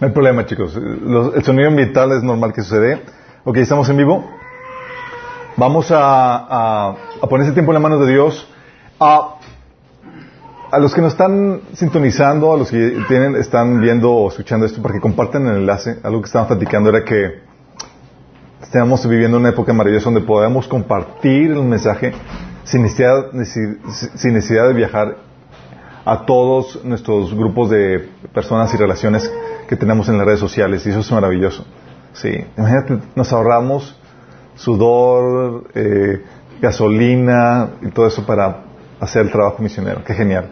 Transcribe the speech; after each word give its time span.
No 0.00 0.06
hay 0.06 0.12
problema, 0.14 0.46
chicos. 0.46 0.74
Los- 0.74 1.34
el 1.34 1.42
sonido 1.44 1.68
ambiental 1.68 2.12
es 2.12 2.22
normal 2.22 2.52
que 2.54 2.62
sucede. 2.62 3.02
Ok, 3.44 3.58
estamos 3.58 3.88
en 3.90 3.98
vivo. 3.98 4.24
Vamos 5.56 5.88
a, 5.90 6.94
poner 7.28 7.44
ese 7.44 7.52
tiempo 7.52 7.72
en 7.72 7.74
las 7.74 7.82
manos 7.82 8.00
de 8.06 8.12
Dios. 8.12 8.48
A, 8.98 9.36
los 10.78 10.94
que 10.94 11.02
nos 11.02 11.12
están 11.12 11.60
sintonizando, 11.74 12.52
a 12.54 12.56
los 12.56 12.70
que 12.70 13.02
tienen, 13.08 13.34
están 13.36 13.80
viendo 13.80 14.10
o 14.10 14.28
escuchando 14.30 14.64
esto, 14.64 14.80
para 14.80 14.94
que 14.94 15.00
compartan 15.00 15.46
el 15.48 15.56
enlace. 15.56 15.98
Algo 16.02 16.22
que 16.22 16.26
estábamos 16.26 16.56
platicando 16.56 16.88
era 16.88 17.04
que 17.04 17.40
estamos 18.62 19.06
viviendo 19.06 19.36
una 19.36 19.50
época 19.50 19.72
maravillosa 19.74 20.06
donde 20.06 20.22
podemos 20.22 20.66
compartir 20.66 21.50
el 21.50 21.62
mensaje 21.64 22.12
sin 22.64 22.82
necesidad, 22.82 23.26
sin 24.14 24.32
necesidad 24.32 24.68
de 24.68 24.74
viajar 24.74 25.16
a 26.10 26.26
todos 26.26 26.84
nuestros 26.84 27.32
grupos 27.32 27.70
de 27.70 28.08
personas 28.34 28.74
y 28.74 28.76
relaciones 28.76 29.32
que 29.68 29.76
tenemos 29.76 30.08
en 30.08 30.18
las 30.18 30.26
redes 30.26 30.40
sociales 30.40 30.84
y 30.84 30.90
eso 30.90 30.98
es 30.98 31.12
maravilloso. 31.12 31.64
Sí, 32.14 32.44
imagínate, 32.58 32.98
nos 33.14 33.32
ahorramos 33.32 33.96
sudor, 34.56 35.70
eh, 35.72 36.24
gasolina 36.60 37.74
y 37.80 37.90
todo 37.90 38.08
eso 38.08 38.26
para 38.26 38.64
hacer 38.98 39.22
el 39.22 39.30
trabajo 39.30 39.62
misionero. 39.62 40.02
Qué 40.02 40.14
genial. 40.14 40.50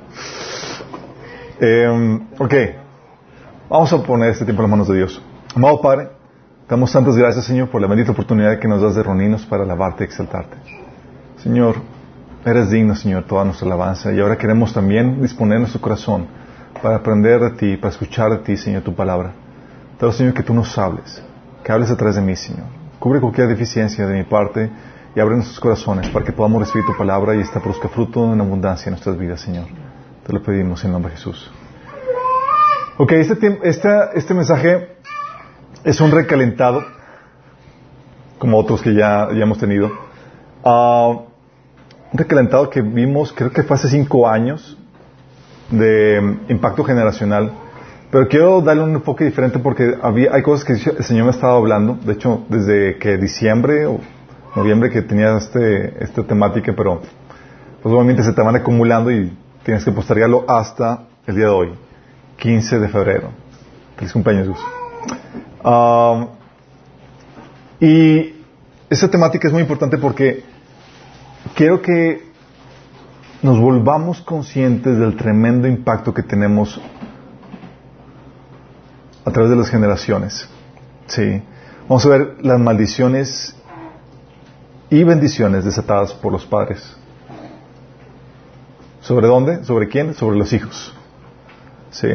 Eh, 1.61 2.21
ok, 2.39 2.55
vamos 3.69 3.93
a 3.93 4.01
poner 4.01 4.31
este 4.31 4.45
tiempo 4.45 4.63
en 4.63 4.71
las 4.71 4.79
manos 4.79 4.89
de 4.89 4.97
Dios. 4.97 5.21
Amado 5.57 5.81
Padre, 5.81 6.11
damos 6.69 6.93
tantas 6.93 7.17
gracias, 7.17 7.47
Señor, 7.47 7.69
por 7.69 7.81
la 7.81 7.89
bendita 7.89 8.13
oportunidad 8.13 8.61
que 8.61 8.69
nos 8.69 8.81
das 8.81 8.95
de 8.95 9.03
reunirnos 9.03 9.45
para 9.45 9.65
alabarte 9.65 10.05
y 10.05 10.07
exaltarte. 10.07 10.57
Señor, 11.39 11.98
eres 12.45 12.71
digno, 12.71 12.95
Señor, 12.95 13.25
toda 13.25 13.45
nuestra 13.45 13.67
alabanza 13.67 14.13
y 14.13 14.21
ahora 14.21 14.37
queremos 14.37 14.73
también 14.73 15.21
disponer 15.21 15.59
nuestro 15.59 15.81
corazón 15.81 16.27
para 16.83 16.97
aprender 16.97 17.41
de 17.41 17.51
ti, 17.53 17.77
para 17.77 17.91
escuchar 17.93 18.31
de 18.31 18.39
ti, 18.39 18.57
Señor, 18.57 18.83
tu 18.83 18.95
palabra. 18.95 19.33
Pero, 19.99 20.13
Señor, 20.13 20.35
que 20.35 20.43
tú 20.43 20.55
nos 20.55 20.77
hables, 20.79 21.23
que 21.65 21.73
hables 21.73 21.91
a 21.91 21.97
través 21.97 22.17
de 22.17 22.23
mí, 22.23 22.37
Señor. 22.37 22.67
Cubre 22.99 23.21
cualquier 23.21 23.49
deficiencia 23.49 24.07
de 24.07 24.17
mi 24.17 24.25
parte 24.25 24.71
y 25.15 25.21
abre 25.21 25.35
nuestros 25.37 25.59
corazones 25.61 26.09
para 26.11 26.25
que 26.25 26.33
podamos 26.33 26.61
recibir 26.63 26.85
tu 26.87 26.97
palabra 26.97 27.35
y 27.35 27.41
esta 27.41 27.61
produzca 27.61 27.89
fruto 27.89 28.33
en 28.33 28.41
abundancia 28.41 28.89
en 28.89 28.93
nuestras 28.93 29.19
vidas, 29.19 29.41
Señor. 29.41 29.67
Te 30.27 30.33
lo 30.33 30.43
pedimos 30.43 30.85
en 30.85 30.93
nombre 30.93 31.11
de 31.11 31.17
Jesús. 31.17 31.51
Ok, 32.99 33.13
este, 33.13 33.59
esta- 33.63 34.11
este 34.15 34.35
mensaje 34.35 34.97
es 35.85 36.01
un 36.01 36.11
recalentado, 36.11 36.83
como 38.39 38.59
otros 38.59 38.83
que 38.83 38.95
ya, 38.95 39.29
ya 39.33 39.43
hemos 39.43 39.59
tenido. 39.59 39.91
Ah, 40.65 41.13
un 42.13 42.19
recalentado 42.19 42.71
que 42.71 42.81
vimos, 42.81 43.33
creo 43.33 43.51
que 43.51 43.63
fue 43.63 43.77
hace 43.77 43.89
cinco 43.89 44.29
años, 44.29 44.77
de 45.71 46.21
mm, 46.21 46.53
impacto 46.53 46.85
generacional. 46.85 47.53
Pero 48.11 48.27
quiero 48.29 48.61
darle 48.63 48.83
un 48.85 48.95
enfoque 48.95 49.25
diferente 49.25 49.59
porque 49.59 49.95
había, 50.01 50.35
hay 50.35 50.43
cosas 50.43 50.65
que 50.65 50.73
el 50.73 51.05
Señor 51.05 51.27
me 51.27 51.31
estaba 51.31 51.57
hablando. 51.57 51.99
De 52.03 52.15
hecho, 52.15 52.45
desde 52.49 52.97
que 52.99 53.19
diciembre 53.19 53.85
o 53.87 54.01
noviembre 54.57 54.91
que 54.91 55.03
tenía 55.03 55.37
este, 55.37 56.03
esta 56.03 56.23
temática, 56.23 56.73
pero 56.75 57.03
pues 57.83 57.95
obviamente 57.95 58.23
se 58.23 58.33
te 58.33 58.43
van 58.43 58.57
acumulando 58.57 59.11
y 59.11 59.37
tienes 59.63 59.85
que 59.85 59.93
postergarlo 59.93 60.45
hasta 60.49 61.05
el 61.27 61.37
día 61.37 61.45
de 61.47 61.51
hoy, 61.51 61.73
15 62.39 62.79
de 62.79 62.89
febrero. 62.89 63.29
Feliz 63.97 64.13
cumpleaños, 64.13 64.49
Gus. 64.49 64.59
Ah, 65.63 66.29
y 67.79 68.35
esta 68.89 69.09
temática 69.11 69.49
es 69.49 69.53
muy 69.53 69.61
importante 69.61 69.99
porque 69.99 70.45
quiero 71.55 71.83
que 71.83 72.29
nos 73.43 73.59
volvamos 73.59 74.21
conscientes 74.21 74.99
del 74.99 75.17
tremendo 75.17 75.69
impacto 75.69 76.13
que 76.13 76.23
tenemos 76.23 76.81
a 79.25 79.31
través 79.31 79.51
de 79.51 79.57
las 79.57 79.69
generaciones. 79.69 80.49
Sí. 81.07 81.43
Vamos 81.89 82.05
a 82.07 82.09
ver 82.09 82.37
las 82.43 82.59
maldiciones 82.59 83.55
y 84.91 85.05
bendiciones 85.05 85.65
desatadas 85.65 86.13
por 86.15 86.33
los 86.33 86.47
padres. 86.47 86.97
¿Sobre 89.01 89.27
dónde? 89.27 89.65
¿Sobre 89.65 89.89
quién? 89.89 90.15
Sobre 90.15 90.37
los 90.37 90.53
hijos. 90.53 90.95
Sí. 91.91 92.09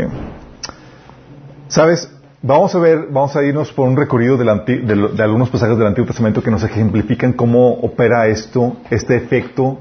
¿Sabes? 1.68 2.12
Vamos 2.46 2.76
a 2.76 2.80
ver, 2.80 3.08
vamos 3.10 3.34
a 3.38 3.44
irnos 3.44 3.72
por 3.72 3.88
un 3.88 3.96
recorrido 3.96 4.36
del 4.36 4.50
anti- 4.50 4.80
de, 4.80 4.96
de 5.16 5.24
algunos 5.24 5.50
pasajes 5.50 5.78
del 5.78 5.88
Antiguo 5.88 6.08
Testamento 6.08 6.44
que 6.44 6.52
nos 6.52 6.62
ejemplifican 6.62 7.32
cómo 7.32 7.72
opera 7.76 8.28
esto, 8.28 8.76
este 8.90 9.16
efecto, 9.16 9.80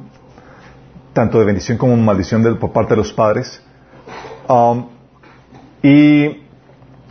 tanto 1.12 1.40
de 1.40 1.44
bendición 1.44 1.76
como 1.76 1.96
maldición 1.96 2.44
de- 2.44 2.54
por 2.54 2.70
parte 2.72 2.90
de 2.90 2.98
los 2.98 3.12
padres. 3.12 3.60
Um, 4.48 4.86
y 5.82 6.42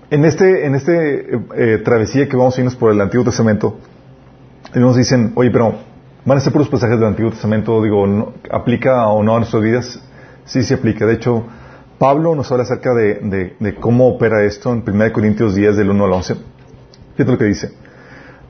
en 0.10 0.24
este, 0.26 0.66
en 0.66 0.76
este 0.76 1.36
eh, 1.36 1.40
eh, 1.58 1.78
travesía 1.84 2.30
que 2.30 2.38
vamos 2.38 2.56
a 2.58 2.62
irnos 2.62 2.78
por 2.78 2.90
el 2.94 3.02
Antiguo 3.02 3.26
Testamento, 3.26 3.78
nos 4.74 4.96
dicen, 4.96 5.34
oye, 5.36 5.52
pero 5.52 5.76
van 6.24 6.38
a 6.38 6.42
ser 6.42 6.54
puros 6.54 6.70
pasajes 6.70 6.98
del 6.98 7.10
Antiguo 7.10 7.30
Testamento, 7.32 7.84
digo, 7.84 8.08
¿no- 8.08 8.32
¿aplica 8.50 9.06
o 9.08 9.22
no 9.22 9.36
a 9.36 9.40
nuestras 9.40 9.62
vidas? 9.62 10.02
Sí, 10.46 10.64
sí 10.64 10.74
aplica. 10.74 11.06
De 11.06 11.16
hecho, 11.16 11.44
Pablo 12.02 12.34
nos 12.34 12.52
habla 12.52 12.64
acerca 12.64 12.96
de, 12.96 13.76
cómo 13.80 14.08
opera 14.08 14.44
esto 14.44 14.74
en 14.74 14.84
1 14.84 15.14
Corintios 15.14 15.54
10, 15.54 15.78
del 15.78 15.92
1 15.92 16.06
al 16.06 16.14
11. 16.14 16.36
Fíjate 17.14 17.32
lo 17.32 17.38
que 17.38 17.46
dice. 17.46 17.74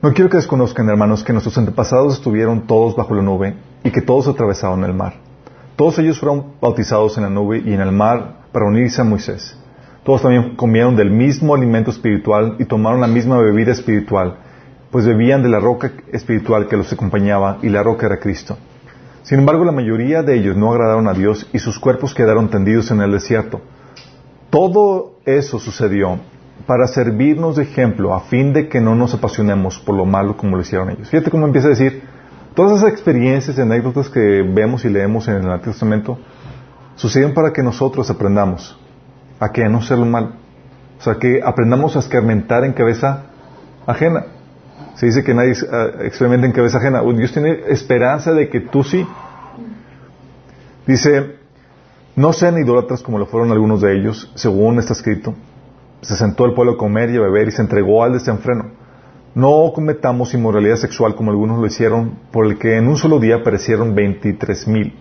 No 0.00 0.14
quiero 0.14 0.30
que 0.30 0.38
desconozcan, 0.38 0.88
hermanos, 0.88 1.22
que 1.22 1.34
nuestros 1.34 1.58
antepasados 1.58 2.14
estuvieron 2.14 2.66
todos 2.66 2.96
bajo 2.96 3.14
la 3.14 3.20
nube 3.20 3.54
y 3.84 3.90
que 3.90 4.00
todos 4.00 4.26
atravesaron 4.26 4.82
el 4.84 4.94
mar. 4.94 5.16
Todos 5.76 5.98
ellos 5.98 6.18
fueron 6.18 6.54
bautizados 6.62 7.18
en 7.18 7.24
la 7.24 7.28
nube 7.28 7.60
y 7.62 7.74
en 7.74 7.82
el 7.82 7.92
mar 7.92 8.46
para 8.52 8.64
unirse 8.64 9.02
a 9.02 9.04
Moisés. 9.04 9.54
Todos 10.02 10.22
también 10.22 10.56
comieron 10.56 10.96
del 10.96 11.10
mismo 11.10 11.54
alimento 11.54 11.90
espiritual 11.90 12.56
y 12.58 12.64
tomaron 12.64 13.02
la 13.02 13.06
misma 13.06 13.36
bebida 13.36 13.72
espiritual, 13.72 14.38
pues 14.90 15.04
bebían 15.04 15.42
de 15.42 15.50
la 15.50 15.60
roca 15.60 15.92
espiritual 16.10 16.68
que 16.68 16.78
los 16.78 16.90
acompañaba 16.90 17.58
y 17.60 17.68
la 17.68 17.82
roca 17.82 18.06
era 18.06 18.18
Cristo. 18.18 18.56
Sin 19.22 19.38
embargo, 19.38 19.64
la 19.64 19.72
mayoría 19.72 20.22
de 20.22 20.36
ellos 20.36 20.56
no 20.56 20.72
agradaron 20.72 21.06
a 21.06 21.12
Dios 21.12 21.48
y 21.52 21.58
sus 21.60 21.78
cuerpos 21.78 22.14
quedaron 22.14 22.50
tendidos 22.50 22.90
en 22.90 23.00
el 23.00 23.12
desierto. 23.12 23.60
Todo 24.50 25.12
eso 25.24 25.58
sucedió 25.58 26.18
para 26.66 26.86
servirnos 26.86 27.56
de 27.56 27.62
ejemplo 27.62 28.14
a 28.14 28.20
fin 28.20 28.52
de 28.52 28.68
que 28.68 28.80
no 28.80 28.94
nos 28.94 29.14
apasionemos 29.14 29.78
por 29.78 29.96
lo 29.96 30.04
malo 30.04 30.36
como 30.36 30.56
lo 30.56 30.62
hicieron 30.62 30.90
ellos. 30.90 31.08
Fíjate 31.08 31.30
cómo 31.30 31.46
empieza 31.46 31.68
a 31.68 31.70
decir, 31.70 32.02
todas 32.54 32.78
esas 32.78 32.90
experiencias 32.90 33.56
y 33.56 33.60
anécdotas 33.60 34.08
que 34.08 34.42
vemos 34.42 34.84
y 34.84 34.88
leemos 34.88 35.28
en 35.28 35.36
el 35.36 35.50
Antiguo 35.50 35.72
Testamento 35.72 36.18
suceden 36.96 37.32
para 37.32 37.52
que 37.52 37.62
nosotros 37.62 38.10
aprendamos 38.10 38.78
a 39.38 39.50
que 39.50 39.68
no 39.68 39.82
ser 39.82 39.98
lo 39.98 40.06
malo. 40.06 40.32
O 40.98 41.02
sea, 41.02 41.14
que 41.14 41.40
aprendamos 41.44 41.96
a 41.96 42.00
escarmentar 42.00 42.64
en 42.64 42.72
cabeza 42.72 43.24
ajena. 43.86 44.24
Se 44.94 45.06
dice 45.06 45.24
que 45.24 45.34
nadie 45.34 45.52
uh, 45.52 46.02
experimenta 46.02 46.46
en 46.46 46.52
cabeza 46.52 46.78
ajena. 46.78 47.02
Dios 47.02 47.32
tiene 47.32 47.60
esperanza 47.68 48.32
de 48.32 48.48
que 48.48 48.60
tú 48.60 48.84
sí. 48.84 49.06
Dice, 50.86 51.36
no 52.16 52.32
sean 52.32 52.58
idólatras 52.58 53.02
como 53.02 53.18
lo 53.18 53.26
fueron 53.26 53.52
algunos 53.52 53.80
de 53.80 53.96
ellos, 53.96 54.30
según 54.34 54.78
está 54.78 54.92
escrito. 54.92 55.34
Se 56.02 56.16
sentó 56.16 56.44
el 56.44 56.54
pueblo 56.54 56.72
a 56.72 56.76
comer 56.76 57.10
y 57.10 57.16
a 57.16 57.20
beber 57.20 57.48
y 57.48 57.52
se 57.52 57.62
entregó 57.62 58.02
al 58.02 58.12
desenfreno. 58.12 58.72
No 59.34 59.72
cometamos 59.74 60.34
inmoralidad 60.34 60.76
sexual 60.76 61.14
como 61.14 61.30
algunos 61.30 61.58
lo 61.58 61.66
hicieron, 61.66 62.18
por 62.30 62.44
el 62.46 62.58
que 62.58 62.76
en 62.76 62.88
un 62.88 62.96
solo 62.96 63.18
día 63.18 63.42
perecieron 63.42 63.94
veintitrés 63.94 64.68
mil. 64.68 64.94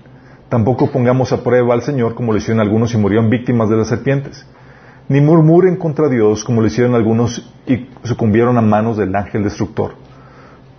Tampoco 0.47 0.91
pongamos 0.91 1.33
a 1.33 1.43
prueba 1.43 1.73
al 1.73 1.81
Señor 1.81 2.15
como 2.15 2.31
lo 2.31 2.37
hicieron 2.37 2.61
algunos 2.61 2.93
y 2.93 2.97
murieron 2.97 3.29
víctimas 3.29 3.69
de 3.69 3.77
las 3.77 3.87
serpientes. 3.87 4.45
Ni 5.11 5.19
murmuren 5.19 5.75
contra 5.75 6.07
Dios 6.07 6.45
como 6.45 6.61
lo 6.61 6.67
hicieron 6.67 6.95
algunos 6.95 7.45
y 7.67 7.89
sucumbieron 8.03 8.57
a 8.57 8.61
manos 8.61 8.95
del 8.95 9.13
ángel 9.13 9.43
destructor. 9.43 9.95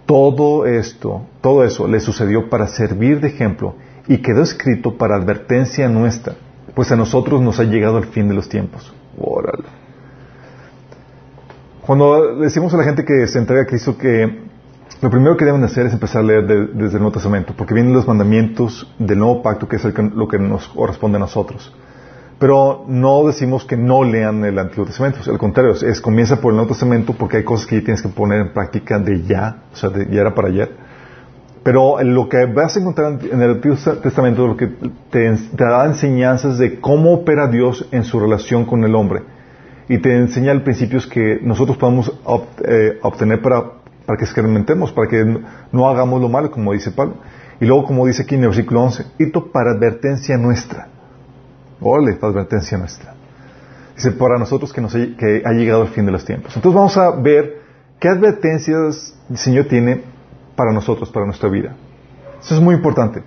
Todo 0.06 0.64
esto, 0.64 1.26
todo 1.42 1.64
eso 1.64 1.86
le 1.86 2.00
sucedió 2.00 2.48
para 2.48 2.66
servir 2.66 3.20
de 3.20 3.28
ejemplo 3.28 3.74
y 4.08 4.22
quedó 4.22 4.40
escrito 4.40 4.96
para 4.96 5.16
advertencia 5.16 5.86
nuestra, 5.86 6.36
pues 6.74 6.90
a 6.90 6.96
nosotros 6.96 7.42
nos 7.42 7.60
ha 7.60 7.64
llegado 7.64 7.98
el 7.98 8.06
fin 8.06 8.26
de 8.26 8.32
los 8.32 8.48
tiempos. 8.48 8.94
Cuando 11.86 12.36
decimos 12.36 12.72
a 12.72 12.78
la 12.78 12.84
gente 12.84 13.04
que 13.04 13.26
se 13.26 13.38
entrega 13.38 13.64
a 13.64 13.66
Cristo 13.66 13.98
que 13.98 14.44
lo 15.02 15.10
primero 15.10 15.36
que 15.36 15.44
deben 15.44 15.62
hacer 15.62 15.84
es 15.84 15.92
empezar 15.92 16.22
a 16.22 16.24
leer 16.24 16.46
de, 16.46 16.66
desde 16.68 16.96
el 16.96 17.02
Nuevo 17.02 17.12
Testamento, 17.12 17.52
porque 17.54 17.74
vienen 17.74 17.92
los 17.92 18.08
mandamientos 18.08 18.90
del 18.98 19.18
nuevo 19.18 19.42
pacto, 19.42 19.68
que 19.68 19.76
es 19.76 19.84
lo 19.84 20.26
que 20.26 20.38
nos 20.38 20.68
corresponde 20.68 21.16
a 21.16 21.20
nosotros. 21.20 21.70
Pero 22.42 22.84
no 22.88 23.24
decimos 23.24 23.64
que 23.64 23.76
no 23.76 24.02
lean 24.02 24.44
el 24.44 24.58
Antiguo 24.58 24.84
Testamento, 24.84 25.20
al 25.30 25.38
contrario, 25.38 25.74
es, 25.74 26.00
comienza 26.00 26.40
por 26.40 26.50
el 26.50 26.56
Nuevo 26.56 26.70
Testamento 26.70 27.14
porque 27.16 27.36
hay 27.36 27.44
cosas 27.44 27.68
que 27.68 27.80
tienes 27.82 28.02
que 28.02 28.08
poner 28.08 28.40
en 28.40 28.52
práctica 28.52 28.98
de 28.98 29.22
ya, 29.22 29.62
o 29.72 29.76
sea, 29.76 29.90
de 29.90 30.12
ya 30.12 30.22
era 30.22 30.34
para 30.34 30.48
ayer. 30.48 30.72
Pero 31.62 32.02
lo 32.02 32.28
que 32.28 32.46
vas 32.46 32.76
a 32.76 32.80
encontrar 32.80 33.20
en 33.30 33.40
el 33.40 33.50
Antiguo 33.52 33.76
Testamento 33.76 34.44
lo 34.44 34.56
que 34.56 34.66
te, 35.08 35.32
da 35.52 35.86
enseñanzas 35.86 36.58
de 36.58 36.80
cómo 36.80 37.12
opera 37.12 37.46
Dios 37.46 37.86
en 37.92 38.02
su 38.02 38.18
relación 38.18 38.64
con 38.64 38.82
el 38.82 38.96
hombre. 38.96 39.22
Y 39.88 39.98
te 39.98 40.12
enseña 40.12 40.52
principios 40.64 41.06
que 41.06 41.38
nosotros 41.44 41.76
podemos 41.76 42.12
eh, 42.66 42.98
obtener 43.02 43.40
para, 43.40 43.62
para 44.04 44.18
que 44.18 44.24
experimentemos, 44.24 44.90
para 44.90 45.08
que 45.08 45.24
no 45.70 45.88
hagamos 45.88 46.20
lo 46.20 46.28
malo, 46.28 46.50
como 46.50 46.72
dice 46.72 46.90
Pablo. 46.90 47.18
Y 47.60 47.66
luego, 47.66 47.84
como 47.84 48.04
dice 48.04 48.22
aquí 48.22 48.34
en 48.34 48.40
el 48.42 48.48
versículo 48.48 48.82
11, 48.82 49.04
esto 49.20 49.52
para 49.52 49.70
advertencia 49.70 50.36
nuestra. 50.36 50.88
Para 51.82 52.30
advertencia 52.30 52.78
nuestra. 52.78 53.14
Dice, 53.94 54.12
para 54.12 54.38
nosotros 54.38 54.72
que, 54.72 55.42
ha 55.44 55.52
llegado 55.52 55.82
el 55.82 55.88
fin 55.88 56.06
de 56.06 56.12
los 56.12 56.24
tiempos. 56.24 56.56
Entonces 56.56 56.74
vamos 56.74 56.96
a 56.96 57.10
ver 57.10 57.60
qué 57.98 58.08
advertencias 58.08 59.14
el 59.28 59.36
Señor 59.36 59.66
tiene 59.66 60.02
para 60.56 60.72
nosotros, 60.72 61.10
para 61.10 61.26
nuestra 61.26 61.48
vida. 61.48 61.74
Eso 62.40 62.54
es 62.54 62.60
muy 62.60 62.74
importante. 62.74 63.22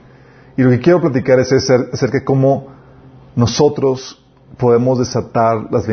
Y 0.57 0.63
lo 0.63 0.69
que 0.69 0.79
quiero 0.79 1.01
platicar 1.01 1.39
es 1.39 1.51
acerca 1.51 2.19
de 2.19 2.23
cómo 2.23 2.67
nosotros 3.35 4.25
podemos 4.57 4.99
desatar 4.99 5.67
las 5.71 5.87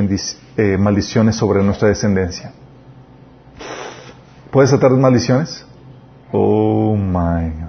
eh, 0.56 0.76
maldiciones 0.79 1.37
sobre 1.37 1.62
nuestra 1.62 1.88
descendencia. 1.88 2.53
¿Puedes 4.50 4.70
desatar 4.70 4.93
maldiciones? 4.93 5.67
Oh 6.31 6.94
my. 6.97 7.62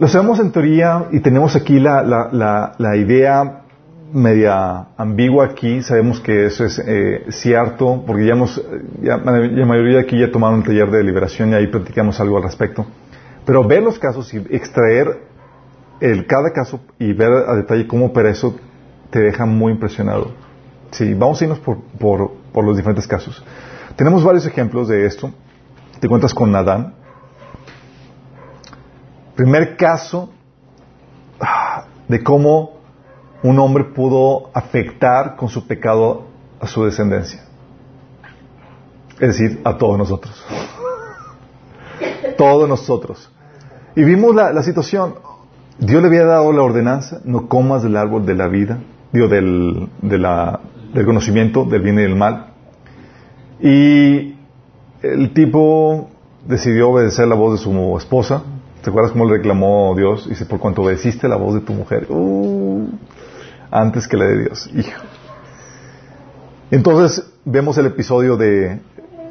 Lo 0.00 0.08
sabemos 0.08 0.40
en 0.40 0.50
teoría 0.50 1.08
y 1.12 1.20
tenemos 1.20 1.56
aquí 1.56 1.78
la, 1.78 2.02
la, 2.02 2.72
la, 2.78 2.96
idea 2.96 3.64
media 4.14 4.86
ambigua 4.96 5.44
aquí. 5.44 5.82
Sabemos 5.82 6.20
que 6.20 6.46
eso 6.46 6.64
es 6.64 6.78
eh, 6.78 7.26
cierto 7.28 8.02
porque 8.06 8.24
ya, 8.24 8.32
hemos, 8.32 8.64
ya, 9.02 9.18
la 9.18 9.66
mayoría 9.66 9.96
de 9.96 10.00
aquí 10.00 10.18
ya 10.18 10.32
tomaron 10.32 10.60
un 10.60 10.64
taller 10.64 10.90
de 10.90 11.04
liberación 11.04 11.50
y 11.50 11.54
ahí 11.56 11.66
platicamos 11.66 12.18
algo 12.18 12.38
al 12.38 12.44
respecto. 12.44 12.86
Pero 13.44 13.62
ver 13.68 13.82
los 13.82 13.98
casos 13.98 14.32
y 14.32 14.38
extraer 14.38 15.18
el, 16.00 16.26
cada 16.26 16.50
caso 16.54 16.80
y 16.98 17.12
ver 17.12 17.30
a 17.30 17.54
detalle 17.56 17.86
cómo 17.86 18.06
opera 18.06 18.30
eso 18.30 18.56
te 19.10 19.18
deja 19.18 19.44
muy 19.44 19.74
impresionado. 19.74 20.32
Sí, 20.92 21.12
vamos 21.12 21.42
a 21.42 21.44
irnos 21.44 21.58
por, 21.58 21.76
por, 21.98 22.32
por 22.54 22.64
los 22.64 22.74
diferentes 22.74 23.06
casos. 23.06 23.44
Tenemos 23.96 24.24
varios 24.24 24.46
ejemplos 24.46 24.88
de 24.88 25.04
esto. 25.04 25.30
Te 26.00 26.08
cuentas 26.08 26.32
con 26.32 26.56
Adán. 26.56 26.94
Primer 29.34 29.76
caso 29.76 30.30
ah, 31.40 31.84
de 32.08 32.22
cómo 32.22 32.80
un 33.42 33.58
hombre 33.58 33.84
pudo 33.84 34.50
afectar 34.52 35.36
con 35.36 35.48
su 35.48 35.66
pecado 35.66 36.24
a 36.60 36.66
su 36.66 36.84
descendencia. 36.84 37.42
Es 39.14 39.38
decir, 39.38 39.60
a 39.64 39.76
todos 39.76 39.98
nosotros. 39.98 40.44
todos 42.36 42.68
nosotros. 42.68 43.30
Y 43.94 44.04
vimos 44.04 44.34
la, 44.34 44.62
situación. 44.62 45.14
Dios 45.78 46.00
le 46.02 46.08
había 46.08 46.24
dado 46.24 46.52
la 46.52 46.62
ordenanza, 46.62 47.20
no 47.24 47.48
comas 47.48 47.82
del 47.82 47.96
árbol 47.96 48.24
de 48.24 48.34
la 48.34 48.48
vida, 48.48 48.78
digo, 49.12 49.28
del, 49.28 49.88
del 50.00 51.06
conocimiento 51.06 51.64
del 51.64 51.82
bien 51.82 51.98
y 51.98 52.02
del 52.02 52.16
mal. 52.16 52.46
Y 53.60 54.36
el 55.02 55.32
tipo 55.34 56.08
decidió 56.46 56.90
obedecer 56.90 57.28
la 57.28 57.34
voz 57.34 57.58
de 57.58 57.64
su 57.64 57.96
esposa. 57.98 58.42
¿Te 58.82 58.90
acuerdas 58.90 59.12
cómo 59.12 59.26
le 59.26 59.36
reclamó 59.36 59.94
Dios? 59.96 60.28
Dice, 60.28 60.46
por 60.46 60.58
cuanto 60.58 60.82
obedeciste 60.82 61.28
la 61.28 61.36
voz 61.36 61.54
de 61.54 61.60
tu 61.60 61.72
mujer, 61.72 62.06
uh, 62.08 62.88
antes 63.70 64.08
que 64.08 64.16
la 64.16 64.26
de 64.26 64.38
Dios. 64.44 64.70
Hijo. 64.74 65.02
Entonces 66.70 67.30
vemos 67.44 67.76
el 67.78 67.86
episodio 67.86 68.36
de 68.36 68.80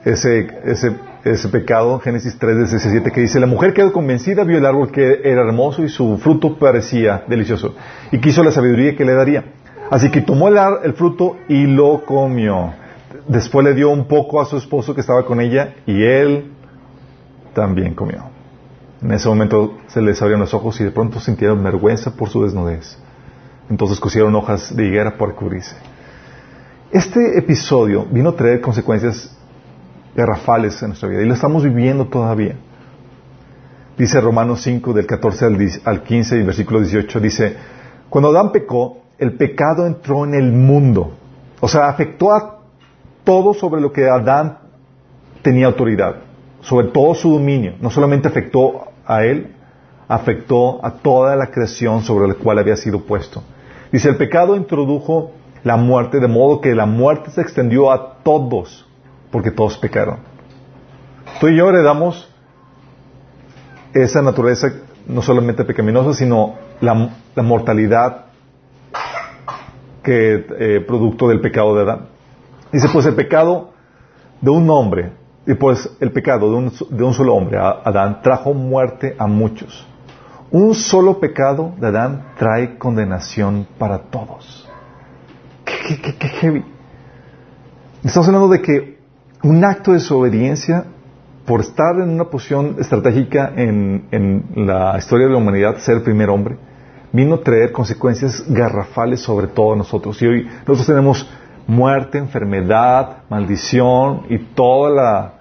ese, 0.06 0.48
ese 0.66 0.96
ese 1.24 1.50
pecado, 1.50 2.00
Génesis 2.00 2.38
3, 2.38 2.70
17, 2.70 3.12
que 3.12 3.22
dice, 3.22 3.40
la 3.40 3.48
mujer 3.48 3.74
quedó 3.74 3.92
convencida, 3.92 4.44
vio 4.44 4.58
el 4.58 4.66
árbol 4.66 4.92
que 4.92 5.22
era 5.24 5.42
hermoso 5.42 5.84
y 5.84 5.90
su 5.90 6.18
fruto 6.18 6.58
parecía 6.58 7.24
delicioso, 7.28 7.76
y 8.12 8.20
quiso 8.20 8.44
la 8.44 8.52
sabiduría 8.52 8.96
que 8.96 9.06
le 9.06 9.14
daría. 9.14 9.44
Así 9.90 10.12
que 10.12 10.22
tomó 10.22 10.48
el, 10.48 10.58
el 10.84 10.94
fruto 10.94 11.38
y 11.48 11.66
lo 11.66 12.06
comió. 12.06 12.74
Después 13.28 13.66
le 13.66 13.74
dio 13.74 13.90
un 13.90 14.06
poco 14.06 14.40
a 14.40 14.46
su 14.46 14.58
esposo 14.58 14.94
que 14.94 15.02
estaba 15.02 15.26
con 15.26 15.42
ella, 15.42 15.76
y 15.86 16.04
él 16.04 16.52
también 17.54 17.96
comió. 17.96 18.29
En 19.02 19.12
ese 19.12 19.30
momento 19.30 19.78
se 19.88 20.02
les 20.02 20.22
abrieron 20.22 20.42
los 20.42 20.54
ojos 20.54 20.80
y 20.82 20.84
de 20.84 20.92
pronto 20.92 21.20
sintieron 21.20 21.64
vergüenza 21.64 22.12
por 22.12 22.30
su 22.30 22.44
desnudez. 22.44 22.98
Entonces 23.70 24.00
cosieron 24.00 24.36
hojas 24.36 24.76
de 24.76 24.86
higuera 24.86 25.18
para 25.18 25.34
cubrirse. 25.34 25.76
Este 26.92 27.38
episodio 27.38 28.06
vino 28.12 28.32
a 28.32 28.36
traer 28.36 28.62
consecuencias 28.62 29.36
garrafales 30.16 30.82
en 30.82 30.90
nuestra 30.90 31.08
vida 31.08 31.22
y 31.22 31.26
lo 31.26 31.34
estamos 31.34 31.64
viviendo 31.64 32.08
todavía. 32.08 32.56
Dice 33.98 34.20
Romanos 34.20 34.62
5 34.64 34.94
del 34.94 35.06
14 35.06 35.46
al 35.86 36.04
15 36.04 36.38
y 36.38 36.44
versículo 36.44 36.80
18, 36.80 37.20
dice, 37.20 37.56
cuando 38.10 38.30
Adán 38.30 38.52
pecó, 38.52 39.00
el 39.18 39.34
pecado 39.34 39.86
entró 39.86 40.26
en 40.26 40.34
el 40.34 40.52
mundo. 40.52 41.14
O 41.60 41.68
sea, 41.68 41.90
afectó 41.90 42.34
a 42.34 42.60
todo 43.24 43.54
sobre 43.54 43.82
lo 43.82 43.92
que 43.92 44.10
Adán 44.10 44.60
tenía 45.42 45.68
autoridad, 45.68 46.16
sobre 46.62 46.88
todo 46.88 47.14
su 47.14 47.32
dominio. 47.32 47.76
No 47.82 47.90
solamente 47.90 48.28
afectó 48.28 48.89
a 49.10 49.26
él, 49.26 49.56
afectó 50.08 50.86
a 50.86 50.92
toda 50.92 51.36
la 51.36 51.48
creación 51.48 52.04
sobre 52.04 52.28
la 52.28 52.36
cual 52.36 52.60
había 52.60 52.78
sido 52.78 53.02
puesto. 53.02 53.44
Dice, 53.92 54.08
el 54.08 54.18
pecado 54.18 54.56
introdujo 54.56 55.32
la 55.64 55.76
muerte, 55.76 56.20
de 56.20 56.28
modo 56.28 56.62
que 56.62 56.74
la 56.76 56.86
muerte 56.86 57.32
se 57.32 57.42
extendió 57.42 57.92
a 57.92 58.20
todos 58.24 58.88
porque 59.32 59.52
todos 59.52 59.78
pecaron. 59.78 60.20
Tú 61.42 61.48
y 61.48 61.58
yo 61.58 61.70
heredamos 61.70 62.30
esa 63.94 64.22
naturaleza 64.22 64.72
no 65.08 65.22
solamente 65.22 65.66
pecaminosa, 65.66 66.14
sino 66.14 66.56
la, 66.82 67.12
mortalidad 67.42 68.26
que 70.04 70.46
eh, 70.60 70.82
producto 70.88 71.28
del 71.28 71.42
pecado 71.42 71.76
de 71.76 71.82
Adán. 71.82 72.08
Dice, 72.72 72.88
pues 72.94 73.06
el 73.08 73.16
pecado 73.16 73.72
de 74.42 74.52
un 74.52 74.70
hombre, 74.70 75.12
y 75.50 75.56
pues 75.56 75.90
el 76.00 76.12
pecado 76.12 76.52
de 76.52 76.58
un, 76.58 76.72
de 76.92 77.04
un 77.04 77.12
solo 77.12 77.34
hombre, 77.34 77.58
Adán, 77.58 78.22
trajo 78.22 78.54
muerte 78.54 79.16
a 79.18 79.26
muchos. 79.26 79.84
Un 80.52 80.76
solo 80.76 81.20
pecado 81.20 81.74
de 81.80 81.88
Adán 81.88 82.34
trae 82.38 82.78
condenación 82.78 83.66
para 83.80 83.98
todos. 83.98 84.70
¿Qué, 85.66 86.00
qué, 86.00 86.16
qué 86.20 86.28
heavy? 86.28 86.64
Estamos 88.04 88.28
hablando 88.28 88.50
de 88.50 88.62
que 88.62 89.00
un 89.42 89.66
acto 89.66 89.90
de 89.90 89.98
desobediencia 89.98 90.86
por 91.48 91.62
estar 91.62 91.96
en 91.96 92.12
una 92.12 92.26
posición 92.26 92.76
estratégica 92.78 93.52
en, 93.56 94.46
la 94.56 95.00
historia 95.00 95.26
de 95.26 95.32
la 95.32 95.40
humanidad, 95.40 95.78
ser 95.78 95.96
el 95.96 96.04
primer 96.04 96.30
hombre, 96.30 96.58
vino 97.12 97.34
a 97.34 97.42
traer 97.42 97.72
consecuencias 97.72 98.44
garrafales 98.48 99.22
sobre 99.22 99.48
todos 99.48 99.76
nosotros. 99.76 100.22
Y 100.22 100.28
hoy 100.28 100.44
nosotros 100.44 100.86
tenemos 100.86 101.28
muerte, 101.66 102.20
enfermedad, 102.20 103.24
maldición 103.30 104.28
y 104.30 104.38
toda 104.38 104.92
la, 104.92 105.39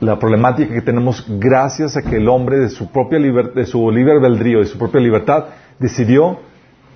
la 0.00 0.18
problemática 0.18 0.72
que 0.72 0.80
tenemos 0.80 1.24
gracias 1.28 1.96
a 1.96 2.02
que 2.02 2.16
el 2.16 2.28
hombre 2.28 2.58
de 2.58 2.70
su 2.70 2.90
propia 2.90 3.18
de 3.18 3.66
su 3.66 3.90
libre 3.90 4.14
albedrío, 4.14 4.60
de 4.60 4.66
su 4.66 4.78
propia 4.78 5.00
libertad, 5.00 5.44
decidió 5.78 6.40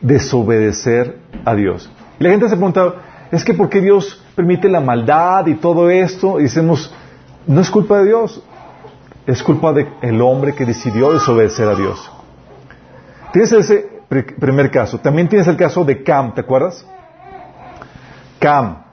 desobedecer 0.01 1.19
a 1.45 1.55
Dios. 1.55 1.91
Y 2.19 2.25
la 2.25 2.31
gente 2.31 2.49
se 2.49 2.57
pregunta, 2.57 2.95
es 3.31 3.45
que 3.45 3.53
¿por 3.53 3.69
qué 3.69 3.81
Dios 3.81 4.23
permite 4.35 4.69
la 4.69 4.81
maldad 4.81 5.47
y 5.47 5.55
todo 5.55 5.91
esto? 5.91 6.41
Y 6.41 6.45
decimos, 6.45 6.93
no 7.47 7.61
es 7.61 7.71
culpa 7.71 7.99
de 7.99 8.07
Dios, 8.07 8.43
es 9.27 9.43
culpa 9.43 9.73
del 9.73 10.21
hombre 10.23 10.55
que 10.55 10.65
decidió 10.65 11.13
desobedecer 11.13 11.69
a 11.69 11.75
Dios. 11.75 12.11
Tienes 13.33 13.53
ese 13.53 13.89
primer 14.39 14.71
caso. 14.71 14.99
También 14.99 15.29
tienes 15.29 15.47
el 15.49 15.57
caso 15.57 15.85
de 15.85 16.03
Cam, 16.03 16.35
¿te 16.35 16.41
acuerdas? 16.41 16.87
Cam. 18.39 18.85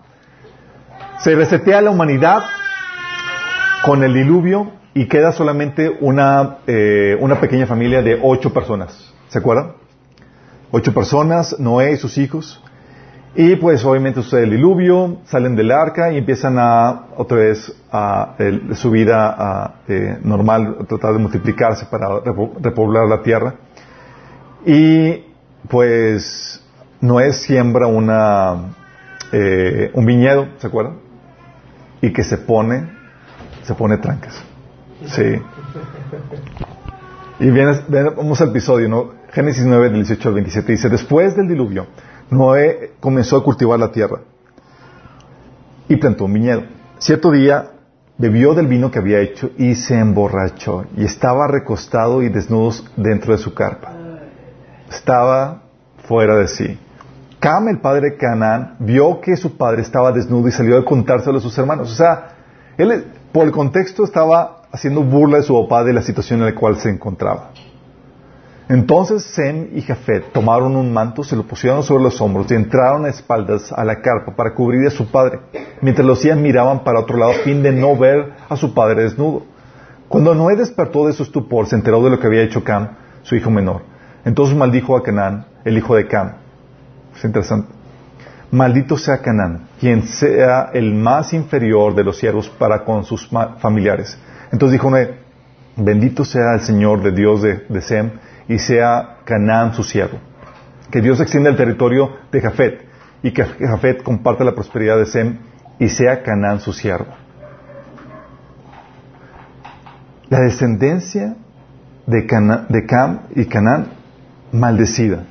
Se 1.20 1.36
resetea 1.36 1.82
la 1.82 1.91
humanidad 1.91 2.44
con 3.86 4.04
el 4.04 4.14
diluvio 4.14 4.72
y 4.94 5.08
queda 5.08 5.32
solamente 5.32 5.98
una, 6.02 6.58
eh, 6.68 7.18
una 7.20 7.40
pequeña 7.40 7.66
familia 7.66 8.02
de 8.02 8.20
ocho 8.22 8.54
personas. 8.54 9.14
¿Se 9.30 9.40
acuerdan? 9.40 9.74
Ocho 10.72 10.94
personas, 10.94 11.60
Noé 11.60 11.94
y 11.94 11.98
sus 11.98 12.18
hijos. 12.18 12.62
Y 13.34 13.56
pues 13.56 13.86
obviamente 13.86 14.22
sucede 14.22 14.44
el 14.44 14.52
diluvio, 14.52 15.20
salen 15.26 15.56
del 15.56 15.72
arca 15.72 16.12
y 16.12 16.18
empiezan 16.18 16.58
a 16.60 17.06
otra 17.16 17.38
vez 17.38 17.74
a, 17.90 18.36
su 18.74 18.92
vida 18.92 19.76
eh, 19.88 20.18
normal, 20.22 20.78
a 20.82 20.84
tratar 20.84 21.14
de 21.14 21.20
multiplicarse 21.20 21.86
para 21.86 22.20
repoblar 22.60 23.08
la 23.08 23.24
tierra. 23.24 23.56
Y 24.66 25.24
pues 25.70 26.62
Noé 27.00 27.32
siembra 27.32 27.88
eh, 29.32 29.92
un 29.94 30.06
viñedo, 30.06 30.48
¿se 30.58 30.68
acuerdan? 30.68 30.98
Y 32.02 32.12
que 32.12 32.26
se 32.26 32.38
pone, 32.38 33.00
se 33.63 33.74
pone 33.74 33.98
trancas. 33.98 34.36
Sí. 35.08 35.41
Y 37.39 37.50
vamos 37.50 38.39
al 38.41 38.50
episodio, 38.50 38.88
¿no? 38.88 39.12
Génesis 39.32 39.65
9, 39.65 39.89
del 39.89 40.03
18 40.03 40.30
al 40.30 40.36
27, 40.36 40.72
dice, 40.72 40.89
después 40.89 41.36
del 41.36 41.48
diluvio, 41.48 41.88
Noé 42.30 42.94
comenzó 43.00 43.38
a 43.38 43.44
cultivar 43.44 43.80
la 43.80 43.91
tierra 43.91 44.20
y 45.88 45.96
plantó 45.96 46.25
un 46.25 46.34
viñedo. 46.34 46.63
Cierto 47.00 47.32
día 47.32 47.72
bebió 48.18 48.53
del 48.53 48.68
vino 48.68 48.91
que 48.91 49.00
había 49.00 49.20
hecho 49.20 49.50
y 49.58 49.75
se 49.75 49.98
emborrachó 49.98 50.86
y 50.96 51.06
estaba 51.06 51.48
recostado 51.48 52.22
y 52.22 52.30
desnudo 52.30 52.72
dentro 52.96 53.34
de 53.34 53.39
su 53.39 53.53
carpa. 53.53 53.91
Estaba 54.89 55.63
fuera 56.03 56.36
de 56.36 56.48
sí. 56.48 56.80
Cam, 57.39 57.70
el 57.70 57.80
padre 57.80 58.12
de 58.12 58.18
Canaán, 58.18 58.75
vio 58.80 59.20
que 59.20 59.36
su 59.36 59.58
padre 59.58 59.82
estaba 59.82 60.12
desnudo 60.12 60.48
y 60.48 60.51
salió 60.51 60.77
a 60.77 60.86
contárselo 60.86 61.39
a 61.39 61.41
sus 61.41 61.58
hermanos. 61.58 61.91
O 61.91 61.96
sea, 61.96 62.36
él 62.77 63.06
por 63.32 63.46
el 63.46 63.52
contexto 63.52 64.04
estaba 64.04 64.62
haciendo 64.72 65.02
burla 65.04 65.38
de 65.38 65.44
su 65.44 65.62
papá 65.62 65.84
de 65.84 65.94
la 65.94 66.02
situación 66.02 66.40
en 66.40 66.48
la 66.48 66.56
cual 66.56 66.78
se 66.80 66.90
encontraba. 66.90 67.52
Entonces 68.70 69.24
Sem 69.24 69.70
y 69.76 69.82
Jafet 69.82 70.32
tomaron 70.32 70.78
un 70.78 70.94
manto, 70.94 71.26
se 71.26 71.36
lo 71.36 71.44
pusieron 71.44 71.84
sobre 71.84 72.04
los 72.04 72.22
hombros 72.22 72.50
y 72.52 72.56
entraron 72.56 73.06
a 73.06 73.10
espaldas 73.10 73.72
a 73.72 73.84
la 73.84 74.02
carpa 74.02 74.34
para 74.34 74.54
cubrir 74.54 74.88
a 74.88 74.92
su 74.92 75.12
padre, 75.12 75.40
mientras 75.82 76.08
los 76.08 76.22
días 76.22 76.38
miraban 76.38 76.84
para 76.84 77.02
otro 77.02 77.18
lado 77.18 77.32
a 77.32 77.44
fin 77.44 77.64
de 77.64 77.74
no 77.74 77.98
ver 77.98 78.32
a 78.48 78.56
su 78.56 78.74
padre 78.74 79.04
desnudo. 79.04 79.44
Cuando 80.08 80.34
Noé 80.34 80.56
despertó 80.56 81.06
de 81.06 81.14
su 81.14 81.24
estupor, 81.24 81.68
se 81.68 81.76
enteró 81.76 82.02
de 82.04 82.12
lo 82.12 82.20
que 82.20 82.28
había 82.28 82.44
hecho 82.44 82.64
Cam, 82.64 82.92
su 83.24 83.36
hijo 83.36 83.50
menor. 83.50 83.82
Entonces 84.24 84.56
maldijo 84.56 84.96
a 84.96 85.04
Canaán, 85.04 85.46
el 85.66 85.78
hijo 85.78 85.96
de 85.96 86.08
Cam. 86.08 86.34
Es 87.16 87.24
interesante. 87.26 87.81
Maldito 88.51 88.98
sea 88.98 89.22
Canaán, 89.22 89.70
quien 89.79 90.03
sea 90.03 90.72
el 90.74 90.93
más 90.93 91.31
inferior 91.31 91.96
de 91.96 92.03
los 92.03 92.17
siervos 92.17 92.50
para 92.50 92.84
con 92.84 93.05
sus 93.05 93.29
familiares. 93.60 94.17
Entonces 94.51 94.74
dijo 94.74 94.91
bendito 95.77 96.25
sea 96.25 96.55
el 96.55 96.62
Señor 96.62 97.01
de 97.01 97.12
Dios 97.13 97.41
de, 97.41 97.81
Sem, 97.81 98.12
y 98.50 98.60
sea 98.60 99.20
Canaán 99.24 99.74
su 99.74 99.84
siervo. 99.84 100.20
Que 100.91 101.00
Dios 101.00 101.22
extienda 101.22 101.50
el 101.50 101.55
territorio 101.55 102.17
de 102.29 102.41
Jafet 102.41 102.86
y 103.24 103.31
que 103.31 103.46
Jafet 103.46 104.03
comparte 104.03 104.43
la 104.43 104.53
prosperidad 104.53 104.98
de 104.98 105.05
Sem 105.05 105.38
y 105.79 105.88
sea 105.88 106.22
Canaán 106.22 106.60
su 106.60 106.74
siervo. 106.74 107.13
La 110.27 110.41
descendencia 110.41 111.36
de, 112.05 112.27
de 112.67 112.86
Cam 112.86 113.20
y 113.34 113.46
Canaán 113.46 113.88
maldecida 114.51 115.24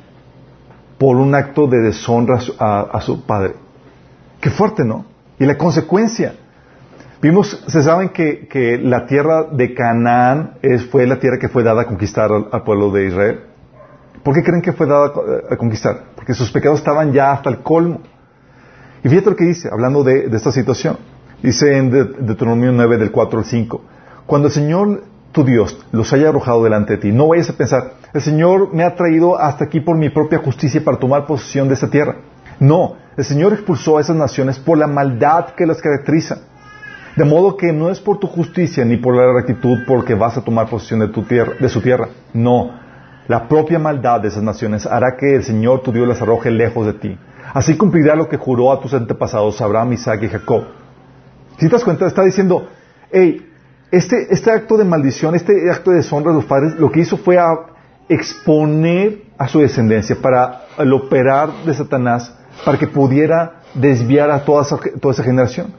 por 1.00 1.16
un 1.16 1.35
acto 1.35 1.66
de 1.66 1.80
deshonra 1.80 2.38
a, 2.59 3.00
su 3.00 3.25
padre. 3.25 3.54
Qué 4.38 4.50
fuerte, 4.50 4.85
¿no? 4.85 5.07
Y 5.38 5.47
la 5.47 5.57
consecuencia. 5.57 6.35
Vimos, 7.23 7.64
se 7.69 7.83
saben 7.83 8.11
que, 8.11 8.78
la 8.83 9.07
tierra 9.07 9.45
de 9.45 9.73
Canaán 9.73 10.59
es, 10.61 10.85
fue 10.90 11.07
la 11.07 11.19
tierra 11.19 11.38
que 11.38 11.49
fue 11.49 11.62
dada 11.62 11.83
a 11.83 11.87
conquistar 11.87 12.30
al, 12.30 12.62
pueblo 12.64 12.90
de 12.90 13.07
Israel. 13.07 13.40
¿Por 14.23 14.35
qué 14.35 14.42
creen 14.42 14.61
que 14.61 14.75
fue 14.75 14.87
dada 14.87 15.11
a, 15.50 15.57
conquistar? 15.57 16.04
Porque 16.14 16.35
sus 16.35 16.52
pecados 16.52 16.80
estaban 16.80 17.14
ya 17.14 17.33
hasta 17.33 17.49
el 17.49 17.61
colmo. 17.61 18.02
Y 19.02 19.09
fíjate 19.09 19.30
lo 19.30 19.37
que 19.37 19.47
dice, 19.47 19.71
hablando 19.73 20.04
de, 20.04 20.28
esta 20.30 20.52
situación. 20.52 20.99
Dice 21.42 21.78
en 21.78 21.90
Deuteronomio 21.90 22.73
9, 22.73 22.99
del 22.99 23.11
4 23.11 23.38
al 23.38 23.45
5. 23.47 23.83
Cuando 24.26 24.49
el 24.49 24.52
Señor, 24.52 25.02
tu 25.32 25.44
Dios, 25.44 25.78
los 25.92 26.12
haya 26.12 26.28
arrojado 26.28 26.64
delante 26.64 26.94
de 26.94 26.99
ti, 26.99 27.12
no 27.12 27.28
vayas 27.28 27.50
a 27.50 27.56
pensar, 27.56 27.92
el 28.12 28.20
Señor 28.20 28.75
me 28.75 28.82
ha 28.82 28.96
traído 28.96 29.38
hasta 29.38 29.64
aquí 29.64 29.80
por 29.80 29.96
mi 29.96 30.10
propia 30.10 30.38
justicia 30.38 30.82
para 30.84 30.99
tomar 30.99 31.26
posesión 31.26 31.68
de 31.68 31.75
esta 31.75 31.88
tierra. 31.88 32.16
No, 32.58 32.96
el 33.16 33.25
Señor 33.25 33.52
expulsó 33.52 33.99
a 33.99 34.00
esas 34.00 34.16
naciones 34.16 34.58
por 34.58 34.76
la 34.76 34.87
maldad 34.87 35.50
que 35.56 35.66
las 35.66 35.80
caracteriza. 35.80 36.38
De 37.16 37.25
modo 37.25 37.56
que 37.56 37.72
no 37.72 37.90
es 37.90 38.00
por 38.00 38.18
tu 38.18 38.26
justicia 38.26 38.84
ni 38.84 38.96
por 38.96 39.16
la 39.16 39.32
rectitud 39.32 39.78
porque 39.87 40.14
vas 40.14 40.37
a 40.37 40.42
tomar 40.42 40.68
posesión 40.68 41.00
de, 41.00 41.08
tu 41.08 41.22
tierra, 41.22 41.54
de 41.58 41.68
su 41.68 41.80
tierra. 41.80 42.08
No, 42.32 42.70
la 43.28 43.49
propia 43.49 43.78
maldad 43.78 44.20
de 44.20 44.28
esas 44.28 44.42
naciones 44.42 44.87
hará 44.87 45.16
que 45.16 45.37
el 45.37 45.44
Señor 45.44 45.82
tu 45.82 45.92
Dios 45.92 46.06
las 46.06 46.20
arroje 46.20 46.50
lejos 46.50 46.87
de 46.87 46.94
ti. 46.94 47.18
Así 47.54 47.76
cumplirá 47.76 48.14
lo 48.14 48.28
que 48.28 48.37
juró 48.37 48.72
a 48.72 48.80
tus 48.80 48.94
antepasados 48.94 49.60
Abraham, 49.60 49.92
Isaac 49.92 50.22
y 50.22 50.28
Jacob. 50.28 50.64
Si 51.58 51.66
te 51.66 51.72
das 51.72 51.84
cuenta, 51.84 52.06
está 52.06 52.22
diciendo, 52.22 52.68
hey, 53.10 53.50
este, 53.90 54.32
este 54.32 54.50
acto 54.50 54.76
de 54.76 54.85
maldición, 54.85 55.35
este 55.35 55.70
acto 55.70 55.90
de 55.90 55.99
deshonra 55.99 56.30
de 56.30 56.37
los 56.37 56.44
padres, 56.44 56.75
lo 56.78 56.90
que 56.90 57.00
hizo 57.00 57.16
fue 57.16 57.38
a 57.38 57.49
exponer 58.09 59.23
a 59.38 59.49
su 59.49 59.61
descendencia 59.61 60.16
para 60.20 60.62
el 60.78 60.92
operar 60.92 61.50
de 61.64 61.75
Satanás, 61.75 62.35
para 62.64 62.78
que 62.78 62.87
pudiera 62.87 63.61
desviar 63.75 64.30
a 64.30 64.44
toda 64.44 64.62
esa, 64.62 64.78
toda 65.00 65.14
esa 65.14 65.23
generación. 65.23 65.73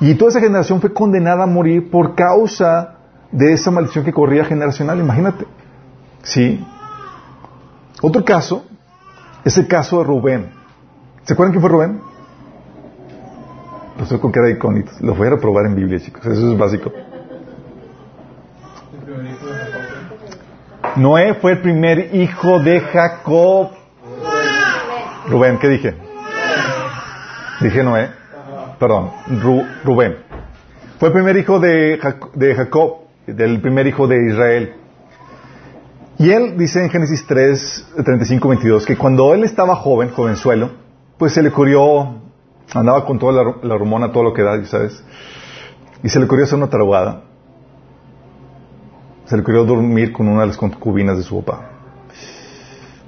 Y 0.00 0.14
toda 0.14 0.30
esa 0.30 0.40
generación 0.40 0.80
fue 0.80 0.92
condenada 0.92 1.44
a 1.44 1.46
morir 1.46 1.90
por 1.90 2.14
causa 2.14 2.96
de 3.30 3.52
esa 3.52 3.70
maldición 3.70 4.04
que 4.04 4.12
corría 4.12 4.44
generacional, 4.44 4.98
imagínate. 4.98 5.46
¿Sí? 6.22 6.64
Otro 8.02 8.24
caso 8.24 8.64
es 9.44 9.56
el 9.58 9.66
caso 9.66 9.98
de 9.98 10.04
Rubén. 10.04 10.50
¿Se 11.24 11.32
acuerdan 11.32 11.52
quién 11.52 11.62
fue 11.62 11.70
Rubén? 11.70 12.00
Sé 14.06 14.18
con 14.18 14.32
qué 14.32 14.40
era 14.40 14.50
icónico. 14.50 14.90
Lo 15.00 15.14
voy 15.14 15.28
a 15.28 15.30
reprobar 15.30 15.66
en 15.66 15.76
Biblia, 15.76 16.00
chicos. 16.00 16.26
Eso 16.26 16.52
es 16.52 16.58
básico. 16.58 16.92
Noé 20.96 21.34
fue 21.34 21.52
el 21.52 21.58
primer 21.60 22.14
hijo 22.14 22.60
de 22.60 22.80
Jacob. 22.80 23.70
Rubén, 25.28 25.58
¿qué 25.58 25.68
dije? 25.68 25.94
Dije 27.60 27.82
Noé. 27.82 28.10
Perdón, 28.78 29.10
Rubén. 29.84 30.16
Fue 30.98 31.08
el 31.08 31.14
primer 31.14 31.36
hijo 31.36 31.58
de, 31.58 31.98
de 32.34 32.54
Jacob, 32.54 32.98
del 33.26 33.60
primer 33.60 33.86
hijo 33.86 34.06
de 34.06 34.30
Israel. 34.30 34.74
Y 36.18 36.30
él 36.30 36.56
dice 36.56 36.82
en 36.82 36.90
Génesis 36.90 37.26
3, 37.26 37.94
35, 38.04 38.48
22, 38.48 38.86
que 38.86 38.96
cuando 38.96 39.34
él 39.34 39.42
estaba 39.42 39.74
joven, 39.74 40.10
jovenzuelo, 40.10 40.70
pues 41.18 41.32
se 41.32 41.42
le 41.42 41.48
ocurrió, 41.48 42.20
andaba 42.72 43.04
con 43.04 43.18
toda 43.18 43.42
la, 43.42 43.54
la 43.62 43.74
hormona, 43.74 44.12
todo 44.12 44.22
lo 44.22 44.32
que 44.32 44.42
da, 44.42 44.64
¿sabes? 44.64 45.02
Y 46.04 46.08
se 46.08 46.20
le 46.20 46.26
ocurrió 46.26 46.44
hacer 46.44 46.56
una 46.56 46.68
tarugada 46.68 47.22
se 49.26 49.36
le 49.36 49.42
ocurrió 49.42 49.64
dormir 49.64 50.12
con 50.12 50.28
una 50.28 50.42
de 50.42 50.48
las 50.48 50.56
concubinas 50.56 51.16
de 51.16 51.22
su 51.22 51.42
papá. 51.42 51.70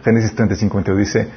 Génesis 0.04 0.34
35, 0.34 0.82
dice, 0.94 1.28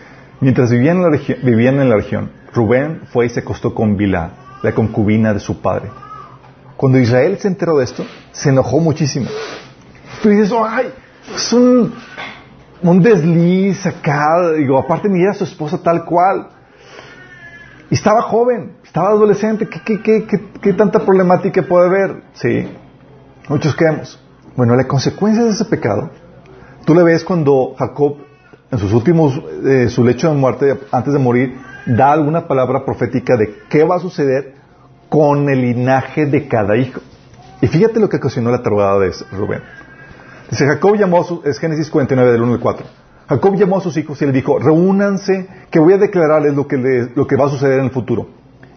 mientras 0.42 0.72
vivían 0.72 0.98
en, 0.98 1.12
la 1.12 1.20
vivían 1.44 1.80
en 1.80 1.90
la 1.90 1.96
región, 1.96 2.32
Rubén 2.54 3.02
fue 3.12 3.26
y 3.26 3.30
se 3.30 3.42
acostó 3.42 3.74
con 3.74 3.98
Bilá, 3.98 4.32
la 4.62 4.74
concubina 4.74 5.34
de 5.34 5.40
su 5.40 5.62
padre. 5.62 5.90
Cuando 6.78 7.00
Israel 7.00 7.38
se 7.40 7.48
enteró 7.48 7.78
de 7.78 7.84
esto, 7.84 8.06
se 8.32 8.50
enojó 8.50 8.80
muchísimo. 8.80 9.28
Tú 10.22 10.30
dices, 10.30 10.54
ay, 10.56 10.94
es 11.36 11.52
un, 11.52 11.94
un 12.82 13.02
desliz 13.02 13.86
acá, 13.86 14.52
digo, 14.56 14.78
aparte 14.78 15.10
mira 15.10 15.32
a 15.32 15.34
su 15.34 15.44
esposa 15.44 15.82
tal 15.82 16.06
cual. 16.06 16.50
Y 17.90 17.96
estaba 17.96 18.22
joven, 18.22 18.78
estaba 18.84 19.10
adolescente, 19.10 19.68
¿qué, 19.68 19.82
qué, 19.84 20.26
qué, 20.26 20.46
qué 20.62 20.74
tanta 20.74 21.00
problemática 21.00 21.64
puede 21.64 21.88
haber? 21.88 22.24
Sí, 22.34 22.72
muchos 23.50 23.76
creemos. 23.76 24.24
Bueno, 24.56 24.76
la 24.76 24.88
consecuencia 24.88 25.44
de 25.44 25.52
ese 25.52 25.66
pecado, 25.66 26.10
tú 26.86 26.94
le 26.94 27.04
ves 27.04 27.24
cuando 27.24 27.76
Jacob, 27.78 28.18
en 28.72 28.80
sus 28.80 28.94
últimos, 28.94 29.42
eh, 29.66 29.90
su 29.90 30.04
lecho 30.04 30.30
de 30.30 30.36
muerte, 30.36 30.80
antes 30.92 31.14
de 31.14 31.20
morir, 31.20 31.58
da 31.86 32.12
alguna 32.12 32.48
palabra 32.48 32.86
profética 32.86 33.38
de 33.38 33.56
qué 33.70 33.84
va 33.84 33.96
a 33.96 34.00
suceder 34.00 34.56
con 35.10 35.50
el 35.50 35.62
linaje 35.62 36.26
de 36.26 36.48
cada 36.48 36.78
hijo. 36.78 37.02
Y 37.62 37.68
fíjate 37.68 38.00
lo 38.00 38.10
que 38.10 38.18
ocasionó 38.18 38.52
la 38.52 38.62
tarugada 38.62 39.00
de 39.00 39.12
Rubén. 39.32 39.62
Dice, 40.50 40.66
Jacob 40.66 40.96
llamó 40.96 41.22
a 41.22 41.24
sus, 41.24 41.46
es 41.46 41.60
Génesis 41.60 41.90
49 41.90 42.32
del 42.32 42.42
1 42.42 42.54
al 42.54 42.60
4. 42.60 42.86
Jacob 43.28 43.56
llamó 43.56 43.78
a 43.78 43.82
sus 43.82 43.96
hijos 43.98 44.20
y 44.22 44.26
le 44.26 44.32
dijo, 44.32 44.58
reúnanse, 44.58 45.48
que 45.70 45.80
voy 45.80 45.94
a 45.94 45.98
declararles 45.98 46.56
lo 46.56 46.68
que, 46.68 47.10
lo 47.14 47.28
que 47.28 47.36
va 47.36 47.46
a 47.46 47.50
suceder 47.50 47.80
en 47.80 47.86
el 47.86 47.92
futuro. 47.92 48.28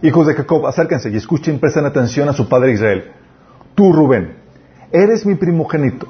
Hijos 0.03 0.27
de 0.27 0.35
Jacob, 0.35 0.67
acérquense 0.67 1.09
y 1.09 1.15
escuchen, 1.15 1.59
presten 1.59 1.85
atención 1.85 2.29
a 2.29 2.33
su 2.33 2.47
padre 2.47 2.73
Israel. 2.73 3.11
Tú, 3.73 3.91
Rubén, 3.93 4.42
Eres 4.95 5.25
mi 5.25 5.33
primogénito, 5.33 6.05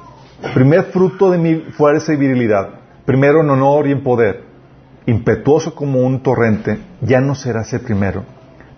primer 0.52 0.84
fruto 0.92 1.30
de 1.30 1.38
mi 1.38 1.54
fuerza 1.54 2.12
y 2.12 2.16
virilidad, 2.16 2.68
primero 3.06 3.40
en 3.40 3.48
honor 3.48 3.86
y 3.86 3.92
en 3.92 4.02
poder, 4.02 4.42
impetuoso 5.06 5.74
como 5.74 6.00
un 6.00 6.22
torrente, 6.22 6.78
ya 7.00 7.18
no 7.22 7.34
serás 7.34 7.72
el 7.72 7.80
primero. 7.80 8.24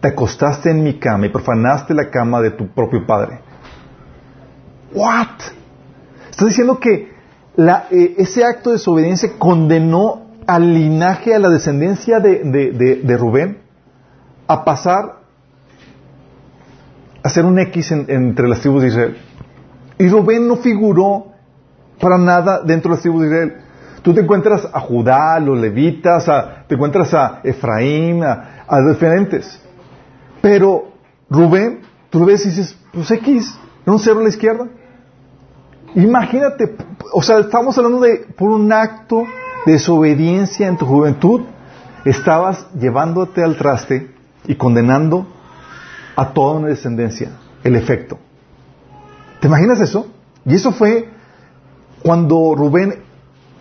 Te 0.01 0.07
acostaste 0.07 0.71
en 0.71 0.85
mi 0.85 1.01
cama 1.01 1.27
y 1.27 1.31
profanaste 1.31 1.93
la 1.93 2.09
cama 2.09 2.41
de 2.41 2.53
tu 2.53 2.69
propio 2.69 3.05
padre. 3.05 3.41
¿What? 4.95 5.41
Estás 6.31 6.51
diciendo 6.51 6.79
que 6.79 7.11
eh, 7.91 8.15
ese 8.17 8.45
acto 8.45 8.71
de 8.71 8.77
desobediencia 8.77 9.33
condenó 9.37 10.23
al 10.47 10.73
linaje, 10.73 11.35
a 11.35 11.41
la 11.41 11.49
descendencia 11.49 12.21
de, 12.21 13.17
Rubén, 13.19 13.59
a 14.47 14.65
pasar 14.65 15.17
a 17.25 17.29
ser 17.29 17.45
un 17.45 17.59
X 17.59 17.91
entre 17.91 18.47
las 18.47 18.61
tribus 18.61 18.83
de 18.83 18.89
Israel. 18.89 19.17
Y 19.99 20.09
Rubén 20.09 20.47
no 20.47 20.57
figuró 20.57 21.27
para 22.01 22.19
nada 22.19 22.63
dentro 22.63 22.91
de 22.91 22.97
las 22.97 23.03
tribus 23.03 23.23
de 23.23 23.27
Israel. 23.29 23.57
Tú 24.03 24.15
te 24.15 24.21
encuentras 24.21 24.69
a 24.73 24.81
Judá, 24.81 25.35
a 25.35 25.41
los 25.41 25.59
levitas, 25.59 26.27
te 26.69 26.75
encuentras 26.75 27.13
a 27.15 27.41
Efraín, 27.43 28.23
a, 28.23 28.67
los 28.81 28.95
diferentes. 28.95 29.61
Pero 30.41 30.93
Rubén, 31.29 31.81
tú 32.11 32.21
lo 32.21 32.27
ves 32.27 32.45
y 32.47 32.51
dices, 32.51 32.79
pues 32.93 33.11
X, 33.11 33.59
era 33.83 33.93
un 33.93 33.99
cero 33.99 34.21
a 34.21 34.23
la 34.23 34.29
izquierda. 34.29 34.69
Imagínate, 35.95 36.77
o 37.13 37.23
sea, 37.23 37.39
estamos 37.39 37.77
hablando 37.79 38.01
de 38.01 38.27
por 38.37 38.51
un 38.51 38.71
acto 38.73 39.25
de 39.65 39.73
desobediencia 39.73 40.69
en 40.69 40.77
tu 40.77 40.87
juventud, 40.87 41.43
estabas 42.05 42.67
llevándote 42.79 43.43
al 43.43 43.57
traste 43.57 44.15
y 44.47 44.55
condenando 44.55 45.27
a 46.15 46.33
toda 46.33 46.59
una 46.59 46.69
descendencia, 46.69 47.31
el 47.65 47.75
efecto. 47.75 48.19
¿Te 49.47 49.49
imaginas 49.49 49.81
eso? 49.81 50.09
Y 50.45 50.57
eso 50.57 50.73
fue 50.73 51.09
cuando 52.03 52.57
Rubén 52.57 52.97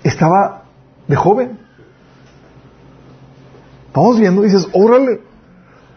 estaba 0.03 0.63
de 1.07 1.15
joven. 1.15 1.59
Vamos 3.93 4.19
viendo 4.19 4.41
dices, 4.41 4.67
órale. 4.73 5.21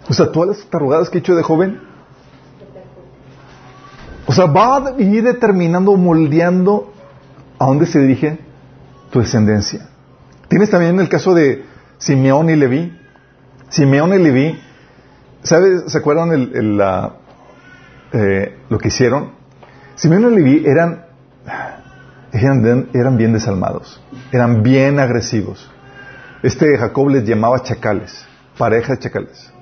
O 0.07 0.13
sea, 0.13 0.31
todas 0.31 0.59
las 0.59 0.67
tarugadas 0.67 1.09
que 1.09 1.17
he 1.17 1.21
hecho 1.23 1.35
de 1.35 1.43
joven. 1.43 1.81
O 4.27 4.35
sea, 4.35 4.45
va 4.45 4.77
a 4.77 5.01
ir 5.01 5.25
determinando, 5.25 5.97
moldeando 5.97 6.93
a 7.59 7.65
dónde 7.65 7.87
se 7.87 7.99
dirige 7.99 8.41
tu 9.11 9.21
descendencia. 9.21 9.89
Tienes 10.49 10.69
también 10.69 11.01
el 11.01 11.09
caso 11.09 11.33
de 11.33 11.65
Simeón 11.97 12.51
y 12.51 12.57
Leví. 12.57 12.95
Simeón 13.71 14.13
y 14.13 14.19
Leví, 14.19 14.61
¿sabes? 15.45 15.91
¿Se 15.91 15.97
acuerdan 15.97 16.33
el, 16.33 16.79
eh, 18.13 18.59
lo 18.69 18.79
que 18.79 18.89
hicieron? 18.89 19.38
Simeón 19.99 20.33
y 20.33 20.37
Leví 20.37 20.65
eran, 20.65 21.07
eran, 22.33 23.17
bien 23.17 23.33
desalmados, 23.33 24.01
eran 24.31 24.63
bien 24.63 25.01
agresivos. 25.01 25.69
Este 26.41 26.79
Jacob 26.79 27.09
les 27.09 27.25
llamaba 27.25 27.65
chacales, 27.65 28.25
pareja 28.57 28.95
de 28.95 29.01
chacales. 29.01 29.53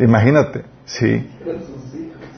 Imagínate, 0.00 0.64
sí. 0.84 1.30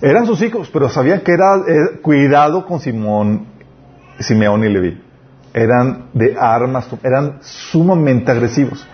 Eran 0.03 0.27
sus 0.27 0.43
hijos, 0.43 0.69
pero 0.71 0.91
sabían 0.91 1.23
que 1.23 1.33
era 1.33 1.57
eh, 1.57 2.01
cuidado 2.03 2.67
con 2.67 2.81
Simón, 2.81 3.47
Simeón 4.19 4.63
y 4.65 4.69
Leví. 4.69 5.03
Eran 5.55 6.11
de 6.13 6.37
armas, 6.39 6.87
eran 7.03 7.39
sumamente 7.41 8.31
agresivos. 8.31 8.87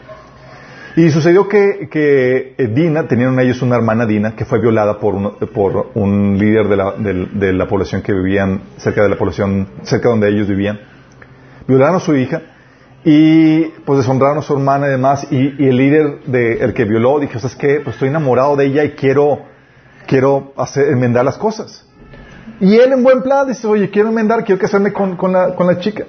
Y 0.97 1.11
sucedió 1.11 1.47
que, 1.47 1.91
que 1.91 2.55
eh, 2.57 2.69
Dina, 2.69 3.07
tenían 3.07 3.39
ellos 3.39 3.61
una 3.61 3.77
hermana 3.77 4.07
Dina, 4.07 4.35
que 4.35 4.47
fue 4.47 4.61
violada 4.61 4.99
por 4.99 5.15
un, 5.15 5.33
por 5.53 5.91
un 5.93 6.39
líder 6.39 6.69
de 6.69 6.77
la, 6.77 6.93
de, 6.93 7.53
la 7.53 7.69
población 7.69 8.01
que 8.01 8.15
vivían 8.15 8.63
cerca 8.79 9.03
de 9.03 9.11
la 9.11 9.19
población, 9.19 9.69
cerca 9.83 10.09
donde 10.09 10.31
ellos 10.31 10.49
vivían. 10.49 10.81
Violaron 11.69 11.97
a 11.97 12.01
su 12.01 12.17
hija 12.17 12.41
y 13.05 13.65
pues 13.85 13.99
deshonraron 13.99 14.39
a 14.39 14.43
su 14.43 14.55
hermana 14.55 14.87
y 14.87 14.91
demás. 14.93 15.27
Y, 15.31 15.69
el 15.69 15.77
líder 15.77 16.23
de, 16.25 16.65
el 16.65 16.73
que 16.73 16.87
violó 16.87 17.21
dijo, 17.21 17.39
¿sabes 17.41 17.57
qué? 17.57 17.81
Pues 17.85 17.97
estoy 17.97 18.09
enamorado 18.09 18.57
de 18.57 18.65
ella 18.65 18.83
y 18.85 18.93
quiero, 18.93 19.41
quiero 20.07 20.55
hacer, 20.57 20.89
enmendar 20.89 21.27
las 21.27 21.37
cosas. 21.37 21.87
Y 22.59 22.75
él 22.77 22.95
en 22.95 23.03
buen 23.03 23.23
plan 23.23 23.47
dice, 23.47 23.67
oye, 23.67 23.91
quiero 23.91 24.09
enmendar, 24.09 24.45
quiero 24.45 24.59
casarme 24.59 24.95
con, 24.95 25.15
con, 25.19 25.31
la, 25.31 25.55
con 25.55 25.67
la 25.67 25.79
chica. 25.79 26.07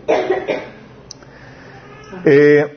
Eh, 2.24 2.77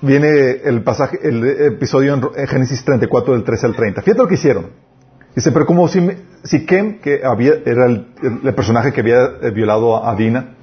viene 0.00 0.60
el 0.64 0.82
pasaje, 0.82 1.18
el 1.22 1.44
episodio 1.44 2.14
en 2.14 2.46
Génesis 2.46 2.84
34 2.84 3.34
del 3.34 3.44
13 3.44 3.66
al 3.66 3.76
30. 3.76 4.02
Fíjate 4.02 4.22
lo 4.22 4.28
que 4.28 4.34
hicieron. 4.34 4.66
Dice, 5.34 5.52
pero 5.52 5.66
como 5.66 5.86
si, 5.88 6.00
Siquem, 6.44 7.00
que 7.00 7.20
había, 7.24 7.54
era 7.64 7.86
el, 7.86 8.06
personaje 8.54 8.92
que 8.92 9.00
había 9.00 9.22
eh, 9.42 9.50
violado 9.50 10.04
a 10.04 10.14
Dina, 10.16 10.54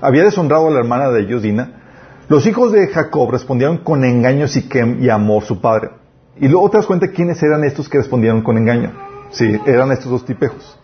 había 0.00 0.24
deshonrado 0.24 0.68
a 0.68 0.70
la 0.70 0.80
hermana 0.80 1.10
de 1.10 1.22
ellos, 1.22 1.42
Dina, 1.42 1.82
los 2.28 2.46
hijos 2.46 2.72
de 2.72 2.88
Jacob 2.88 3.30
respondieron 3.30 3.78
con 3.78 4.04
engaño 4.04 4.46
a 4.46 4.48
Siquem 4.48 5.02
y 5.02 5.08
amor 5.08 5.44
su 5.44 5.60
padre. 5.60 5.90
Y 6.36 6.48
luego 6.48 6.70
te 6.70 6.78
das 6.78 6.86
cuenta 6.86 7.08
quiénes 7.08 7.42
eran 7.42 7.64
estos 7.64 7.88
que 7.88 7.98
respondieron 7.98 8.42
con 8.42 8.58
engaño. 8.58 8.92
Sí, 9.30 9.60
eran 9.66 9.92
estos 9.92 10.10
dos 10.10 10.24
tipejos, 10.24 10.78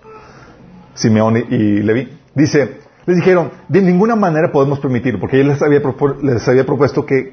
Simeón 0.94 1.36
y 1.38 1.82
Leví. 1.82 2.18
Dice, 2.34 2.78
les 3.10 3.18
dijeron, 3.18 3.50
de 3.68 3.82
ninguna 3.82 4.16
manera 4.16 4.52
podemos 4.52 4.78
permitir, 4.78 5.18
porque 5.18 5.40
él 5.40 5.48
les 5.48 5.60
había, 5.62 5.82
les 6.22 6.48
había 6.48 6.64
propuesto 6.64 7.04
que, 7.04 7.32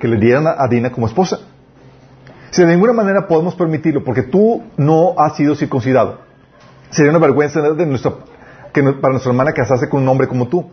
le 0.00 0.16
dieran 0.18 0.46
a 0.46 0.66
Dina 0.68 0.90
como 0.90 1.06
esposa. 1.06 1.38
Si 2.50 2.62
de 2.62 2.68
ninguna 2.68 2.92
manera 2.92 3.28
podemos 3.28 3.54
permitirlo, 3.54 4.02
porque 4.02 4.22
tú 4.22 4.64
no 4.76 5.14
has 5.18 5.36
sido 5.36 5.54
circuncidado. 5.54 6.18
Sería 6.90 7.10
una 7.10 7.20
vergüenza 7.20 7.60
de 7.60 7.86
nuestra, 7.86 8.14
que 8.72 8.82
para 8.82 9.12
nuestra 9.12 9.30
hermana 9.30 9.52
casarse 9.52 9.88
con 9.88 10.02
un 10.02 10.08
hombre 10.08 10.26
como 10.26 10.48
tú. 10.48 10.70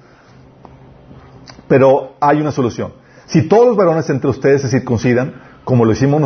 Pero 1.67 2.13
hay 2.19 2.39
una 2.41 2.51
solución. 2.51 2.93
Si 3.25 3.47
todos 3.47 3.67
los 3.67 3.77
varones 3.77 4.09
entre 4.09 4.29
ustedes 4.29 4.61
se 4.61 4.69
circuncidan, 4.69 5.33
como 5.63 5.85
lo 5.85 5.91
hicimos 5.91 6.19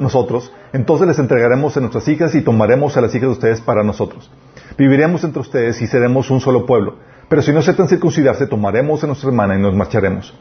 nosotros, 0.00 0.52
entonces 0.72 1.06
les 1.06 1.18
entregaremos 1.18 1.76
a 1.76 1.80
nuestras 1.80 2.06
hijas 2.08 2.34
y 2.34 2.42
tomaremos 2.42 2.96
a 2.96 3.00
las 3.00 3.14
hijas 3.14 3.28
de 3.28 3.32
ustedes 3.32 3.60
para 3.60 3.82
nosotros. 3.82 4.30
Viviremos 4.76 5.24
entre 5.24 5.40
ustedes 5.40 5.82
y 5.82 5.86
seremos 5.88 6.30
un 6.30 6.40
solo 6.40 6.64
pueblo. 6.64 6.96
Pero 7.28 7.42
si 7.42 7.52
no 7.52 7.58
aceptan 7.58 7.88
circuncidarse, 7.88 8.46
tomaremos 8.46 9.02
a 9.04 9.06
nuestra 9.06 9.28
hermana 9.28 9.54
y 9.56 9.60
nos 9.60 9.74
marcharemos. 9.74 10.34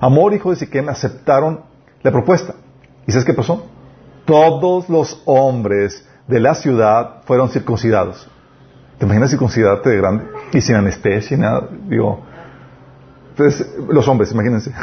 Amor, 0.00 0.34
hijo 0.34 0.50
de 0.50 0.56
Siquem, 0.56 0.88
aceptaron 0.88 1.60
la 2.02 2.10
propuesta. 2.10 2.54
¿Y 3.06 3.12
sabes 3.12 3.24
qué 3.24 3.32
pasó? 3.32 3.66
Todos 4.26 4.88
los 4.88 5.22
hombres 5.24 6.06
de 6.26 6.40
la 6.40 6.54
ciudad 6.54 7.22
fueron 7.24 7.48
circuncidados. 7.48 8.28
¿Te 8.98 9.06
imaginas 9.06 9.30
circuncidarte 9.30 9.90
de 9.90 9.96
grande? 9.96 10.24
Y 10.52 10.60
sin 10.60 10.76
anestesia 10.76 11.36
y 11.36 11.40
nada. 11.40 11.68
Digo, 11.88 12.22
entonces, 13.30 13.66
los 13.88 14.06
hombres, 14.06 14.30
imagínense. 14.30 14.70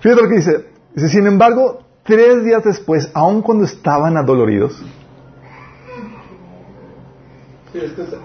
Fíjate 0.00 0.22
lo 0.22 0.28
que 0.28 0.36
dice. 0.36 0.66
Dice, 0.94 1.08
sin 1.08 1.26
embargo, 1.26 1.82
tres 2.02 2.42
días 2.44 2.64
después, 2.64 3.10
aun 3.12 3.42
cuando 3.42 3.64
estaban 3.64 4.16
adoloridos, 4.16 4.82
Sí, 7.72 7.78
es 7.78 7.92
que 7.92 8.04
se, 8.04 8.16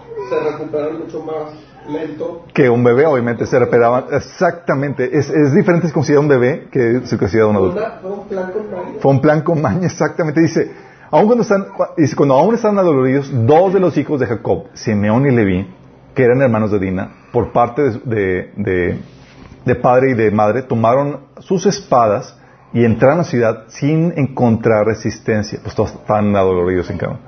recuperan 0.51 0.99
mucho 0.99 1.23
más 1.23 1.53
lento. 1.89 2.45
Que 2.53 2.69
un 2.69 2.83
bebé, 2.83 3.05
obviamente, 3.05 3.45
se 3.45 3.57
recuperaban. 3.57 4.05
Exactamente. 4.11 5.17
Es, 5.17 5.29
es 5.29 5.53
diferente 5.53 5.87
si 5.87 5.93
considera 5.93 6.19
un 6.19 6.27
bebé 6.27 6.67
que 6.69 7.01
si 7.05 7.17
considera 7.17 7.47
un 7.47 7.55
adulto. 7.55 7.81
Fue 8.01 8.11
un 8.11 8.27
plan 8.27 8.51
con 8.51 8.71
maña. 8.71 8.99
Fue 8.99 9.11
un 9.11 9.21
plan 9.21 9.41
con 9.41 9.61
maña, 9.61 9.85
exactamente. 9.85 10.41
Dice, 10.41 10.69
aun 11.09 11.27
cuando 11.27 11.43
están, 11.43 11.67
dice, 11.95 12.15
cuando 12.17 12.35
aún 12.35 12.55
están 12.55 12.77
adoloridos, 12.77 13.31
dos 13.45 13.73
de 13.73 13.79
los 13.79 13.97
hijos 13.97 14.19
de 14.19 14.27
Jacob, 14.27 14.65
Simeón 14.73 15.25
y 15.27 15.31
Leví, 15.31 15.73
que 16.13 16.23
eran 16.23 16.41
hermanos 16.41 16.71
de 16.71 16.79
Dina, 16.79 17.27
por 17.31 17.53
parte 17.53 17.83
de, 18.03 18.51
de, 18.57 18.99
de 19.63 19.75
padre 19.75 20.11
y 20.11 20.13
de 20.13 20.29
madre, 20.31 20.63
tomaron 20.63 21.21
sus 21.39 21.65
espadas 21.67 22.37
y 22.73 22.83
entraron 22.83 23.19
a 23.19 23.21
la 23.21 23.23
ciudad 23.23 23.63
sin 23.69 24.13
encontrar 24.17 24.85
resistencia. 24.85 25.59
Pues 25.63 25.73
todos 25.73 25.93
estaban 25.93 26.35
adoloridos 26.35 26.89
en 26.89 26.97
cama. 26.97 27.19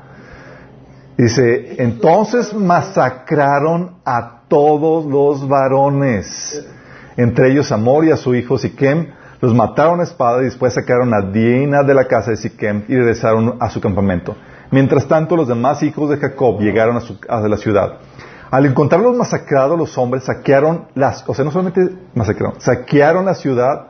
Dice, 1.20 1.84
entonces 1.84 2.54
masacraron 2.54 3.98
a 4.06 4.44
todos 4.48 5.06
los 5.06 5.46
varones, 5.50 6.66
entre 7.18 7.52
ellos 7.52 7.74
Amor 7.74 8.06
y 8.06 8.12
a 8.12 8.16
su 8.16 8.34
hijo 8.36 8.58
Siquem, 8.58 9.08
los 9.42 9.54
mataron 9.54 10.00
a 10.00 10.04
espada 10.04 10.40
y 10.40 10.46
después 10.46 10.74
sacaron 10.74 11.14
a 11.14 11.30
Dina 11.30 11.84
de 11.84 11.94
la 11.94 12.06
casa 12.06 12.32
de 12.32 12.38
Siquem 12.38 12.86
y 12.88 12.96
regresaron 12.96 13.58
a 13.60 13.70
su 13.70 13.82
campamento. 13.82 14.38
Mientras 14.72 15.10
tanto, 15.10 15.36
los 15.36 15.50
demás 15.50 15.84
hijos 15.84 16.10
de 16.10 16.16
Jacob 16.20 16.62
llegaron 16.62 16.96
a, 16.96 17.02
su, 17.02 17.20
a 17.28 17.42
la 17.42 17.58
ciudad. 17.58 17.98
Al 18.50 18.66
encontrarlos 18.66 19.14
masacrados, 19.18 19.78
los 19.78 19.98
hombres 19.98 20.24
saquearon 20.24 20.86
las, 20.96 21.28
o 21.28 21.34
sea, 21.34 21.44
no 21.44 21.52
solamente 21.52 21.82
masacraron, 22.16 22.62
saquearon 22.62 23.26
la 23.26 23.36
ciudad 23.36 23.88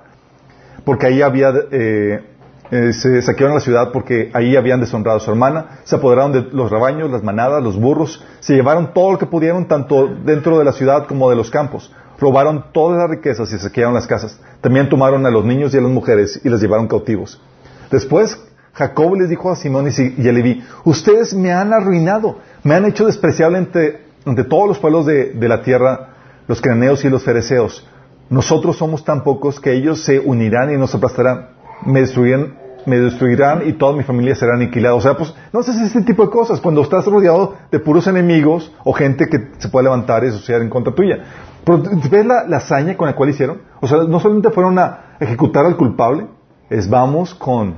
porque 0.83 1.05
ahí 1.05 1.21
había 1.21 1.53
eh, 1.71 2.28
eh, 2.71 2.93
se 2.93 3.21
saquearon 3.23 3.55
la 3.55 3.61
ciudad 3.61 3.91
porque 3.91 4.29
ahí 4.33 4.55
habían 4.55 4.79
deshonrado 4.79 5.17
a 5.17 5.19
su 5.19 5.31
hermana, 5.31 5.79
se 5.85 5.95
apoderaron 5.95 6.31
de 6.31 6.41
los 6.51 6.69
rebaños, 6.69 7.09
las 7.09 7.23
manadas, 7.23 7.63
los 7.63 7.79
burros, 7.79 8.23
se 8.41 8.53
llevaron 8.53 8.93
todo 8.93 9.13
lo 9.13 9.17
que 9.17 9.25
pudieron 9.25 9.67
tanto 9.67 10.07
dentro 10.23 10.59
de 10.59 10.65
la 10.65 10.71
ciudad 10.71 11.07
como 11.07 11.31
de 11.31 11.35
los 11.35 11.49
campos, 11.49 11.91
robaron 12.19 12.65
todas 12.71 12.99
las 12.99 13.09
riquezas 13.09 13.51
y 13.51 13.57
saquearon 13.57 13.95
las 13.95 14.05
casas, 14.05 14.39
también 14.61 14.87
tomaron 14.87 15.25
a 15.25 15.31
los 15.31 15.45
niños 15.45 15.73
y 15.73 15.77
a 15.77 15.81
las 15.81 15.91
mujeres 15.91 16.39
y 16.43 16.49
les 16.49 16.61
llevaron 16.61 16.87
cautivos. 16.87 17.41
Después 17.89 18.39
Jacob 18.73 19.15
les 19.15 19.29
dijo 19.29 19.49
a 19.49 19.55
Simón 19.55 19.89
y 19.89 20.27
a 20.27 20.31
Leví, 20.31 20.63
ustedes 20.83 21.33
me 21.33 21.51
han 21.51 21.73
arruinado, 21.73 22.37
me 22.63 22.75
han 22.75 22.85
hecho 22.85 23.07
despreciable 23.07 23.57
entre, 23.57 24.43
todos 24.43 24.67
los 24.67 24.77
pueblos 24.77 25.07
de, 25.07 25.33
de 25.33 25.49
la 25.49 25.63
tierra, 25.63 26.09
los 26.47 26.61
cananeos 26.61 27.03
y 27.03 27.09
los 27.09 27.23
fereceos. 27.23 27.87
Nosotros 28.29 28.77
somos 28.77 29.03
tan 29.03 29.23
pocos 29.23 29.59
que 29.59 29.73
ellos 29.73 30.03
se 30.03 30.19
unirán 30.19 30.71
y 30.71 30.77
nos 30.77 30.93
aplastarán 30.93 31.57
me 31.85 32.01
destruirán, 32.01 32.58
me 32.85 32.99
destruirán 32.99 33.67
y 33.67 33.73
toda 33.73 33.93
mi 33.93 34.03
familia 34.03 34.35
será 34.35 34.55
aniquilada. 34.55 34.95
O 34.95 35.01
sea, 35.01 35.15
pues, 35.15 35.33
no 35.53 35.63
si 35.63 35.71
este 35.83 36.01
tipo 36.01 36.23
de 36.23 36.29
cosas, 36.29 36.59
cuando 36.59 36.81
estás 36.81 37.05
rodeado 37.05 37.55
de 37.71 37.79
puros 37.79 38.07
enemigos 38.07 38.71
o 38.83 38.93
gente 38.93 39.27
que 39.27 39.51
se 39.57 39.69
puede 39.69 39.85
levantar 39.85 40.23
y 40.23 40.27
asociar 40.27 40.61
en 40.61 40.69
contra 40.69 40.93
tuya. 40.93 41.23
Pero 41.63 41.83
¿ves 42.09 42.25
la, 42.25 42.57
hazaña 42.57 42.95
con 42.97 43.07
la 43.07 43.15
cual 43.15 43.29
hicieron? 43.29 43.61
O 43.81 43.87
sea, 43.87 43.99
no 43.99 44.19
solamente 44.19 44.49
fueron 44.49 44.79
a 44.79 45.15
ejecutar 45.19 45.65
al 45.65 45.75
culpable, 45.77 46.27
es 46.69 46.89
vamos 46.89 47.33
con 47.35 47.75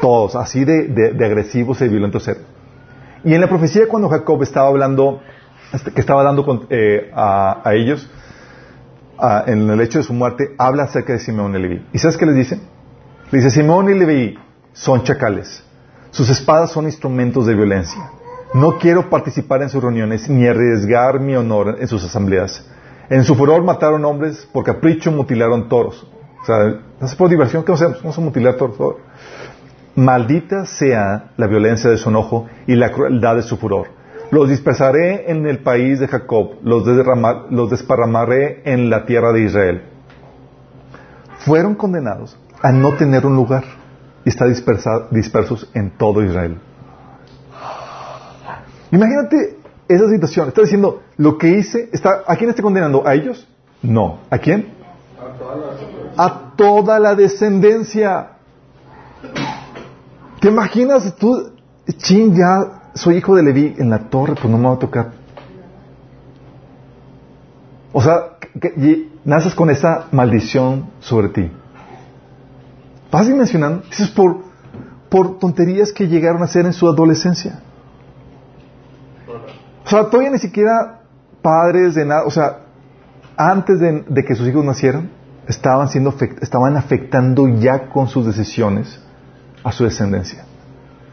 todos, 0.00 0.36
así 0.36 0.64
de, 0.64 0.88
de, 0.88 1.24
agresivos 1.24 1.80
y 1.80 1.88
violentos 1.88 2.24
ser. 2.24 2.38
Y 3.24 3.34
en 3.34 3.40
la 3.40 3.48
profecía 3.48 3.88
cuando 3.88 4.08
Jacob 4.08 4.42
estaba 4.42 4.68
hablando, 4.68 5.20
este, 5.72 5.90
que 5.90 6.00
estaba 6.00 6.22
dando 6.22 6.66
eh, 6.70 7.10
a, 7.14 7.60
a, 7.64 7.74
ellos, 7.74 8.08
en 9.46 9.68
el 9.70 9.80
hecho 9.80 9.98
de 9.98 10.04
su 10.04 10.12
muerte, 10.12 10.54
habla 10.58 10.84
acerca 10.84 11.14
de 11.14 11.18
Simeón 11.18 11.56
y 11.56 11.58
Leví. 11.58 11.86
¿Y 11.92 11.98
sabes 11.98 12.16
qué 12.16 12.26
les 12.26 12.36
dice? 12.36 12.60
Dice, 13.32 13.50
Simón 13.50 13.88
y 13.90 13.94
Levi 13.94 14.38
son 14.72 15.02
chacales. 15.02 15.64
Sus 16.10 16.30
espadas 16.30 16.70
son 16.70 16.84
instrumentos 16.84 17.46
de 17.46 17.54
violencia. 17.54 18.10
No 18.54 18.78
quiero 18.78 19.10
participar 19.10 19.62
en 19.62 19.68
sus 19.68 19.82
reuniones 19.82 20.28
ni 20.28 20.46
arriesgar 20.46 21.18
mi 21.18 21.34
honor 21.34 21.76
en 21.80 21.88
sus 21.88 22.04
asambleas. 22.04 22.64
En 23.10 23.24
su 23.24 23.34
furor 23.34 23.64
mataron 23.64 24.04
hombres, 24.04 24.48
por 24.52 24.64
capricho 24.64 25.10
mutilaron 25.10 25.68
toros. 25.68 26.06
O 26.40 26.44
sea, 26.46 26.80
no 27.00 27.08
por 27.18 27.28
diversión, 27.28 27.64
¿qué 27.64 27.72
hacemos? 27.72 27.98
Vamos 27.98 28.16
a 28.16 28.20
mutilar 28.20 28.54
toros. 28.54 28.96
Maldita 29.96 30.64
sea 30.64 31.32
la 31.36 31.46
violencia 31.48 31.90
de 31.90 31.98
su 31.98 32.08
enojo 32.08 32.46
y 32.66 32.76
la 32.76 32.92
crueldad 32.92 33.36
de 33.36 33.42
su 33.42 33.56
furor. 33.56 33.88
Los 34.30 34.48
dispersaré 34.48 35.30
en 35.30 35.46
el 35.46 35.58
país 35.58 35.98
de 35.98 36.08
Jacob, 36.08 36.56
los, 36.62 36.84
los 37.50 37.70
desparramaré 37.70 38.62
en 38.64 38.88
la 38.88 39.04
tierra 39.04 39.32
de 39.32 39.42
Israel. 39.42 39.82
Fueron 41.38 41.74
condenados 41.74 42.38
a 42.62 42.72
no 42.72 42.94
tener 42.94 43.26
un 43.26 43.36
lugar 43.36 43.64
y 44.24 44.28
está 44.28 44.46
dispersos 44.46 45.70
en 45.74 45.90
todo 45.90 46.24
Israel. 46.24 46.58
Imagínate 48.90 49.58
esa 49.88 50.08
situación. 50.08 50.48
Está 50.48 50.62
diciendo, 50.62 51.02
lo 51.16 51.38
que 51.38 51.48
hice, 51.48 51.88
está, 51.92 52.22
¿a 52.26 52.36
quién 52.36 52.50
está 52.50 52.62
condenando? 52.62 53.06
¿A 53.06 53.14
ellos? 53.14 53.46
No. 53.82 54.20
¿A 54.30 54.38
quién? 54.38 54.74
A 56.16 56.52
toda 56.56 56.98
la 56.98 57.14
descendencia. 57.14 58.30
¿Te 60.40 60.48
imaginas 60.48 61.14
tú, 61.16 61.52
chin, 61.98 62.34
ya 62.34 62.90
soy 62.94 63.16
hijo 63.16 63.34
de 63.34 63.42
Leví 63.42 63.74
en 63.78 63.90
la 63.90 64.08
torre, 64.08 64.34
pues 64.34 64.48
no 64.48 64.58
me 64.58 64.68
va 64.68 64.74
a 64.74 64.78
tocar? 64.78 65.12
O 67.92 68.02
sea, 68.02 68.38
naces 69.24 69.54
con 69.54 69.70
esa 69.70 70.06
maldición 70.12 70.90
sobre 71.00 71.28
ti. 71.28 71.50
¿Vas 73.10 73.26
dimensionando? 73.26 73.82
Eso 73.90 74.04
es 74.04 74.10
por, 74.10 74.38
por 75.08 75.38
tonterías 75.38 75.92
que 75.92 76.08
llegaron 76.08 76.42
a 76.42 76.46
ser 76.46 76.66
en 76.66 76.72
su 76.72 76.88
adolescencia. 76.88 77.60
O 79.84 79.88
sea, 79.88 80.10
todavía 80.10 80.30
ni 80.30 80.38
siquiera 80.38 81.02
padres 81.42 81.94
de 81.94 82.04
nada, 82.04 82.24
o 82.24 82.30
sea, 82.30 82.58
antes 83.36 83.78
de, 83.78 84.24
que 84.24 84.34
sus 84.34 84.48
hijos 84.48 84.64
nacieran, 84.64 85.10
estaban 85.46 85.88
siendo 85.88 86.12
estaban 86.40 86.76
afectando 86.76 87.46
ya 87.46 87.88
con 87.88 88.08
sus 88.08 88.26
decisiones 88.26 89.00
a 89.62 89.70
su 89.70 89.84
descendencia. 89.84 90.44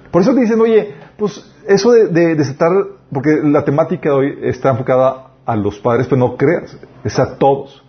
Por 0.10 0.24
eso 0.24 0.34
te 0.34 0.42
dicen, 0.42 0.60
oye, 0.60 0.96
pues 1.18 1.46
eso 1.68 1.92
de, 1.92 2.08
de 2.08 2.36
desatar, 2.36 2.72
porque 3.12 3.42
la 3.44 3.64
temática 3.64 4.10
de 4.10 4.16
hoy 4.16 4.40
está 4.42 4.72
enfocada 4.72 5.28
a 5.46 5.56
los 5.56 5.78
padres, 5.80 6.08
pero 6.08 6.18
no 6.18 6.38
creas, 6.38 6.76
es 7.04 7.20
a 7.20 7.38
todos. 7.38 7.84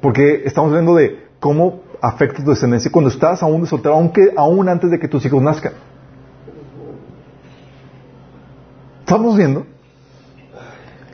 Porque 0.00 0.42
estamos 0.44 0.70
hablando 0.70 0.94
de 0.94 1.26
cómo 1.40 1.80
afecta 2.06 2.42
tu 2.42 2.50
descendencia 2.50 2.90
cuando 2.90 3.10
estás 3.10 3.42
aún 3.42 3.62
de 3.62 3.66
soltero, 3.66 3.94
aunque 3.94 4.32
aún 4.36 4.68
antes 4.68 4.90
de 4.90 4.98
que 4.98 5.08
tus 5.08 5.24
hijos 5.24 5.42
nazcan. 5.42 5.72
Estamos 9.00 9.36
viendo 9.36 9.66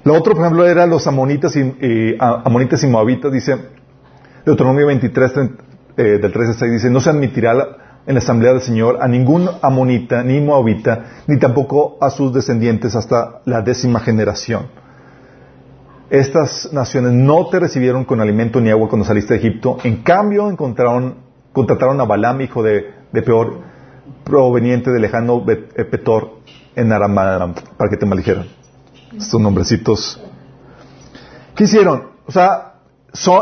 lo 0.02 0.14
otro, 0.14 0.34
por 0.34 0.42
ejemplo, 0.42 0.66
era 0.66 0.86
los 0.86 1.06
amonitas 1.06 1.54
y, 1.56 2.16
amonitas 2.18 2.82
y 2.82 2.86
moabitas, 2.86 3.30
dice 3.30 3.56
Deuteronomio 4.46 4.86
23, 4.86 5.32
eh, 5.96 6.02
del 6.18 6.32
13 6.32 6.38
al 6.52 6.54
6, 6.54 6.72
dice, 6.72 6.90
no 6.90 7.00
se 7.00 7.10
admitirá 7.10 7.52
en 8.06 8.14
la 8.14 8.18
asamblea 8.18 8.52
del 8.52 8.62
Señor 8.62 8.98
a 9.02 9.08
ningún 9.08 9.48
amonita, 9.60 10.22
ni 10.22 10.40
moabita, 10.40 11.22
ni 11.26 11.38
tampoco 11.38 11.98
a 12.00 12.08
sus 12.08 12.32
descendientes 12.32 12.96
hasta 12.96 13.42
la 13.44 13.60
décima 13.60 14.00
generación. 14.00 14.68
Estas 16.10 16.72
naciones 16.72 17.12
no 17.12 17.46
te 17.48 17.60
recibieron 17.60 18.04
con 18.04 18.20
alimento 18.20 18.60
ni 18.60 18.70
agua 18.70 18.88
cuando 18.88 19.06
saliste 19.06 19.34
de 19.34 19.40
Egipto. 19.40 19.78
En 19.84 20.02
cambio, 20.02 20.50
encontraron, 20.50 21.18
contrataron 21.52 22.00
a 22.00 22.04
Balaam, 22.04 22.40
hijo 22.40 22.64
de, 22.64 22.94
Peor, 23.12 23.60
proveniente 24.24 24.90
de 24.90 24.98
lejano 24.98 25.44
eh, 25.48 25.84
Petor, 25.84 26.40
en 26.74 26.92
Aram, 26.92 27.54
para 27.76 27.90
que 27.90 27.96
te 27.96 28.06
maldijeran 28.06 28.46
estos 29.16 29.40
nombrecitos. 29.40 30.20
¿Qué 31.54 31.64
hicieron? 31.64 32.10
O 32.26 32.32
sea, 32.32 32.74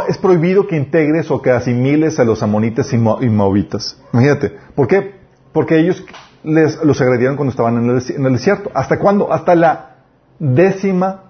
es 0.08 0.18
prohibido 0.18 0.66
que 0.66 0.76
integres 0.76 1.30
o 1.30 1.40
que 1.40 1.50
asimiles 1.50 2.18
a 2.18 2.24
los 2.24 2.42
amonitas 2.42 2.92
y, 2.92 2.98
moabitas. 2.98 3.98
Imagínate. 4.12 4.56
¿Por 4.74 4.88
qué? 4.88 5.14
Porque 5.52 5.78
ellos 5.78 6.04
les, 6.42 6.82
los 6.84 7.00
agredieron 7.00 7.36
cuando 7.36 7.50
estaban 7.50 7.76
en 7.78 7.90
el, 7.90 8.32
desierto. 8.32 8.70
¿Hasta 8.74 8.98
cuándo? 8.98 9.32
Hasta 9.32 9.54
la 9.54 9.96
décima 10.38 11.27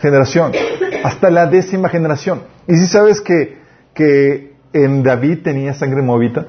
generación. 0.00 0.52
Hasta 1.02 1.30
la 1.30 1.46
décima 1.46 1.88
generación. 1.88 2.42
¿Y 2.66 2.76
si 2.76 2.86
sabes 2.86 3.20
que, 3.20 3.58
que 3.94 4.54
en 4.72 5.02
David 5.02 5.42
tenía 5.42 5.74
sangre 5.74 6.02
moabita? 6.02 6.46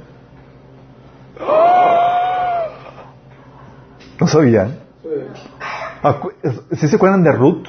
No 4.19 4.27
sabían. 4.27 4.79
¿Sí 6.71 6.87
se 6.87 6.95
acuerdan 6.95 7.23
de 7.23 7.31
Ruth? 7.31 7.67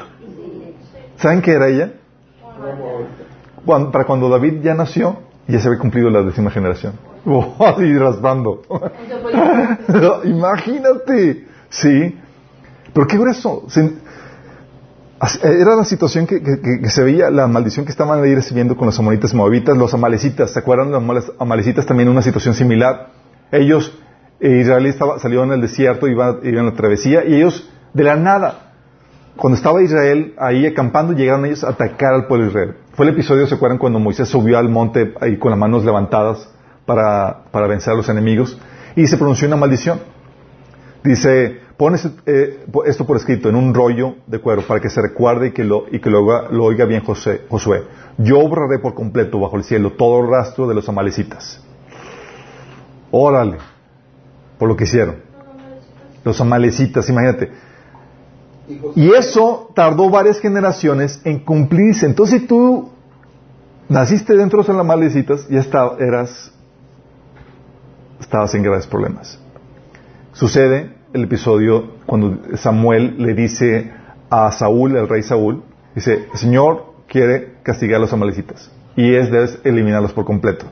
¿Saben 1.17 1.43
qué 1.43 1.53
era 1.53 1.69
ella? 1.69 1.93
para 3.93 4.05
cuando 4.05 4.29
David 4.29 4.63
ya 4.63 4.75
nació, 4.75 5.19
ya 5.49 5.59
se 5.59 5.67
había 5.67 5.81
cumplido 5.81 6.09
la 6.09 6.23
décima 6.23 6.51
generación. 6.51 6.95
así 7.59 7.99
raspando. 7.99 8.63
Imagínate. 10.25 11.47
Sí. 11.69 12.17
Pero 12.93 13.07
qué 13.07 13.19
grueso. 13.19 13.65
Era 15.43 15.77
la 15.77 15.85
situación 15.85 16.27
que, 16.27 16.41
se 16.91 17.03
veía, 17.03 17.31
la 17.31 17.47
maldición 17.47 17.87
que 17.87 17.91
estaban 17.91 18.23
ahí 18.23 18.35
recibiendo 18.35 18.77
con 18.77 18.87
los 18.87 18.99
amonitas 18.99 19.33
moabitas, 19.33 19.77
los 19.77 19.95
amalecitas. 19.95 20.51
¿Se 20.51 20.59
acuerdan 20.59 20.91
los 20.91 21.33
amalecitas 21.39 21.87
también 21.87 22.09
una 22.11 22.21
situación 22.21 22.55
similar? 22.55 23.09
Ellos, 23.51 23.99
eh, 24.41 24.59
Israel 24.61 24.85
estaba, 24.85 25.19
salió 25.19 25.43
en 25.45 25.53
el 25.53 25.63
desierto, 25.63 26.07
iban, 26.07 26.41
iban 26.43 26.67
a 26.67 26.71
la 26.71 26.77
travesía, 26.77 27.25
y 27.25 27.35
ellos 27.35 27.71
de 27.95 28.05
la 28.05 28.17
nada. 28.17 28.73
Cuando 29.37 29.57
estaba 29.57 29.83
Israel 29.83 30.35
ahí 30.39 30.67
acampando, 30.67 31.15
llegaron 31.15 31.47
ellos 31.47 31.65
a 31.65 31.71
atacar 31.71 32.13
al 32.13 32.27
pueblo 32.27 32.45
de 32.45 32.51
Israel. 32.51 32.77
Fue 32.93 33.07
el 33.07 33.13
episodio, 33.13 33.47
¿se 33.47 33.55
acuerdan? 33.55 33.79
Cuando 33.79 33.99
Moisés 33.99 34.29
subió 34.29 34.59
al 34.59 34.69
monte 34.69 35.15
ahí 35.21 35.39
con 35.39 35.51
las 35.51 35.59
manos 35.59 35.85
levantadas 35.85 36.51
para, 36.85 37.45
para 37.51 37.67
vencer 37.67 37.95
a 37.95 37.97
los 37.97 38.09
enemigos 38.09 38.59
y 38.95 39.07
se 39.07 39.17
pronunció 39.17 39.47
una 39.47 39.57
maldición. 39.57 40.01
Dice, 41.05 41.61
pon 41.77 41.95
eh, 42.25 42.65
esto 42.87 43.07
por 43.07 43.17
escrito 43.17 43.49
en 43.49 43.55
un 43.55 43.75
rollo 43.75 44.17
de 44.27 44.39
cuero 44.39 44.67
para 44.67 44.81
que 44.81 44.89
se 44.89 45.03
recuerde 45.03 45.49
y 45.49 45.53
que 45.53 45.65
lo, 45.65 45.85
y 45.91 46.01
que 46.01 46.09
lo, 46.09 46.25
oiga 46.25 46.87
bien 46.87 47.05
José, 47.05 47.43
Josué. 47.49 47.85
Yo 48.19 48.37
borraré 48.49 48.79
por 48.79 48.95
completo 48.95 49.39
bajo 49.39 49.57
el 49.57 49.65
cielo 49.65 49.93
todo 49.93 50.21
el 50.21 50.31
rastro 50.31 50.67
de 50.67 50.75
los 50.75 50.89
amalecitas. 50.89 51.61
Órale, 53.11 53.59
por 54.59 54.69
lo 54.69 54.77
que 54.77 54.85
hicieron. 54.85 55.17
Los 56.25 56.41
amalecitas, 56.41 57.09
imagínate. 57.09 57.53
Y 58.97 59.13
eso 59.13 59.71
tardó 59.75 60.11
varias 60.11 60.41
generaciones 60.41 61.21
en 61.25 61.41
cumplirse. 61.41 62.07
Entonces, 62.07 62.41
si 62.41 62.47
tú 62.47 62.91
naciste 63.89 64.35
dentro 64.35 64.63
de 64.63 64.73
las 64.73 64.85
malecitas, 64.85 65.47
ya 65.49 65.61
eras, 66.01 66.53
estabas 68.19 68.55
en 68.55 68.63
graves 68.63 68.87
problemas. 68.87 69.39
Sucede 70.33 70.96
el 71.17 71.25
episodio 71.25 71.95
cuando 72.07 72.39
Samuel 72.57 73.17
le 73.19 73.35
dice 73.35 73.91
a 74.31 74.53
Saúl, 74.53 74.97
el 74.97 75.09
rey 75.09 75.23
Saúl, 75.23 75.63
dice, 75.95 76.27
Señor 76.35 76.95
quiere 77.09 77.55
castigar 77.63 77.97
a 77.97 78.01
los 78.01 78.13
amalecitas 78.13 78.71
y 78.97 79.15
es 79.15 79.31
de 79.31 79.49
eliminarlos 79.65 80.13
por 80.13 80.25
completo. 80.25 80.67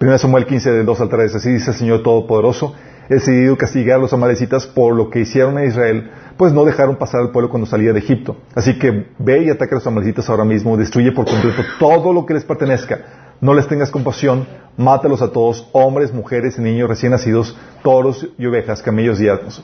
1 0.00 0.18
Samuel 0.18 0.46
15, 0.46 0.70
del 0.70 0.86
2 0.86 1.00
al 1.00 1.08
3, 1.08 1.34
así 1.34 1.50
dice 1.50 1.72
el 1.72 1.76
Señor 1.76 2.02
Todopoderoso, 2.02 2.74
he 3.08 3.14
decidido 3.14 3.56
castigar 3.56 3.96
a 3.96 4.02
los 4.02 4.12
amalecitas 4.12 4.66
por 4.66 4.94
lo 4.94 5.10
que 5.10 5.20
hicieron 5.20 5.58
a 5.58 5.64
Israel 5.64 6.10
pues 6.38 6.52
no 6.52 6.64
dejaron 6.64 6.96
pasar 6.96 7.20
al 7.20 7.30
pueblo 7.32 7.50
cuando 7.50 7.66
salía 7.66 7.92
de 7.92 7.98
Egipto. 7.98 8.36
Así 8.54 8.78
que 8.78 9.08
ve 9.18 9.42
y 9.44 9.50
ataca 9.50 9.74
a 9.74 9.78
los 9.78 9.86
amalecitas 9.86 10.30
ahora 10.30 10.44
mismo, 10.44 10.76
destruye 10.76 11.10
por 11.10 11.26
completo 11.26 11.62
todo 11.80 12.12
lo 12.12 12.24
que 12.24 12.34
les 12.34 12.44
pertenezca. 12.44 13.00
No 13.40 13.54
les 13.54 13.66
tengas 13.66 13.90
compasión, 13.90 14.46
mátalos 14.78 15.20
a 15.20 15.30
todos, 15.30 15.68
hombres, 15.72 16.14
mujeres 16.14 16.56
y 16.56 16.62
niños 16.62 16.88
recién 16.88 17.12
nacidos, 17.12 17.54
toros 17.82 18.26
y 18.38 18.46
ovejas, 18.46 18.80
camellos 18.80 19.20
y 19.20 19.28
asnos. 19.28 19.62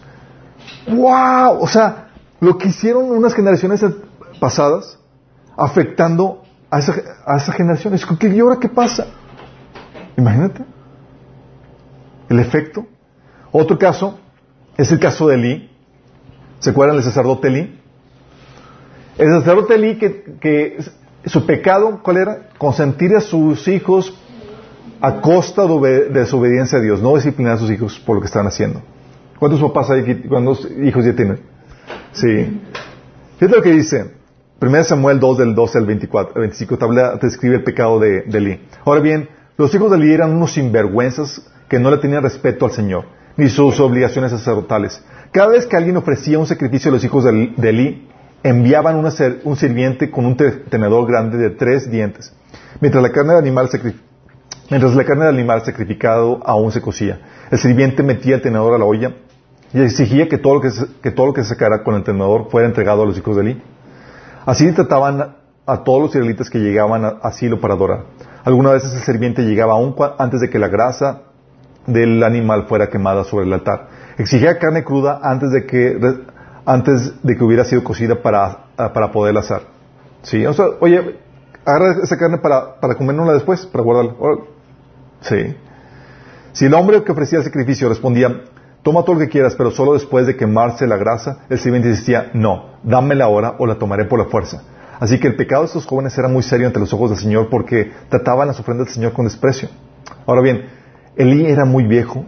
¡Wow! 0.88 1.62
O 1.62 1.66
sea, 1.66 2.08
lo 2.40 2.58
que 2.58 2.68
hicieron 2.68 3.10
unas 3.10 3.32
generaciones 3.32 3.82
pasadas, 4.38 4.98
afectando 5.56 6.42
a 6.68 6.80
esa, 6.80 6.94
a 7.24 7.36
esa 7.36 7.52
generación. 7.52 7.94
Es 7.94 8.04
que, 8.04 8.28
¿y 8.28 8.40
ahora 8.40 8.58
qué 8.60 8.68
pasa? 8.68 9.06
Imagínate. 10.16 10.64
El 12.28 12.40
efecto. 12.40 12.84
Otro 13.52 13.78
caso 13.78 14.18
es 14.76 14.90
el 14.90 14.98
caso 14.98 15.28
de 15.28 15.36
Lee. 15.36 15.70
¿Se 16.58 16.70
acuerdan 16.70 16.96
del 16.96 17.04
sacerdote 17.04 17.48
Elí? 17.48 17.80
El 19.16 19.28
sacerdote 19.38 19.74
Elí 19.74 19.96
que, 19.96 20.78
su 21.26 21.46
pecado, 21.46 22.00
¿cuál 22.02 22.16
era? 22.16 22.48
Consentir 22.58 23.14
a 23.14 23.20
sus 23.20 23.68
hijos 23.68 24.12
a 25.04 25.20
costa 25.20 25.66
de, 25.66 26.24
su 26.24 26.38
obediencia 26.38 26.78
a 26.78 26.80
Dios, 26.80 27.02
no 27.02 27.14
disciplinar 27.14 27.56
a 27.56 27.58
sus 27.58 27.70
hijos 27.70 28.00
por 28.00 28.16
lo 28.16 28.22
que 28.22 28.26
están 28.26 28.46
haciendo. 28.46 28.80
¿Cuántos 29.38 29.60
papás 29.60 29.90
hay 29.90 30.22
¿Cuántos 30.26 30.66
hijos 30.82 31.04
ya 31.04 31.14
tienen? 31.14 31.40
Sí. 32.12 32.58
Fíjate 33.38 33.56
lo 33.56 33.62
que 33.62 33.72
dice. 33.72 34.14
1 34.62 34.84
Samuel 34.84 35.20
2 35.20 35.38
del 35.38 35.54
12 35.54 35.78
al 35.78 35.84
24, 35.84 36.40
25 36.40 36.78
te, 36.78 37.26
describe 37.26 37.56
el 37.56 37.64
pecado 37.64 37.98
de, 37.98 38.22
de. 38.22 38.60
Ahora 38.86 39.00
bien, 39.00 39.28
los 39.58 39.74
hijos 39.74 39.90
de 39.90 39.98
Elí 39.98 40.14
eran 40.14 40.34
unos 40.34 40.54
sinvergüenzas 40.54 41.50
que 41.68 41.78
no 41.78 41.90
le 41.90 41.98
tenían 41.98 42.22
respeto 42.22 42.64
al 42.64 42.72
Señor, 42.72 43.04
ni 43.36 43.50
sus 43.50 43.78
obligaciones 43.80 44.30
sacerdotales. 44.30 45.04
Cada 45.32 45.48
vez 45.48 45.66
que 45.66 45.76
alguien 45.76 45.98
ofrecía 45.98 46.38
un 46.38 46.46
sacrificio 46.46 46.90
a 46.90 46.94
los 46.94 47.04
hijos 47.04 47.24
de 47.24 47.68
Eli, 47.68 48.08
enviaban 48.42 48.96
un 48.96 49.56
sirviente 49.56 50.10
con 50.10 50.24
un 50.24 50.34
tenedor 50.36 51.06
grande 51.06 51.36
de 51.36 51.50
tres 51.50 51.90
dientes, 51.90 52.32
mientras 52.80 53.02
la 53.02 53.10
carne 53.12 53.34
del 53.34 53.42
animal, 53.42 53.68
mientras 54.70 54.94
la 54.94 55.04
carne 55.04 55.26
del 55.26 55.34
animal 55.34 55.64
sacrificado 55.64 56.40
aún 56.44 56.72
se 56.72 56.80
cocía. 56.80 57.20
El 57.50 57.58
sirviente 57.58 58.02
metía 58.02 58.36
el 58.36 58.42
tenedor 58.42 58.74
a 58.74 58.78
la 58.78 58.84
olla 58.84 59.12
y 59.72 59.80
exigía 59.80 60.28
que 60.28 60.38
todo 60.38 60.54
lo 60.54 60.60
que, 60.60 61.10
todo 61.10 61.26
lo 61.26 61.32
que 61.34 61.42
se 61.42 61.50
sacara 61.50 61.82
con 61.82 61.94
el 61.94 62.04
tenedor 62.04 62.48
fuera 62.50 62.68
entregado 62.68 63.02
a 63.02 63.06
los 63.06 63.18
hijos 63.18 63.36
de 63.36 63.42
Eli. 63.42 63.62
Así 64.46 64.70
trataban 64.72 65.36
a 65.66 65.84
todos 65.84 66.02
los 66.02 66.10
israelitas 66.10 66.50
que 66.50 66.58
llegaban 66.58 67.04
a 67.04 67.08
asilo 67.22 67.60
para 67.60 67.74
adorar. 67.74 68.04
Algunas 68.44 68.74
veces 68.74 68.94
el 68.94 69.00
sirviente 69.00 69.42
llegaba 69.42 69.72
aún 69.72 69.96
antes 70.18 70.40
de 70.40 70.50
que 70.50 70.58
la 70.58 70.68
grasa 70.68 71.22
del 71.86 72.22
animal 72.22 72.66
fuera 72.68 72.88
quemada 72.88 73.24
sobre 73.24 73.46
el 73.46 73.52
altar. 73.52 73.88
Exigía 74.18 74.58
carne 74.58 74.84
cruda 74.84 75.20
antes 75.22 75.50
de 75.50 75.66
que 75.66 75.98
antes 76.66 77.22
de 77.22 77.36
que 77.36 77.44
hubiera 77.44 77.64
sido 77.64 77.84
cocida 77.84 78.22
para, 78.22 78.66
para 78.76 79.10
poderla 79.12 79.40
asar. 79.40 79.62
¿Sí? 80.22 80.46
O 80.46 80.54
sea, 80.54 80.66
oye, 80.80 81.18
agarra 81.64 82.02
esa 82.02 82.16
carne 82.16 82.38
para, 82.38 82.80
para 82.80 82.94
comérnosla 82.94 83.34
después, 83.34 83.66
para 83.66 83.82
guardarla. 83.84 84.14
Sí. 85.24 85.56
Si 86.52 86.66
el 86.66 86.74
hombre 86.74 87.02
que 87.02 87.12
ofrecía 87.12 87.38
el 87.38 87.44
sacrificio 87.44 87.88
respondía, 87.88 88.42
toma 88.82 89.02
todo 89.02 89.14
lo 89.14 89.20
que 89.20 89.28
quieras, 89.28 89.54
pero 89.56 89.70
solo 89.70 89.94
después 89.94 90.26
de 90.26 90.36
quemarse 90.36 90.86
la 90.86 90.96
grasa, 90.96 91.38
el 91.48 91.58
sirviente 91.58 91.88
insistía, 91.88 92.30
no, 92.34 92.76
dámela 92.82 93.24
ahora 93.24 93.56
o 93.58 93.66
la 93.66 93.76
tomaré 93.76 94.04
por 94.04 94.18
la 94.18 94.26
fuerza. 94.26 94.62
Así 95.00 95.18
que 95.18 95.26
el 95.26 95.36
pecado 95.36 95.62
de 95.62 95.66
estos 95.66 95.86
jóvenes 95.86 96.16
era 96.16 96.28
muy 96.28 96.42
serio 96.42 96.66
ante 96.66 96.78
los 96.78 96.92
ojos 96.92 97.10
del 97.10 97.18
Señor 97.18 97.48
porque 97.50 97.90
trataban 98.08 98.46
las 98.46 98.60
ofrendas 98.60 98.86
del 98.86 98.94
Señor 98.94 99.12
con 99.12 99.24
desprecio. 99.24 99.68
Ahora 100.26 100.42
bien, 100.42 100.66
Elí 101.16 101.46
era 101.46 101.64
muy 101.64 101.84
viejo, 101.84 102.24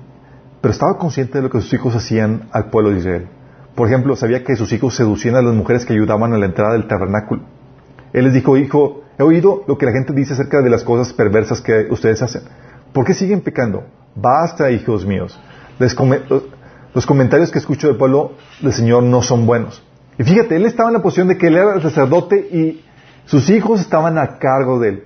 pero 0.61 0.73
estaba 0.73 0.99
consciente 0.99 1.39
de 1.39 1.43
lo 1.43 1.51
que 1.51 1.61
sus 1.61 1.73
hijos 1.75 1.95
hacían 1.95 2.49
al 2.53 2.71
pueblo 2.71 2.91
de 2.91 2.99
Israel. 2.99 3.29
Por 3.75 3.89
ejemplo, 3.89 4.17
sabía 4.17 4.43
que 4.43 4.57
sus 4.57 4.73
hijos 4.73 4.97
seducían 4.97 5.37
a 5.37 5.43
las 5.43 5.55
mujeres 5.55 5.85
que 5.85 5.93
ayudaban 5.93 6.33
a 6.33 6.39
la 6.39 6.47
entrada 6.47 6.73
del 6.73 6.89
tabernáculo. 6.89 7.43
Él 8.13 8.25
les 8.25 8.33
dijo, 8.33 8.57
hijo, 8.57 9.03
he 9.19 9.23
oído 9.23 9.63
lo 9.69 9.77
que 9.77 9.87
la 9.87 9.93
gente 9.93 10.13
dice 10.15 10.33
acerca 10.33 10.63
de 10.63 10.71
las 10.71 10.83
cosas 10.83 11.13
perversas 11.13 11.61
que 11.61 11.87
ustedes 11.91 12.23
hacen. 12.23 12.43
¿Por 12.93 13.05
qué 13.05 13.15
siguen 13.15 13.41
pecando? 13.41 13.85
Basta, 14.15 14.71
hijos 14.71 15.05
míos. 15.05 15.39
los 16.95 17.07
comentarios 17.07 17.51
que 17.51 17.59
escucho 17.59 17.89
del 17.89 17.97
pueblo 17.97 18.33
del 18.61 18.73
Señor 18.73 19.03
no 19.03 19.23
son 19.23 19.47
buenos. 19.47 19.83
Y 20.19 20.25
fíjate, 20.25 20.57
él 20.57 20.65
estaba 20.65 20.89
en 20.89 20.95
la 20.95 21.03
posición 21.03 21.29
de 21.29 21.37
que 21.37 21.49
él 21.49 21.57
era 21.57 21.75
el 21.75 21.83
sacerdote 21.83 22.37
y 22.37 22.85
sus 23.27 23.51
hijos 23.51 23.81
estaban 23.81 24.19
a 24.19 24.39
cargo 24.39 24.81
de 24.81 24.89
él. 24.89 25.05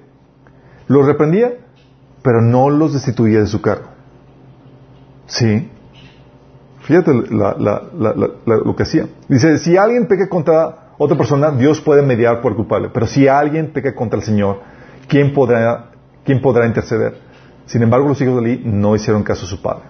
Los 0.87 1.07
reprendía, 1.07 1.55
pero 2.23 2.41
no 2.41 2.71
los 2.71 2.93
destituía 2.93 3.41
de 3.41 3.47
su 3.47 3.61
cargo. 3.61 3.89
Sí. 5.27 5.69
Fíjate 6.83 7.13
lo 7.13 8.77
que 8.77 8.83
hacía. 8.83 9.07
Dice, 9.29 9.59
si 9.59 9.77
alguien 9.77 10.07
peca 10.07 10.29
contra 10.29 10.91
otra 10.99 11.17
persona, 11.17 11.51
Dios 11.51 11.81
puede 11.81 12.03
mediar 12.03 12.41
por 12.41 12.55
culpable. 12.55 12.91
Pero 12.93 13.07
si 13.07 13.27
alguien 13.27 13.73
peca 13.73 13.95
contra 13.95 14.19
el 14.19 14.25
Señor, 14.25 14.61
¿quién 15.09 15.33
podrá, 15.33 15.91
quién 16.25 16.41
podrá 16.41 16.67
interceder? 16.67 17.17
Sin 17.71 17.85
embargo, 17.85 18.09
los 18.09 18.21
hijos 18.21 18.43
de 18.43 18.55
Eli 18.55 18.63
no 18.65 18.97
hicieron 18.97 19.23
caso 19.23 19.47
a 19.47 19.49
su 19.49 19.63
padre. 19.63 19.85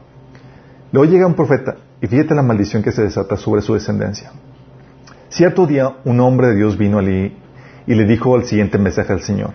Luego 0.93 1.11
llega 1.11 1.27
un 1.27 1.33
profeta 1.33 1.77
y 2.03 2.07
fíjate 2.09 2.35
la 2.35 2.43
maldición 2.43 2.83
que 2.83 2.93
se 2.93 3.03
desata 3.03 3.39
sobre 3.39 3.63
su 3.63 3.73
descendencia. 3.73 4.33
Cierto 5.31 5.67
día, 5.67 5.97
un 6.05 6.21
hombre 6.21 6.49
de 6.49 6.57
Dios 6.57 6.77
vino 6.77 6.99
a 6.99 7.01
Eli 7.01 7.35
y 7.87 7.95
le 7.95 8.05
dijo 8.05 8.37
el 8.37 8.45
siguiente 8.45 8.77
mensaje 8.77 9.15
al 9.15 9.23
Señor. 9.23 9.53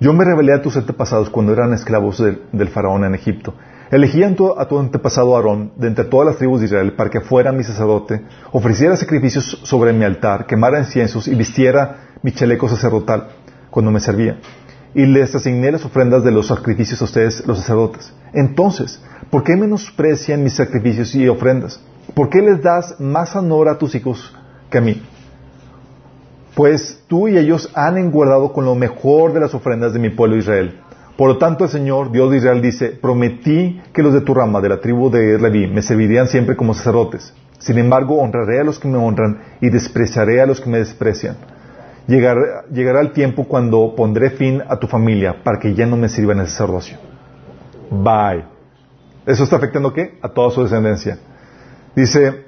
Yo 0.00 0.14
me 0.14 0.24
revelé 0.24 0.54
a 0.54 0.62
tus 0.62 0.78
antepasados 0.78 1.28
cuando 1.28 1.52
eran 1.52 1.74
esclavos 1.74 2.24
del, 2.52 2.68
faraón 2.68 3.04
en 3.04 3.14
Egipto. 3.14 3.52
Elegí 3.90 4.22
a 4.22 4.34
tu, 4.34 4.78
antepasado 4.78 5.36
Aarón 5.36 5.72
de 5.76 5.88
entre 5.88 6.06
todas 6.06 6.28
las 6.28 6.38
tribus 6.38 6.60
de 6.60 6.66
Israel 6.68 6.94
para 6.94 7.10
que 7.10 7.20
fuera 7.20 7.52
mi 7.52 7.64
sacerdote, 7.64 8.22
ofreciera 8.52 8.96
sacrificios 8.96 9.60
sobre 9.64 9.92
mi 9.92 10.06
altar, 10.06 10.46
quemara 10.46 10.78
inciensos 10.78 11.28
y 11.28 11.34
vistiera 11.34 12.14
mi 12.22 12.32
chaleco 12.32 12.66
sacerdotal 12.66 13.26
cuando 13.68 13.90
me 13.90 14.00
servía. 14.00 14.38
Y 14.94 15.06
les 15.06 15.34
asigné 15.34 15.72
las 15.72 15.84
ofrendas 15.84 16.22
de 16.22 16.30
los 16.30 16.48
sacrificios 16.48 17.00
a 17.00 17.04
ustedes, 17.04 17.46
los 17.46 17.58
sacerdotes. 17.58 18.12
Entonces, 18.34 19.02
¿por 19.30 19.42
qué 19.42 19.56
menosprecian 19.56 20.42
mis 20.44 20.54
sacrificios 20.54 21.14
y 21.14 21.28
ofrendas? 21.28 21.80
¿Por 22.14 22.28
qué 22.28 22.42
les 22.42 22.62
das 22.62 23.00
más 23.00 23.34
honor 23.34 23.68
a 23.68 23.78
tus 23.78 23.94
hijos 23.94 24.34
que 24.68 24.78
a 24.78 24.82
mí? 24.82 25.02
pues 26.54 27.02
tú 27.08 27.28
y 27.28 27.38
ellos 27.38 27.70
han 27.74 27.96
enguardado 27.96 28.52
con 28.52 28.64
lo 28.64 28.74
mejor 28.74 29.32
de 29.32 29.40
las 29.40 29.54
ofrendas 29.54 29.92
de 29.92 29.98
mi 29.98 30.10
pueblo 30.10 30.36
Israel. 30.36 30.80
Por 31.16 31.28
lo 31.28 31.38
tanto, 31.38 31.64
el 31.64 31.70
Señor, 31.70 32.10
Dios 32.10 32.30
de 32.30 32.38
Israel, 32.38 32.62
dice, 32.62 32.88
prometí 32.88 33.80
que 33.92 34.02
los 34.02 34.12
de 34.12 34.22
tu 34.22 34.34
rama, 34.34 34.60
de 34.60 34.68
la 34.68 34.80
tribu 34.80 35.10
de 35.10 35.38
Leví, 35.38 35.66
me 35.66 35.82
servirían 35.82 36.26
siempre 36.26 36.56
como 36.56 36.74
sacerdotes. 36.74 37.34
Sin 37.58 37.78
embargo, 37.78 38.16
honraré 38.16 38.60
a 38.60 38.64
los 38.64 38.78
que 38.78 38.88
me 38.88 38.98
honran 38.98 39.38
y 39.60 39.70
despreciaré 39.70 40.40
a 40.40 40.46
los 40.46 40.60
que 40.60 40.70
me 40.70 40.78
desprecian. 40.78 41.36
Llegará, 42.06 43.00
el 43.00 43.12
tiempo 43.12 43.44
cuando 43.44 43.94
pondré 43.94 44.30
fin 44.30 44.62
a 44.68 44.76
tu 44.76 44.86
familia 44.86 45.42
para 45.44 45.58
que 45.58 45.74
ya 45.74 45.86
no 45.86 45.96
me 45.96 46.08
sirva 46.08 46.32
en 46.32 46.40
el 46.40 46.48
sacerdocio. 46.48 46.98
Bye. 47.90 48.44
¿Eso 49.24 49.44
está 49.44 49.56
afectando 49.56 49.92
qué? 49.92 50.18
A 50.20 50.28
toda 50.28 50.50
su 50.50 50.62
descendencia. 50.62 51.18
Dice, 51.94 52.46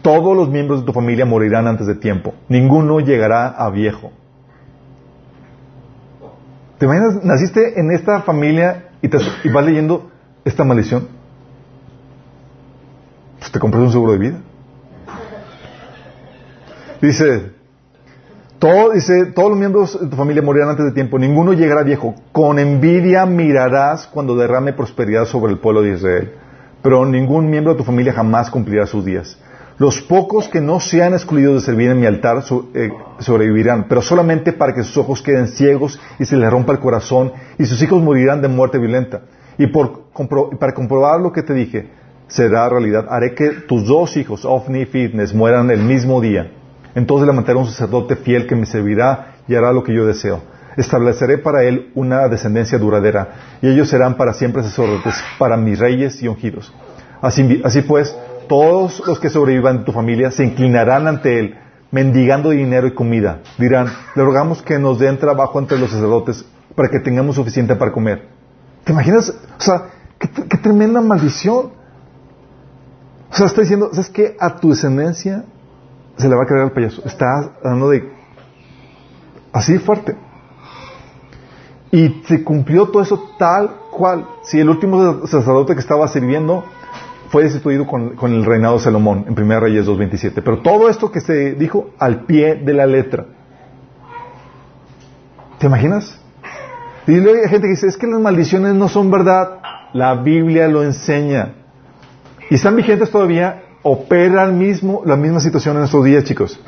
todos 0.00 0.34
los 0.34 0.48
miembros 0.48 0.80
de 0.80 0.86
tu 0.86 0.92
familia 0.92 1.26
morirán 1.26 1.66
antes 1.66 1.86
de 1.86 1.96
tiempo. 1.96 2.34
Ninguno 2.48 3.00
llegará 3.00 3.48
a 3.48 3.68
viejo. 3.70 4.10
¿Te 6.78 6.86
imaginas? 6.86 7.22
Naciste 7.24 7.78
en 7.78 7.90
esta 7.90 8.22
familia 8.22 8.90
y, 9.02 9.08
te, 9.08 9.18
vas 9.52 9.64
leyendo 9.64 10.10
esta 10.44 10.64
maldición. 10.64 11.08
Pues 13.38 13.52
te 13.52 13.58
compras 13.58 13.82
un 13.82 13.92
seguro 13.92 14.12
de 14.12 14.18
vida. 14.18 14.38
Dice, 17.02 17.57
todo, 18.58 18.90
dice, 18.92 19.26
todos 19.26 19.50
los 19.50 19.58
miembros 19.58 20.00
de 20.00 20.08
tu 20.08 20.16
familia 20.16 20.42
morirán 20.42 20.70
antes 20.70 20.86
de 20.86 20.92
tiempo. 20.92 21.18
Ninguno 21.18 21.52
llegará 21.52 21.82
viejo. 21.82 22.14
Con 22.32 22.58
envidia 22.58 23.24
mirarás 23.26 24.06
cuando 24.06 24.36
derrame 24.36 24.72
prosperidad 24.72 25.26
sobre 25.26 25.52
el 25.52 25.58
pueblo 25.58 25.82
de 25.82 25.94
Israel. 25.94 26.32
Pero 26.82 27.04
ningún 27.06 27.50
miembro 27.50 27.72
de 27.72 27.78
tu 27.78 27.84
familia 27.84 28.12
jamás 28.12 28.50
cumplirá 28.50 28.86
sus 28.86 29.04
días. 29.04 29.38
Los 29.78 30.00
pocos 30.00 30.48
que 30.48 30.60
no 30.60 30.80
sean 30.80 31.12
excluidos 31.12 31.54
de 31.54 31.60
servir 31.60 31.90
en 31.90 32.00
mi 32.00 32.06
altar 32.06 32.42
eh, 32.74 32.90
sobrevivirán, 33.20 33.86
pero 33.88 34.02
solamente 34.02 34.52
para 34.52 34.74
que 34.74 34.82
sus 34.82 34.96
ojos 34.96 35.22
queden 35.22 35.46
ciegos 35.46 36.00
y 36.18 36.24
se 36.24 36.36
les 36.36 36.50
rompa 36.50 36.72
el 36.72 36.80
corazón 36.80 37.32
y 37.58 37.64
sus 37.64 37.80
hijos 37.80 38.02
morirán 38.02 38.42
de 38.42 38.48
muerte 38.48 38.78
violenta. 38.78 39.22
Y 39.56 39.68
para 39.68 40.74
comprobar 40.74 41.20
lo 41.20 41.32
que 41.32 41.44
te 41.44 41.54
dije, 41.54 41.90
será 42.26 42.68
realidad. 42.68 43.06
Haré 43.08 43.34
que 43.34 43.50
tus 43.68 43.86
dos 43.86 44.16
hijos, 44.16 44.44
Ofni 44.44 44.80
y 44.80 44.86
Fitness, 44.86 45.32
mueran 45.32 45.70
el 45.70 45.80
mismo 45.80 46.20
día. 46.20 46.50
Entonces 46.94 47.26
levantaré 47.26 47.58
un 47.58 47.66
sacerdote 47.66 48.16
fiel 48.16 48.46
que 48.46 48.56
me 48.56 48.66
servirá 48.66 49.36
y 49.46 49.54
hará 49.54 49.72
lo 49.72 49.82
que 49.82 49.94
yo 49.94 50.06
deseo. 50.06 50.42
Estableceré 50.76 51.38
para 51.38 51.64
él 51.64 51.90
una 51.94 52.28
descendencia 52.28 52.78
duradera 52.78 53.58
y 53.60 53.68
ellos 53.68 53.88
serán 53.88 54.16
para 54.16 54.32
siempre 54.32 54.62
sacerdotes 54.62 55.14
para 55.38 55.56
mis 55.56 55.78
reyes 55.78 56.22
y 56.22 56.28
ungidos. 56.28 56.72
así 57.20 57.82
pues, 57.82 58.16
todos 58.48 59.02
los 59.06 59.20
que 59.20 59.28
sobrevivan 59.28 59.78
de 59.78 59.84
tu 59.84 59.92
familia 59.92 60.30
se 60.30 60.44
inclinarán 60.44 61.06
ante 61.06 61.38
Él, 61.38 61.58
mendigando 61.90 62.50
dinero 62.50 62.86
y 62.86 62.94
comida. 62.94 63.40
Dirán, 63.58 63.88
le 64.16 64.24
rogamos 64.24 64.62
que 64.62 64.78
nos 64.78 64.98
den 64.98 65.18
trabajo 65.18 65.58
entre 65.58 65.78
los 65.78 65.90
sacerdotes 65.90 66.44
para 66.74 66.88
que 66.88 66.98
tengamos 67.00 67.36
suficiente 67.36 67.76
para 67.76 67.92
comer. 67.92 68.28
¿Te 68.84 68.92
imaginas? 68.92 69.30
O 69.30 69.60
sea, 69.60 69.90
qué, 70.18 70.28
tremenda 70.58 71.00
maldición. 71.00 71.72
O 73.30 73.34
sea, 73.34 73.46
está 73.46 73.60
diciendo, 73.60 73.90
¿sabes 73.92 74.10
qué? 74.10 74.36
A 74.40 74.56
tu 74.56 74.70
descendencia 74.70 75.44
se 76.18 76.28
le 76.28 76.34
va 76.34 76.42
a 76.42 76.46
creer 76.46 76.64
al 76.64 76.72
payaso. 76.72 77.02
Está 77.04 77.52
hablando 77.62 77.90
de 77.90 78.12
así 79.52 79.78
fuerte. 79.78 80.16
Y 81.90 82.22
se 82.26 82.44
cumplió 82.44 82.86
todo 82.88 83.02
eso 83.02 83.34
tal 83.38 83.70
cual. 83.90 84.26
Si 84.42 84.60
el 84.60 84.68
último 84.68 85.26
sacerdote 85.26 85.74
que 85.74 85.80
estaba 85.80 86.06
sirviendo 86.08 86.64
fue 87.30 87.44
destituido 87.44 87.86
con, 87.86 88.16
el 88.32 88.44
reinado 88.44 88.74
de 88.74 88.80
Salomón 88.80 89.26
en 89.28 89.40
1 89.40 89.60
Reyes 89.60 89.86
2.27. 89.86 90.42
Pero 90.44 90.58
todo 90.60 90.88
esto 90.88 91.10
que 91.10 91.20
se 91.20 91.52
dijo 91.54 91.90
al 91.98 92.24
pie 92.24 92.56
de 92.56 92.74
la 92.74 92.86
letra. 92.86 93.26
¿Te 95.58 95.66
imaginas? 95.66 96.20
Y 97.06 97.16
luego 97.16 97.40
hay 97.42 97.48
gente 97.48 97.66
que 97.66 97.70
dice, 97.70 97.86
es 97.86 97.96
que 97.96 98.06
las 98.06 98.20
maldiciones 98.20 98.74
no 98.74 98.88
son 98.88 99.10
verdad. 99.10 99.60
La 99.92 100.14
Biblia 100.14 100.68
lo 100.68 100.82
enseña. 100.82 101.54
Y 102.50 102.54
están 102.54 102.76
vigentes 102.76 103.10
todavía, 103.10 103.62
opera 103.82 104.44
el 104.44 104.52
mismo, 104.52 105.02
la 105.04 105.16
misma 105.16 105.40
situación 105.40 105.76
en 105.76 105.80
nuestros 105.80 106.04
días, 106.04 106.24
chicos. 106.24 106.60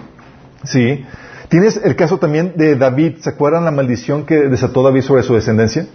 Sí. 0.65 1.05
Tienes 1.49 1.81
el 1.83 1.97
caso 1.97 2.19
también 2.19 2.55
de 2.57 2.77
David. 2.77 3.17
¿Se 3.21 3.31
acuerdan 3.31 3.65
la 3.65 3.71
maldición 3.71 4.25
que 4.25 4.49
desató 4.49 4.83
David 4.83 5.03
sobre 5.03 5.23
su 5.23 5.35
descendencia? 5.35 5.87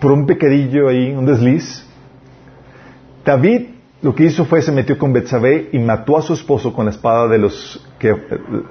Por 0.00 0.12
un 0.12 0.26
pecadillo 0.26 0.88
ahí, 0.88 1.12
un 1.12 1.24
desliz. 1.24 1.84
David 3.24 3.76
lo 4.02 4.14
que 4.14 4.24
hizo 4.24 4.44
fue 4.44 4.60
se 4.62 4.72
metió 4.72 4.98
con 4.98 5.12
Betsabé 5.12 5.70
y 5.72 5.78
mató 5.78 6.18
a 6.18 6.22
su 6.22 6.34
esposo 6.34 6.72
con 6.72 6.84
la 6.84 6.90
espada 6.90 7.28
de 7.28 7.38
los 7.38 7.84
que 7.98 8.14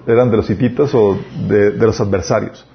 eran 0.08 0.30
de 0.30 0.38
los 0.38 0.50
hititas 0.50 0.94
o 0.94 1.18
de, 1.48 1.72
los 1.72 2.00
adversarios. 2.00 2.66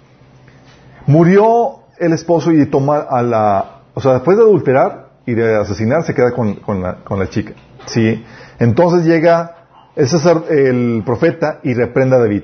Murió 1.07 1.85
el 1.99 2.13
esposo 2.13 2.53
y 2.53 2.67
toma 2.67 2.99
a 2.99 3.23
la, 3.23 3.83
o 3.95 4.01
sea, 4.01 4.15
después 4.15 4.37
de 4.37 4.43
adulterar 4.43 5.10
y 5.31 5.35
de 5.35 5.57
asesinar 5.57 6.03
se 6.03 6.15
queda 6.15 6.33
con, 6.33 6.83
la, 6.83 7.31
chica. 7.31 7.53
¿sí? 7.87 8.25
Entonces 8.59 9.07
llega 9.07 9.67
el, 9.97 10.09
el 10.49 11.03
profeta 11.05 11.61
y 11.63 11.75
reprenda 11.75 12.17
a 12.17 12.21
David. 12.21 12.43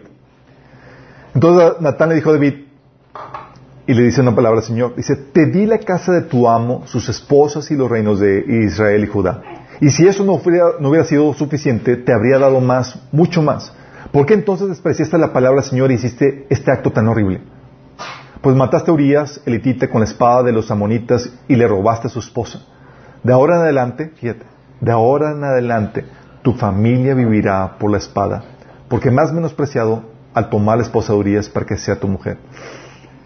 Entonces 1.35 1.81
Natán 1.81 2.09
le 2.11 2.15
dijo 2.15 2.31
a 2.31 2.35
David, 2.35 2.67
y 3.87 3.95
le 3.95 4.03
dice 4.03 4.21
una 4.21 4.35
palabra 4.35 4.59
al 4.59 4.65
Señor. 4.65 4.95
Dice, 4.97 5.15
te 5.17 5.47
di 5.47 5.65
la 5.67 5.79
casa 5.79 6.13
de 6.13 6.23
tu 6.23 6.49
amo, 6.49 6.83
sus 6.87 7.09
esposas 7.09 7.71
y 7.71 7.77
los 7.77 7.89
reinos 7.89 8.19
de 8.19 8.45
Israel 8.65 9.05
y 9.05 9.07
Judá. 9.07 9.43
Y 9.81 9.91
si 9.91 10.07
eso 10.07 10.25
no 10.25 10.35
hubiera, 10.35 10.73
no 10.81 10.89
hubiera 10.89 11.05
sido 11.05 11.33
suficiente, 11.35 11.97
te 11.97 12.13
habría 12.13 12.39
dado 12.39 12.61
más, 12.61 12.99
mucho 13.13 13.43
más. 13.43 13.73
¿Por 14.11 14.27
qué 14.27 14.35
entonces 14.35 14.69
despreciaste 14.69 15.19
la 15.19 15.33
palabra 15.33 15.63
Señor 15.63 15.91
y 15.91 15.95
hiciste 15.95 16.47
este 16.49 16.73
acto 16.73 16.91
tan 16.91 17.07
horrible? 17.07 17.43
Pues 18.41 18.57
mataste 18.57 18.91
a 18.91 18.95
Urias, 18.95 19.41
elitita, 19.45 19.89
con 19.89 20.01
la 20.01 20.07
espada 20.07 20.43
de 20.43 20.53
los 20.53 20.71
amonitas 20.71 21.31
y 21.49 21.57
le 21.57 21.69
robaste 21.69 22.09
a 22.09 22.11
su 22.11 22.19
esposa. 22.19 22.63
De 23.27 23.33
ahora 23.33 23.57
en 23.57 23.63
adelante, 23.63 24.13
fíjate, 24.15 24.47
de 24.81 24.93
ahora 24.93 25.33
en 25.33 25.43
adelante, 25.43 26.05
tu 26.43 26.53
familia 26.53 27.13
vivirá 27.13 27.77
por 27.77 27.91
la 27.91 27.97
espada, 27.97 28.45
porque 28.89 29.11
más 29.11 29.33
menospreciado 29.33 30.05
al 30.33 30.49
tomar 30.49 30.77
la 30.77 30.85
esposa 30.85 31.13
de 31.13 31.19
Urias 31.19 31.49
para 31.49 31.67
que 31.67 31.77
sea 31.77 31.99
tu 31.99 32.07
mujer. 32.07 32.39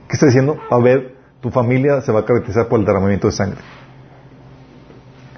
¿Qué 0.09 0.15
está 0.15 0.25
diciendo? 0.25 0.57
A 0.71 0.79
ver, 0.79 1.17
tu 1.43 1.51
familia 1.51 2.01
se 2.01 2.13
va 2.13 2.21
a 2.21 2.25
caracterizar 2.25 2.67
por 2.67 2.81
el 2.81 2.87
derramamiento 2.87 3.27
de 3.27 3.33
sangre. 3.35 3.59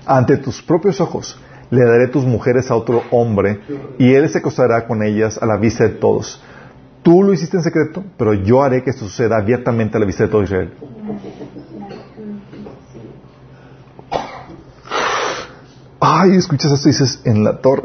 Ante 0.06 0.36
tus 0.36 0.62
propios 0.62 1.00
ojos 1.00 1.40
le 1.70 1.84
daré 1.84 2.06
tus 2.06 2.24
mujeres 2.24 2.70
a 2.70 2.76
otro 2.76 3.02
hombre 3.10 3.62
y 3.98 4.14
él 4.14 4.28
se 4.28 4.38
acostará 4.38 4.86
con 4.86 5.02
ellas 5.02 5.42
a 5.42 5.46
la 5.46 5.56
vista 5.56 5.82
de 5.82 5.90
todos. 5.90 6.40
Tú 7.02 7.24
lo 7.24 7.32
hiciste 7.32 7.56
en 7.56 7.64
secreto, 7.64 8.04
pero 8.16 8.32
yo 8.32 8.62
haré 8.62 8.84
que 8.84 8.90
esto 8.90 9.06
suceda 9.06 9.38
abiertamente 9.38 9.96
a 9.96 10.00
la 10.00 10.06
vista 10.06 10.22
de 10.22 10.30
todo 10.30 10.44
Israel. 10.44 10.72
Ay, 16.04 16.34
escuchas 16.34 16.72
esto 16.72 16.88
y 16.88 16.92
dices, 16.92 17.20
en 17.24 17.44
la 17.44 17.58
torre. 17.58 17.84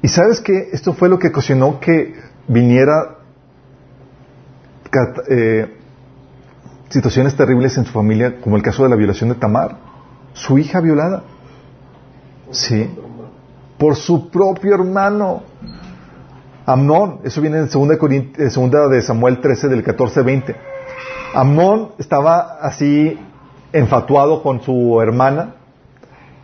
Y 0.00 0.08
sabes 0.08 0.40
que 0.40 0.70
esto 0.72 0.94
fue 0.94 1.10
lo 1.10 1.18
que 1.18 1.28
ocasionó 1.28 1.78
que 1.80 2.14
viniera 2.48 3.18
eh, 5.28 5.76
situaciones 6.88 7.36
terribles 7.36 7.76
en 7.76 7.84
su 7.84 7.92
familia, 7.92 8.40
como 8.40 8.56
el 8.56 8.62
caso 8.62 8.84
de 8.84 8.88
la 8.88 8.96
violación 8.96 9.28
de 9.28 9.34
Tamar, 9.34 9.76
su 10.32 10.56
hija 10.56 10.80
violada. 10.80 11.24
Sí, 12.52 12.88
por 13.76 13.96
su 13.96 14.30
propio 14.30 14.74
hermano. 14.74 15.42
Amnón, 16.64 17.20
eso 17.22 17.42
viene 17.42 17.58
en 17.58 17.68
2 17.68 17.88
de, 18.34 18.50
segunda 18.50 18.88
de 18.88 19.02
Samuel 19.02 19.42
13 19.42 19.68
del 19.68 19.84
14-20. 19.84 20.56
Amnón 21.34 21.92
estaba 21.98 22.56
así 22.62 23.20
enfatuado 23.74 24.42
con 24.42 24.62
su 24.62 25.02
hermana 25.02 25.56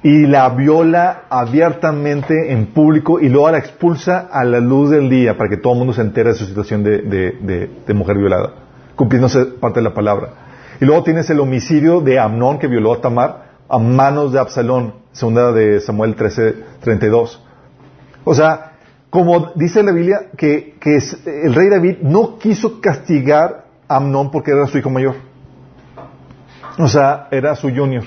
y 0.03 0.27
la 0.27 0.49
viola 0.51 1.25
abiertamente 1.31 2.53
en 2.53 2.67
público 2.67 3.21
y 3.21 3.29
luego 3.29 3.51
la 3.51 3.59
expulsa 3.59 4.29
a 4.33 4.45
la 4.45 4.59
luz 4.59 4.91
del 4.91 5.09
día 5.09 5.37
para 5.37 5.49
que 5.49 5.59
todo 5.59 5.75
el 5.75 5.79
mundo 5.79 5.95
se 5.95 6.01
entere 6.01 6.31
de 6.31 6.35
su 6.35 6.45
situación 6.45 6.83
de, 6.83 7.95
mujer 7.95 8.19
violada, 8.19 8.53
cumpliéndose 8.97 9.45
parte 9.47 9.79
de 9.79 9.85
la 9.85 9.95
palabra. 9.95 10.31
Y 10.81 10.85
luego 10.85 11.05
tienes 11.05 11.31
el 11.31 11.39
homicidio 11.39 12.01
de 12.01 12.19
Amnón 12.19 12.59
que 12.59 12.67
violó 12.67 12.95
a 12.95 13.01
Tamar 13.01 13.53
a 13.69 13.79
manos 13.79 14.33
de 14.33 14.41
Absalón, 14.41 14.95
segunda 15.13 15.53
de 15.53 15.81
Samuel 15.81 16.17
13, 16.17 16.55
32. 16.81 17.41
O 18.25 18.35
sea, 18.35 18.73
como 19.09 19.53
dice 19.55 19.83
la 19.85 19.93
Biblia, 19.93 20.31
que, 20.37 20.75
el 21.27 21.55
rey 21.55 21.69
David 21.69 21.99
no 22.03 22.39
quiso 22.39 22.81
castigar 22.81 23.67
a 23.87 23.97
Amnón 23.97 24.33
porque 24.33 24.51
era 24.51 24.67
su 24.67 24.79
hijo 24.79 24.91
mayor. 24.91 25.15
O 26.79 26.89
sea, 26.89 27.29
era 27.31 27.55
su 27.55 27.69
junior. 27.71 28.05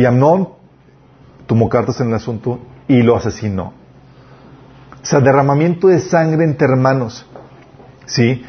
Y 0.00 0.06
Amnón 0.06 0.48
tomó 1.46 1.68
cartas 1.68 2.00
en 2.00 2.08
el 2.08 2.14
asunto 2.14 2.58
y 2.88 3.02
lo 3.02 3.16
asesinó. 3.16 3.74
O 5.02 5.04
sea, 5.04 5.20
derramamiento 5.20 5.88
de 5.88 6.00
sangre 6.00 6.44
entre 6.44 6.68
hermanos. 6.68 7.26
¿Sí? 8.06 8.42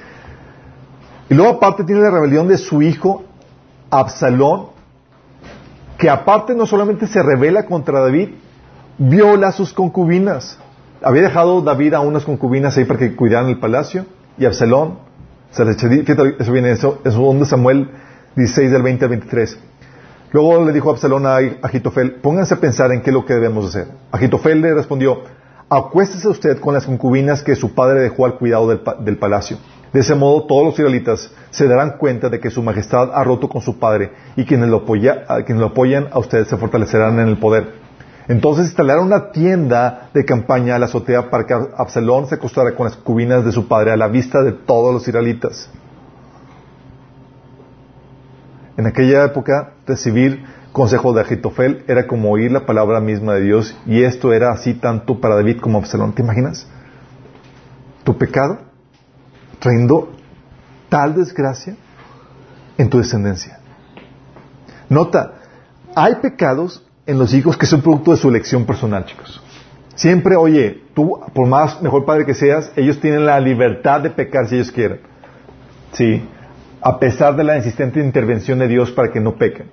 Y 1.29 1.33
luego 1.33 1.57
aparte 1.57 1.83
tiene 1.83 2.03
la 2.03 2.09
rebelión 2.09 2.47
de 2.47 2.57
su 2.57 2.81
hijo 2.81 3.25
Absalón, 3.89 4.67
que 5.97 6.09
aparte 6.09 6.55
no 6.55 6.65
solamente 6.65 7.05
se 7.05 7.21
revela 7.21 7.65
contra 7.65 7.99
David, 7.99 8.29
viola 8.97 9.49
a 9.49 9.51
sus 9.51 9.73
concubinas. 9.73 10.57
Había 11.03 11.23
dejado 11.23 11.61
David 11.61 11.95
a 11.95 11.99
unas 11.99 12.23
concubinas 12.23 12.77
ahí 12.77 12.85
para 12.85 12.97
que 12.97 13.13
cuidaran 13.13 13.49
el 13.49 13.59
palacio 13.59 14.05
y 14.37 14.45
Absalón 14.45 14.99
se 15.51 15.65
le 15.65 15.73
fíjate, 15.73 16.37
eso 16.39 16.51
viene 16.53 16.71
eso, 16.71 17.01
es 17.03 17.13
de 17.13 17.45
Samuel 17.45 17.89
16 18.37 18.71
del 18.71 18.83
20 18.83 19.03
al 19.03 19.09
23. 19.09 19.59
Luego 20.31 20.63
le 20.63 20.71
dijo 20.71 20.89
Absalón 20.89 21.25
a 21.25 21.37
Agitofel, 21.61 22.15
pónganse 22.21 22.53
a 22.53 22.59
pensar 22.59 22.91
en 22.93 23.01
qué 23.01 23.09
es 23.09 23.13
lo 23.13 23.25
que 23.25 23.33
debemos 23.33 23.65
hacer. 23.65 23.87
Agitofel 24.11 24.61
le 24.61 24.73
respondió, 24.73 25.23
acuéstese 25.69 26.27
usted 26.29 26.59
con 26.59 26.73
las 26.73 26.85
concubinas 26.85 27.43
que 27.43 27.55
su 27.55 27.73
padre 27.73 28.01
dejó 28.01 28.25
al 28.25 28.37
cuidado 28.37 28.67
del, 28.67 29.17
palacio. 29.17 29.57
De 29.91 29.99
ese 29.99 30.15
modo 30.15 30.45
todos 30.45 30.63
los 30.63 30.73
israelitas 30.79 31.33
se 31.49 31.67
darán 31.67 31.97
cuenta 31.97 32.29
de 32.29 32.39
que 32.39 32.49
su 32.49 32.63
majestad 32.63 33.09
ha 33.13 33.23
roto 33.25 33.49
con 33.49 33.61
su 33.61 33.77
padre 33.77 34.11
y 34.37 34.45
quienes 34.45 34.69
lo, 34.69 34.85
quienes 34.85 35.57
lo 35.57 35.65
apoyan 35.65 36.07
a 36.11 36.19
ustedes 36.19 36.47
se 36.47 36.55
fortalecerán 36.55 37.19
en 37.19 37.27
el 37.27 37.37
poder. 37.37 37.81
Entonces 38.29 38.67
instalaron 38.67 39.07
una 39.07 39.31
tienda 39.31 40.09
de 40.13 40.23
campaña 40.23 40.75
a 40.75 40.79
la 40.79 40.85
azotea 40.85 41.29
para 41.29 41.45
que 41.45 41.53
Absalón 41.75 42.27
se 42.27 42.35
acostara 42.35 42.73
con 42.73 42.85
las 42.85 42.95
cubinas 42.95 43.43
de 43.43 43.51
su 43.51 43.67
padre 43.67 43.91
a 43.91 43.97
la 43.97 44.07
vista 44.07 44.41
de 44.41 44.53
todos 44.53 44.93
los 44.93 45.05
israelitas. 45.05 45.69
En 48.77 48.88
aquella 48.88 49.25
época, 49.25 49.73
recibir 49.86 50.43
consejo 50.71 51.13
de 51.13 51.21
Agitofel 51.21 51.84
era 51.88 52.07
como 52.07 52.31
oír 52.31 52.51
la 52.51 52.65
palabra 52.65 53.01
misma 53.01 53.34
de 53.34 53.41
Dios 53.41 53.77
y 53.86 54.03
esto 54.03 54.34
era 54.34 54.51
así 54.51 54.73
tanto 54.73 55.19
para 55.19 55.36
David 55.36 55.60
como 55.60 55.77
Absalón. 55.77 56.13
¿Te 56.13 56.21
imaginas? 56.21 56.67
Tu 58.03 58.17
pecado 58.17 58.60
trayendo 59.60 60.12
tal 60.89 61.15
desgracia 61.15 61.75
en 62.77 62.89
tu 62.89 62.97
descendencia. 62.97 63.60
Nota, 64.89 65.36
hay 65.95 66.15
pecados 66.15 66.86
en 67.05 67.19
los 67.19 67.34
hijos 67.34 67.57
que 67.57 67.65
son 67.65 67.81
producto 67.81 68.12
de 68.12 68.17
su 68.17 68.29
elección 68.29 68.65
personal, 68.65 69.05
chicos. 69.05 69.41
Siempre, 69.95 70.36
oye, 70.36 70.84
tú, 70.93 71.19
por 71.34 71.47
más 71.47 71.81
mejor 71.81 72.05
padre 72.05 72.25
que 72.25 72.34
seas, 72.34 72.71
ellos 72.75 72.99
tienen 72.99 73.25
la 73.25 73.39
libertad 73.39 74.01
de 74.01 74.10
pecar 74.10 74.47
si 74.47 74.55
ellos 74.55 74.71
quieren. 74.71 74.99
Sí, 75.91 76.27
a 76.81 76.99
pesar 76.99 77.35
de 77.35 77.43
la 77.43 77.57
insistente 77.57 77.99
intervención 77.99 78.59
de 78.59 78.67
Dios 78.67 78.91
para 78.91 79.11
que 79.11 79.19
no 79.19 79.35
pequen. 79.35 79.69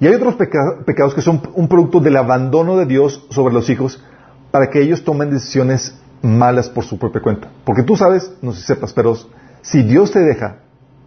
Y 0.00 0.06
hay 0.06 0.14
otros 0.14 0.34
pecados 0.34 1.14
que 1.14 1.22
son 1.22 1.40
un 1.54 1.68
producto 1.68 2.00
del 2.00 2.16
abandono 2.16 2.76
de 2.76 2.86
Dios 2.86 3.26
sobre 3.30 3.54
los 3.54 3.70
hijos 3.70 4.02
para 4.50 4.68
que 4.68 4.82
ellos 4.82 5.04
tomen 5.04 5.30
decisiones 5.30 5.96
malas 6.22 6.68
por 6.68 6.84
su 6.84 6.98
propia 6.98 7.22
cuenta. 7.22 7.48
Porque 7.64 7.82
tú 7.82 7.96
sabes, 7.96 8.32
no 8.42 8.52
sé 8.52 8.60
si 8.60 8.66
sepas, 8.66 8.92
pero 8.92 9.16
si 9.62 9.82
Dios 9.82 10.10
te 10.10 10.20
deja 10.20 10.58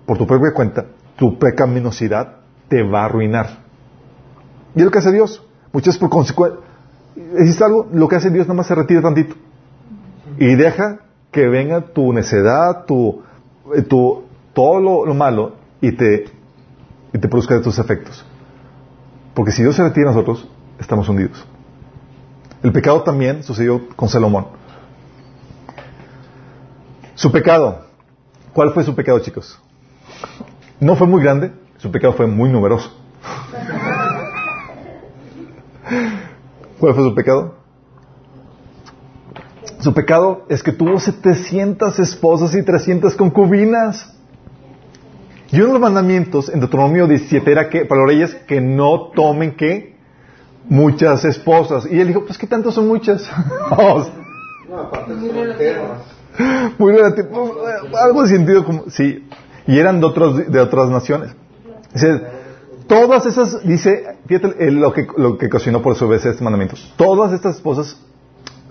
por 0.05 0.17
tu 0.17 0.25
propia 0.25 0.53
cuenta, 0.53 0.85
tu 1.17 1.37
pecaminosidad 1.37 2.37
te 2.69 2.83
va 2.83 3.01
a 3.01 3.05
arruinar. 3.05 3.65
Y 4.75 4.79
es 4.79 4.85
lo 4.85 4.91
que 4.91 4.99
hace 4.99 5.11
Dios. 5.11 5.43
Muchas 5.73 5.97
por 5.97 6.09
consecuencia. 6.09 6.61
¿Existe 7.37 7.63
algo? 7.63 7.87
Lo 7.91 8.07
que 8.07 8.15
hace 8.15 8.29
Dios 8.29 8.47
nada 8.47 8.57
más 8.57 8.67
se 8.67 8.75
retira 8.75 9.01
tantito. 9.01 9.35
Y 10.37 10.55
deja 10.55 10.99
que 11.31 11.47
venga 11.47 11.81
tu 11.81 12.13
necedad, 12.13 12.85
tu, 12.85 13.23
tu 13.89 14.26
todo 14.57 15.05
lo, 15.05 15.13
malo 15.13 15.53
y 15.81 15.91
te, 15.91 16.25
y 17.13 17.19
te 17.19 17.27
produzca 17.27 17.61
tus 17.61 17.77
efectos. 17.77 18.25
Porque 19.35 19.51
si 19.51 19.61
Dios 19.61 19.75
se 19.75 19.83
retira 19.83 20.09
a 20.09 20.13
nosotros, 20.13 20.47
estamos 20.79 21.07
hundidos. 21.07 21.45
El 22.63 22.71
pecado 22.71 23.03
también 23.03 23.43
sucedió 23.43 23.87
con 23.95 24.09
Salomón. 24.09 24.47
Su 27.13 27.31
pecado. 27.31 27.85
¿Cuál 28.51 28.73
fue 28.73 28.83
su 28.83 28.95
pecado, 28.95 29.19
chicos? 29.19 29.61
No 30.79 30.95
fue 30.95 31.05
muy 31.05 31.21
grande, 31.21 31.51
su 31.77 31.91
pecado 31.91 32.13
fue 32.13 32.25
muy 32.25 32.49
numeroso. 32.49 32.91
¿Cuál 36.79 36.95
fue 36.95 37.03
su 37.03 37.13
pecado? 37.13 37.57
Su 39.81 39.93
pecado 39.93 40.47
es 40.49 40.63
que 40.63 40.71
tuvo 40.71 40.99
700 40.99 41.99
esposas 41.99 42.55
y 42.55 42.63
300 42.63 43.15
concubinas. 43.15 44.16
Y 45.51 45.57
uno 45.57 45.67
de 45.67 45.73
los 45.73 45.81
mandamientos 45.81 46.49
en 46.49 46.59
Deuteronomio 46.59 47.07
17 47.07 47.51
era 47.51 47.69
que, 47.69 47.85
para 47.85 48.01
los 48.01 48.09
reyes, 48.09 48.35
que 48.47 48.59
no 48.59 49.11
tomen 49.15 49.55
que 49.55 49.95
muchas 50.67 51.23
esposas. 51.25 51.87
Y 51.89 51.99
él 51.99 52.07
dijo, 52.07 52.25
pues 52.25 52.37
¿qué 52.37 52.47
tanto 52.47 52.71
son 52.71 52.87
muchas? 52.87 53.27
Muy 56.77 56.91
relativo. 56.91 57.55
Algo 57.99 58.23
de 58.23 58.29
sentido 58.29 58.65
como, 58.65 58.89
sí. 58.89 59.27
Y 59.65 59.79
eran 59.79 59.99
de, 59.99 60.05
otros, 60.05 60.51
de 60.51 60.59
otras 60.59 60.89
naciones. 60.89 61.31
Dice, 61.93 62.21
Todas 62.87 63.25
esas, 63.25 63.67
dice, 63.67 64.05
fíjate 64.27 64.71
lo, 64.71 64.93
que, 64.93 65.05
lo 65.17 65.37
que 65.37 65.47
ocasionó 65.47 65.81
por 65.81 65.95
su 65.95 66.07
vez 66.07 66.25
estos 66.25 66.41
mandamientos. 66.41 66.93
Todas 66.95 67.33
estas 67.33 67.57
esposas, 67.57 67.97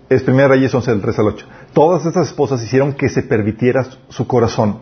es 0.08 0.22
Primera 0.22 0.48
Reyes 0.48 0.74
11 0.74 0.90
del 0.90 1.02
3 1.02 1.18
al 1.18 1.26
8, 1.26 1.46
todas 1.74 2.06
estas 2.06 2.28
esposas 2.28 2.62
hicieron 2.62 2.94
que 2.94 3.10
se 3.10 3.22
permitiera 3.22 3.86
su 4.08 4.26
corazón. 4.26 4.78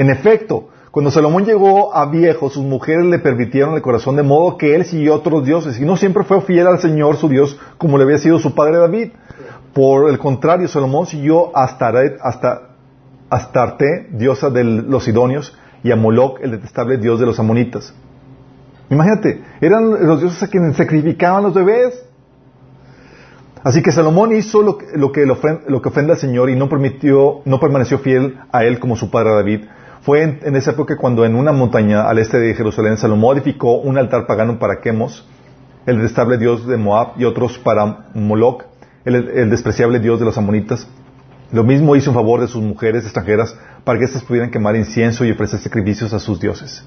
En 0.00 0.08
efecto, 0.08 0.70
cuando 0.90 1.10
Salomón 1.10 1.44
llegó 1.44 1.94
a 1.94 2.06
viejo, 2.06 2.48
sus 2.48 2.64
mujeres 2.64 3.04
le 3.04 3.18
permitieron 3.18 3.74
el 3.74 3.82
corazón 3.82 4.16
de 4.16 4.22
modo 4.22 4.56
que 4.56 4.74
él 4.74 4.86
siguió 4.86 5.14
otros 5.14 5.44
dioses 5.44 5.78
y 5.78 5.84
no 5.84 5.98
siempre 5.98 6.24
fue 6.24 6.40
fiel 6.40 6.68
al 6.68 6.78
Señor 6.78 7.18
su 7.18 7.28
Dios 7.28 7.60
como 7.76 7.98
le 7.98 8.04
había 8.04 8.16
sido 8.16 8.38
su 8.38 8.54
padre 8.54 8.78
David. 8.78 9.10
Por 9.74 10.08
el 10.08 10.18
contrario, 10.18 10.68
Salomón 10.68 11.04
siguió 11.04 11.54
hasta, 11.54 11.92
hasta 12.22 12.70
Astarte, 13.28 14.08
diosa 14.12 14.48
de 14.48 14.64
los 14.64 15.04
Sidonios, 15.04 15.54
y 15.82 15.92
a 15.92 15.96
Moloch, 15.96 16.40
el 16.40 16.52
detestable 16.52 16.96
dios 16.96 17.20
de 17.20 17.26
los 17.26 17.38
amonitas. 17.38 17.92
Imagínate, 18.88 19.44
eran 19.60 20.06
los 20.06 20.20
dioses 20.20 20.42
a 20.42 20.48
quienes 20.48 20.76
sacrificaban 20.76 21.42
los 21.42 21.52
bebés. 21.52 22.06
Así 23.62 23.82
que 23.82 23.92
Salomón 23.92 24.34
hizo 24.34 24.62
lo 24.62 24.78
que, 24.78 24.86
lo 24.96 25.12
que, 25.12 25.24
ofende, 25.30 26.12
al 26.12 26.18
Señor 26.18 26.48
y 26.48 26.56
no 26.56 26.70
permitió, 26.70 27.42
no 27.44 27.60
permaneció 27.60 27.98
fiel 27.98 28.38
a 28.50 28.64
él 28.64 28.78
como 28.78 28.96
su 28.96 29.10
padre 29.10 29.34
David. 29.34 29.64
Fue 30.02 30.22
en, 30.22 30.56
esa 30.56 30.70
época 30.70 30.96
cuando 30.96 31.24
en 31.24 31.34
una 31.34 31.52
montaña 31.52 32.08
al 32.08 32.18
este 32.18 32.38
de 32.38 32.54
Jerusalén 32.54 32.96
Salomón 32.96 33.36
edificó 33.36 33.78
un 33.80 33.98
altar 33.98 34.26
pagano 34.26 34.58
para 34.58 34.80
Quemos 34.80 35.26
el 35.86 35.96
detestable 35.96 36.38
dios 36.38 36.66
de 36.66 36.76
Moab, 36.76 37.12
y 37.18 37.24
otros 37.24 37.58
para 37.58 38.06
Moloch, 38.14 38.64
el, 39.04 39.50
despreciable 39.50 39.98
dios 39.98 40.18
de 40.18 40.26
los 40.26 40.36
amonitas. 40.38 40.86
Lo 41.52 41.64
mismo 41.64 41.96
hizo 41.96 42.10
en 42.10 42.14
favor 42.14 42.40
de 42.40 42.48
sus 42.48 42.62
mujeres 42.62 43.04
extranjeras 43.04 43.56
para 43.84 43.98
que 43.98 44.04
éstas 44.04 44.22
pudieran 44.22 44.50
quemar 44.50 44.76
incienso 44.76 45.24
y 45.24 45.32
ofrecer 45.32 45.58
sacrificios 45.58 46.12
a 46.12 46.18
sus 46.18 46.38
dioses. 46.38 46.84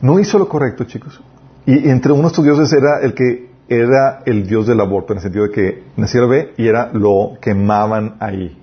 No 0.00 0.18
hizo 0.18 0.38
lo 0.38 0.48
correcto, 0.48 0.84
chicos. 0.84 1.22
Y 1.64 1.88
entre 1.88 2.12
uno 2.12 2.22
de 2.22 2.28
estos 2.28 2.44
dioses 2.44 2.72
era 2.72 3.00
el 3.00 3.14
que 3.14 3.50
era 3.68 4.22
el 4.26 4.46
dios 4.46 4.66
del 4.66 4.80
aborto, 4.80 5.12
en 5.12 5.18
el 5.18 5.22
sentido 5.22 5.44
de 5.44 5.50
que 5.50 5.84
el 5.96 6.20
bebé 6.20 6.52
y 6.56 6.68
era 6.68 6.90
lo 6.92 7.38
quemaban 7.40 8.16
ahí. 8.20 8.56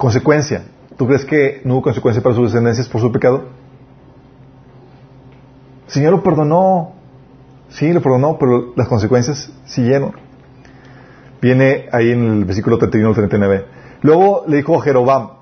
Consecuencia. 0.00 0.62
¿Tú 0.96 1.06
crees 1.06 1.26
que 1.26 1.60
no 1.62 1.74
hubo 1.74 1.82
consecuencia 1.82 2.22
para 2.22 2.34
sus 2.34 2.50
descendencias 2.50 2.88
por 2.88 3.02
su 3.02 3.12
pecado? 3.12 3.48
El 5.88 5.92
Señor 5.92 6.12
lo 6.12 6.22
perdonó. 6.22 6.94
Sí, 7.68 7.92
lo 7.92 8.00
perdonó, 8.00 8.38
pero 8.38 8.72
las 8.76 8.88
consecuencias 8.88 9.52
siguieron. 9.66 10.12
Viene 11.42 11.90
ahí 11.92 12.12
en 12.12 12.32
el 12.32 12.44
versículo 12.46 12.78
31 12.78 13.12
39. 13.12 13.66
Luego 14.00 14.44
le 14.48 14.56
dijo 14.56 14.74
a 14.78 14.80
Jerobam, 14.80 15.32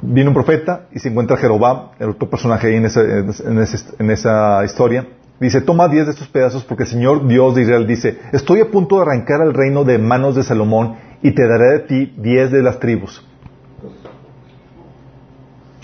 viene 0.00 0.30
un 0.30 0.34
profeta 0.34 0.88
y 0.90 0.98
se 0.98 1.10
encuentra 1.10 1.36
Jerobam, 1.36 1.90
el 2.00 2.08
otro 2.08 2.28
personaje 2.28 2.66
ahí 2.66 2.74
en 2.74 2.86
esa, 2.86 3.00
en 3.00 3.58
esa, 3.60 3.94
en 3.96 4.10
esa 4.10 4.64
historia. 4.64 5.06
Dice, 5.38 5.60
toma 5.60 5.86
diez 5.86 6.06
de 6.06 6.10
estos 6.14 6.26
pedazos 6.26 6.64
porque 6.64 6.82
el 6.82 6.88
Señor 6.88 7.28
Dios 7.28 7.54
de 7.54 7.62
Israel 7.62 7.86
dice, 7.86 8.18
estoy 8.32 8.60
a 8.60 8.72
punto 8.72 8.96
de 8.96 9.02
arrancar 9.02 9.40
el 9.40 9.54
reino 9.54 9.84
de 9.84 9.98
manos 9.98 10.34
de 10.34 10.42
Salomón 10.42 10.96
y 11.22 11.30
te 11.30 11.46
daré 11.46 11.74
de 11.74 11.78
ti 11.86 12.14
diez 12.18 12.50
de 12.50 12.60
las 12.60 12.80
tribus. 12.80 13.24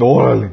Órale. 0.01 0.53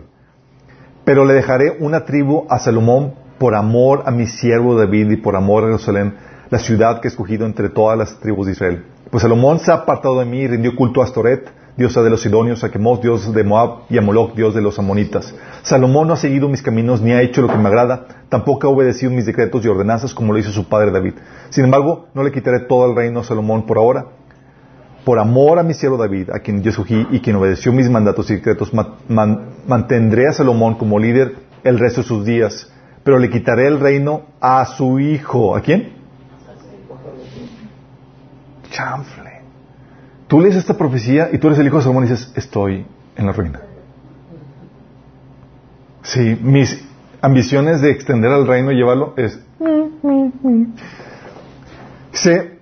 Pero 1.03 1.25
le 1.25 1.33
dejaré 1.33 1.77
una 1.79 2.05
tribu 2.05 2.45
a 2.49 2.59
Salomón 2.59 3.13
por 3.37 3.55
amor 3.55 4.03
a 4.05 4.11
mi 4.11 4.27
siervo 4.27 4.75
David 4.75 5.11
y 5.11 5.17
por 5.17 5.35
amor 5.35 5.63
a 5.63 5.67
Jerusalén, 5.67 6.15
la 6.49 6.59
ciudad 6.59 6.99
que 6.99 7.07
he 7.07 7.11
escogido 7.11 7.45
entre 7.45 7.69
todas 7.69 7.97
las 7.97 8.19
tribus 8.19 8.47
de 8.47 8.53
Israel. 8.53 8.85
Pues 9.11 9.21
Salomón 9.21 9.59
se 9.59 9.71
ha 9.71 9.75
apartado 9.75 10.19
de 10.19 10.25
mí 10.25 10.39
y 10.39 10.47
rindió 10.47 10.75
culto 10.75 11.01
a 11.01 11.05
Astoret, 11.05 11.47
diosa 11.77 12.01
de 12.01 12.09
los 12.09 12.21
sidonios, 12.21 12.63
a 12.63 12.71
Quemos, 12.71 13.01
dios 13.01 13.33
de 13.33 13.43
Moab, 13.43 13.81
y 13.89 13.97
a 13.97 14.01
Moloch, 14.01 14.33
dios 14.33 14.55
de 14.55 14.61
los 14.61 14.79
amonitas. 14.79 15.35
Salomón 15.61 16.07
no 16.07 16.13
ha 16.13 16.17
seguido 16.17 16.47
mis 16.47 16.61
caminos 16.61 17.01
ni 17.01 17.11
ha 17.11 17.21
hecho 17.21 17.41
lo 17.41 17.49
que 17.49 17.57
me 17.57 17.67
agrada, 17.67 18.05
tampoco 18.29 18.67
ha 18.67 18.71
obedecido 18.71 19.11
mis 19.11 19.25
decretos 19.25 19.63
y 19.63 19.67
ordenanzas 19.67 20.13
como 20.13 20.33
lo 20.33 20.39
hizo 20.39 20.51
su 20.51 20.67
padre 20.67 20.91
David. 20.91 21.13
Sin 21.49 21.65
embargo, 21.65 22.07
no 22.13 22.23
le 22.23 22.31
quitaré 22.31 22.61
todo 22.61 22.89
el 22.89 22.95
reino 22.95 23.19
a 23.19 23.23
Salomón 23.23 23.65
por 23.65 23.77
ahora. 23.77 24.05
Por 25.05 25.19
amor 25.19 25.59
a 25.59 25.63
mi 25.63 25.75
siervo 25.75 25.97
David, 25.97 26.31
a 26.31 26.39
quien 26.39 26.63
yo 26.63 26.71
escogí 26.71 27.07
y 27.11 27.19
quien 27.19 27.35
obedeció 27.35 27.71
mis 27.71 27.89
mandatos 27.89 28.29
y 28.31 28.35
decretos, 28.35 28.71
mantendré 29.07 30.27
a 30.27 30.33
Salomón 30.33 30.75
como 30.75 30.97
líder 30.97 31.35
el 31.63 31.77
resto 31.77 32.01
de 32.01 32.07
sus 32.07 32.25
días, 32.25 32.71
pero 33.03 33.19
le 33.19 33.29
quitaré 33.29 33.67
el 33.67 33.79
reino 33.79 34.23
a 34.41 34.65
su 34.65 34.99
hijo. 34.99 35.55
¿A 35.55 35.61
quién? 35.61 35.93
Chanfle. 38.71 39.41
Tú 40.27 40.41
lees 40.41 40.55
esta 40.55 40.75
profecía 40.75 41.29
y 41.31 41.37
tú 41.37 41.47
eres 41.47 41.59
el 41.59 41.67
hijo 41.67 41.77
de 41.77 41.83
Salomón 41.83 42.05
y 42.05 42.07
dices, 42.07 42.33
estoy 42.35 42.87
en 43.15 43.25
la 43.27 43.31
ruina. 43.31 43.61
Sí, 46.01 46.35
mis 46.41 46.83
ambiciones 47.21 47.81
de 47.81 47.91
extender 47.91 48.31
al 48.31 48.47
reino 48.47 48.71
y 48.71 48.75
llevarlo 48.75 49.13
es... 49.17 49.39
Dice, 52.11 52.59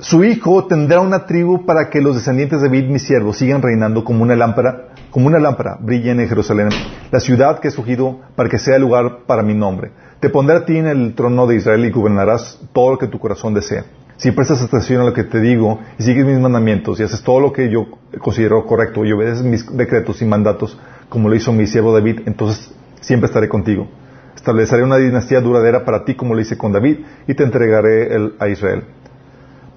su 0.00 0.22
hijo 0.22 0.66
tendrá 0.66 1.00
una 1.00 1.26
tribu 1.26 1.66
para 1.66 1.90
que 1.90 2.00
los 2.00 2.14
descendientes 2.14 2.60
de 2.60 2.68
David, 2.68 2.88
mi 2.88 3.00
siervo, 3.00 3.32
sigan 3.32 3.62
reinando 3.62 4.04
como 4.04 4.22
una 4.22 4.36
lámpara, 4.36 4.90
como 5.10 5.26
una 5.26 5.40
lámpara 5.40 5.76
brilla 5.80 6.12
en 6.12 6.28
Jerusalén, 6.28 6.68
la 7.10 7.18
ciudad 7.18 7.58
que 7.58 7.66
he 7.66 7.70
escogido 7.70 8.20
para 8.36 8.48
que 8.48 8.58
sea 8.58 8.76
el 8.76 8.82
lugar 8.82 9.24
para 9.26 9.42
mi 9.42 9.54
nombre. 9.54 9.90
Te 10.20 10.30
pondré 10.30 10.56
a 10.56 10.64
ti 10.64 10.76
en 10.76 10.86
el 10.86 11.14
trono 11.14 11.48
de 11.48 11.56
Israel 11.56 11.84
y 11.84 11.90
gobernarás 11.90 12.60
todo 12.72 12.92
lo 12.92 12.98
que 12.98 13.08
tu 13.08 13.18
corazón 13.18 13.54
desea. 13.54 13.86
Si 14.18 14.30
prestas 14.30 14.62
atención 14.62 15.00
a 15.00 15.04
lo 15.04 15.12
que 15.12 15.24
te 15.24 15.40
digo 15.40 15.80
y 15.98 16.02
sigues 16.04 16.24
mis 16.24 16.38
mandamientos 16.38 17.00
y 17.00 17.02
haces 17.02 17.22
todo 17.22 17.40
lo 17.40 17.52
que 17.52 17.68
yo 17.68 17.86
considero 18.20 18.66
correcto 18.66 19.04
y 19.04 19.12
obedeces 19.12 19.44
mis 19.44 19.64
decretos 19.76 20.22
y 20.22 20.24
mandatos 20.26 20.78
como 21.08 21.28
lo 21.28 21.34
hizo 21.34 21.52
mi 21.52 21.66
siervo 21.66 21.92
David, 21.92 22.20
entonces 22.26 22.72
siempre 23.00 23.26
estaré 23.26 23.48
contigo. 23.48 23.88
Estableceré 24.34 24.84
una 24.84 24.96
dinastía 24.96 25.40
duradera 25.40 25.84
para 25.84 26.04
ti 26.04 26.14
como 26.14 26.34
lo 26.34 26.40
hice 26.40 26.56
con 26.56 26.72
David 26.72 26.98
y 27.26 27.34
te 27.34 27.42
entregaré 27.42 28.08
a 28.38 28.48
Israel. 28.48 28.84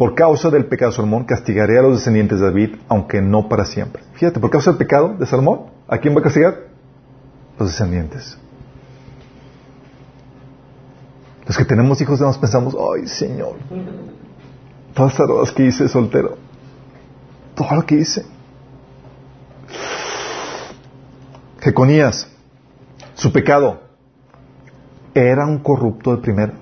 Por 0.02 0.16
causa 0.16 0.50
del 0.50 0.66
pecado 0.66 0.90
de 0.90 0.96
Salomón 0.96 1.26
castigaré 1.26 1.78
a 1.78 1.84
los 1.84 1.98
descendientes 1.98 2.40
de 2.40 2.46
David, 2.48 2.76
aunque 2.88 3.22
no 3.22 3.48
para 3.48 3.66
siempre. 3.66 4.02
Fíjate, 4.14 4.40
por 4.40 4.50
causa 4.50 4.72
del 4.72 4.80
pecado 4.80 5.14
de 5.14 5.28
Salomón, 5.28 5.68
¿a 5.88 6.00
quién 6.00 6.16
va 6.16 6.22
a 6.22 6.24
castigar? 6.24 6.70
Los 7.60 7.70
descendientes. 7.70 8.36
Los 11.46 11.56
que 11.56 11.66
tenemos 11.66 12.02
hijos, 12.02 12.20
nos 12.20 12.40
pensamos, 12.40 12.76
ay 12.96 13.06
Señor, 13.06 13.58
todas 14.96 15.20
las 15.20 15.30
horas 15.30 15.52
que 15.52 15.66
hice 15.66 15.88
soltero, 15.88 16.36
todo 17.54 17.76
lo 17.76 17.86
que 17.86 17.94
hice. 17.94 18.26
Jeconías, 21.60 22.28
su 23.14 23.32
pecado, 23.32 23.82
era 25.14 25.46
un 25.46 25.60
corrupto 25.60 26.16
de 26.16 26.24
primero. 26.24 26.61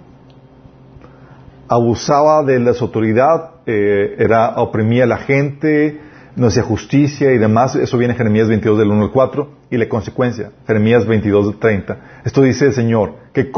Abusaba 1.70 2.44
de 2.44 2.60
las 2.60 2.82
autoridades, 2.82 3.52
eh, 3.66 4.16
era, 4.18 4.56
oprimía 4.58 5.04
a 5.04 5.08
la 5.08 5.18
gente, 5.18 6.02
no 6.36 6.48
hacía 6.48 6.64
justicia 6.64 7.32
y 7.32 7.38
demás. 7.38 7.76
Eso 7.76 7.98
viene 7.98 8.14
en 8.14 8.18
Jeremías 8.18 8.48
22 8.48 8.80
del 8.80 8.90
1 8.90 9.04
al 9.04 9.12
4 9.12 9.50
y 9.70 9.78
la 9.78 9.88
consecuencia, 9.88 10.52
Jeremías 10.66 11.06
22 11.06 11.48
del 11.48 11.60
30. 11.60 11.98
Esto 12.26 12.42
dice 12.42 12.68
el 12.68 12.74
Señor, 12.74 13.16
que, 13.34 13.52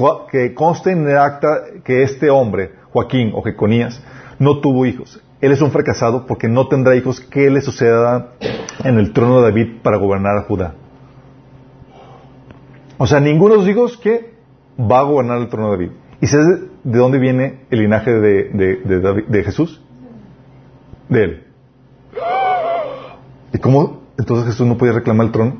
conste 0.54 0.92
en 0.92 1.08
el 1.08 1.18
acta 1.18 1.48
que 1.84 2.04
este 2.04 2.30
hombre, 2.30 2.74
Joaquín 2.92 3.32
o 3.34 3.42
Jeconías, 3.42 4.04
no 4.40 4.60
tuvo 4.60 4.86
hijos. 4.86 5.22
Él 5.40 5.52
es 5.52 5.62
un 5.62 5.72
fracasado 5.72 6.26
porque 6.28 6.48
no 6.48 6.68
tendrá 6.68 6.96
hijos 6.96 7.22
que 7.22 7.50
le 7.50 7.62
sucedan 7.62 8.28
en 8.84 9.00
el 9.00 9.14
trono 9.14 9.38
de 9.38 9.50
David 9.50 9.82
para 9.82 9.98
gobernar 9.98 10.38
a 10.38 10.44
Judá. 10.44 10.76
O 12.98 13.08
sea, 13.08 13.20
ninguno 13.20 13.56
de 13.56 13.60
los 13.62 13.70
hijos 13.70 13.98
que 13.98 14.34
va 14.80 15.00
a 15.00 15.04
gobernar 15.04 15.40
el 15.40 15.50
trono 15.50 15.72
de 15.72 15.78
David. 15.78 15.92
¿Y 16.22 16.28
sabes 16.28 16.48
de 16.84 16.98
dónde 17.00 17.18
viene 17.18 17.66
el 17.72 17.80
linaje 17.80 18.12
de, 18.12 18.50
de, 18.54 19.24
de 19.28 19.44
Jesús? 19.44 19.82
De 21.10 21.24
él. 21.24 21.48
¿Y 23.54 23.58
cómo 23.58 24.02
entonces 24.18 24.46
Jesús 24.46 24.68
no 24.68 24.78
podía 24.78 24.94
reclamar 24.94 25.26
el 25.28 25.32
trono? 25.32 25.58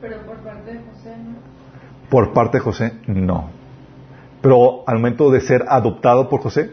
Pero 0.00 0.26
por 0.26 0.36
parte 0.36 0.72
de 0.72 0.80
José, 0.80 1.16
¿no? 1.16 2.10
Por 2.10 2.32
parte 2.34 2.58
de 2.58 2.62
José, 2.62 2.92
no. 3.06 3.50
Pero 4.42 4.86
al 4.86 4.96
momento 4.96 5.30
de 5.30 5.40
ser 5.40 5.64
adoptado 5.66 6.28
por 6.28 6.42
José, 6.42 6.72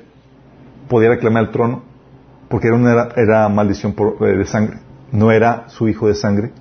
podía 0.90 1.10
reclamar 1.10 1.46
el 1.46 1.52
trono, 1.52 1.84
porque 2.50 2.68
era, 2.68 2.76
una, 2.76 3.08
era 3.16 3.48
maldición 3.48 3.94
por, 3.94 4.18
eh, 4.28 4.38
de 4.38 4.46
sangre. 4.46 4.80
No 5.14 5.32
era 5.32 5.70
su 5.70 5.88
hijo 5.88 6.08
de 6.10 6.16
sangre, 6.16 6.52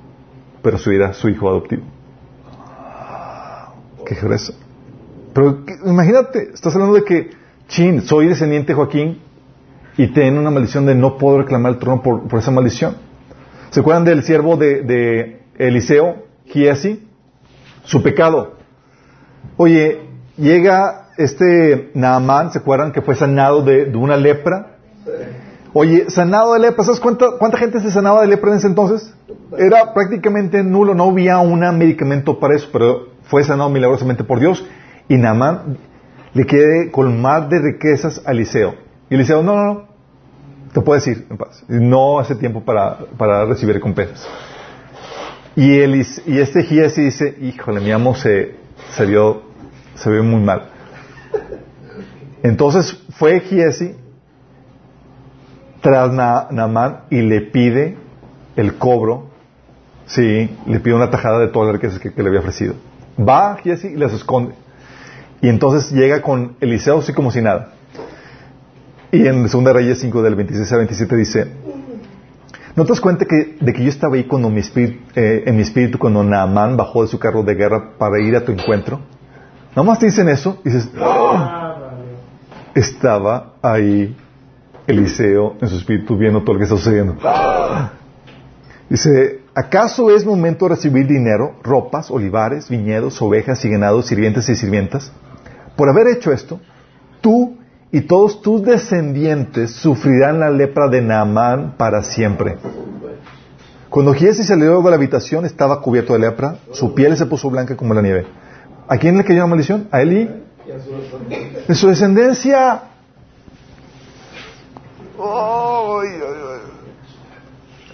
pero 0.62 0.78
su 0.78 0.92
era 0.92 1.12
su 1.12 1.28
hijo 1.28 1.48
adoptivo. 1.48 1.82
Qué 4.04 4.14
grueso. 4.14 4.54
Pero 5.32 5.64
imagínate, 5.84 6.50
estás 6.52 6.74
hablando 6.74 6.96
de 6.96 7.04
que, 7.04 7.30
chin, 7.68 8.02
soy 8.02 8.26
descendiente 8.26 8.68
de 8.68 8.74
Joaquín 8.74 9.20
y 9.96 10.08
tiene 10.08 10.38
una 10.38 10.50
maldición 10.50 10.86
de 10.86 10.94
no 10.94 11.18
puedo 11.18 11.38
reclamar 11.38 11.72
el 11.72 11.78
trono 11.78 12.02
por, 12.02 12.26
por 12.26 12.38
esa 12.38 12.50
maldición. 12.50 12.96
¿Se 13.70 13.80
acuerdan 13.80 14.04
del 14.04 14.22
siervo 14.22 14.56
de, 14.56 14.82
de 14.82 15.42
Eliseo, 15.56 16.24
Giesi? 16.46 17.06
Su 17.84 18.02
pecado. 18.02 18.56
Oye, 19.56 20.02
llega 20.36 21.08
este 21.16 21.90
Naamán, 21.94 22.50
¿se 22.52 22.58
acuerdan 22.58 22.92
que 22.92 23.02
fue 23.02 23.14
sanado 23.14 23.62
de, 23.62 23.86
de 23.86 23.96
una 23.96 24.16
lepra? 24.16 24.76
Oye, 25.72 26.10
sanado 26.10 26.54
de 26.54 26.60
lepra, 26.60 26.84
¿sabes 26.84 26.98
cuánta, 26.98 27.32
cuánta 27.38 27.58
gente 27.58 27.80
se 27.80 27.90
sanaba 27.90 28.22
de 28.22 28.26
lepra 28.26 28.50
en 28.50 28.56
ese 28.56 28.66
entonces? 28.66 29.14
Era 29.56 29.94
prácticamente 29.94 30.62
nulo, 30.64 30.94
no 30.94 31.10
había 31.10 31.38
un 31.38 31.60
medicamento 31.78 32.40
para 32.40 32.56
eso, 32.56 32.68
pero 32.72 33.09
fue 33.30 33.44
sanado 33.44 33.70
milagrosamente 33.70 34.24
por 34.24 34.40
Dios 34.40 34.66
y 35.08 35.16
Naamán 35.16 35.78
le 36.34 36.46
quiere 36.46 36.90
colmar 36.90 37.48
de 37.48 37.60
riquezas 37.60 38.20
a 38.26 38.32
Eliseo. 38.32 38.74
Y 39.08 39.14
Eliseo, 39.14 39.42
no, 39.42 39.54
no, 39.54 39.64
no, 39.64 39.84
te 40.72 40.80
puedes 40.80 41.06
ir 41.06 41.26
en 41.30 41.36
paz. 41.36 41.64
No 41.68 42.18
hace 42.18 42.34
tiempo 42.34 42.60
para, 42.64 42.98
para 43.16 43.44
recibir 43.44 43.76
recompensas. 43.76 44.28
Y, 45.54 45.78
el, 45.78 45.94
y 46.26 46.38
este 46.38 46.64
Giesi 46.64 47.02
dice, 47.02 47.36
híjole, 47.40 47.80
mi 47.80 47.92
amo 47.92 48.14
se, 48.16 48.56
se 48.90 49.06
vio, 49.06 49.42
se 49.94 50.10
muy 50.10 50.42
mal. 50.42 50.70
Entonces 52.42 53.00
fue 53.10 53.40
Giesi 53.40 53.94
tras 55.80 56.12
Naamán 56.12 57.02
y 57.10 57.22
le 57.22 57.42
pide 57.42 57.96
el 58.56 58.74
cobro, 58.76 59.28
sí, 60.06 60.56
le 60.66 60.80
pide 60.80 60.94
una 60.94 61.10
tajada 61.10 61.38
de 61.38 61.48
todas 61.48 61.68
las 61.68 61.76
riquezas 61.76 62.00
que, 62.00 62.12
que 62.12 62.22
le 62.22 62.28
había 62.28 62.40
ofrecido. 62.40 62.74
Va 63.18 63.56
Giesi 63.62 63.88
y 63.88 63.96
las 63.96 64.12
esconde. 64.12 64.54
Y 65.42 65.48
entonces 65.48 65.90
llega 65.92 66.20
con 66.22 66.56
Eliseo 66.60 66.98
así 66.98 67.12
como 67.12 67.30
si 67.30 67.40
nada. 67.40 67.70
Y 69.12 69.26
en 69.26 69.42
2 69.42 69.64
Reyes 69.72 70.00
5 70.00 70.22
del 70.22 70.34
26 70.34 70.72
al 70.72 70.78
27 70.78 71.16
dice, 71.16 71.52
¿No 72.76 72.84
te 72.84 72.90
das 72.92 73.00
cuenta 73.00 73.24
que, 73.24 73.56
de 73.60 73.72
que 73.72 73.82
yo 73.82 73.88
estaba 73.88 74.14
ahí 74.14 74.24
cuando 74.24 74.48
mi 74.48 74.60
espíritu, 74.60 75.00
eh, 75.16 75.42
en 75.46 75.56
mi 75.56 75.62
espíritu 75.62 75.98
cuando 75.98 76.22
Naamán 76.22 76.76
bajó 76.76 77.02
de 77.02 77.08
su 77.08 77.18
carro 77.18 77.42
de 77.42 77.54
guerra 77.54 77.90
para 77.98 78.20
ir 78.20 78.36
a 78.36 78.44
tu 78.44 78.52
encuentro? 78.52 79.00
Nada 79.70 79.82
más 79.82 79.98
te 79.98 80.06
dicen 80.06 80.28
eso 80.28 80.60
y 80.64 80.70
dices, 80.70 80.90
"Ah". 81.00 81.90
estaba 82.74 83.54
ahí 83.62 84.16
Eliseo 84.86 85.56
en 85.60 85.68
su 85.68 85.76
espíritu 85.76 86.16
viendo 86.16 86.42
todo 86.42 86.54
lo 86.54 86.58
que 86.58 86.64
está 86.64 86.76
sucediendo. 86.76 87.16
Dice, 88.88 89.39
¿acaso 89.60 90.10
es 90.10 90.24
momento 90.24 90.66
de 90.66 90.74
recibir 90.74 91.06
dinero, 91.06 91.56
ropas, 91.62 92.10
olivares, 92.10 92.68
viñedos, 92.68 93.20
ovejas 93.20 93.64
y 93.64 93.70
ganados, 93.70 94.06
sirvientes 94.06 94.48
y 94.48 94.56
sirvientas? 94.56 95.12
Por 95.76 95.88
haber 95.88 96.08
hecho 96.08 96.32
esto, 96.32 96.60
tú 97.20 97.58
y 97.92 98.02
todos 98.02 98.42
tus 98.42 98.62
descendientes 98.62 99.72
sufrirán 99.72 100.40
la 100.40 100.50
lepra 100.50 100.88
de 100.88 101.02
Naamán 101.02 101.74
para 101.76 102.02
siempre. 102.02 102.56
Cuando 103.88 104.14
Giesi 104.14 104.44
salió 104.44 104.80
de 104.80 104.90
la 104.90 104.96
habitación 104.96 105.44
estaba 105.44 105.80
cubierto 105.82 106.12
de 106.12 106.20
lepra, 106.20 106.58
su 106.72 106.94
piel 106.94 107.16
se 107.16 107.26
puso 107.26 107.50
blanca 107.50 107.76
como 107.76 107.92
la 107.92 108.02
nieve. 108.02 108.26
¿A 108.88 108.96
quién 108.96 109.18
le 109.18 109.24
cayó 109.24 109.40
la 109.40 109.46
maldición? 109.46 109.88
A 109.90 110.00
él 110.00 110.12
y 110.12 110.30
de 111.66 111.74
su 111.74 111.88
descendencia. 111.88 112.82
Ay, 115.18 116.08
ay, 116.08 116.40
ay. 116.44 116.49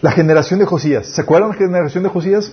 La 0.07 0.13
generación 0.13 0.61
de 0.61 0.67
Josías. 0.67 1.09
¿Se 1.09 1.21
acuerdan 1.23 1.49
la 1.51 1.57
generación 1.57 2.05
de 2.05 2.11
Josías? 2.11 2.53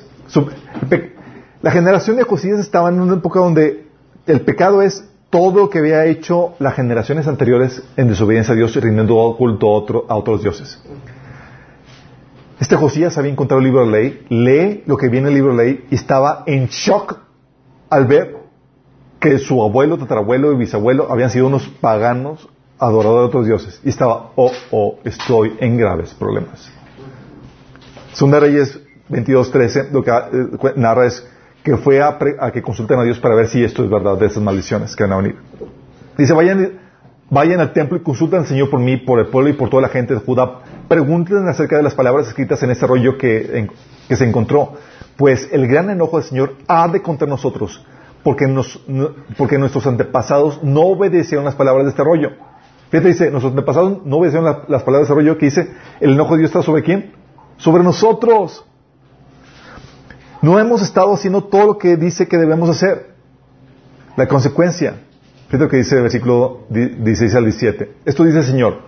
La 1.62 1.70
generación 1.70 2.16
de 2.18 2.24
Josías 2.24 2.58
estaba 2.60 2.89
en 2.89 2.99
una 2.99 3.14
época 3.14 3.41
donde 3.41 3.86
el 4.26 4.41
pecado 4.41 4.82
es 4.82 5.08
todo 5.30 5.60
lo 5.60 5.70
que 5.70 5.78
había 5.78 6.04
hecho 6.08 6.56
las 6.58 6.74
generaciones 6.74 7.28
anteriores 7.28 7.84
en 7.95 8.08
desobediencia 8.08 8.54
a 8.56 8.58
Dios 8.58 8.76
y 8.76 8.80
rindiendo 8.80 9.36
culto 9.38 9.68
a, 9.70 9.74
otro- 9.78 10.06
a 10.10 10.16
otros 10.16 10.41
dioses. 10.41 10.82
Este 12.60 12.76
Josías 12.76 13.20
había 13.20 13.32
encontrado 13.32 13.60
el 13.60 13.66
libro 13.66 13.86
de 13.86 13.91
ley, 13.91 14.26
lee 14.30 14.84
lo 14.88 14.97
que 14.97 15.10
viene 15.10 15.28
en 15.28 15.34
el 15.34 15.36
libro 15.36 15.56
de 15.56 15.64
ley 15.64 15.86
y 15.91 15.93
estaba 15.93 16.45
en 16.47 16.66
shock 16.70 17.20
al 17.91 18.08
ver 18.08 18.36
que 19.20 19.38
su 19.38 19.62
abuelo, 19.62 19.99
tatarabuelo 19.99 20.54
y 20.54 20.56
bisabuelo 20.58 21.12
habían 21.12 21.30
sido 21.30 21.45
unos 21.45 21.68
paganos 21.68 22.49
adoradores 22.80 23.22
de 23.22 23.28
otros 23.28 23.45
dioses. 23.45 23.80
Y 23.84 23.89
estaba, 23.89 24.32
oh, 24.38 24.51
oh, 24.72 24.95
estoy 25.04 25.56
en 25.60 25.78
graves 25.78 26.16
problemas. 26.16 26.72
Segunda 28.14 28.39
Reyes 28.39 28.80
22.13 29.09 29.91
lo 29.91 30.03
que 30.03 30.11
eh, 30.11 30.74
narra 30.76 31.05
es 31.07 31.28
que 31.64 31.78
fue 31.78 32.01
a, 32.01 32.18
pre- 32.20 32.36
a 32.39 32.51
que 32.51 32.61
consulten 32.61 32.99
a 32.99 33.03
Dios 33.03 33.20
para 33.20 33.36
ver 33.36 33.47
si 33.47 33.64
esto 33.64 33.84
es 33.84 33.89
verdad 33.89 34.18
de 34.18 34.26
esas 34.28 34.43
maldiciones 34.43 34.95
que 34.95 35.03
van 35.03 35.14
a 35.14 35.18
venir. 35.18 35.36
Dice, 36.18 36.34
vayan, 36.34 36.80
vayan 37.30 37.59
al 37.61 37.72
templo 37.74 37.97
y 37.97 38.01
consulten 38.01 38.39
al 38.41 38.45
Señor 38.47 38.70
por 38.70 38.80
mí, 38.80 38.97
por 38.97 39.20
el 39.20 39.28
pueblo 39.28 39.49
y 39.49 39.53
por 39.53 39.70
toda 39.70 39.82
la 39.82 39.88
gente 39.89 40.14
de 40.14 40.20
Judá. 40.20 40.59
Pregunten 40.88 41.47
acerca 41.47 41.78
de 41.78 41.84
las 41.84 41.95
palabras 41.95 42.28
escritas 42.28 42.61
en 42.64 42.72
ese 42.72 42.86
rollo 42.86 43.18
que, 43.18 43.68
se 44.09 44.26
encontró. 44.26 44.74
Pues 45.16 45.47
el 45.51 45.68
gran 45.68 45.89
enojo 45.89 46.18
del 46.18 46.28
Señor 46.28 46.55
arde 46.68 47.01
contra 47.01 47.28
nosotros, 47.28 47.86
porque, 48.24 48.45
nos- 48.47 48.82
no- 48.88 49.11
porque 49.38 49.57
nuestros 49.57 49.88
antepasados 49.88 50.61
no 50.64 50.82
obedecieron 50.82 51.45
las 51.45 51.55
palabras 51.55 51.86
de 51.86 51.91
este 51.91 52.03
rollo. 52.03 52.32
Fíjate, 52.91 53.07
dice, 53.07 53.32
nuestros 53.32 53.51
antepasados 53.53 54.05
no 54.05 54.18
obedecieron 54.18 54.45
la- 54.45 54.64
las 54.68 54.84
palabras 54.84 55.07
de 55.07 55.14
ese 55.14 55.22
rollo 55.22 55.38
que 55.38 55.45
dice, 55.45 55.72
el 56.01 56.11
enojo 56.11 56.34
de 56.34 56.39
Dios 56.39 56.49
está 56.49 56.61
sobre 56.61 56.84
quién? 56.84 57.23
Sobre 57.64 57.82
nosotros. 57.82 58.66
No 60.41 60.59
hemos 60.59 60.82
estado 60.82 61.14
haciendo 61.14 61.45
todo 61.45 61.66
lo 61.68 61.78
que 61.78 61.95
dice 61.95 62.28
que 62.28 62.38
debemos 62.38 62.70
hacer. 62.70 63.14
La 64.18 64.28
consecuencia. 64.28 64.95
Fíjate 65.47 65.64
lo 65.64 65.70
que 65.70 65.78
dice 65.78 65.95
el 65.95 66.01
versículo 66.01 66.66
di- 66.70 66.89
16 66.89 67.36
al 67.36 67.45
17. 67.45 67.93
Esto 68.03 68.26
dice 68.26 68.39
el 68.39 68.43
Señor. 68.43 68.80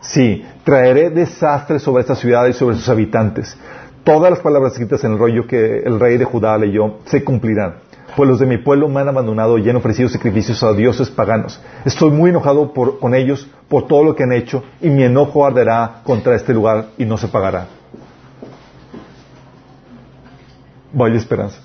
Sí, 0.00 0.44
traeré 0.62 1.10
desastre 1.10 1.80
sobre 1.80 2.02
esta 2.02 2.14
ciudad 2.14 2.46
y 2.46 2.52
sobre 2.52 2.76
sus 2.76 2.88
habitantes. 2.88 3.56
Todas 4.04 4.30
las 4.30 4.38
palabras 4.38 4.72
escritas 4.74 5.02
en 5.02 5.12
el 5.14 5.18
rollo 5.18 5.48
que 5.48 5.78
el 5.78 5.98
rey 5.98 6.16
de 6.16 6.24
Judá 6.24 6.56
leyó 6.58 6.98
se 7.06 7.24
cumplirán. 7.24 7.78
Pues 8.16 8.28
los 8.28 8.38
de 8.38 8.46
mi 8.46 8.58
pueblo 8.58 8.88
me 8.88 9.00
han 9.00 9.08
abandonado 9.08 9.58
y 9.58 9.68
han 9.68 9.74
ofrecido 9.76 10.08
sacrificios 10.08 10.62
a 10.62 10.72
dioses 10.74 11.10
paganos. 11.10 11.60
Estoy 11.84 12.12
muy 12.12 12.30
enojado 12.30 12.72
por- 12.72 13.00
con 13.00 13.16
ellos 13.16 13.48
por 13.68 13.88
todo 13.88 14.04
lo 14.04 14.14
que 14.14 14.22
han 14.22 14.32
hecho 14.32 14.62
y 14.80 14.90
mi 14.90 15.02
enojo 15.02 15.44
arderá 15.44 16.02
contra 16.04 16.36
este 16.36 16.54
lugar 16.54 16.86
y 16.98 17.04
no 17.04 17.18
se 17.18 17.26
pagará. 17.26 17.66
Vaya 20.92 21.16
esperanza. 21.16 21.58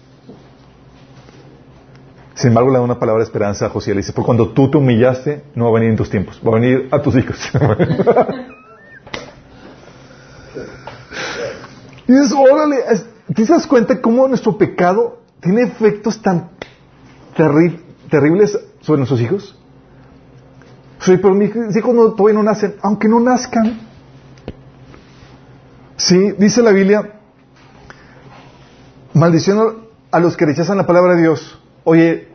Sin 2.36 2.50
embargo, 2.50 2.70
le 2.70 2.78
da 2.78 2.84
una 2.84 3.00
palabra 3.00 3.20
de 3.22 3.26
esperanza 3.26 3.66
a 3.66 3.70
José. 3.70 3.92
Le 3.92 3.98
dice, 3.98 4.14
por 4.14 4.24
cuando 4.26 4.50
tú 4.50 4.70
te 4.70 4.78
humillaste, 4.78 5.44
no 5.56 5.66
va 5.66 5.72
a 5.72 5.74
venir 5.74 5.90
en 5.92 5.98
tus 5.98 6.10
tiempos, 6.10 6.40
va 6.46 6.52
a 6.52 6.60
venir 6.60 6.88
a 6.92 7.02
tus 7.02 7.16
hijos. 7.16 7.38
y 12.08 12.12
dices, 12.14 12.32
órale, 12.34 12.78
¿te 13.34 13.46
das 13.46 13.68
cuenta 13.68 14.00
cómo 14.02 14.28
nuestro 14.28 14.58
pecado 14.58 15.20
tiene 15.40 15.64
efectos 15.64 16.22
tan 16.22 16.50
terri- 17.36 17.80
terribles 18.10 18.58
sobre 18.82 19.00
nuestros 19.00 19.20
hijos? 19.22 19.58
Sí, 21.00 21.18
pero 21.18 21.34
mis 21.34 21.52
hijos 21.76 21.94
no- 21.94 22.14
todavía 22.14 22.36
no 22.38 22.44
nacen, 22.44 22.76
aunque 22.82 23.08
no 23.08 23.20
nazcan. 23.20 23.80
Sí, 25.96 26.34
dice 26.38 26.62
la 26.62 26.72
Biblia, 26.72 27.17
maldición 29.18 29.88
a 30.12 30.20
los 30.20 30.38
que 30.38 30.46
rechazan 30.46 30.78
la 30.78 30.86
palabra 30.88 31.16
de 31.16 31.22
Dios. 31.22 31.60
Oye, 31.84 32.28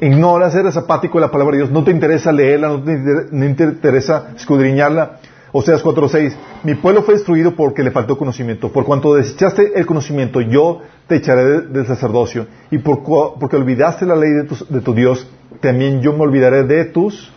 ignoras, 0.00 0.54
eres 0.54 0.76
apático 0.76 1.18
de 1.18 1.26
la 1.26 1.30
palabra 1.30 1.52
de 1.56 1.58
Dios, 1.62 1.70
no 1.70 1.84
te 1.84 1.90
interesa 1.90 2.32
leerla, 2.32 2.68
no 2.68 2.82
te, 2.82 2.92
inter- 2.92 3.28
no 3.32 3.54
te 3.56 3.64
interesa 3.64 4.28
escudriñarla. 4.36 5.18
Oseas 5.52 5.82
4:6, 5.82 6.32
mi 6.62 6.76
pueblo 6.76 7.02
fue 7.02 7.14
destruido 7.14 7.56
porque 7.56 7.82
le 7.82 7.90
faltó 7.90 8.16
conocimiento. 8.16 8.70
Por 8.72 8.84
cuanto 8.84 9.14
desechaste 9.14 9.72
el 9.74 9.84
conocimiento, 9.84 10.40
yo 10.40 10.80
te 11.08 11.16
echaré 11.16 11.44
de- 11.44 11.60
del 11.62 11.86
sacerdocio. 11.86 12.46
Y 12.70 12.78
por 12.78 13.02
porque 13.38 13.56
olvidaste 13.56 14.06
la 14.06 14.14
ley 14.14 14.30
de, 14.30 14.48
de 14.68 14.80
tu 14.80 14.94
Dios, 14.94 15.26
también 15.60 16.00
yo 16.02 16.12
me 16.12 16.20
olvidaré 16.22 16.62
de 16.64 16.84
tus... 16.84 17.32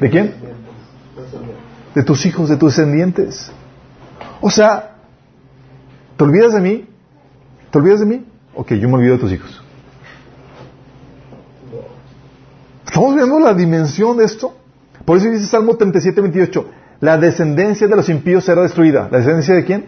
¿De 0.00 0.08
quién? 0.08 0.32
De 1.94 2.02
tus 2.02 2.24
hijos, 2.24 2.48
de 2.48 2.56
tus 2.56 2.74
descendientes. 2.74 3.52
O 4.40 4.50
sea, 4.50 4.96
¿te 6.16 6.24
olvidas 6.24 6.54
de 6.54 6.60
mí? 6.62 6.86
¿Te 7.72 7.78
olvidas 7.78 8.00
de 8.00 8.06
mí? 8.06 8.26
Ok, 8.54 8.74
yo 8.74 8.86
me 8.86 8.96
olvido 8.96 9.14
de 9.14 9.20
tus 9.20 9.32
hijos. 9.32 9.62
¿Estamos 12.84 13.14
viendo 13.14 13.40
la 13.40 13.54
dimensión 13.54 14.18
de 14.18 14.26
esto? 14.26 14.54
Por 15.06 15.16
eso 15.16 15.30
dice 15.30 15.46
Salmo 15.46 15.74
37, 15.74 16.20
28, 16.20 16.66
la 17.00 17.16
descendencia 17.16 17.88
de 17.88 17.96
los 17.96 18.10
impíos 18.10 18.44
será 18.44 18.60
destruida. 18.60 19.08
¿La 19.10 19.18
descendencia 19.18 19.54
de 19.54 19.64
quién? 19.64 19.86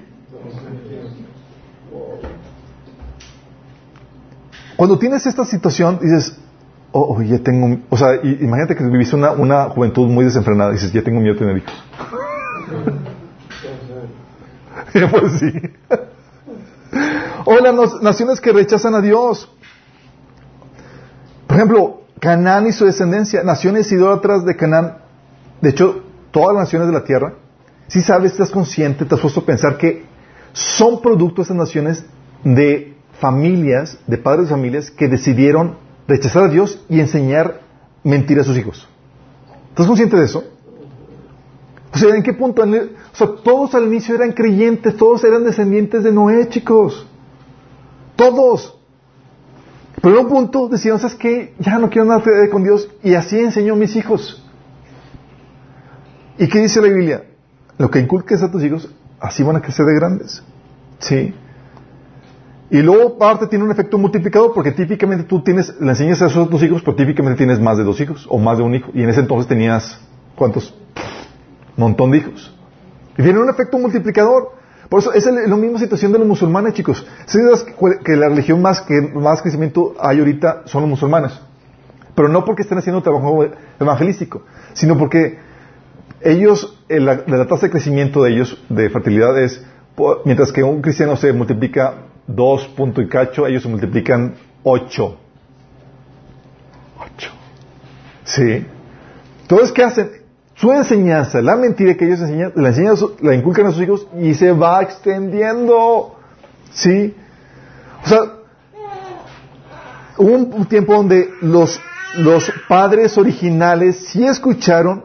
Cuando 4.77 4.99
tienes 4.99 5.27
esta 5.27 5.45
situación, 5.45 5.99
dices, 6.01 6.39
oh, 6.93 7.17
oh, 7.19 7.23
ya 7.23 7.39
tengo, 7.41 7.81
o 7.91 7.99
sea, 7.99 8.15
imagínate 8.23 8.77
que 8.77 8.85
viviste 8.85 9.15
una, 9.15 9.33
una 9.33 9.65
juventud 9.69 10.09
muy 10.09 10.25
desenfrenada, 10.25 10.73
dices, 10.73 10.91
ya 10.91 11.03
tengo 11.03 11.21
miedo 11.21 11.35
de 11.35 11.41
tener 11.41 11.59
hijos. 11.59 11.85
pues 15.21 15.33
sí. 15.39 15.53
O 17.45 17.59
las 17.59 18.03
naciones 18.03 18.41
que 18.41 18.53
rechazan 18.53 18.95
a 18.95 19.01
Dios. 19.01 19.51
Por 21.47 21.57
ejemplo, 21.57 22.03
Canaán 22.19 22.67
y 22.67 22.73
su 22.73 22.87
descendencia, 22.87 23.43
naciones 23.43 23.91
idólatras 23.93 24.45
de 24.45 24.57
Canaán. 24.57 24.99
De 25.61 25.71
hecho, 25.71 26.03
todas 26.31 26.55
las 26.55 26.65
naciones 26.65 26.89
de 26.89 26.95
la 26.95 27.05
tierra, 27.05 27.35
si 27.89 28.01
sabes, 28.01 28.33
estás 28.33 28.51
consciente, 28.51 29.05
te 29.05 29.15
has 29.15 29.21
puesto 29.21 29.41
a 29.41 29.47
pensar 29.47 29.77
que 29.77 30.05
son 30.53 31.03
producto 31.03 31.43
de 31.43 31.45
esas 31.45 31.57
naciones 31.57 32.05
de 32.45 32.97
familias, 33.21 33.99
de 34.07 34.19
padres 34.19 34.49
de 34.49 34.55
familias 34.55 34.91
que 34.91 35.09
decidieron 35.09 35.77
rechazar 36.09 36.45
a 36.45 36.49
Dios 36.49 36.85
y 36.89 37.01
enseñar 37.01 37.61
mentira 38.03 38.43
a 38.43 38.45
sus 38.45 38.57
hijos. 38.57 38.89
¿Estás 39.71 39.87
consciente 39.87 40.17
de 40.17 40.25
eso? 40.25 40.45
O 41.93 41.99
sea, 41.99 42.15
¿en 42.15 42.23
qué 42.23 42.33
punto? 42.33 42.63
O 42.63 43.17
sea, 43.17 43.29
todos 43.43 43.75
al 43.75 43.85
inicio 43.85 44.15
eran 44.15 44.33
creyentes, 44.33 44.97
todos 44.97 45.23
eran 45.25 45.45
descendientes 45.45 46.03
de 46.03 46.13
Noé, 46.13 46.49
chicos. 46.49 47.07
Todos. 48.17 48.79
Pero 50.01 50.19
en 50.19 50.27
un 50.27 50.31
punto 50.31 50.69
decían, 50.69 50.99
¿sabes 50.99 51.17
qué? 51.17 51.55
Ya 51.59 51.79
no 51.79 51.89
quiero 51.89 52.07
nada 52.07 52.23
con 52.51 52.63
Dios. 52.63 52.89
Y 53.03 53.15
así 53.15 53.39
enseñó 53.39 53.77
mis 53.77 53.97
hijos. 53.97 54.43
¿Y 56.39 56.49
qué 56.49 56.61
dice 56.61 56.81
la 56.81 56.89
Biblia? 56.89 57.25
Lo 57.79 57.91
que 57.91 58.01
inculques 58.01 58.43
a 58.43 58.51
tus 58.51 58.63
hijos, 58.65 58.89
así 59.21 59.43
van 59.43 59.57
a 59.57 59.63
crecer 59.63 59.87
de 59.87 59.95
grandes. 59.95 60.43
¿Sí? 60.99 61.35
Y 62.71 62.83
luego, 62.83 63.15
aparte, 63.17 63.47
tiene 63.47 63.65
un 63.65 63.71
efecto 63.71 63.99
multiplicador, 63.99 64.53
porque 64.53 64.73
típicamente 64.73 65.25
tú 65.25 65.43
tienes, 65.43 65.75
le 65.81 65.91
enseñas 65.91 66.21
eso 66.21 66.43
a 66.43 66.49
tus 66.49 66.63
hijos, 66.63 66.83
pero 66.83 66.97
típicamente 66.97 67.39
tienes 67.39 67.61
más 67.61 67.79
de 67.79 67.85
dos 67.85 68.01
hicos, 68.01 68.27
o 68.29 68.39
más 68.39 68.59
de 68.59 68.65
un 68.65 68.75
hijo. 68.75 68.91
Y 68.95 69.03
en 69.03 69.11
ese 69.11 69.21
entonces 69.21 69.47
tenías, 69.47 70.01
¿cuántos? 70.35 70.75
montón 71.77 72.11
de 72.11 72.19
hijos. 72.19 72.55
Y 73.17 73.23
tiene 73.23 73.39
un 73.39 73.49
efecto 73.49 73.79
multiplicador. 73.79 74.53
Por 74.89 75.01
eso 75.01 75.13
es 75.13 75.27
la 75.27 75.57
misma 75.57 75.79
situación 75.79 76.13
de 76.13 76.19
los 76.19 76.29
musulmanes, 76.29 76.75
chicos. 76.75 77.07
¿Sabes 77.27 77.65
que, 77.65 77.75
que 78.05 78.17
la 78.17 78.29
religión 78.29 78.61
más 78.63 78.81
que 78.83 79.01
más 79.01 79.43
crecimiento 79.43 79.95
hay 79.99 80.19
ahorita 80.19 80.63
son 80.67 80.83
los 80.83 80.91
musulmanes? 80.91 81.33
Pero 82.15 82.29
no 82.29 82.45
porque 82.45 82.63
estén 82.63 82.79
haciendo 82.79 83.03
trabajo 83.03 83.47
evangelístico, 83.81 84.43
sino 84.75 84.97
porque 84.97 85.39
ellos, 86.21 86.79
eh, 86.89 87.01
la, 87.01 87.23
la 87.27 87.47
tasa 87.47 87.67
de 87.67 87.73
crecimiento 87.73 88.23
de 88.23 88.33
ellos, 88.33 88.63
de 88.69 88.89
fertilidad, 88.91 89.39
es 89.43 89.65
mientras 90.25 90.53
que 90.53 90.63
un 90.63 90.81
cristiano 90.81 91.17
se 91.17 91.33
multiplica 91.33 91.95
dos 92.27 92.67
punto 92.69 93.01
y 93.01 93.09
cacho, 93.09 93.47
ellos 93.47 93.63
se 93.63 93.69
multiplican 93.69 94.35
ocho. 94.63 95.19
Ocho. 96.99 97.31
Sí. 98.25 98.67
Entonces, 99.43 99.73
¿qué 99.73 99.83
hacen? 99.83 100.24
Su 100.55 100.73
enseñanza, 100.73 101.43
la 101.43 101.57
mentira 101.57 101.95
que 101.95 102.05
ellos 102.05 102.21
enseñan, 102.21 102.53
la, 102.55 102.69
enseñan 102.69 102.95
la 103.21 103.35
inculcan 103.35 103.67
a 103.67 103.73
sus 103.73 103.83
hijos 103.83 104.07
y 104.21 104.35
se 104.35 104.53
va 104.53 104.83
extendiendo. 104.83 106.17
¿Sí? 106.71 107.15
O 108.05 108.09
sea, 108.09 108.21
hubo 110.19 110.35
un 110.35 110.67
tiempo 110.67 110.95
donde 110.95 111.31
los, 111.41 111.81
los 112.17 112.53
padres 112.69 113.19
originales 113.19 114.09
sí 114.09 114.25
escucharon, 114.25 115.05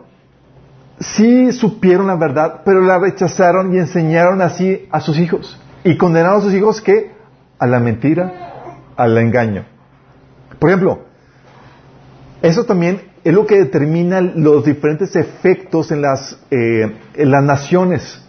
sí 1.00 1.52
supieron 1.52 2.08
la 2.08 2.16
verdad, 2.16 2.62
pero 2.64 2.82
la 2.82 3.00
rechazaron 3.00 3.74
y 3.74 3.80
enseñaron 3.80 4.42
así 4.42 4.88
a 4.92 5.00
sus 5.00 5.18
hijos. 5.18 5.60
Y 5.84 5.98
condenaron 5.98 6.40
a 6.40 6.44
sus 6.44 6.54
hijos 6.54 6.82
que 6.82 7.12
a 7.58 7.66
la 7.66 7.80
mentira, 7.80 8.52
al 8.96 9.18
engaño. 9.18 9.66
Por 10.60 10.70
ejemplo, 10.70 11.06
eso 12.42 12.66
también 12.66 13.09
es 13.30 13.36
lo 13.36 13.46
que 13.46 13.58
determina 13.60 14.22
los 14.22 14.66
diferentes 14.66 15.16
efectos 15.16 15.92
en 15.92 16.02
las, 16.02 16.40
eh, 16.52 16.96
en 17.16 17.32
las 17.32 17.44
naciones. 17.44 18.22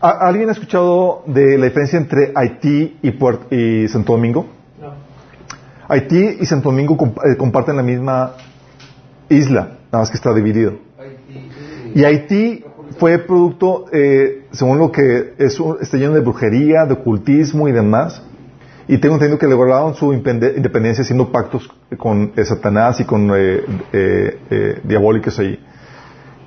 ¿A- 0.00 0.26
¿Alguien 0.28 0.48
ha 0.48 0.52
escuchado 0.52 1.22
de 1.26 1.58
la 1.58 1.66
diferencia 1.66 1.98
entre 1.98 2.32
Haití 2.34 2.98
y, 3.02 3.10
Puert- 3.12 3.46
y 3.52 3.86
Santo 3.88 4.12
Domingo? 4.14 4.46
No. 4.80 4.94
Haití 5.88 6.38
y 6.40 6.46
Santo 6.46 6.70
Domingo 6.70 6.96
eh, 7.24 7.36
comparten 7.36 7.76
la 7.76 7.82
misma 7.82 8.32
isla, 9.28 9.60
nada 9.92 10.02
más 10.02 10.10
que 10.10 10.16
está 10.16 10.32
dividido. 10.34 10.72
Y 11.94 12.04
Haití 12.04 12.64
fue 12.98 13.18
producto, 13.18 13.84
eh, 13.92 14.46
según 14.52 14.78
lo 14.78 14.90
que 14.90 15.34
es, 15.38 15.60
un- 15.60 15.76
está 15.80 15.96
lleno 15.98 16.14
de 16.14 16.20
brujería, 16.20 16.84
de 16.86 16.94
ocultismo 16.94 17.68
y 17.68 17.72
demás. 17.72 18.22
Y 18.90 18.98
tengo 18.98 19.14
entendido 19.14 19.38
que 19.38 19.46
lograron 19.46 19.94
su 19.94 20.12
independencia 20.12 21.02
haciendo 21.02 21.30
pactos 21.30 21.70
con 21.96 22.32
eh, 22.34 22.44
Satanás 22.44 22.98
y 22.98 23.04
con 23.04 23.30
eh, 23.32 23.64
eh, 23.92 24.80
diabólicos 24.82 25.38
ahí. 25.38 25.64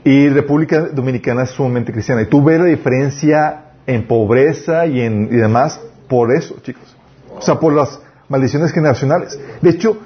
Y 0.04 0.28
República 0.28 0.82
Dominicana 0.82 1.44
es 1.44 1.52
sumamente 1.52 1.94
cristiana. 1.94 2.22
Y 2.24 2.26
tú 2.26 2.44
ves 2.44 2.60
la 2.60 2.66
diferencia 2.66 3.68
en 3.88 4.06
pobreza 4.08 4.86
y 4.86 5.00
en 5.00 5.30
y 5.32 5.38
demás 5.38 5.80
por 6.10 6.34
eso, 6.34 6.58
chicos. 6.62 6.84
O 7.34 7.42
sea, 7.42 7.62
por 7.62 7.72
las 7.72 8.02
maldiciones 8.28 8.74
generacionales. 8.74 9.40
De 9.62 9.70
hecho, 9.70 10.00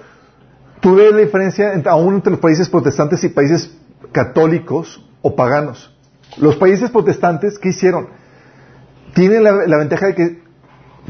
tú 0.80 0.94
ves 0.94 1.12
la 1.14 1.22
diferencia 1.22 1.74
aún 1.86 2.14
entre 2.14 2.30
los 2.30 2.40
países 2.40 2.70
protestantes 2.70 3.24
y 3.24 3.30
países 3.30 3.76
católicos 4.12 5.04
o 5.24 5.36
paganos. 5.36 5.92
Los 6.38 6.56
países 6.56 6.92
protestantes, 6.92 7.58
¿qué 7.58 7.70
hicieron? 7.70 8.10
Tienen 9.16 9.44
la 9.44 9.78
ventaja 9.80 10.06
de 10.06 10.14
que 10.14 10.47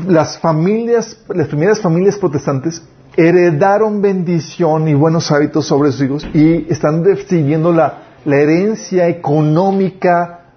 las 0.06 0.38
familias, 0.40 1.18
las 1.30 1.48
primeras 1.48 1.82
familias 1.82 2.18
protestantes 2.18 2.82
heredaron 3.16 4.02
bendición 4.02 4.88
y 4.88 4.94
buenos 4.94 5.32
hábitos 5.32 5.66
sobre 5.66 5.92
sus 5.92 6.02
hijos 6.04 6.28
y 6.34 6.72
están 6.72 7.04
recibiendo 7.04 7.74
la, 7.74 8.04
la 8.26 8.36
herencia 8.36 9.08
económica 9.08 10.52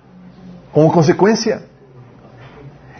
como 0.72 0.92
consecuencia. 0.92 1.62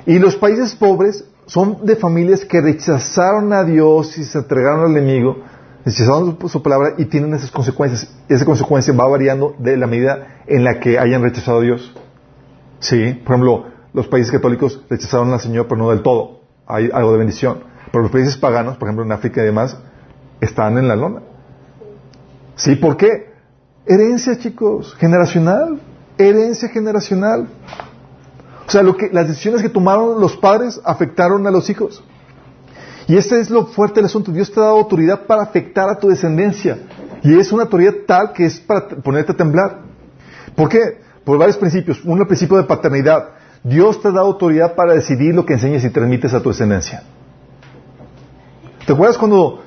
Y 0.06 0.18
los 0.18 0.34
países 0.36 0.74
pobres 0.74 1.24
son 1.44 1.84
de 1.84 1.96
familias 1.96 2.44
que 2.44 2.60
rechazaron 2.60 3.52
a 3.52 3.64
Dios 3.64 4.16
y 4.16 4.24
se 4.24 4.38
entregaron 4.38 4.90
al 4.90 4.96
enemigo, 4.96 5.42
rechazaron 5.84 6.38
su 6.48 6.62
palabra 6.62 6.94
y 6.96 7.04
tienen 7.04 7.34
esas 7.34 7.50
consecuencias. 7.50 8.10
Esa 8.28 8.46
consecuencia 8.46 8.94
va 8.94 9.06
variando 9.06 9.54
de 9.58 9.76
la 9.76 9.86
medida 9.86 10.42
en 10.46 10.64
la 10.64 10.80
que 10.80 10.98
hayan 10.98 11.22
rechazado 11.22 11.58
a 11.58 11.62
Dios. 11.62 11.92
Sí, 12.78 13.12
por 13.24 13.34
ejemplo, 13.34 13.66
los 13.92 14.06
países 14.08 14.30
católicos 14.30 14.80
rechazaron 14.88 15.32
al 15.32 15.40
Señor, 15.40 15.66
pero 15.68 15.80
no 15.80 15.90
del 15.90 16.02
todo. 16.02 16.40
Hay 16.66 16.90
algo 16.92 17.12
de 17.12 17.18
bendición. 17.18 17.64
Pero 17.90 18.02
los 18.02 18.12
países 18.12 18.36
paganos, 18.36 18.76
por 18.76 18.88
ejemplo 18.88 19.04
en 19.04 19.12
África 19.12 19.42
y 19.42 19.46
demás, 19.46 19.76
están 20.40 20.78
en 20.78 20.88
la 20.88 20.96
lona. 20.96 21.22
¿Sí? 22.54 22.76
¿Por 22.76 22.96
qué? 22.96 23.32
Herencia, 23.86 24.38
chicos, 24.38 24.94
generacional. 24.94 25.80
Herencia 26.18 26.68
generacional. 26.68 27.48
O 28.66 28.70
sea, 28.70 28.82
lo 28.82 28.96
que, 28.96 29.10
las 29.10 29.26
decisiones 29.26 29.62
que 29.62 29.68
tomaron 29.68 30.20
los 30.20 30.36
padres 30.36 30.80
afectaron 30.84 31.46
a 31.46 31.50
los 31.50 31.68
hijos. 31.70 32.04
Y 33.08 33.16
este 33.16 33.40
es 33.40 33.50
lo 33.50 33.66
fuerte 33.66 33.96
del 33.96 34.04
asunto. 34.04 34.30
Dios 34.30 34.52
te 34.52 34.60
ha 34.60 34.64
dado 34.64 34.76
autoridad 34.76 35.26
para 35.26 35.42
afectar 35.42 35.88
a 35.88 35.98
tu 35.98 36.08
descendencia. 36.08 36.78
Y 37.24 37.36
es 37.36 37.50
una 37.50 37.64
autoridad 37.64 37.94
tal 38.06 38.32
que 38.32 38.44
es 38.44 38.60
para 38.60 38.88
ponerte 38.88 39.32
a 39.32 39.36
temblar. 39.36 39.80
¿Por 40.54 40.68
qué? 40.68 41.00
Por 41.24 41.36
varios 41.36 41.56
principios. 41.56 42.00
Uno, 42.04 42.22
el 42.22 42.28
principio 42.28 42.56
de 42.56 42.64
paternidad. 42.64 43.30
Dios 43.62 44.00
te 44.00 44.10
dado 44.10 44.26
autoridad 44.26 44.74
para 44.74 44.94
decidir 44.94 45.34
lo 45.34 45.44
que 45.44 45.54
enseñas 45.54 45.84
y 45.84 45.90
transmites 45.90 46.32
a 46.32 46.42
tu 46.42 46.48
descendencia. 46.48 47.02
¿Te 48.86 48.92
acuerdas 48.92 49.18
cuando 49.18 49.62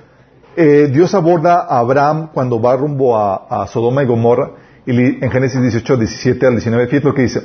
eh, 0.56 0.90
Dios 0.92 1.14
aborda 1.14 1.62
a 1.62 1.80
Abraham 1.80 2.30
cuando 2.34 2.60
va 2.62 2.76
rumbo 2.76 3.18
a, 3.18 3.68
Sodoma 3.68 4.04
y 4.04 4.06
Gomorra? 4.08 4.52
Y 4.86 4.92
en 5.24 5.32
Génesis 5.32 5.62
18, 5.62 5.98
17 5.98 6.46
al 6.48 6.54
19, 6.54 6.88
fíjate 6.88 7.08
lo 7.08 7.14
que 7.14 7.22
dice. 7.22 7.42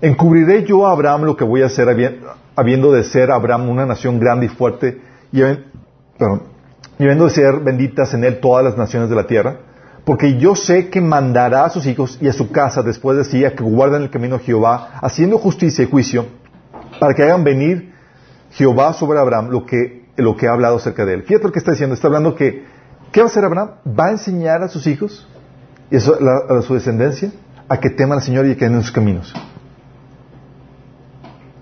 Encubriré 0.00 0.64
yo 0.64 0.86
a 0.86 0.92
Abraham 0.92 1.22
lo 1.24 1.36
que 1.36 1.44
voy 1.44 1.62
a 1.62 1.66
hacer 1.66 1.86
habi- 1.88 2.18
habiendo 2.56 2.90
de 2.90 3.04
ser 3.04 3.30
Abraham 3.30 3.68
una 3.68 3.86
nación 3.86 4.18
grande 4.18 4.46
y 4.46 4.48
fuerte 4.48 5.00
y, 5.32 5.40
perdón, 6.18 6.42
y 6.98 7.04
habiendo 7.04 7.24
de 7.24 7.30
ser 7.30 7.60
benditas 7.60 8.12
en 8.14 8.24
él 8.24 8.40
todas 8.40 8.64
las 8.64 8.76
naciones 8.76 9.08
de 9.08 9.16
la 9.16 9.26
tierra. 9.26 9.56
Porque 10.04 10.36
yo 10.38 10.54
sé 10.54 10.90
que 10.90 11.00
mandará 11.00 11.64
a 11.64 11.70
sus 11.70 11.86
hijos 11.86 12.18
y 12.20 12.28
a 12.28 12.32
su 12.32 12.50
casa 12.50 12.82
después 12.82 13.16
de 13.16 13.24
sí 13.24 13.44
a 13.44 13.54
que 13.54 13.64
guarden 13.64 14.02
el 14.02 14.10
camino 14.10 14.38
de 14.38 14.44
Jehová, 14.44 14.98
haciendo 15.00 15.38
justicia 15.38 15.82
y 15.82 15.90
juicio, 15.90 16.26
para 17.00 17.14
que 17.14 17.22
hagan 17.22 17.42
venir 17.42 17.94
Jehová 18.50 18.92
sobre 18.92 19.18
Abraham 19.18 19.48
lo 19.48 19.64
que, 19.64 20.06
lo 20.16 20.36
que 20.36 20.46
ha 20.46 20.52
hablado 20.52 20.76
acerca 20.76 21.06
de 21.06 21.14
él. 21.14 21.22
Fíjate 21.22 21.46
lo 21.46 21.52
que 21.52 21.58
está 21.58 21.70
diciendo. 21.70 21.94
Está 21.94 22.08
hablando 22.08 22.34
que, 22.34 22.64
¿qué 23.12 23.20
va 23.20 23.26
a 23.26 23.30
hacer 23.30 23.44
Abraham? 23.44 23.70
Va 23.98 24.06
a 24.06 24.10
enseñar 24.10 24.62
a 24.62 24.68
sus 24.68 24.86
hijos 24.86 25.26
y 25.90 25.96
a 25.96 26.00
su, 26.00 26.12
a 26.12 26.62
su 26.62 26.74
descendencia 26.74 27.32
a 27.68 27.80
que 27.80 27.90
teman 27.90 28.18
al 28.18 28.24
Señor 28.24 28.46
y 28.46 28.54
que 28.56 28.66
anden 28.66 28.80
en 28.80 28.84
sus 28.84 28.92
caminos. 28.92 29.34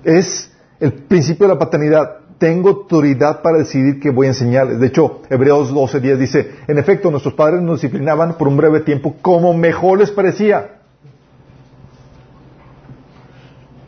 Es 0.02 0.50
el 0.80 0.92
principio 0.92 1.46
de 1.46 1.54
la 1.54 1.58
paternidad. 1.58 2.21
Tengo 2.42 2.70
autoridad 2.70 3.40
para 3.40 3.58
decidir 3.58 4.00
qué 4.00 4.10
voy 4.10 4.26
a 4.26 4.30
enseñarles. 4.30 4.80
De 4.80 4.88
hecho, 4.88 5.20
Hebreos 5.30 5.72
12.10 5.72 6.16
dice, 6.16 6.50
en 6.66 6.76
efecto, 6.76 7.08
nuestros 7.08 7.34
padres 7.34 7.62
nos 7.62 7.80
disciplinaban 7.80 8.36
por 8.36 8.48
un 8.48 8.56
breve 8.56 8.80
tiempo 8.80 9.14
como 9.22 9.54
mejor 9.54 10.00
les 10.00 10.10
parecía. 10.10 10.80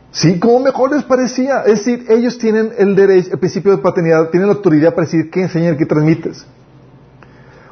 Sí, 0.09 0.39
como 0.39 0.61
mejor 0.61 0.93
les 0.93 1.03
parecía. 1.03 1.63
Es 1.63 1.79
decir, 1.79 2.05
ellos 2.07 2.37
tienen 2.37 2.71
el 2.77 2.95
derecho, 2.95 3.31
el 3.33 3.39
principio 3.39 3.75
de 3.75 3.79
paternidad, 3.79 4.29
tienen 4.29 4.47
la 4.47 4.55
autoridad 4.55 4.95
para 4.95 5.03
decidir 5.03 5.29
qué 5.29 5.41
enseñar 5.41 5.73
y 5.73 5.77
qué 5.77 5.85
transmites. 5.85 6.47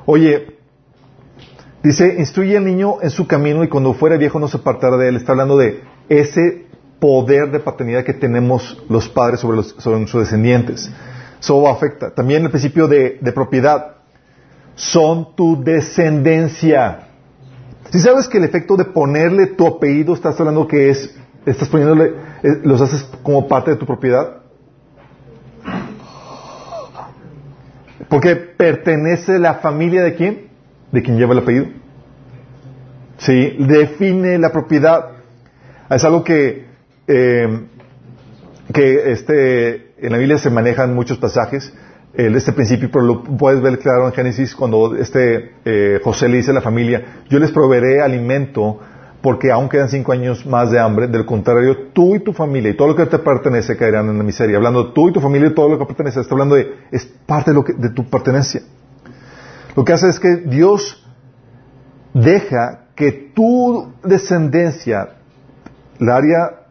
Oye, 0.06 0.58
dice, 1.82 2.14
instruye 2.20 2.58
al 2.58 2.66
niño 2.66 2.98
en 3.02 3.10
su 3.10 3.26
camino 3.26 3.64
y 3.64 3.70
cuando 3.70 3.94
fuera 3.94 4.18
viejo 4.18 4.38
no 4.38 4.50
se 4.50 4.58
apartará 4.58 4.98
de 4.98 5.08
él. 5.08 5.16
Está 5.16 5.32
hablando 5.32 5.58
de 5.58 5.80
ese 6.10 6.66
poder 7.04 7.52
de 7.52 7.60
paternidad 7.60 8.06
que 8.06 8.14
tenemos 8.14 8.82
los 8.88 9.10
padres 9.10 9.42
sobre, 9.42 9.58
los, 9.58 9.76
sobre 9.78 10.08
sus 10.08 10.22
descendientes. 10.22 10.90
Eso 11.38 11.68
afecta. 11.68 12.12
También 12.12 12.46
el 12.46 12.50
principio 12.50 12.88
de, 12.88 13.20
propiedad. 13.36 13.96
Son 14.76 15.36
tu 15.36 15.62
descendencia. 15.62 17.10
Si 17.92 18.00
sabes 18.00 18.30
que 18.30 18.38
el 18.38 18.46
efecto 18.46 18.78
de 18.78 18.86
ponerle 18.86 19.48
tu 19.48 19.68
apellido, 19.68 20.14
estás 20.14 20.40
hablando 20.40 20.66
que 20.66 20.92
es, 20.92 21.14
estás 21.46 21.68
poniéndole, 21.68 22.06
eh, 22.42 22.62
los 22.64 22.80
haces 22.80 23.04
como 23.22 23.50
parte 23.50 23.72
de 23.72 23.76
tu 23.76 23.86
propiedad. 23.86 24.38
Porque 28.08 28.38
pertenece 28.38 29.40
la 29.40 29.56
familia 29.56 30.04
de 30.04 30.16
quién? 30.16 30.48
De 30.90 31.04
quien 31.04 31.18
lleva 31.18 31.34
el 31.34 31.40
apellido. 31.40 31.66
Sí, 33.18 33.58
define 33.60 34.38
la 34.38 34.54
propiedad. 34.54 35.10
Es 35.90 36.06
algo 36.06 36.24
que, 36.24 36.72
eh, 37.08 37.68
que 38.74 39.12
este, 39.12 39.94
en 39.98 40.12
la 40.12 40.18
Biblia 40.18 40.38
se 40.38 40.50
manejan 40.50 40.94
muchos 40.94 41.18
pasajes, 41.18 41.74
este 42.16 42.54
principio, 42.54 42.90
pero 42.92 43.06
lo 43.06 43.24
puedes 43.24 43.62
ver 43.62 43.80
claro 43.80 44.06
en 44.06 44.14
Génesis 44.14 44.56
cuando 44.56 44.96
este, 44.96 45.54
eh, 45.66 46.00
José 46.04 46.30
le 46.30 46.38
dice 46.38 46.52
a 46.52 46.54
la 46.54 46.62
familia, 46.62 47.24
yo 47.28 47.40
les 47.40 47.52
proveeré 47.52 48.02
alimento 48.02 48.80
porque 49.22 49.52
aún 49.52 49.70
quedan 49.70 49.90
cinco 49.90 50.12
años 50.12 50.46
más 50.46 50.70
de 50.70 50.80
hambre, 50.80 51.08
del 51.08 51.26
contrario, 51.26 51.88
tú 51.94 52.16
y 52.16 52.20
tu 52.20 52.34
familia 52.34 52.72
y 52.72 52.76
todo 52.76 52.90
lo 52.90 52.96
que 52.96 53.06
te 53.06 53.20
pertenece 53.20 53.78
caerán 53.78 54.10
en 54.10 54.18
la 54.18 54.24
miseria. 54.24 54.58
Hablando 54.58 54.92
tú 54.92 55.10
y 55.10 55.14
tu 55.14 55.22
familia 55.22 55.48
y 55.48 55.56
todo 55.56 55.70
lo 55.70 55.80
que 55.80 55.86
pertenece, 55.86 56.20
está 56.20 56.36
hablando 56.36 56.56
de, 56.56 56.76
es 56.92 57.06
parte 57.06 57.54
de, 57.54 57.64
de 57.78 57.90
tu 57.90 58.08
pertenencia. 58.10 58.62
Lo 59.76 59.86
que 59.86 59.94
hace 59.94 60.10
es 60.10 60.20
que 60.20 60.36
Dios 60.36 61.08
deja 62.14 62.88
que 62.96 63.32
tu 63.34 63.94
descendencia, 64.04 65.16
la 66.00 66.18
área 66.18 66.63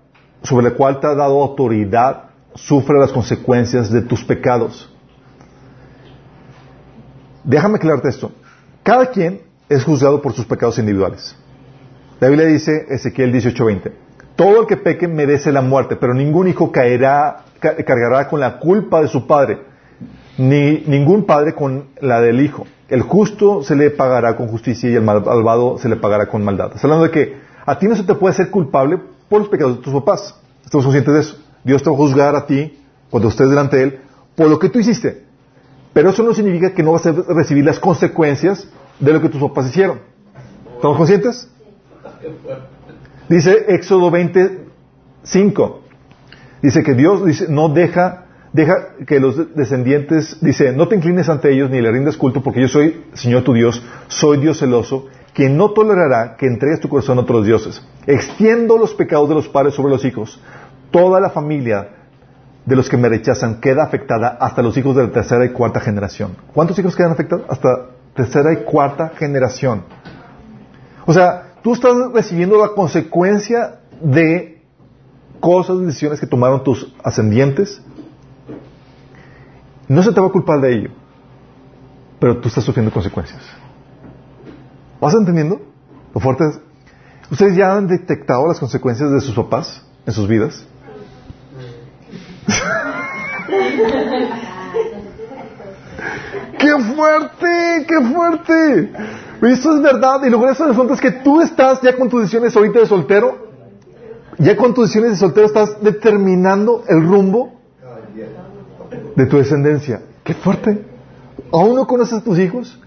sobre 0.43 0.71
la 0.71 0.75
cual 0.75 1.01
te 1.01 1.07
ha 1.07 1.15
dado 1.15 1.43
autoridad, 1.43 2.25
sufra 2.55 2.99
las 2.99 3.13
consecuencias 3.13 3.91
de 3.91 4.03
tus 4.03 4.25
pecados. 4.25 4.93
Déjame 7.45 7.77
aclararte 7.77 8.09
esto. 8.09 8.33
Cada 8.83 9.07
quien 9.07 9.43
es 9.69 9.85
juzgado 9.85 10.21
por 10.23 10.33
sus 10.33 10.45
pecados 10.45 10.79
individuales. 10.79 11.37
La 12.21 12.29
Biblia 12.29 12.47
dice, 12.47 12.87
Ezequiel 12.89 13.33
18:20, 13.33 13.93
todo 14.37 14.61
el 14.61 14.67
que 14.67 14.77
peque 14.77 15.09
merece 15.09 15.51
la 15.51 15.61
muerte, 15.63 15.97
pero 15.97 16.15
ningún 16.15 16.49
hijo 16.49 16.71
caerá, 16.71 17.45
ca- 17.59 17.77
cargará 17.77 18.29
con 18.29 18.41
la 18.41 18.59
culpa 18.59 19.01
de 19.03 19.09
su 19.09 19.27
padre, 19.27 19.61
ni 20.39 20.83
ningún 20.87 21.25
padre 21.25 21.55
con 21.55 21.87
la 22.01 22.21
del 22.21 22.41
hijo. 22.41 22.67
El 22.89 23.03
justo 23.03 23.63
se 23.63 23.75
le 23.75 23.91
pagará 23.91 24.37
con 24.37 24.49
justicia 24.49 24.91
y 24.91 24.95
el 24.95 25.03
mal- 25.03 25.25
malvado 25.25 25.79
se 25.79 25.89
le 25.89 25.97
pagará 25.97 26.27
con 26.27 26.45
maldad. 26.45 26.73
Está 26.75 26.87
hablando 26.87 27.07
de 27.07 27.11
que 27.11 27.37
a 27.65 27.79
ti 27.79 27.89
no 27.89 27.97
se 27.97 28.05
te 28.05 28.15
puede 28.15 28.35
ser 28.35 28.51
culpable 28.51 28.99
por 29.33 29.41
los 29.41 29.49
pecados 29.49 29.79
de 29.79 29.83
tus 29.83 29.95
papás. 29.95 30.35
Estamos 30.63 30.85
conscientes 30.85 31.15
de 31.15 31.21
eso. 31.21 31.37
Dios 31.65 31.83
te 31.83 31.89
va 31.89 31.97
a 31.97 31.99
juzgar 31.99 32.37
a 32.37 32.45
ti 32.45 32.79
cuando 33.09 33.31
estés 33.31 33.49
delante 33.49 33.79
de 33.79 33.83
Él 33.85 34.01
por 34.37 34.51
lo 34.51 34.59
que 34.59 34.69
tú 34.69 34.79
hiciste. 34.79 35.25
Pero 35.95 36.11
eso 36.11 36.23
no 36.23 36.35
significa 36.35 36.75
que 36.75 36.83
no 36.83 36.93
vas 36.93 37.07
a 37.07 37.13
recibir 37.13 37.65
las 37.65 37.79
consecuencias 37.79 38.69
de 39.01 39.11
lo 39.11 39.23
que 39.23 39.31
tus 39.31 39.41
papás 39.41 39.71
hicieron. 39.71 40.01
¿Estamos 40.75 40.99
conscientes? 40.99 41.49
Dice 43.31 43.65
Éxodo 43.69 44.11
25. 44.11 45.81
Dice 46.61 46.83
que 46.83 46.93
Dios 46.93 47.25
dice, 47.25 47.47
no 47.49 47.71
deja, 47.71 48.27
deja 48.53 48.97
que 49.07 49.19
los 49.19 49.55
descendientes, 49.55 50.37
dice, 50.43 50.73
no 50.73 50.89
te 50.89 50.97
inclines 50.97 51.31
ante 51.31 51.51
ellos 51.51 51.71
ni 51.71 51.81
le 51.81 51.91
rindas 51.91 52.19
culto 52.19 52.43
porque 52.43 52.61
yo 52.61 52.69
soy, 52.69 53.05
Señor 53.15 53.45
tu 53.45 53.55
Dios, 53.55 53.83
soy 54.09 54.37
Dios 54.37 54.59
celoso, 54.59 55.09
que 55.35 55.49
no 55.49 55.71
tolerará 55.71 56.37
que 56.37 56.47
entregues 56.47 56.81
tu 56.81 56.89
corazón 56.89 57.19
a 57.19 57.23
otros 57.23 57.47
dioses. 57.47 57.83
Extiendo 58.07 58.77
los 58.77 58.95
pecados 58.95 59.29
de 59.29 59.35
los 59.35 59.49
padres 59.49 59.75
sobre 59.75 59.93
los 59.93 60.05
hijos. 60.05 60.41
Toda 60.91 61.21
la 61.21 61.31
familia 61.31 61.89
de 62.65 62.77
los 62.77 62.89
que 62.89 62.97
me 62.97 63.09
rechazan 63.09 63.61
queda 63.61 63.83
afectada 63.83 64.37
hasta 64.41 64.63
los 64.63 64.77
hijos 64.77 64.95
de 64.95 65.05
la 65.05 65.11
tercera 65.11 65.45
y 65.45 65.51
cuarta 65.51 65.81
generación. 65.81 66.37
¿Cuántos 66.53 66.79
hijos 66.79 66.95
quedan 66.95 67.13
afectados? 67.13 67.47
Hasta 67.49 67.87
tercera 68.15 68.53
y 68.53 68.57
cuarta 68.65 69.13
generación. 69.17 69.85
O 71.07 71.13
sea, 71.13 71.55
tú 71.63 71.73
estás 71.73 71.95
recibiendo 72.13 72.61
la 72.61 72.69
consecuencia 72.69 73.81
de 74.01 74.63
cosas, 75.41 75.81
decisiones 75.81 76.21
que 76.21 76.27
tomaron 76.27 76.63
tus 76.63 76.95
ascendientes. 77.03 77.83
No 79.89 80.03
se 80.03 80.13
te 80.13 80.21
va 80.21 80.29
a 80.29 80.31
culpar 80.31 80.61
de 80.61 80.75
ello, 80.75 80.91
pero 82.21 82.39
tú 82.39 82.49
estás 82.49 82.65
sufriendo 82.65 82.93
consecuencias. 82.93 83.43
¿Vas 85.03 85.15
entendiendo? 85.15 85.61
Lo 86.15 86.21
fuerte 86.21 86.45
es. 86.49 86.61
¿Ustedes 87.29 87.57
ya 87.57 87.77
han 87.77 87.89
detectado 87.89 88.47
las 88.47 88.61
consecuencias 88.61 89.11
de 89.11 89.21
sus 89.21 89.35
papás 89.35 89.85
en 90.07 90.13
sus 90.13 90.29
vidas? 90.29 90.65
¡Qué 96.57 96.79
fuerte! 96.95 97.87
¡Qué 97.89 98.01
fuerte! 98.15 98.93
Esto 99.43 99.75
es 99.75 99.83
verdad. 99.83 100.23
Y 100.25 100.31
lo 100.31 100.39
grueso 100.39 100.63
del 100.63 100.73
asunto 100.73 100.95
es 100.95 101.01
que 101.01 101.11
tú 101.11 101.41
estás 101.41 101.81
ya 101.83 101.97
con 101.97 102.09
tus 102.09 102.21
decisiones 102.21 102.57
ahorita 102.57 102.79
de 102.79 102.87
soltero. 102.87 103.49
Ya 104.39 104.57
con 104.57 104.73
tus 104.73 104.85
decisiones 104.85 105.11
de 105.11 105.17
soltero 105.17 105.49
estás 105.49 105.83
determinando 105.83 106.85
el 106.87 107.05
rumbo 107.05 107.55
de 109.17 109.27
tu 109.27 109.39
descendencia. 109.39 110.01
¡Qué 110.23 110.35
fuerte! 110.35 110.87
Aún 111.51 111.75
no 111.75 111.89
conoces 111.89 112.21
a 112.21 112.23
tus 112.23 112.39
hijos 112.39 112.79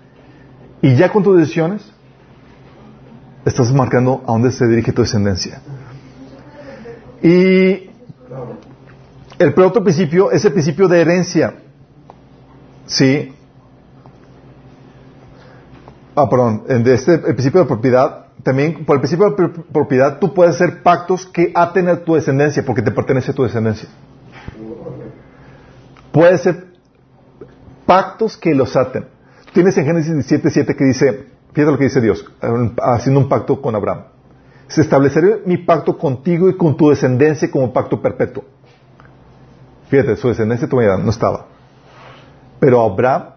y 0.81 0.95
ya 0.95 1.11
con 1.11 1.21
tus 1.21 1.37
decisiones 1.37 1.91
estás 3.45 3.71
marcando 3.71 4.23
a 4.27 4.31
dónde 4.31 4.51
se 4.51 4.67
dirige 4.67 4.91
tu 4.91 5.01
descendencia. 5.03 5.61
Y 7.21 7.89
el 9.39 9.53
otro 9.57 9.83
principio 9.83 10.31
es 10.31 10.43
el 10.45 10.53
principio 10.53 10.87
de 10.87 11.01
herencia. 11.01 11.55
Sí. 12.85 13.33
Ah, 16.15 16.29
perdón. 16.29 16.63
De 16.83 16.93
este, 16.93 17.13
el 17.15 17.21
principio 17.35 17.61
de 17.61 17.67
propiedad. 17.67 18.25
También, 18.43 18.85
por 18.85 18.95
el 18.97 19.01
principio 19.01 19.29
de 19.31 19.35
pro- 19.35 19.51
propiedad, 19.71 20.19
tú 20.19 20.33
puedes 20.33 20.55
hacer 20.55 20.83
pactos 20.83 21.25
que 21.25 21.51
aten 21.55 21.87
a 21.89 22.03
tu 22.03 22.13
descendencia, 22.13 22.63
porque 22.63 22.81
te 22.83 22.91
pertenece 22.91 23.31
a 23.31 23.33
tu 23.33 23.43
descendencia. 23.43 23.89
Puedes 26.11 26.41
hacer 26.41 26.67
pactos 27.85 28.37
que 28.37 28.53
los 28.53 28.75
aten. 28.75 29.07
Tienes 29.53 29.75
en 29.77 29.85
Génesis 29.85 30.13
17, 30.13 30.75
que 30.75 30.85
dice, 30.85 31.27
fíjate 31.55 31.71
lo 31.71 31.77
que 31.77 31.85
dice 31.85 32.01
Dios, 32.01 32.25
haciendo 32.81 33.21
un 33.21 33.29
pacto 33.29 33.61
con 33.61 33.73
Abraham. 33.75 34.03
Se 34.67 34.81
estableceré 34.81 35.41
mi 35.45 35.57
pacto 35.57 35.97
contigo 35.97 36.49
y 36.49 36.57
con 36.57 36.75
tu 36.75 36.89
descendencia 36.89 37.49
como 37.49 37.71
pacto 37.71 38.01
perpetuo. 38.01 38.43
Fíjate, 39.87 40.17
su 40.17 40.27
descendencia 40.27 40.67
todavía 40.67 40.97
no 40.97 41.09
estaba. 41.09 41.45
Pero 42.59 42.81
Abraham 42.81 43.35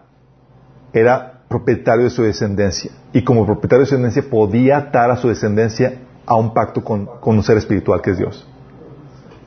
era 0.91 1.43
propietario 1.47 2.05
de 2.05 2.09
su 2.09 2.23
descendencia. 2.23 2.91
Y 3.13 3.23
como 3.23 3.45
propietario 3.45 3.85
de 3.85 3.85
su 3.85 3.95
descendencia 3.95 4.29
podía 4.29 4.77
atar 4.77 5.11
a 5.11 5.15
su 5.15 5.29
descendencia 5.29 5.99
a 6.25 6.35
un 6.35 6.53
pacto 6.53 6.83
con, 6.83 7.09
un 7.21 7.43
ser 7.43 7.57
espiritual 7.57 8.01
que 8.01 8.11
es 8.11 8.17
Dios. 8.17 8.45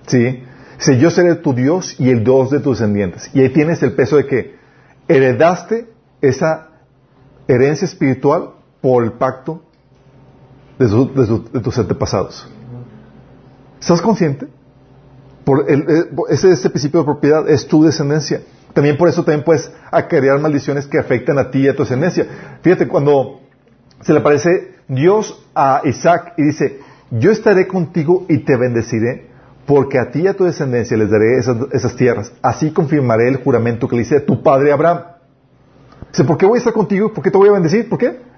¿Sí? 0.06 0.44
Dice, 0.78 0.98
yo 0.98 1.10
seré 1.10 1.34
tu 1.34 1.52
Dios 1.52 2.00
y 2.00 2.10
el 2.10 2.24
Dios 2.24 2.50
de 2.50 2.60
tus 2.60 2.78
descendientes. 2.78 3.30
Y 3.34 3.42
ahí 3.42 3.50
tienes 3.50 3.82
el 3.82 3.92
peso 3.92 4.16
de 4.16 4.26
que 4.26 4.56
heredaste 5.08 5.90
esa 6.22 6.68
herencia 7.48 7.84
espiritual 7.84 8.61
por 8.82 9.04
el 9.04 9.12
pacto 9.12 9.62
de, 10.78 11.60
tus 11.60 11.78
antepasados. 11.78 12.46
¿Estás 13.80 14.02
consciente? 14.02 14.48
Por 15.44 15.70
el- 15.70 15.82
eh, 15.88 16.04
ese 16.28 16.68
principio 16.70 17.00
de 17.00 17.06
propiedad 17.06 17.48
es 17.48 17.66
tu 17.66 17.82
descendencia. 17.84 18.42
También 18.74 18.96
por 18.96 19.08
eso 19.08 19.24
también 19.24 19.44
puedes 19.44 19.70
acarrear 19.90 20.38
maldiciones 20.40 20.86
que 20.86 20.98
afectan 20.98 21.38
a 21.38 21.50
ti 21.50 21.60
y 21.60 21.68
a 21.68 21.76
tu 21.76 21.82
descendencia. 21.82 22.26
Fíjate, 22.62 22.88
cuando 22.88 23.40
se 24.00 24.12
le 24.12 24.18
aparece 24.20 24.74
Dios 24.88 25.44
a 25.54 25.82
Isaac 25.84 26.34
y 26.36 26.42
dice, 26.44 26.80
yo 27.10 27.30
estaré 27.30 27.66
contigo 27.68 28.24
y 28.28 28.38
te 28.38 28.56
bendeciré, 28.56 29.30
porque 29.66 29.98
a 29.98 30.10
ti 30.10 30.22
y 30.22 30.26
a 30.26 30.34
tu 30.34 30.44
descendencia 30.44 30.96
les 30.96 31.10
daré 31.10 31.38
esas, 31.38 31.56
esas 31.72 31.94
tierras. 31.96 32.32
Así 32.42 32.72
confirmaré 32.72 33.28
el 33.28 33.36
juramento 33.36 33.86
que 33.86 33.96
le 33.96 34.02
hice 34.02 34.16
a 34.16 34.24
tu 34.26 34.42
padre 34.42 34.72
Abraham. 34.72 35.02
Dice, 36.10 36.24
¿por 36.24 36.36
qué 36.38 36.46
voy 36.46 36.56
a 36.56 36.58
estar 36.58 36.72
contigo? 36.72 37.12
¿Por 37.12 37.22
qué 37.22 37.30
te 37.30 37.38
voy 37.38 37.48
a 37.48 37.52
bendecir? 37.52 37.88
¿Por 37.88 37.98
qué? 37.98 38.31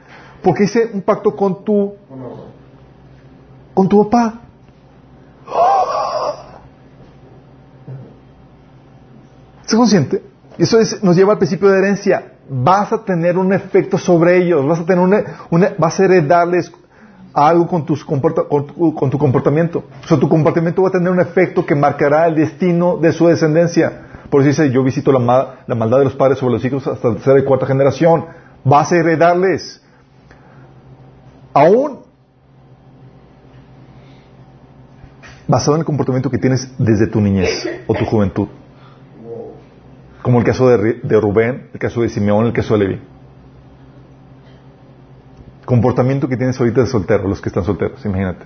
Porque 0.45 0.65
hice 0.65 0.91
un 0.93 1.01
pacto 1.03 1.35
con 1.35 1.65
tu, 1.65 1.95
con 3.73 3.89
tu 3.89 4.09
papá. 4.11 4.41
¿Estás 9.63 9.77
consciente? 9.77 10.23
Eso 10.59 10.79
es- 10.79 11.03
nos 11.03 11.17
lleva 11.17 11.33
al 11.33 11.39
principio 11.39 11.69
de 11.71 11.79
herencia. 11.79 12.33
Vas 12.49 12.93
a 12.93 13.03
tener 13.05 13.39
un 13.39 13.53
efecto 13.55 13.97
sobre 13.99 14.37
ellos, 14.37 14.65
vas 14.67 14.81
a 14.81 14.85
tener 14.85 15.03
una, 15.03 15.25
una- 15.51 15.73
vas 15.79 15.99
a 15.99 16.05
heredarles 16.05 16.71
algo 17.33 17.67
con, 17.67 17.85
tus 17.87 18.05
comporta- 18.05 18.45
con, 18.47 18.67
tu, 18.67 18.95
con 18.95 19.11
tu 19.11 19.19
comportamiento. 19.19 19.85
O 20.05 20.07
sea, 20.07 20.19
tu 20.21 20.29
comportamiento 20.29 20.83
va 20.83 20.89
a 20.89 20.93
tener 20.93 21.11
un 21.11 21.21
efecto 21.21 21.65
que 21.67 21.75
marcará 21.75 22.27
el 22.27 22.37
destino 22.37 22.99
de 22.99 23.13
su 23.13 23.27
descendencia. 23.27 24.03
Por 24.31 24.43
eso 24.43 24.51
dice, 24.63 24.71
yo 24.71 24.85
visito 24.85 25.11
la, 25.11 25.57
la 25.67 25.75
maldad 25.75 25.99
de 25.99 26.05
los 26.05 26.15
padres 26.15 26.39
sobre 26.39 26.55
los 26.55 26.65
hijos 26.65 26.87
hasta 26.87 27.09
la 27.09 27.15
tercera 27.15 27.39
y 27.39 27.45
cuarta 27.45 27.67
generación. 27.67 28.27
Vas 28.63 28.93
a 28.93 28.97
heredarles. 28.97 29.81
Aún 31.55 32.01
basado 35.47 35.77
en 35.77 35.81
el 35.81 35.87
comportamiento 35.87 36.31
que 36.31 36.39
tienes 36.39 36.69
desde 36.79 37.07
tu 37.07 37.21
niñez 37.21 37.67
o 37.87 37.95
tu 37.95 38.05
juventud. 38.05 38.49
Como 40.23 40.39
el 40.39 40.45
caso 40.45 40.69
de, 40.69 41.21
Rubén, 41.21 41.69
el 41.73 41.79
caso 41.79 42.01
de 42.01 42.09
Simeón, 42.09 42.47
el 42.47 42.53
caso 42.53 42.75
de 42.75 42.81
Levi. 42.81 43.03
Comportamiento 45.65 46.29
que 46.29 46.37
tienes 46.37 46.59
ahorita 46.59 46.81
de 46.81 46.87
soltero, 46.87 47.29
los 47.29 47.41
que 47.41 47.51
están 47.51 47.65
solteros, 47.65 48.05
imagínate. 48.05 48.45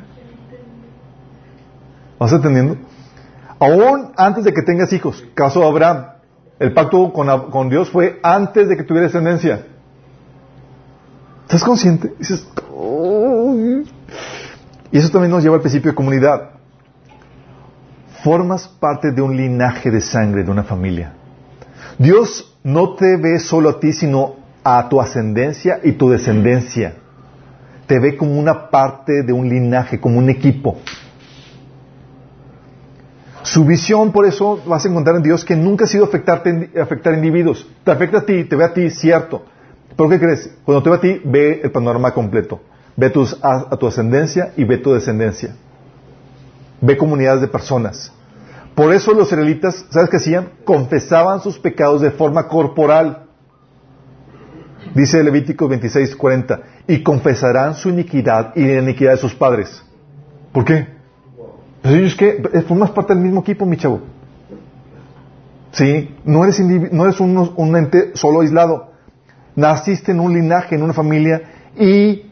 ¿Vas 2.18 2.32
entendiendo? 2.32 2.76
Aún 3.58 4.12
antes 4.16 4.44
de 4.44 4.52
que 4.52 4.62
tengas 4.62 4.92
hijos, 4.92 5.24
caso 5.34 5.60
de 5.60 5.66
Abraham, 5.66 6.06
el 6.58 6.74
pacto 6.74 7.12
con 7.12 7.68
Dios 7.70 7.90
fue 7.90 8.18
antes 8.22 8.68
de 8.68 8.76
que 8.76 8.82
tuviera 8.82 9.06
descendencia. 9.06 9.66
¿Estás 11.48 11.64
consciente? 11.64 12.12
Dices, 12.18 12.46
"Uy". 12.70 13.90
y 14.92 14.98
eso 14.98 15.08
también 15.08 15.30
nos 15.30 15.42
lleva 15.42 15.54
al 15.54 15.62
principio 15.62 15.92
de 15.92 15.94
comunidad. 15.94 16.50
Formas 18.22 18.68
parte 18.68 19.12
de 19.12 19.22
un 19.22 19.34
linaje 19.34 19.90
de 19.90 20.02
sangre, 20.02 20.44
de 20.44 20.50
una 20.50 20.62
familia. 20.62 21.14
Dios 21.96 22.54
no 22.62 22.96
te 22.96 23.16
ve 23.16 23.38
solo 23.38 23.70
a 23.70 23.80
ti, 23.80 23.94
sino 23.94 24.36
a 24.62 24.90
tu 24.90 25.00
ascendencia 25.00 25.80
y 25.82 25.92
tu 25.92 26.10
descendencia. 26.10 26.96
Te 27.86 27.98
ve 27.98 28.18
como 28.18 28.38
una 28.38 28.68
parte 28.68 29.22
de 29.22 29.32
un 29.32 29.48
linaje, 29.48 29.98
como 29.98 30.18
un 30.18 30.28
equipo. 30.28 30.76
Su 33.42 33.64
visión, 33.64 34.12
por 34.12 34.26
eso 34.26 34.60
vas 34.66 34.84
a 34.84 34.88
encontrar 34.90 35.16
en 35.16 35.22
Dios 35.22 35.46
que 35.46 35.56
nunca 35.56 35.86
ha 35.86 35.88
sido 35.88 36.04
afectarte, 36.04 36.72
afectar 36.78 37.14
individuos. 37.14 37.66
Te 37.84 37.90
afecta 37.90 38.18
a 38.18 38.26
ti, 38.26 38.44
te 38.44 38.54
ve 38.54 38.64
a 38.64 38.74
ti, 38.74 38.90
cierto. 38.90 39.46
¿Pero 39.98 40.08
qué 40.10 40.20
crees? 40.20 40.48
Cuando 40.64 40.80
te 40.84 40.90
ve 40.90 40.96
a 40.96 41.00
ti, 41.00 41.20
ve 41.24 41.60
el 41.64 41.72
panorama 41.72 42.12
completo. 42.14 42.60
Ve 42.96 43.10
tus- 43.10 43.36
a, 43.42 43.66
a 43.70 43.76
tu 43.76 43.88
ascendencia 43.88 44.52
y 44.56 44.62
ve 44.62 44.78
tu 44.78 44.92
descendencia. 44.92 45.56
Ve 46.80 46.96
comunidades 46.96 47.40
de 47.40 47.48
personas. 47.48 48.12
Por 48.76 48.94
eso 48.94 49.12
los 49.12 49.26
israelitas, 49.26 49.84
¿sabes 49.90 50.08
qué 50.08 50.18
hacían? 50.18 50.50
Confesaban 50.64 51.40
sus 51.40 51.58
pecados 51.58 52.00
de 52.00 52.12
forma 52.12 52.46
corporal. 52.46 53.24
Dice 54.94 55.20
Levítico 55.24 55.66
26, 55.66 56.14
40. 56.14 56.60
Y 56.86 57.02
confesarán 57.02 57.74
su 57.74 57.88
iniquidad 57.88 58.52
y 58.54 58.64
la 58.64 58.80
iniquidad 58.80 59.12
de 59.12 59.16
sus 59.18 59.34
padres. 59.34 59.82
¿Por 60.52 60.64
qué? 60.64 60.86
Pues 61.82 61.94
ellos 61.94 62.14
que 62.14 62.40
formas 62.68 62.92
parte 62.92 63.14
del 63.14 63.22
mismo 63.24 63.40
equipo, 63.40 63.66
mi 63.66 63.76
chavo. 63.76 64.00
Sí, 65.72 66.14
no 66.24 66.44
eres, 66.44 66.60
no 66.60 67.04
eres 67.04 67.18
un 67.20 67.76
ente 67.76 68.12
solo 68.14 68.42
aislado. 68.42 68.92
Naciste 69.58 70.12
en 70.12 70.20
un 70.20 70.32
linaje, 70.32 70.76
en 70.76 70.84
una 70.84 70.92
familia 70.92 71.42
y 71.76 72.30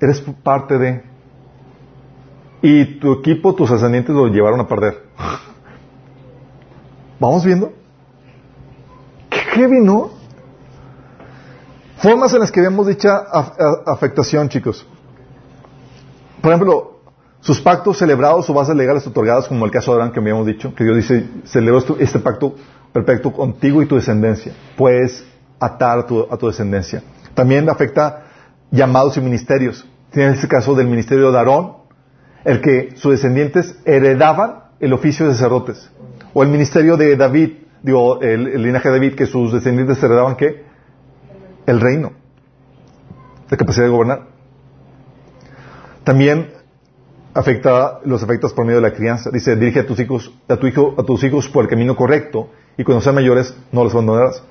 eres 0.00 0.22
parte 0.42 0.78
de. 0.78 1.02
Y 2.62 2.98
tu 2.98 3.12
equipo, 3.12 3.54
tus 3.54 3.70
ascendientes 3.70 4.14
lo 4.14 4.28
llevaron 4.28 4.58
a 4.58 4.66
perder. 4.66 5.02
¿Vamos 7.20 7.44
viendo? 7.44 7.74
Qué 9.28 9.36
heavy, 9.36 9.80
¿no? 9.80 10.12
Formas 11.98 12.32
en 12.32 12.40
las 12.40 12.50
que 12.50 12.62
vemos 12.62 12.86
dicha 12.86 13.18
afectación, 13.84 14.48
chicos. 14.48 14.86
Por 16.40 16.52
ejemplo, 16.52 17.00
sus 17.40 17.60
pactos 17.60 17.98
celebrados 17.98 18.48
o 18.48 18.54
bases 18.54 18.74
legales 18.74 19.06
otorgadas, 19.06 19.46
como 19.46 19.66
el 19.66 19.70
caso 19.70 19.90
de 19.90 19.96
Abraham 19.96 20.14
que 20.14 20.20
habíamos 20.20 20.46
dicho, 20.46 20.74
que 20.74 20.84
Dios 20.84 20.96
dice, 20.96 21.28
celebró 21.44 21.98
este 21.98 22.18
pacto 22.18 22.54
perfecto 22.94 23.30
contigo 23.30 23.82
y 23.82 23.86
tu 23.86 23.96
descendencia. 23.96 24.54
Puedes 24.74 25.31
atar 25.62 26.00
a 26.00 26.06
tu, 26.06 26.26
a 26.28 26.36
tu 26.36 26.48
descendencia. 26.48 27.02
También 27.34 27.68
afecta 27.70 28.24
llamados 28.70 29.16
y 29.16 29.20
ministerios. 29.20 29.86
Tiene 30.10 30.32
este 30.32 30.48
caso 30.48 30.74
del 30.74 30.88
ministerio 30.88 31.30
de 31.30 31.38
Aarón, 31.38 31.74
el 32.44 32.60
que 32.60 32.96
sus 32.96 33.12
descendientes 33.12 33.76
heredaban 33.84 34.64
el 34.80 34.92
oficio 34.92 35.26
de 35.26 35.32
sacerdotes. 35.32 35.90
O 36.34 36.42
el 36.42 36.48
ministerio 36.48 36.96
de 36.96 37.16
David, 37.16 37.52
digo, 37.82 38.20
el, 38.20 38.62
linaje 38.62 38.88
de 38.88 38.94
David, 38.94 39.14
que 39.14 39.26
sus 39.26 39.52
descendientes 39.52 40.02
heredaban 40.02 40.36
qué? 40.36 40.64
El 41.66 41.80
reino. 41.80 42.12
La 43.48 43.56
capacidad 43.56 43.84
de 43.86 43.92
gobernar. 43.92 44.26
También 46.02 46.50
afecta 47.34 48.00
los 48.04 48.22
efectos 48.22 48.52
por 48.52 48.64
medio 48.64 48.80
de 48.80 48.88
la 48.88 48.94
crianza. 48.94 49.30
Dice, 49.30 49.54
dirige 49.56 49.80
a 49.80 49.86
tus 49.86 50.00
hijos, 50.00 50.32
a 50.48 50.56
tu 50.56 50.66
hijo, 50.66 50.94
a 50.98 51.04
tus 51.04 51.22
hijos 51.22 51.48
por 51.48 51.64
el 51.64 51.70
camino 51.70 51.94
correcto, 51.94 52.50
y 52.76 52.84
cuando 52.84 53.02
sean 53.02 53.14
mayores 53.14 53.54
no 53.70 53.84
los 53.84 53.92
abandonarás. 53.92 54.42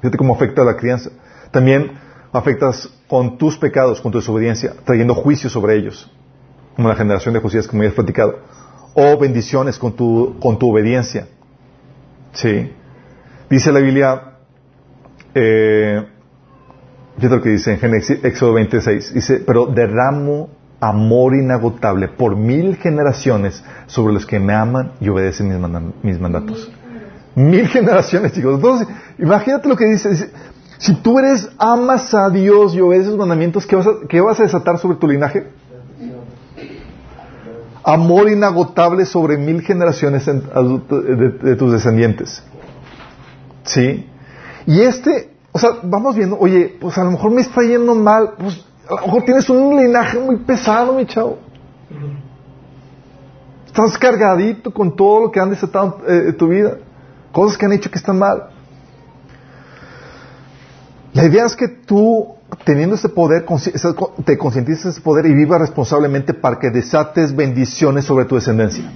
Fíjate 0.00 0.16
cómo 0.18 0.34
afecta 0.34 0.64
la 0.64 0.76
crianza. 0.76 1.10
También 1.50 1.92
afectas 2.32 2.88
con 3.08 3.38
tus 3.38 3.56
pecados, 3.56 4.00
con 4.00 4.12
tu 4.12 4.18
desobediencia, 4.18 4.74
trayendo 4.84 5.14
juicio 5.14 5.50
sobre 5.50 5.76
ellos, 5.76 6.10
como 6.76 6.88
la 6.88 6.94
generación 6.94 7.34
de 7.34 7.40
Josías, 7.40 7.66
como 7.66 7.82
ya 7.82 7.88
has 7.88 7.94
platicado 7.94 8.38
o 8.94 9.18
bendiciones 9.18 9.78
con 9.78 9.92
tu, 9.92 10.36
con 10.40 10.58
tu 10.58 10.70
obediencia. 10.70 11.28
Sí. 12.32 12.72
Dice 13.48 13.72
la 13.72 13.80
Biblia, 13.80 14.22
eh, 15.34 16.06
fíjate 17.16 17.36
lo 17.36 17.42
que 17.42 17.50
dice 17.50 17.72
en 17.72 17.78
Génesis, 17.78 18.24
Éxodo 18.24 18.54
26, 18.54 19.14
dice, 19.14 19.42
pero 19.46 19.66
derramo 19.66 20.50
amor 20.80 21.34
inagotable 21.34 22.08
por 22.08 22.36
mil 22.36 22.76
generaciones 22.76 23.62
sobre 23.86 24.14
los 24.14 24.24
que 24.24 24.40
me 24.40 24.54
aman 24.54 24.92
y 25.00 25.08
obedecen 25.08 25.48
mis, 26.02 26.18
mandatos. 26.18 26.70
Mil 27.34 27.68
generaciones, 27.68 28.32
chicos. 28.32 28.56
Entonces, 28.56 28.88
imagínate 29.18 29.68
lo 29.68 29.76
que 29.76 29.86
dice, 29.86 30.30
si 30.78 30.94
tú 30.96 31.18
eres, 31.18 31.48
amas 31.58 32.14
a 32.14 32.30
Dios 32.30 32.74
y 32.74 32.80
obedeces 32.80 33.08
sus 33.10 33.18
mandamientos, 33.18 33.66
¿qué 33.66 33.76
vas 33.76 33.86
a, 33.86 33.90
qué 34.08 34.20
vas 34.20 34.40
a 34.40 34.44
desatar 34.44 34.78
sobre 34.78 34.96
tu 34.96 35.08
linaje? 35.08 35.46
amor 37.82 38.28
inagotable 38.28 39.04
sobre 39.04 39.36
mil 39.36 39.62
generaciones 39.62 40.26
de, 40.26 41.56
tus 41.56 41.72
descendientes. 41.72 42.42
¿Sí? 43.64 44.06
Y 44.66 44.80
este, 44.80 45.30
o 45.52 45.58
sea, 45.58 45.70
vamos 45.82 46.16
viendo, 46.16 46.38
oye, 46.38 46.76
pues 46.80 46.96
a 46.98 47.04
lo 47.04 47.12
mejor 47.12 47.30
me 47.32 47.40
está 47.40 47.62
yendo 47.62 47.94
mal, 47.94 48.34
pues 48.38 48.64
a 48.88 49.00
lo 49.00 49.06
mejor 49.06 49.22
tienes 49.22 49.48
un 49.48 49.76
linaje 49.76 50.18
muy 50.18 50.36
pesado, 50.36 50.94
mi 50.94 51.06
chavo. 51.06 51.38
Estás 53.66 53.96
cargadito 53.98 54.72
con 54.72 54.96
todo 54.96 55.22
lo 55.22 55.30
que 55.30 55.40
han 55.40 55.50
desatado 55.50 55.98
eh, 56.06 56.32
tu 56.32 56.48
vida, 56.48 56.78
cosas 57.32 57.56
que 57.56 57.66
han 57.66 57.72
hecho 57.72 57.90
que 57.90 57.98
están 57.98 58.18
mal. 58.18 58.50
La 61.12 61.24
idea 61.24 61.44
es 61.44 61.56
que 61.56 61.68
tú 61.68 62.36
teniendo 62.64 62.96
ese 62.96 63.08
poder, 63.08 63.46
te 64.24 64.38
concientices 64.38 64.84
de 64.84 64.90
ese 64.90 65.00
poder 65.00 65.26
y 65.26 65.34
viva 65.34 65.58
responsablemente 65.58 66.34
para 66.34 66.58
que 66.58 66.70
desates 66.70 67.34
bendiciones 67.34 68.04
sobre 68.04 68.24
tu 68.24 68.34
descendencia. 68.34 68.90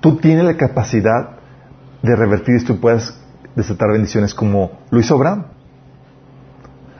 Tú 0.00 0.16
tienes 0.16 0.44
la 0.44 0.56
capacidad 0.56 1.36
de 2.02 2.16
revertir 2.16 2.56
esto 2.56 2.72
y 2.72 2.76
puedes 2.76 3.14
desatar 3.54 3.92
bendiciones 3.92 4.34
como 4.34 4.72
lo 4.90 5.00
hizo 5.00 5.14
Abraham. 5.14 5.46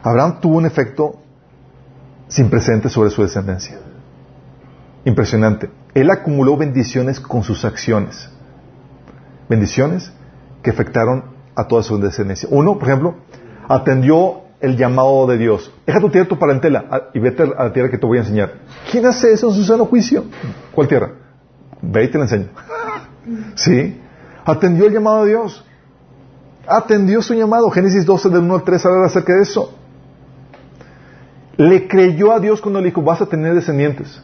Abraham 0.02 0.40
tuvo 0.40 0.58
un 0.58 0.66
efecto 0.66 1.20
sin 2.28 2.48
precedente 2.50 2.88
sobre 2.88 3.10
su 3.10 3.22
descendencia. 3.22 3.78
Impresionante. 5.04 5.70
Él 5.94 6.10
acumuló 6.10 6.56
bendiciones 6.56 7.20
con 7.20 7.42
sus 7.42 7.64
acciones. 7.64 8.30
Bendiciones 9.50 10.12
que 10.62 10.70
afectaron 10.70 11.24
a 11.56 11.66
toda 11.66 11.82
su 11.82 11.98
descendencia. 11.98 12.48
Uno, 12.52 12.78
por 12.78 12.88
ejemplo, 12.88 13.16
atendió 13.68 14.42
el 14.60 14.76
llamado 14.76 15.26
de 15.26 15.38
Dios. 15.38 15.72
Deja 15.84 15.98
tu 15.98 16.08
tierra, 16.08 16.28
tu 16.28 16.38
parentela, 16.38 17.08
y 17.12 17.18
vete 17.18 17.42
a 17.42 17.64
la 17.64 17.72
tierra 17.72 17.90
que 17.90 17.98
te 17.98 18.06
voy 18.06 18.18
a 18.18 18.20
enseñar. 18.20 18.52
¿Quién 18.92 19.04
hace 19.06 19.32
eso 19.32 19.48
en 19.48 19.56
su 19.56 19.64
sano 19.64 19.86
juicio? 19.86 20.22
¿Cuál 20.72 20.86
tierra? 20.86 21.14
Ve 21.82 22.04
y 22.04 22.08
te 22.12 22.18
la 22.18 22.24
enseño. 22.24 22.46
¿Sí? 23.56 24.00
Atendió 24.44 24.86
el 24.86 24.92
llamado 24.92 25.24
de 25.24 25.30
Dios. 25.30 25.66
Atendió 26.64 27.20
su 27.20 27.34
llamado. 27.34 27.70
Génesis 27.70 28.06
12, 28.06 28.28
del 28.28 28.42
1 28.42 28.54
al 28.54 28.62
3, 28.62 28.86
habla 28.86 29.06
acerca 29.06 29.34
de 29.34 29.42
eso. 29.42 29.74
Le 31.56 31.88
creyó 31.88 32.32
a 32.32 32.38
Dios 32.38 32.60
cuando 32.60 32.78
le 32.78 32.86
dijo, 32.86 33.02
vas 33.02 33.20
a 33.20 33.26
tener 33.26 33.52
descendientes. 33.52 34.22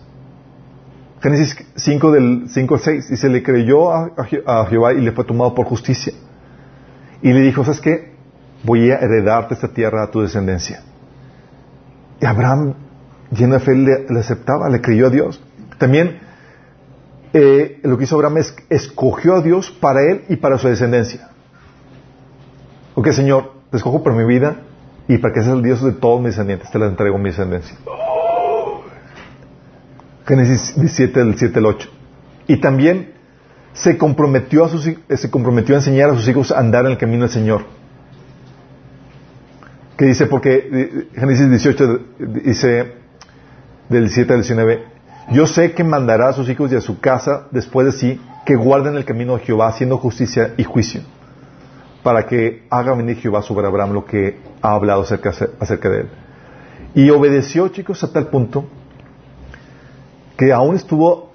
Génesis 1.21 1.57
5, 1.77 2.13
del 2.13 2.45
5 2.49 2.75
al 2.75 2.81
6, 2.81 3.09
dice, 3.11 3.29
le 3.29 3.43
creyó 3.43 3.91
a, 3.93 4.13
a 4.47 4.67
Jehová 4.67 4.93
y 4.93 5.01
le 5.01 5.13
fue 5.13 5.25
tomado 5.25 5.55
por 5.55 5.67
justicia. 5.67 6.13
Y 7.23 7.33
le 7.33 7.41
dijo, 7.41 7.65
¿sabes 7.65 7.81
qué? 7.81 8.17
voy 8.67 8.91
a 8.91 8.99
heredarte 8.99 9.55
esta 9.55 9.69
tierra 9.69 10.03
a 10.03 10.11
tu 10.11 10.21
descendencia. 10.21 10.83
Y 12.21 12.27
Abraham, 12.27 12.75
lleno 13.31 13.55
de 13.55 13.61
fe, 13.61 13.75
le, 13.75 14.19
aceptaba, 14.19 14.69
le 14.69 14.81
creyó 14.81 15.07
a 15.07 15.11
Dios. 15.11 15.41
También 15.79 16.19
eh, 17.33 17.81
lo 17.83 17.97
que 17.97 18.05
hizo 18.05 18.17
Abraham 18.17 18.39
es 18.39 18.57
escogió 18.69 19.37
a 19.37 19.43
Dios 19.43 19.71
para 19.71 20.03
él 20.03 20.25
y 20.29 20.37
para 20.37 20.59
su 20.59 20.69
descendencia. 20.69 21.31
Ok, 22.95 23.09
Señor, 23.13 23.53
te 23.71 23.77
escojo 23.77 24.03
por 24.03 24.15
mi 24.15 24.25
vida 24.25 24.63
y 25.07 25.19
para 25.19 25.33
que 25.33 25.43
seas 25.43 25.55
el 25.55 25.63
Dios 25.63 25.83
de 25.83 25.93
todos 25.93 26.21
mis 26.21 26.31
descendientes, 26.31 26.71
te 26.71 26.79
la 26.79 26.87
entrego 26.87 27.19
mi 27.19 27.31
descendencia. 27.31 27.77
Génesis 30.27 30.75
17, 30.77 31.21
del 31.21 31.39
7 31.39 31.59
al 31.59 31.67
8. 31.67 31.89
Y 32.49 32.61
también 32.61 33.13
se 33.73 33.99
comprometió, 33.99 34.65
a 34.65 34.69
sus, 34.69 34.91
se 35.09 35.31
comprometió 35.31 35.75
a 35.75 35.79
enseñar 35.79 36.11
a 36.11 36.15
sus 36.15 36.29
hijos 36.29 36.51
a 36.51 36.59
andar 36.59 36.87
en 36.87 36.93
el 36.93 36.99
camino 36.99 37.23
del 37.23 37.31
Señor 37.31 37.77
que 39.97 40.05
dice, 40.05 40.27
porque 40.27 40.69
eh, 40.71 41.09
Génesis 41.15 41.49
18 41.49 42.01
dice 42.19 42.93
del 43.89 44.11
7 44.11 44.33
al 44.35 44.41
19, 44.43 44.85
yo 45.33 45.47
sé 45.47 45.73
que 45.73 45.85
mandará 45.85 46.29
a 46.29 46.33
sus 46.33 46.49
hijos 46.49 46.71
y 46.73 46.77
a 46.77 46.81
su 46.81 47.01
casa 47.01 47.47
después 47.51 47.87
de 47.87 47.93
sí 47.93 48.21
que 48.45 48.57
guarden 48.57 48.97
el 48.97 49.05
camino 49.05 49.37
de 49.37 49.45
Jehová 49.45 49.69
haciendo 49.69 49.99
justicia 49.99 50.55
y 50.57 50.65
juicio, 50.65 51.01
para 52.03 52.27
que 52.27 52.67
haga 52.71 52.95
venir 52.95 53.17
Jehová 53.17 53.43
sobre 53.43 53.67
Abraham 53.67 53.93
lo 53.93 54.05
que 54.05 54.39
ha 54.61 54.73
hablado 54.73 55.03
acerca, 55.03 55.33
acerca 55.59 55.89
de 55.89 56.01
él. 56.01 56.09
Y 56.95 57.11
obedeció, 57.11 57.69
chicos, 57.69 58.05
a 58.05 58.13
tal 58.13 58.29
punto 58.29 58.67
que 60.37 60.53
aún 60.53 60.77
estuvo 60.77 61.33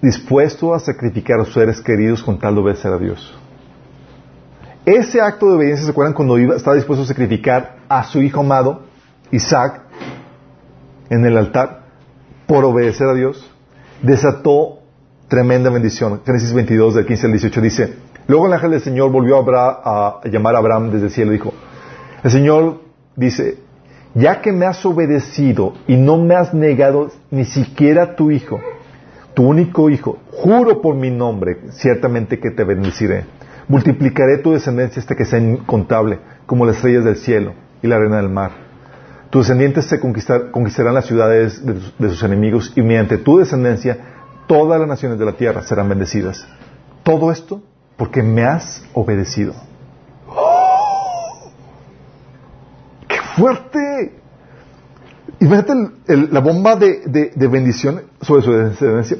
dispuesto 0.00 0.74
a 0.74 0.80
sacrificar 0.80 1.40
a 1.40 1.44
sus 1.44 1.54
seres 1.54 1.80
queridos 1.80 2.22
con 2.22 2.38
tal 2.38 2.54
de 2.54 2.60
obedecer 2.60 2.92
a 2.92 2.98
Dios. 2.98 3.38
Ese 4.86 5.20
acto 5.20 5.46
de 5.50 5.56
obediencia, 5.56 5.84
¿se 5.84 5.90
acuerdan 5.90 6.14
cuando 6.14 6.38
iba, 6.38 6.56
estaba 6.56 6.74
dispuesto 6.74 7.04
a 7.04 7.06
sacrificar 7.06 7.76
a 7.88 8.04
su 8.04 8.22
hijo 8.22 8.40
amado, 8.40 8.82
Isaac, 9.30 9.82
en 11.10 11.24
el 11.26 11.36
altar, 11.36 11.84
por 12.46 12.64
obedecer 12.64 13.08
a 13.08 13.14
Dios? 13.14 13.50
Desató 14.02 14.78
tremenda 15.28 15.70
bendición. 15.70 16.22
Génesis 16.24 16.52
22, 16.54 16.94
del 16.94 17.06
15 17.06 17.26
al 17.26 17.32
18 17.32 17.60
dice, 17.60 17.94
luego 18.26 18.46
el 18.46 18.54
ángel 18.54 18.70
del 18.70 18.80
Señor 18.80 19.10
volvió 19.10 19.36
a, 19.38 20.20
a 20.24 20.28
llamar 20.28 20.54
a 20.54 20.58
Abraham 20.58 20.90
desde 20.90 21.06
el 21.06 21.12
cielo 21.12 21.32
y 21.32 21.34
dijo, 21.34 21.52
el 22.24 22.30
Señor 22.30 22.80
dice, 23.16 23.58
ya 24.14 24.40
que 24.40 24.52
me 24.52 24.66
has 24.66 24.84
obedecido 24.84 25.74
y 25.86 25.96
no 25.96 26.18
me 26.18 26.34
has 26.34 26.52
negado 26.52 27.10
ni 27.30 27.44
siquiera 27.44 28.16
tu 28.16 28.30
hijo, 28.30 28.60
tu 29.34 29.44
único 29.44 29.90
hijo, 29.90 30.18
juro 30.32 30.80
por 30.82 30.94
mi 30.94 31.10
nombre, 31.10 31.58
ciertamente 31.70 32.38
que 32.38 32.50
te 32.50 32.64
bendeciré 32.64 33.24
Multiplicaré 33.70 34.38
tu 34.38 34.50
descendencia 34.50 34.98
hasta 34.98 35.14
que 35.14 35.24
sea 35.24 35.38
incontable, 35.38 36.18
como 36.44 36.66
las 36.66 36.74
estrellas 36.74 37.04
del 37.04 37.14
cielo 37.14 37.54
y 37.80 37.86
la 37.86 37.96
arena 37.96 38.16
del 38.16 38.28
mar. 38.28 38.50
Tus 39.30 39.46
descendientes 39.46 39.84
se 39.84 40.00
conquistarán 40.00 40.92
las 40.92 41.06
ciudades 41.06 41.64
de, 41.64 42.08
sus 42.08 42.20
enemigos 42.24 42.72
y 42.74 42.82
mediante 42.82 43.16
tu 43.16 43.38
descendencia 43.38 43.96
todas 44.48 44.80
las 44.80 44.88
naciones 44.88 45.20
de 45.20 45.24
la 45.24 45.34
tierra 45.34 45.62
serán 45.62 45.88
bendecidas. 45.88 46.48
Todo 47.04 47.30
esto 47.30 47.62
porque 47.96 48.24
me 48.24 48.42
has 48.42 48.82
obedecido. 48.92 49.54
¡Oh! 50.26 51.52
¡Qué 53.06 53.18
fuerte! 53.36 54.14
Imagínate 55.40 55.72
el- 56.08 56.28
la 56.32 56.40
bomba 56.40 56.76
de, 56.76 57.02
de- 57.06 57.32
de 57.34 57.48
bendición 57.48 58.02
sobre 58.20 58.42
su 58.42 58.52
descendencia. 58.52 59.16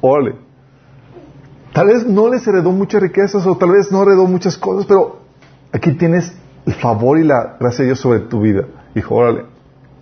Órale. 0.00 0.34
Tal 1.72 1.86
vez 1.88 2.06
no 2.06 2.28
les 2.28 2.46
heredó 2.46 2.72
muchas 2.72 3.02
riquezas 3.02 3.46
o 3.46 3.56
tal 3.56 3.70
vez 3.70 3.92
no 3.92 4.02
heredó 4.02 4.26
muchas 4.26 4.56
cosas, 4.56 4.86
pero 4.86 5.20
aquí 5.72 5.92
tienes 5.92 6.32
el 6.64 6.74
favor 6.74 7.18
y 7.18 7.24
la 7.24 7.56
gracia 7.60 7.80
de 7.82 7.86
Dios 7.90 8.00
sobre 8.00 8.20
tu 8.20 8.40
vida. 8.40 8.64
Hijo, 8.94 9.14
órale. 9.14 9.44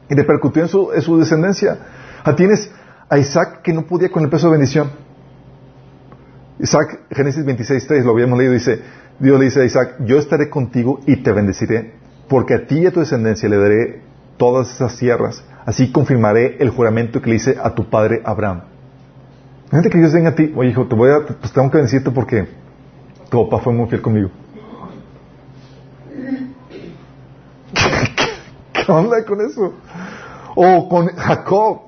Y 0.09 0.14
repercutió 0.14 0.62
en 0.62 0.68
su, 0.68 0.93
en 0.93 1.03
su 1.03 1.18
descendencia. 1.18 1.78
Ah, 2.24 2.37
tienes 2.37 2.70
a 3.09 3.18
Isaac 3.18 3.62
que 3.62 3.72
no 3.72 3.82
podía 3.87 4.11
con 4.11 4.22
el 4.22 4.30
peso 4.30 4.47
de 4.47 4.53
bendición. 4.53 4.91
Isaac, 6.61 7.01
Génesis 7.11 7.45
26.3, 7.45 8.05
lo 8.05 8.12
habíamos 8.12 8.39
leído, 8.39 8.53
dice, 8.53 8.80
Dios 9.18 9.39
le 9.39 9.47
dice 9.47 9.61
a 9.62 9.64
Isaac, 9.64 9.97
yo 10.07 10.18
estaré 10.18 10.49
contigo 10.49 11.01
y 11.07 11.16
te 11.16 11.32
bendeciré, 11.32 11.95
porque 12.29 12.55
a 12.55 12.66
ti 12.66 12.81
y 12.81 12.87
a 12.87 12.93
tu 12.93 13.01
descendencia 13.01 13.49
le 13.49 13.57
daré 13.57 14.03
todas 14.37 14.70
esas 14.70 14.97
tierras. 14.97 15.45
Así 15.64 15.91
confirmaré 15.93 16.57
el 16.61 16.70
juramento 16.70 17.22
que 17.22 17.31
le 17.31 17.37
hice 17.37 17.57
a 17.62 17.75
tu 17.75 17.89
padre 17.89 18.20
Abraham. 18.25 18.62
Fíjate 19.70 19.91
que 19.91 19.99
Dios 19.99 20.12
venga 20.12 20.31
a 20.31 20.35
ti, 20.35 20.53
oye 20.55 20.70
hijo, 20.70 20.87
te 20.87 20.95
voy 20.95 21.11
a, 21.11 21.27
pues 21.27 21.53
tengo 21.53 21.70
que 21.70 21.79
bendecirte 21.79 22.11
porque 22.11 22.47
tu 23.31 23.49
papá 23.49 23.62
fue 23.62 23.72
muy 23.72 23.89
fiel 23.89 24.03
conmigo. 24.03 24.31
¿Qué 28.72 28.93
onda 28.93 29.25
con 29.25 29.41
eso? 29.41 29.75
O 30.55 30.89
con 30.89 31.09
Jacob. 31.09 31.81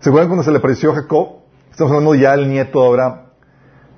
¿Se 0.00 0.08
acuerdan 0.08 0.28
cuando 0.28 0.44
se 0.44 0.50
le 0.50 0.58
apareció 0.58 0.92
a 0.92 0.94
Jacob? 0.96 1.40
Estamos 1.70 1.92
hablando 1.92 2.14
ya 2.14 2.36
del 2.36 2.48
nieto 2.48 2.80
de 2.80 2.86
Abraham. 2.86 3.25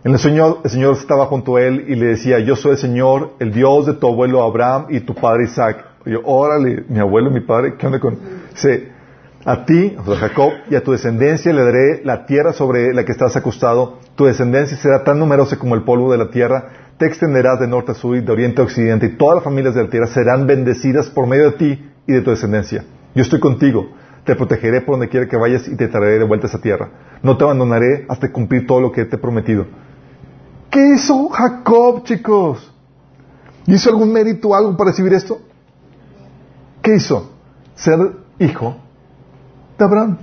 En 0.05 0.13
el 0.13 0.21
el 0.65 0.71
Señor 0.71 0.97
estaba 0.97 1.27
junto 1.27 1.57
a 1.57 1.63
él 1.63 1.87
y 1.89 1.97
le 1.97 2.07
decía, 2.07 2.39
yo 2.39 2.55
soy 2.55 2.73
el 2.73 2.79
Señor, 2.79 3.33
el 3.41 3.53
Dios 3.53 3.85
de 3.85 3.95
tu 3.95 4.07
abuelo 4.07 4.45
Abraham 4.45 4.87
y 4.91 5.01
tu 5.01 5.13
padre 5.13 5.45
Isaac. 5.45 5.85
Y 6.07 6.13
yo, 6.13 6.21
órale, 6.25 6.85
mi 6.89 7.01
abuelo, 7.01 7.33
mi 7.33 7.41
padre, 7.41 7.75
¿qué 7.77 7.87
onda 7.87 7.99
con...? 7.99 8.17
Dice, 8.53 8.93
a 9.45 9.65
ti, 9.65 9.97
o 9.99 10.15
Jacob, 10.15 10.53
y 10.71 10.77
a 10.77 10.85
tu 10.85 10.93
descendencia 10.93 11.53
le 11.53 11.63
daré 11.63 12.05
la 12.05 12.27
tierra 12.27 12.53
sobre 12.53 12.95
la 12.95 13.05
que 13.05 13.11
estás 13.11 13.37
acostado. 13.37 13.99
Tu 14.15 14.27
descendencia 14.27 14.77
será 14.77 15.03
tan 15.03 15.19
numerosa 15.19 15.59
como 15.59 15.75
el 15.75 15.83
polvo 15.83 16.13
de 16.13 16.19
la 16.19 16.31
tierra. 16.31 16.69
Te 16.97 17.07
extenderás 17.07 17.59
de 17.59 17.67
norte 17.67 17.91
a 17.91 17.95
sur 17.95 18.17
y 18.17 18.21
de 18.21 18.31
oriente 18.31 18.61
a 18.61 18.65
occidente, 18.65 19.07
y 19.07 19.17
todas 19.17 19.37
las 19.37 19.45
familias 19.45 19.75
de 19.75 19.83
la 19.83 19.91
tierra 19.91 20.07
serán 20.07 20.47
bendecidas 20.47 21.11
por 21.11 21.27
medio 21.27 21.51
de 21.51 21.57
ti 21.57 21.91
y 22.07 22.13
de 22.13 22.21
tu 22.21 22.31
descendencia. 22.31 22.85
Yo 23.17 23.23
estoy 23.23 23.41
contigo, 23.41 23.89
te 24.25 24.37
protegeré 24.37 24.83
por 24.83 24.95
donde 24.95 25.09
quiera 25.09 25.27
que 25.27 25.37
vayas 25.37 25.67
y 25.67 25.77
te 25.77 25.89
traeré 25.89 26.19
de 26.19 26.25
vuelta 26.25 26.47
a 26.47 26.51
esa 26.51 26.61
tierra. 26.61 26.89
No 27.23 27.37
te 27.37 27.45
abandonaré 27.45 28.07
hasta 28.09 28.31
cumplir 28.31 28.67
todo 28.67 28.81
lo 28.81 28.93
que 28.93 29.05
te 29.05 29.17
he 29.17 29.19
prometido. 29.19 29.67
¿Qué 30.71 30.95
hizo 30.95 31.29
Jacob, 31.29 32.05
chicos? 32.05 32.73
¿Hizo 33.67 33.91
algún 33.91 34.13
mérito, 34.13 34.55
algo 34.55 34.77
para 34.77 34.91
recibir 34.91 35.13
esto? 35.13 35.41
¿Qué 36.83 36.97
hizo? 36.97 37.31
Ser 37.75 37.99
hijo 38.39 38.77
de 39.79 39.85
Abraham. 39.85 40.19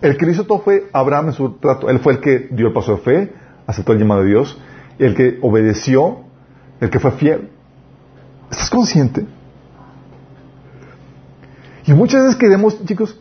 El 0.00 0.16
que 0.16 0.24
lo 0.24 0.32
hizo 0.32 0.46
todo 0.46 0.60
fue 0.60 0.88
Abraham 0.92 1.28
en 1.28 1.32
su 1.34 1.52
trato. 1.58 1.88
Él 1.88 1.98
fue 1.98 2.14
el 2.14 2.20
que 2.20 2.48
dio 2.50 2.68
el 2.68 2.72
paso 2.72 2.92
de 2.92 2.98
fe, 2.98 3.32
aceptó 3.66 3.92
el 3.92 3.98
llamado 3.98 4.22
de 4.22 4.28
Dios, 4.28 4.58
el 4.98 5.14
que 5.14 5.38
obedeció, 5.42 6.20
el 6.80 6.90
que 6.90 6.98
fue 6.98 7.10
fiel. 7.12 7.50
¿Estás 8.50 8.70
consciente? 8.70 9.26
Y 11.86 11.92
muchas 11.92 12.22
veces 12.22 12.36
queremos, 12.36 12.82
chicos, 12.84 13.20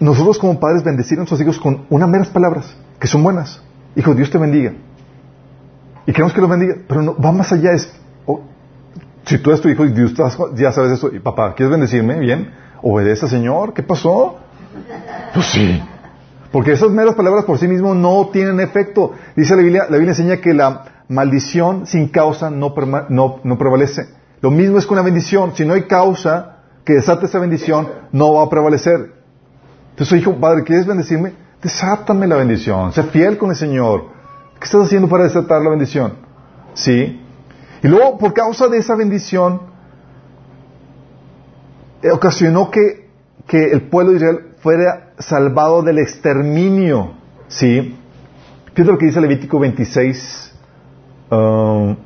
nosotros 0.00 0.38
como 0.38 0.60
padres 0.60 0.84
bendecir 0.84 1.18
a 1.18 1.20
nuestros 1.20 1.40
hijos 1.40 1.58
con 1.58 1.86
unas 1.90 2.08
meras 2.08 2.28
palabras, 2.28 2.76
que 3.00 3.06
son 3.06 3.22
buenas. 3.22 3.62
Hijo, 3.96 4.14
Dios 4.14 4.30
te 4.30 4.38
bendiga. 4.38 4.72
Y 6.06 6.12
queremos 6.12 6.32
que 6.32 6.40
los 6.40 6.48
bendiga, 6.48 6.76
pero 6.88 7.02
no, 7.02 7.16
va 7.16 7.32
más 7.32 7.52
allá. 7.52 7.72
Es, 7.72 7.92
oh, 8.26 8.40
si 9.24 9.38
tú 9.38 9.50
eres 9.50 9.60
tu 9.60 9.68
hijo 9.68 9.84
y 9.84 9.92
Dios 9.92 10.14
ya 10.54 10.72
sabes 10.72 10.92
eso, 10.92 11.14
y 11.14 11.18
papá, 11.18 11.54
¿quieres 11.54 11.70
bendecirme? 11.70 12.18
Bien, 12.18 12.50
obedece, 12.82 13.28
Señor. 13.28 13.74
¿Qué 13.74 13.82
pasó? 13.82 14.38
Pues 15.34 15.46
sí. 15.46 15.82
Porque 16.50 16.72
esas 16.72 16.90
meras 16.90 17.14
palabras 17.14 17.44
por 17.44 17.58
sí 17.58 17.68
mismo 17.68 17.94
no 17.94 18.30
tienen 18.32 18.58
efecto. 18.60 19.12
Dice 19.36 19.54
la 19.54 19.62
Biblia, 19.62 19.86
la 19.90 19.96
Biblia 19.96 20.12
enseña 20.12 20.38
que 20.38 20.54
la 20.54 20.84
maldición 21.08 21.86
sin 21.86 22.08
causa 22.08 22.50
no, 22.50 22.74
no, 23.10 23.40
no 23.42 23.58
prevalece. 23.58 24.08
Lo 24.40 24.50
mismo 24.50 24.78
es 24.78 24.86
con 24.86 24.96
la 24.96 25.02
bendición. 25.02 25.52
Si 25.54 25.66
no 25.66 25.74
hay 25.74 25.82
causa 25.82 26.58
que 26.84 26.94
desate 26.94 27.26
esa 27.26 27.38
bendición, 27.38 27.88
no 28.12 28.34
va 28.34 28.44
a 28.44 28.48
prevalecer. 28.48 29.12
Entonces, 29.90 30.20
hijo, 30.20 30.36
padre, 30.36 30.64
¿quieres 30.64 30.86
bendecirme? 30.86 31.34
Desátame 31.62 32.26
la 32.26 32.36
bendición. 32.36 32.92
Sé 32.92 33.02
fiel 33.04 33.36
con 33.36 33.50
el 33.50 33.56
Señor. 33.56 34.06
¿Qué 34.58 34.64
estás 34.64 34.84
haciendo 34.84 35.08
para 35.08 35.24
desatar 35.24 35.60
la 35.62 35.70
bendición? 35.70 36.14
¿Sí? 36.74 37.20
Y 37.82 37.88
luego, 37.88 38.18
por 38.18 38.32
causa 38.32 38.68
de 38.68 38.78
esa 38.78 38.94
bendición, 38.94 39.62
eh, 42.02 42.10
ocasionó 42.10 42.70
que, 42.70 43.08
que 43.46 43.72
el 43.72 43.82
pueblo 43.82 44.12
de 44.12 44.18
Israel 44.18 44.54
fuera 44.60 45.10
salvado 45.18 45.82
del 45.82 45.98
exterminio. 45.98 47.12
¿Sí? 47.48 47.96
Fíjate 48.74 48.92
lo 48.92 48.98
que 48.98 49.06
dice 49.06 49.20
Levítico 49.20 49.58
26. 49.58 50.54
um, 51.30 51.96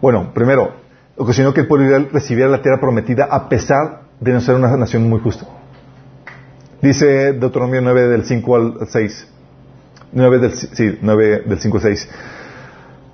bueno, 0.00 0.32
primero, 0.34 0.72
ocasionó 1.16 1.54
que 1.54 1.60
el 1.60 1.68
pueblo 1.68 1.86
de 1.86 1.92
Israel 1.92 2.10
recibiera 2.12 2.50
la 2.50 2.62
tierra 2.62 2.80
prometida 2.80 3.26
a 3.30 3.48
pesar 3.48 4.02
de 4.20 4.32
no 4.32 4.40
ser 4.40 4.56
una 4.56 4.76
nación 4.76 5.08
muy 5.08 5.20
justa. 5.20 5.46
Dice 6.84 7.32
Deuteronomio 7.32 7.80
9 7.80 8.08
del 8.08 8.24
5 8.24 8.56
al 8.56 8.74
6. 8.88 9.28
9 10.12 10.38
del, 10.38 10.52
sí, 10.52 10.98
9 11.00 11.42
del 11.46 11.58
5 11.58 11.76
al 11.78 11.82
6. 11.82 12.08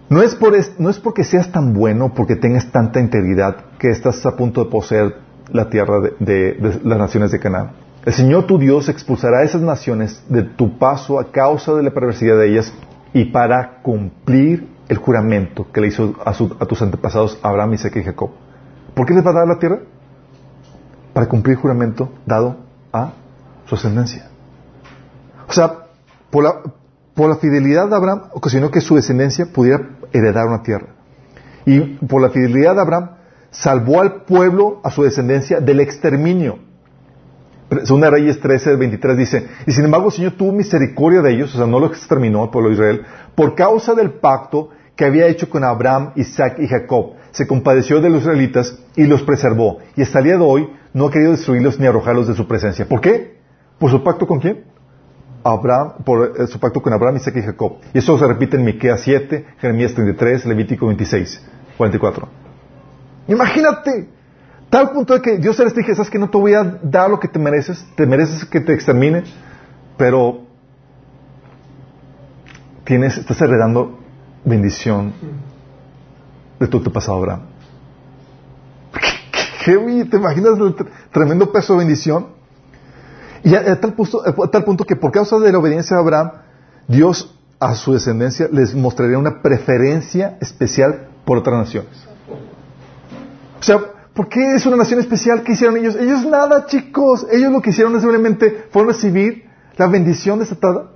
No 0.09 0.23
es, 0.23 0.35
por 0.35 0.57
es- 0.57 0.73
no 0.81 0.91
es 0.91 0.99
porque 0.99 1.23
seas 1.23 1.53
tan 1.53 1.73
bueno, 1.73 2.13
porque 2.15 2.35
tengas 2.35 2.73
tanta 2.73 2.99
integridad, 2.99 3.57
que 3.79 3.89
estás 3.91 4.27
a 4.27 4.37
punto 4.37 4.65
de 4.65 4.71
poseer 4.71 5.15
la 5.53 5.71
tierra 5.71 6.01
de, 6.01 6.15
de- 6.19 6.53
de 6.55 6.81
las 6.83 6.99
naciones 6.99 7.31
de 7.31 7.39
Canaán. 7.39 7.71
El 8.05 8.13
Señor 8.13 8.47
tu 8.47 8.59
Dios 8.59 8.89
expulsará 8.89 9.39
a 9.39 9.43
esas 9.45 9.63
naciones 9.63 10.21
de 10.29 10.43
tu 10.43 10.79
paso 10.79 11.21
a 11.21 11.31
causa 11.31 11.73
de 11.75 11.83
la 11.85 11.91
perversidad 11.93 12.37
de 12.39 12.49
ellas 12.51 12.73
y 13.13 13.27
para 13.27 13.83
cumplir 13.83 14.67
el 14.89 14.97
juramento 14.97 15.67
que 15.73 15.81
le 15.81 15.87
hizo 15.89 16.17
a, 16.25 16.33
su- 16.35 16.57
a 16.59 16.67
tus 16.67 16.83
antepasados 16.83 17.39
Abraham, 17.43 17.75
Isaac 17.75 17.95
y 17.97 18.03
Jacob. 18.03 18.31
¿Por 18.95 19.07
qué 19.07 19.15
les 19.15 19.25
va 19.25 19.31
a 19.31 19.35
dar 19.35 19.47
la 19.47 19.59
tierra? 19.61 19.79
Para 21.13 21.29
cumplir 21.29 21.55
el 21.57 21.63
juramento 21.63 22.09
dado 22.27 22.57
a 22.93 23.13
su 23.71 23.77
ascendencia. 23.77 24.29
O 25.49 25.53
sea, 25.53 25.87
por 26.31 26.45
la, 26.45 27.37
fidelidad 27.37 27.89
de 27.89 27.95
Abraham 27.95 28.23
ocasionó 28.33 28.71
que 28.71 28.81
su 28.81 28.97
descendencia 28.97 29.47
pudiera 29.47 29.91
heredar 30.13 30.47
una 30.47 30.63
tierra. 30.63 30.89
Y 31.65 31.81
por 31.81 32.21
la 32.21 32.31
fidelidad 32.31 32.75
de 32.75 32.81
Abraham 32.81 33.11
salvó 33.51 34.01
al 34.01 34.23
pueblo, 34.25 34.81
a 34.83 34.91
su 34.91 35.05
descendencia, 35.05 35.61
del 35.61 35.81
exterminio. 35.81 36.59
Segunda 37.85 38.11
Reyes 38.11 38.41
13, 38.41 38.75
23 38.75 39.17
dice, 39.17 39.47
y 39.67 39.73
sin 39.73 39.85
embargo 39.85 40.07
el 40.07 40.13
Señor 40.13 40.33
tuvo 40.33 40.51
misericordia 40.51 41.23
de 41.23 41.33
ellos, 41.33 41.55
o 41.55 41.59
sea, 41.59 41.67
no 41.69 41.79
los 41.79 41.91
exterminó 41.91 42.43
al 42.43 42.51
pueblo 42.51 42.71
de 42.71 42.75
Israel, 42.75 43.03
por 43.37 43.55
causa 43.55 43.95
del 43.95 44.11
pacto 44.11 44.71
que 44.97 45.05
había 45.05 45.29
hecho 45.29 45.49
con 45.49 45.63
Abraham, 45.63 46.13
Isaac 46.17 46.57
y 46.59 46.67
Jacob. 46.67 47.13
Se 47.31 47.47
compadeció 47.47 48.01
de 48.01 48.11
los 48.11 48.23
israelitas 48.23 48.77
y 48.97 49.05
los 49.05 49.23
preservó. 49.23 49.79
Y 49.95 50.03
hasta 50.03 50.19
el 50.19 50.25
día 50.25 50.37
de 50.37 50.45
hoy 50.45 50.69
no 50.93 51.07
ha 51.07 51.11
querido 51.13 51.31
destruirlos 51.31 51.79
ni 51.79 51.87
arrojarlos 51.87 52.27
de 52.27 52.35
su 52.35 52.49
presencia. 52.49 52.87
¿Por 52.89 53.01
qué? 53.01 53.40
¿Por 53.81 53.91
su 53.91 54.05
pacto 54.05 54.27
con 54.27 54.39
quién? 54.39 54.65
Abraham, 55.43 56.05
por 56.05 56.35
eh, 56.39 56.47
su 56.47 56.61
pacto 56.61 56.83
con 56.83 56.93
Abraham, 56.93 57.17
Isaac 57.17 57.35
y 57.39 57.43
Jacob. 57.43 57.79
Y 57.95 57.99
eso 57.99 58.17
se 58.19 58.27
repite 58.27 58.57
en 58.59 58.65
Miqueas 58.65 59.01
7, 59.01 59.47
Jeremías 59.59 59.95
33, 59.95 60.45
Levítico 60.47 60.87
26, 60.87 61.43
44. 61.79 62.29
Imagínate, 63.27 64.09
tal 64.69 64.91
punto 64.91 65.15
de 65.15 65.23
que 65.23 65.39
Dios 65.39 65.57
se 65.57 65.65
les 65.65 65.75
dije, 65.75 65.95
sabes 65.95 66.11
que 66.11 66.19
no 66.19 66.29
te 66.29 66.37
voy 66.37 66.53
a 66.55 66.63
dar 66.83 67.09
lo 67.11 67.19
que 67.19 67.27
te 67.29 67.39
mereces, 67.39 67.85
te 67.97 68.07
mereces 68.07 68.45
que 68.45 68.61
te 68.61 68.75
extermine, 68.75 69.25
pero 69.97 70.43
tienes, 72.85 73.17
estás 73.17 73.41
heredando 73.41 73.99
bendición 74.45 75.13
de 76.59 76.67
tu 76.67 76.83
pasado 76.93 77.17
Abraham. 77.19 77.43
¿Qué, 79.65 80.05
¿Te 80.11 80.17
imaginas 80.17 80.59
el 80.59 80.77
tre- 80.77 80.89
tremendo 81.13 81.51
peso 81.53 81.73
de 81.75 81.79
bendición? 81.81 82.40
Y 83.45 83.55
a, 83.55 83.73
a 83.73 83.81
tal 83.81 83.95
punto, 83.95 84.23
a 84.27 84.51
tal 84.51 84.65
punto 84.65 84.85
que 84.85 84.97
por 84.97 85.13
causa 85.13 85.39
de 85.39 85.53
la 85.53 85.59
obediencia 85.59 85.97
de 85.97 86.03
Abraham, 86.03 86.33
Dios 86.89 87.37
a 87.59 87.75
su 87.75 87.93
descendencia 87.93 88.49
les 88.51 88.75
mostraría 88.75 89.19
una 89.19 89.43
preferencia 89.43 90.39
especial 90.41 91.09
por 91.25 91.39
otras 91.39 91.59
naciones. 91.59 91.91
O 93.61 93.63
sea, 93.63 93.79
¿por 94.15 94.29
qué 94.29 94.55
es 94.55 94.65
una 94.65 94.77
nación 94.77 95.01
especial? 95.01 95.43
¿Qué 95.43 95.53
hicieron 95.53 95.77
ellos? 95.77 95.95
Ellos 95.97 96.25
nada, 96.25 96.67
chicos. 96.67 97.27
Ellos 97.31 97.53
lo 97.53 97.61
que 97.61 97.71
hicieron 97.71 97.95
es 97.95 98.01
simplemente 98.01 98.67
fue 98.71 98.85
recibir 98.85 99.45
la 99.77 99.87
bendición 99.87 100.39
desatada 100.39 100.91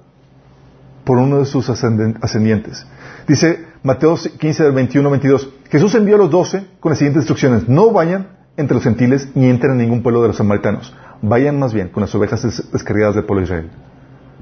por 1.05 1.19
uno 1.19 1.39
de 1.39 1.45
sus 1.45 1.69
ascendientes. 1.69 2.87
Dice 3.29 3.67
Mateo 3.83 4.17
15 4.17 4.63
del 4.63 4.73
21 4.73 5.11
22, 5.11 5.49
Jesús 5.71 5.95
envió 5.95 6.17
a 6.17 6.19
los 6.19 6.31
doce 6.31 6.67
con 6.81 6.91
las 6.91 6.99
siguientes 6.99 7.23
instrucciones, 7.23 7.69
no 7.69 7.93
vayan 7.93 8.29
entre 8.57 8.75
los 8.75 8.85
gentiles 8.85 9.29
ni 9.35 9.49
entren 9.49 9.73
en 9.73 9.79
ningún 9.79 10.03
pueblo 10.03 10.23
de 10.23 10.29
los 10.29 10.37
samaritanos, 10.37 10.95
vayan 11.29 11.59
más 11.59 11.73
bien 11.75 11.89
con 11.89 12.01
las 12.03 12.15
ovejas 12.15 12.43
des- 12.43 12.71
descarriadas 12.73 13.15
del 13.15 13.25
pueblo 13.25 13.41
de 13.41 13.45
Israel. 13.47 13.71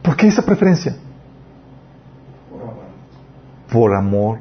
¿Por 0.02 0.16
qué 0.16 0.26
esa 0.28 0.42
preferencia? 0.44 0.96
Por 3.72 3.94
amor 3.94 4.38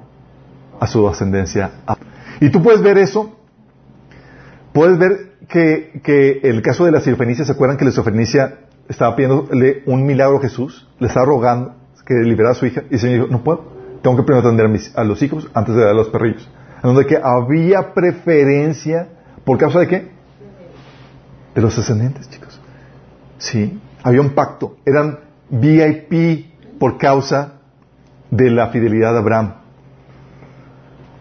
a 0.80 0.88
su 0.88 1.08
ascendencia. 1.08 1.72
Y 2.40 2.50
tú 2.50 2.62
puedes 2.62 2.82
ver 2.82 2.98
eso 2.98 3.38
puedes 4.74 4.98
ver 4.98 5.34
que, 5.50 6.00
que 6.04 6.40
el 6.44 6.62
caso 6.62 6.86
de 6.86 6.92
la 6.92 7.02
sirofenicia, 7.02 7.44
¿se 7.46 7.52
acuerdan 7.52 7.78
que 7.78 7.84
la 7.86 7.92
sirofenicia 7.92 8.60
estaba 8.88 9.16
pidiéndole 9.18 9.84
un 9.86 10.06
milagro 10.06 10.38
a 10.38 10.42
Jesús? 10.42 10.88
Le 11.00 11.08
estaba 11.08 11.26
rogando 11.26 11.76
que 12.06 12.14
liberara 12.16 12.52
a 12.52 12.56
su 12.56 12.66
hija 12.66 12.84
y 12.90 12.96
el 12.96 13.00
Señor 13.00 13.16
dijo, 13.20 13.28
no 13.32 13.44
puedo, 13.44 13.66
tengo 14.02 14.16
que 14.18 14.24
primero 14.24 14.46
atender 14.48 14.66
a, 14.66 14.70
mis- 14.70 14.96
a 14.98 15.04
los 15.04 15.22
hijos 15.22 15.50
antes 15.54 15.76
de 15.76 15.82
dar 15.82 15.92
a 15.92 15.94
los 15.94 16.10
perrillos. 16.10 16.50
En 16.78 16.94
donde 16.94 17.06
que 17.06 17.20
había 17.22 17.94
preferencia, 17.94 19.10
¿por 19.46 19.58
causa 19.60 19.80
de 19.80 19.88
qué? 19.88 20.12
De 21.56 21.62
los 21.62 21.76
descendientes, 21.76 22.30
chicos. 22.30 22.60
Sí, 23.38 23.80
había 24.04 24.22
un 24.22 24.32
pacto, 24.32 24.78
eran 24.86 25.20
VIP 25.50 26.80
por 26.80 26.98
causa 26.98 27.54
de 28.30 28.50
la 28.50 28.68
fidelidad 28.68 29.14
de 29.14 29.20
Abraham. 29.20 29.54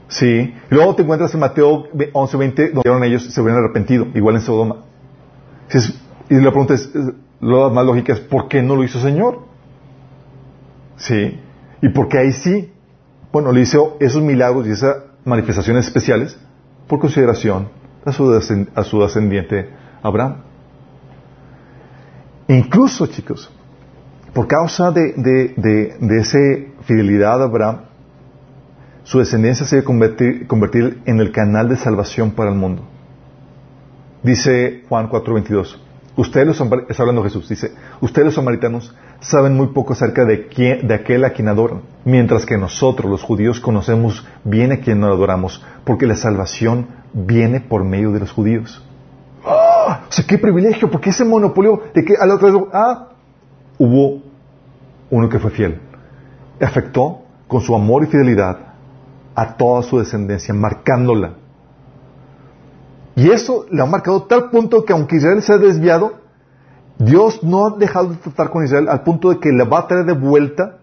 Sí. 0.09 0.55
Y 0.71 0.75
luego 0.75 0.95
te 0.95 1.03
encuentras 1.03 1.33
en 1.35 1.41
Mateo 1.41 1.89
11:20, 1.93 2.73
donde 2.73 3.07
ellos 3.07 3.25
se 3.25 3.41
hubieran 3.41 3.63
arrepentido, 3.63 4.09
igual 4.15 4.37
en 4.37 4.41
Sodoma. 4.43 4.77
Y 6.29 6.35
la 6.35 6.51
pregunta 6.51 6.75
es, 6.75 6.91
la 7.41 7.69
más 7.71 7.87
lógica 7.87 8.13
es, 8.13 8.21
¿por 8.21 8.49
qué 8.49 8.63
no 8.63 8.77
lo 8.77 8.85
hizo 8.85 8.99
el 8.99 9.05
Señor? 9.05 9.41
Sí. 10.97 11.39
¿Y 11.81 11.89
por 11.91 12.09
qué 12.09 12.19
ahí 12.19 12.33
sí? 12.33 12.73
Bueno, 13.33 13.53
le 13.53 13.61
hizo 13.61 13.97
esos 14.01 14.23
milagros 14.23 14.67
y 14.67 14.73
esas 14.73 14.97
manifestaciones 15.25 15.87
especiales 15.87 16.37
por 16.89 16.99
consideración 16.99 17.69
a 18.05 18.13
su, 18.13 18.33
a 18.75 18.85
su 18.85 19.01
descendiente 19.01 19.71
Abraham. 20.03 20.37
Incluso, 22.49 23.07
chicos, 23.07 23.51
por 24.33 24.47
causa 24.47 24.91
de, 24.91 25.13
de, 25.17 25.97
de, 25.99 26.21
esa 26.21 26.39
fidelidad 26.83 27.39
de 27.39 27.45
Abraham, 27.45 27.83
su 29.05 29.19
descendencia 29.19 29.67
se 29.67 29.79
a 29.79 29.85
convertir, 29.85 30.47
convertir 30.47 31.01
en 31.05 31.21
el 31.21 31.33
canal 31.33 31.69
de 31.69 31.77
salvación 31.77 32.33
para 32.33 32.51
el 32.51 32.57
mundo. 32.57 32.83
Dice 34.23 34.85
Juan 34.89 35.09
4:22. 35.09 35.79
Ustedes 36.17 36.47
los 36.47 36.61
está 36.89 37.03
hablando 37.03 37.23
Jesús, 37.23 37.49
dice, 37.49 37.73
ustedes 38.01 38.27
los 38.27 38.35
samaritanos 38.35 38.95
saben 39.21 39.57
muy 39.57 39.69
poco 39.69 39.93
acerca 39.93 40.25
de 40.25 40.49
quién, 40.49 40.87
de 40.87 40.95
aquel 40.95 41.25
a 41.25 41.31
quien 41.31 41.49
adoran, 41.49 41.83
mientras 42.05 42.45
que 42.45 42.59
nosotros 42.59 43.11
los 43.11 43.23
judíos 43.23 43.61
conocemos 43.61 44.27
bien 44.45 44.73
a 44.73 44.81
quien 44.81 45.01
nos 45.01 45.15
adoramos, 45.15 45.65
porque 45.85 46.07
la 46.07 46.17
salvación 46.17 46.89
viene 47.15 47.61
por 47.61 47.85
medio 47.85 48.11
de 48.13 48.21
los 48.21 48.33
judíos. 48.33 48.85
¡Ah! 49.45 50.07
O 50.09 50.13
sea, 50.13 50.27
qué 50.27 50.39
privilegio, 50.39 50.91
porque 50.91 51.11
ese 51.11 51.25
monopolio 51.25 51.83
de 51.95 52.05
que 52.05 52.15
al 52.17 52.31
otro 52.31 52.69
ah, 52.73 53.09
hubo 53.79 54.23
uno 55.11 55.29
que 55.29 55.39
fue 55.39 55.51
fiel. 55.51 55.81
Afectó 56.61 57.23
con 57.49 57.61
su 57.61 57.75
amor 57.75 58.05
y 58.05 58.07
fidelidad 58.07 58.59
a 59.35 59.57
toda 59.57 59.83
su 59.83 59.99
descendencia, 59.99 60.55
marcándola. 60.55 61.35
Y 63.17 63.31
eso 63.31 63.67
le 63.71 63.83
ha 63.83 63.87
marcado 63.87 64.23
tal 64.25 64.51
punto 64.51 64.85
que 64.85 64.93
aunque 64.93 65.17
Israel 65.17 65.43
se 65.43 65.53
ha 65.53 65.59
desviado, 65.59 66.21
Dios 66.99 67.43
no 67.43 67.67
ha 67.67 67.71
dejado 67.77 68.11
de 68.11 68.17
tratar 68.17 68.51
con 68.51 68.65
Israel 68.65 68.89
al 68.89 69.03
punto 69.03 69.31
de 69.31 69.39
que 69.41 69.51
le 69.51 69.65
va 69.65 69.81
a 69.81 69.87
traer 69.87 70.05
de 70.05 70.13
vuelta 70.13 70.79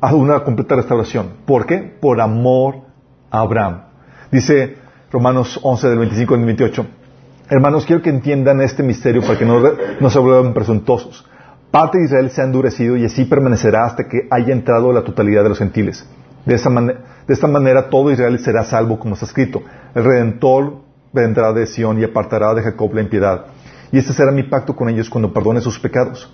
a 0.00 0.14
una 0.14 0.44
completa 0.44 0.76
restauración. 0.76 1.30
¿Por 1.46 1.66
qué? 1.66 1.78
Por 1.78 2.20
amor 2.20 2.82
a 3.30 3.40
Abraham. 3.40 3.82
Dice 4.30 4.76
Romanos 5.10 5.58
11 5.62 5.88
del 5.88 5.98
25 5.98 6.34
al 6.34 6.44
28. 6.44 6.86
Hermanos, 7.50 7.86
quiero 7.86 8.02
que 8.02 8.10
entiendan 8.10 8.60
este 8.60 8.82
misterio 8.82 9.22
para 9.22 9.38
que 9.38 9.46
no, 9.46 10.10
se 10.10 10.18
vuelvan 10.18 10.52
presuntuosos. 10.52 11.24
Parte 11.70 11.96
de 11.96 12.04
Israel 12.04 12.30
se 12.30 12.42
ha 12.42 12.44
endurecido 12.44 12.94
y 12.98 13.06
así 13.06 13.24
permanecerá 13.24 13.86
hasta 13.86 14.06
que 14.06 14.28
haya 14.30 14.52
entrado 14.52 14.92
la 14.92 15.02
totalidad 15.02 15.44
de 15.44 15.48
los 15.48 15.58
gentiles. 15.58 16.06
De, 16.44 16.54
esta 16.54 17.46
manera 17.46 17.88
todo 17.88 18.10
Israel 18.10 18.38
será 18.38 18.64
salvo, 18.64 18.98
como 18.98 19.14
está 19.14 19.24
escrito. 19.24 19.62
El 19.94 20.04
Redentor 20.04 20.74
vendrá 21.10 21.54
de 21.54 21.66
Sión 21.66 21.98
y 21.98 22.04
apartará 22.04 22.52
de 22.52 22.62
Jacob 22.62 22.92
la 22.92 23.00
impiedad. 23.00 23.46
Y 23.92 23.98
este 23.98 24.12
será 24.12 24.30
mi 24.30 24.42
pacto 24.42 24.76
con 24.76 24.90
ellos 24.90 25.08
cuando 25.08 25.32
perdone 25.32 25.62
sus 25.62 25.78
pecados. 25.78 26.30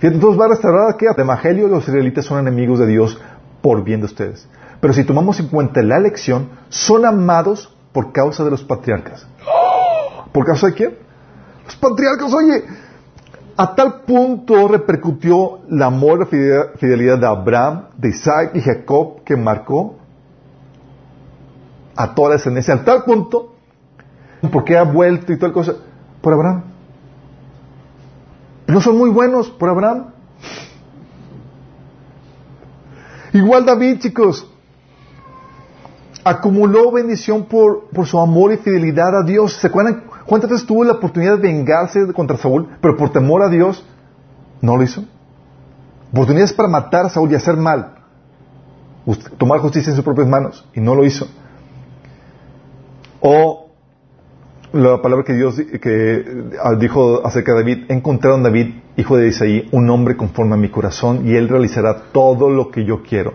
Entonces 0.00 0.40
va 0.40 0.44
a 0.44 0.50
restaurar 0.50 0.96
que 0.96 1.06
el 1.06 1.20
Evangelio 1.20 1.66
los 1.66 1.88
israelitas 1.88 2.24
son 2.24 2.38
enemigos 2.38 2.78
de 2.78 2.86
Dios 2.86 3.20
por 3.62 3.82
bien 3.82 3.98
de 3.98 4.06
ustedes. 4.06 4.48
Pero 4.80 4.92
si 4.92 5.02
tomamos 5.02 5.40
en 5.40 5.48
cuenta 5.48 5.82
la 5.82 5.96
elección, 5.96 6.50
son 6.68 7.04
amados 7.04 7.74
por 7.92 8.12
causa 8.12 8.44
de 8.44 8.50
los 8.50 8.62
patriarcas. 8.62 9.26
¿Por 10.36 10.44
causa 10.44 10.66
de 10.66 10.74
quién? 10.74 10.98
Los 11.64 11.76
patriarcas, 11.76 12.30
oye, 12.34 12.62
a 13.56 13.74
tal 13.74 14.02
punto 14.02 14.68
repercutió 14.68 15.60
el 15.70 15.82
amor 15.82 16.24
y 16.24 16.26
fidelidad- 16.26 16.74
fidelidad 16.76 17.18
de 17.18 17.26
Abraham, 17.26 17.84
de 17.96 18.10
Isaac 18.10 18.50
y 18.52 18.60
Jacob 18.60 19.24
que 19.24 19.34
marcó 19.34 19.96
a 21.96 22.14
toda 22.14 22.28
la 22.28 22.34
descendencia, 22.34 22.74
a 22.74 22.84
tal 22.84 23.04
punto, 23.04 23.54
porque 24.52 24.76
ha 24.76 24.82
vuelto 24.82 25.32
y 25.32 25.38
tal 25.38 25.54
cosa, 25.54 25.72
por 26.20 26.34
Abraham. 26.34 26.64
No 28.66 28.82
son 28.82 28.98
muy 28.98 29.08
buenos 29.08 29.48
por 29.48 29.70
Abraham. 29.70 30.08
Igual 33.32 33.64
David, 33.64 34.00
chicos, 34.00 34.46
acumuló 36.22 36.92
bendición 36.92 37.46
por, 37.46 37.88
por 37.88 38.06
su 38.06 38.20
amor 38.20 38.52
y 38.52 38.58
fidelidad 38.58 39.16
a 39.16 39.22
Dios. 39.22 39.54
¿Se 39.54 39.68
acuerdan 39.68 40.04
cuántas 40.26 40.50
veces 40.50 40.66
tuvo 40.66 40.84
la 40.84 40.94
oportunidad 40.94 41.36
de 41.38 41.42
vengarse 41.42 42.12
contra 42.12 42.36
Saúl, 42.36 42.68
pero 42.80 42.96
por 42.96 43.10
temor 43.10 43.42
a 43.42 43.48
Dios 43.48 43.84
no 44.60 44.76
lo 44.76 44.82
hizo? 44.82 45.04
Oportunidades 46.12 46.52
para 46.52 46.68
matar 46.68 47.06
a 47.06 47.08
Saúl 47.10 47.30
y 47.32 47.34
hacer 47.34 47.56
mal. 47.56 47.94
Tomar 49.38 49.60
justicia 49.60 49.90
en 49.90 49.96
sus 49.96 50.04
propias 50.04 50.26
manos 50.28 50.64
y 50.74 50.80
no 50.80 50.94
lo 50.94 51.04
hizo. 51.04 51.26
O 53.20 53.70
la 54.72 55.00
palabra 55.00 55.24
que 55.24 55.32
Dios 55.32 55.56
di- 55.56 55.66
que 55.78 56.14
eh, 56.16 56.24
dijo 56.78 57.24
acerca 57.26 57.52
de 57.52 57.58
David, 57.58 57.84
he 57.88 57.94
encontrado 57.94 58.36
en 58.36 58.42
David, 58.42 58.74
hijo 58.96 59.16
de 59.16 59.28
Isaí, 59.28 59.68
un 59.72 59.88
hombre 59.90 60.16
conforme 60.16 60.54
a 60.54 60.56
mi 60.56 60.68
corazón 60.70 61.26
y 61.26 61.34
él 61.34 61.48
realizará 61.48 62.02
todo 62.12 62.50
lo 62.50 62.70
que 62.70 62.84
yo 62.84 63.02
quiero. 63.02 63.34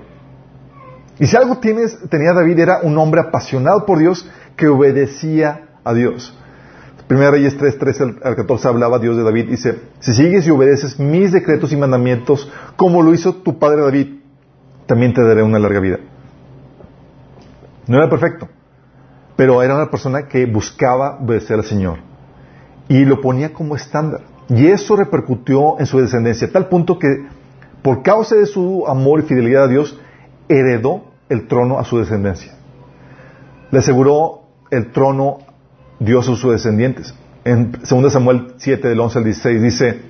Y 1.19 1.27
si 1.27 1.35
algo 1.37 1.57
tienes, 1.59 1.97
tenía 2.09 2.33
David 2.33 2.59
era 2.59 2.79
un 2.83 2.97
hombre 2.97 3.21
apasionado 3.21 3.85
por 3.85 3.99
Dios 3.99 4.29
que 4.55 4.67
obedecía 4.67 5.69
a 5.83 5.93
Dios. 5.93 6.37
Primera 7.11 7.31
Reyes 7.31 7.57
3, 7.57 7.77
13 7.77 8.03
al- 8.03 8.19
al 8.23 8.35
14 8.37 8.69
hablaba 8.69 8.97
Dios 8.97 9.17
de 9.17 9.23
David, 9.23 9.49
dice, 9.49 9.81
si 9.99 10.13
sigues 10.13 10.47
y 10.47 10.49
obedeces 10.49 10.97
mis 10.97 11.33
decretos 11.33 11.73
y 11.73 11.75
mandamientos 11.75 12.49
como 12.77 13.01
lo 13.01 13.13
hizo 13.13 13.35
tu 13.35 13.59
padre 13.59 13.81
David, 13.81 14.19
también 14.85 15.13
te 15.13 15.21
daré 15.21 15.43
una 15.43 15.59
larga 15.59 15.81
vida. 15.81 15.97
No 17.85 17.97
era 17.97 18.09
perfecto, 18.09 18.47
pero 19.35 19.61
era 19.61 19.75
una 19.75 19.91
persona 19.91 20.29
que 20.29 20.45
buscaba 20.45 21.17
obedecer 21.21 21.57
al 21.57 21.65
Señor 21.65 21.97
y 22.87 23.03
lo 23.03 23.19
ponía 23.19 23.51
como 23.51 23.75
estándar. 23.75 24.21
Y 24.47 24.67
eso 24.67 24.95
repercutió 24.95 25.81
en 25.81 25.87
su 25.87 25.99
descendencia, 25.99 26.47
a 26.47 26.51
tal 26.51 26.69
punto 26.69 26.97
que 26.97 27.09
por 27.81 28.03
causa 28.03 28.35
de 28.37 28.45
su 28.45 28.87
amor 28.87 29.19
y 29.19 29.23
fidelidad 29.23 29.65
a 29.65 29.67
Dios, 29.67 29.99
heredó 30.47 31.11
el 31.27 31.45
trono 31.49 31.77
a 31.77 31.83
su 31.83 31.97
descendencia. 31.97 32.53
Le 33.69 33.79
aseguró 33.79 34.43
el 34.69 34.93
trono 34.93 35.39
Dios 36.01 36.27
a 36.27 36.35
sus 36.35 36.51
descendientes. 36.51 37.13
En 37.45 37.71
2 37.71 38.11
Samuel 38.11 38.55
7, 38.57 38.87
del 38.87 38.99
11 38.99 39.17
al 39.19 39.23
16, 39.23 39.61
dice, 39.61 40.01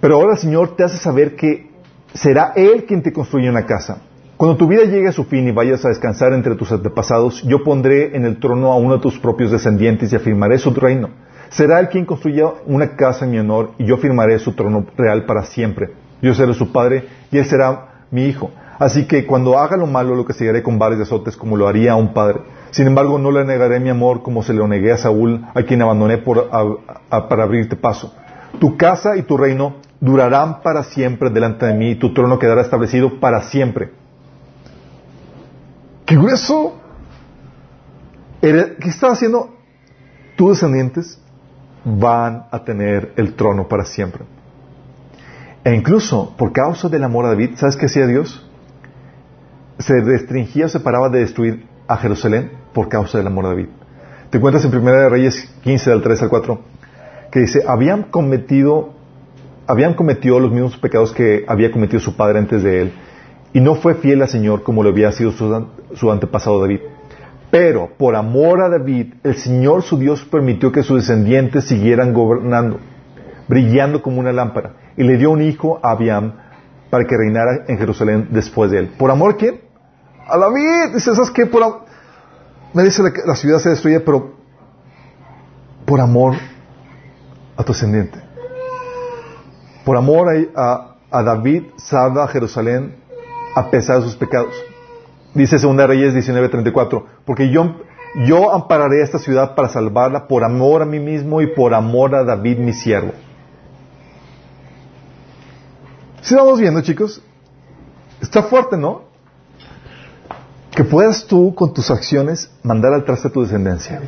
pero 0.00 0.16
ahora 0.16 0.32
el 0.32 0.38
Señor 0.38 0.76
te 0.76 0.84
hace 0.84 0.98
saber 0.98 1.34
que 1.34 1.70
será 2.12 2.52
Él 2.54 2.84
quien 2.86 3.02
te 3.02 3.12
construye 3.12 3.48
una 3.48 3.64
casa. 3.64 4.02
Cuando 4.36 4.56
tu 4.56 4.68
vida 4.68 4.84
llegue 4.84 5.08
a 5.08 5.12
su 5.12 5.24
fin 5.24 5.48
y 5.48 5.50
vayas 5.50 5.84
a 5.84 5.88
descansar 5.88 6.32
entre 6.34 6.54
tus 6.56 6.70
antepasados, 6.70 7.42
yo 7.42 7.64
pondré 7.64 8.14
en 8.16 8.24
el 8.24 8.38
trono 8.38 8.70
a 8.72 8.76
uno 8.76 8.96
de 8.96 9.00
tus 9.00 9.18
propios 9.18 9.50
descendientes 9.50 10.12
y 10.12 10.16
afirmaré 10.16 10.58
su 10.58 10.72
reino. 10.74 11.08
Será 11.48 11.80
Él 11.80 11.88
quien 11.88 12.04
construya 12.04 12.52
una 12.66 12.96
casa 12.96 13.24
en 13.24 13.30
mi 13.30 13.38
honor 13.38 13.72
y 13.78 13.86
yo 13.86 13.96
firmaré 13.96 14.38
su 14.38 14.52
trono 14.52 14.86
real 14.96 15.24
para 15.24 15.44
siempre. 15.44 15.88
Yo 16.20 16.34
seré 16.34 16.52
su 16.52 16.70
padre 16.70 17.04
y 17.32 17.38
Él 17.38 17.46
será 17.46 18.04
mi 18.10 18.26
hijo. 18.26 18.50
Así 18.78 19.06
que 19.06 19.26
cuando 19.26 19.58
haga 19.58 19.76
lo 19.76 19.86
malo 19.86 20.14
lo 20.14 20.24
castigaré 20.24 20.62
con 20.62 20.78
varios 20.78 21.00
azotes 21.00 21.36
como 21.36 21.56
lo 21.56 21.66
haría 21.66 21.96
un 21.96 22.12
padre. 22.12 22.40
Sin 22.70 22.86
embargo, 22.86 23.18
no 23.18 23.30
le 23.30 23.44
negaré 23.44 23.80
mi 23.80 23.88
amor 23.88 24.22
como 24.22 24.42
se 24.42 24.52
lo 24.52 24.68
negué 24.68 24.92
a 24.92 24.98
Saúl, 24.98 25.46
a 25.54 25.62
quien 25.62 25.82
abandoné 25.82 26.18
por, 26.18 26.48
para 26.48 27.42
abrirte 27.42 27.76
paso. 27.76 28.14
Tu 28.60 28.76
casa 28.76 29.16
y 29.16 29.22
tu 29.22 29.36
reino 29.36 29.76
durarán 30.00 30.62
para 30.62 30.84
siempre 30.84 31.30
delante 31.30 31.66
de 31.66 31.74
mí 31.74 31.90
y 31.90 31.94
tu 31.96 32.12
trono 32.12 32.38
quedará 32.38 32.62
establecido 32.62 33.20
para 33.20 33.42
siempre. 33.42 33.92
¡Qué 36.06 36.16
grueso! 36.16 36.76
¿Qué 38.40 38.76
estaba 38.84 39.14
haciendo? 39.14 39.54
Tus 40.36 40.50
descendientes 40.50 41.20
van 41.84 42.46
a 42.50 42.64
tener 42.64 43.12
el 43.16 43.34
trono 43.34 43.68
para 43.68 43.84
siempre. 43.84 44.24
E 45.64 45.74
incluso, 45.74 46.34
por 46.36 46.52
causa 46.52 46.88
del 46.88 47.04
amor 47.04 47.26
a 47.26 47.28
David, 47.28 47.56
¿sabes 47.56 47.76
qué 47.76 47.86
hacía 47.86 48.06
Dios? 48.06 48.48
Se 49.78 50.00
restringía 50.00 50.66
o 50.66 50.68
se 50.68 50.80
paraba 50.80 51.08
de 51.08 51.20
destruir 51.20 51.66
a 51.88 51.96
Jerusalén 51.96 52.52
por 52.72 52.88
causa 52.88 53.18
del 53.18 53.26
amor 53.26 53.46
a 53.46 53.48
David. 53.48 53.68
Te 54.30 54.36
encuentras 54.36 54.64
en 54.64 54.76
1 54.76 54.92
de 54.92 55.08
Reyes 55.08 55.54
15, 55.62 55.90
del 55.90 56.02
3 56.02 56.22
al 56.22 56.28
4, 56.28 56.60
que 57.32 57.40
dice, 57.40 57.64
habían 57.66 58.04
cometido, 58.04 58.90
habían 59.66 59.94
cometido 59.94 60.38
los 60.38 60.52
mismos 60.52 60.76
pecados 60.76 61.12
que 61.12 61.44
había 61.48 61.72
cometido 61.72 62.00
su 62.00 62.14
padre 62.14 62.38
antes 62.38 62.62
de 62.62 62.82
él, 62.82 62.92
y 63.54 63.60
no 63.60 63.74
fue 63.74 63.94
fiel 63.94 64.20
al 64.20 64.28
Señor 64.28 64.62
como 64.62 64.82
lo 64.82 64.90
había 64.90 65.10
sido 65.12 65.32
su, 65.32 65.66
su 65.94 66.12
antepasado 66.12 66.60
David. 66.60 66.80
Pero 67.50 67.88
por 67.96 68.14
amor 68.14 68.60
a 68.60 68.68
David, 68.68 69.14
el 69.24 69.36
Señor 69.36 69.82
su 69.82 69.98
Dios 69.98 70.22
permitió 70.30 70.70
que 70.70 70.82
sus 70.82 70.98
descendientes 70.98 71.64
siguieran 71.64 72.12
gobernando, 72.12 72.78
brillando 73.48 74.02
como 74.02 74.20
una 74.20 74.32
lámpara, 74.32 74.74
y 74.98 75.04
le 75.04 75.16
dio 75.16 75.30
un 75.30 75.40
hijo 75.40 75.80
a 75.82 75.92
Abiam 75.92 76.34
para 76.90 77.06
que 77.06 77.16
reinara 77.16 77.64
en 77.66 77.78
Jerusalén 77.78 78.28
después 78.30 78.70
de 78.70 78.80
él. 78.80 78.90
¿Por 78.98 79.10
amor 79.10 79.32
a 79.32 79.36
quién? 79.36 79.67
A 80.28 80.36
David. 80.38 80.94
Dice, 80.94 81.14
¿sabes 81.14 81.30
qué? 81.30 81.46
Por 81.46 81.82
Me 82.74 82.82
dice 82.84 83.02
la, 83.02 83.10
la 83.26 83.34
ciudad 83.36 83.58
se 83.58 83.70
destruye, 83.70 84.00
pero 84.00 84.32
por 85.86 86.00
amor 86.00 86.34
a 87.56 87.64
tu 87.64 87.72
descendiente. 87.72 88.20
Por 89.84 89.96
amor 89.96 90.28
a, 90.54 90.96
a- 91.10 91.22
David, 91.22 91.62
salva 91.76 92.24
a 92.24 92.28
Jerusalén 92.28 92.96
a 93.54 93.70
pesar 93.70 93.96
de 93.98 94.02
sus 94.04 94.16
pecados. 94.16 94.54
Dice 95.34 95.56
2 95.58 95.76
Reyes 95.86 96.14
19:34, 96.14 97.04
porque 97.24 97.50
yo, 97.50 97.76
yo 98.26 98.52
ampararé 98.52 99.02
esta 99.02 99.18
ciudad 99.18 99.54
para 99.54 99.68
salvarla 99.68 100.28
por 100.28 100.44
amor 100.44 100.82
a 100.82 100.84
mí 100.84 100.98
mismo 101.00 101.40
y 101.40 101.46
por 101.54 101.72
amor 101.74 102.14
a 102.14 102.24
David 102.24 102.58
mi 102.58 102.72
siervo. 102.74 103.12
Si 106.20 106.34
vamos 106.34 106.60
viendo, 106.60 106.80
chicos, 106.82 107.22
está 108.20 108.42
fuerte, 108.42 108.76
¿no? 108.76 109.07
Que 110.78 110.84
puedas 110.84 111.26
tú 111.26 111.56
con 111.56 111.74
tus 111.74 111.90
acciones 111.90 112.52
mandar 112.62 112.92
al 112.92 113.04
traste 113.04 113.26
a 113.26 113.32
tu 113.32 113.42
descendencia. 113.42 114.00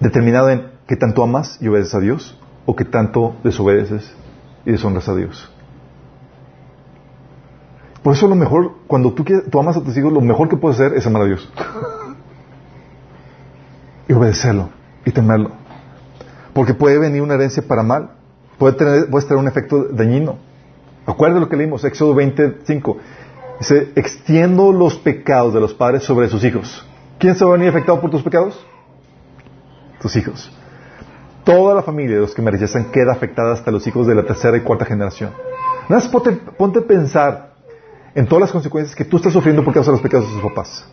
Determinado 0.00 0.48
en 0.48 0.70
que 0.86 0.96
tanto 0.96 1.22
amas 1.22 1.58
y 1.60 1.68
obedeces 1.68 1.94
a 1.94 2.00
Dios 2.00 2.40
o 2.64 2.74
que 2.74 2.86
tanto 2.86 3.36
desobedeces 3.44 4.10
y 4.64 4.70
deshonras 4.72 5.06
a 5.10 5.14
Dios. 5.16 5.52
Por 8.02 8.14
eso 8.14 8.26
lo 8.26 8.34
mejor, 8.34 8.72
cuando 8.86 9.12
tú, 9.12 9.22
tú 9.22 9.60
amas 9.60 9.76
a 9.76 9.84
tus 9.84 9.94
hijos, 9.98 10.10
lo 10.10 10.22
mejor 10.22 10.48
que 10.48 10.56
puedes 10.56 10.80
hacer 10.80 10.96
es 10.96 11.06
amar 11.06 11.20
a 11.20 11.26
Dios. 11.26 11.52
Y 14.08 14.14
obedecerlo 14.14 14.70
y 15.04 15.10
temerlo. 15.10 15.50
Porque 16.54 16.72
puede 16.72 16.98
venir 16.98 17.20
una 17.20 17.34
herencia 17.34 17.62
para 17.62 17.82
mal. 17.82 18.12
Puede 18.56 18.78
tener, 18.78 19.10
puede 19.10 19.26
tener 19.26 19.38
un 19.38 19.48
efecto 19.48 19.88
dañino. 19.92 20.38
Acuerda 21.04 21.38
lo 21.38 21.50
que 21.50 21.56
leímos, 21.56 21.84
Éxodo 21.84 22.14
25. 22.14 22.96
Dice, 23.62 23.92
extiendo 23.94 24.72
los 24.72 24.96
pecados 24.96 25.54
de 25.54 25.60
los 25.60 25.72
padres 25.72 26.02
sobre 26.02 26.28
sus 26.28 26.42
hijos. 26.42 26.84
¿Quién 27.20 27.36
se 27.36 27.44
va 27.44 27.50
a 27.50 27.52
venir 27.52 27.68
afectado 27.68 28.00
por 28.00 28.10
tus 28.10 28.20
pecados? 28.20 28.60
Tus 30.00 30.16
hijos. 30.16 30.50
Toda 31.44 31.72
la 31.72 31.82
familia 31.84 32.16
de 32.16 32.22
los 32.22 32.34
que 32.34 32.42
me 32.42 32.50
rechazan 32.50 32.90
queda 32.90 33.12
afectada 33.12 33.52
hasta 33.52 33.70
los 33.70 33.86
hijos 33.86 34.08
de 34.08 34.16
la 34.16 34.24
tercera 34.24 34.56
y 34.56 34.62
cuarta 34.62 34.84
generación. 34.84 35.30
Nada 35.88 36.02
más 36.02 36.08
ponte, 36.08 36.78
a 36.80 36.82
pensar 36.82 37.54
en 38.16 38.26
todas 38.26 38.40
las 38.40 38.50
consecuencias 38.50 38.96
que 38.96 39.04
tú 39.04 39.18
estás 39.18 39.32
sufriendo 39.32 39.62
por 39.62 39.72
causa 39.72 39.92
de 39.92 39.94
los 39.94 40.02
pecados 40.02 40.26
de 40.26 40.34
tus 40.34 40.42
papás. 40.42 40.84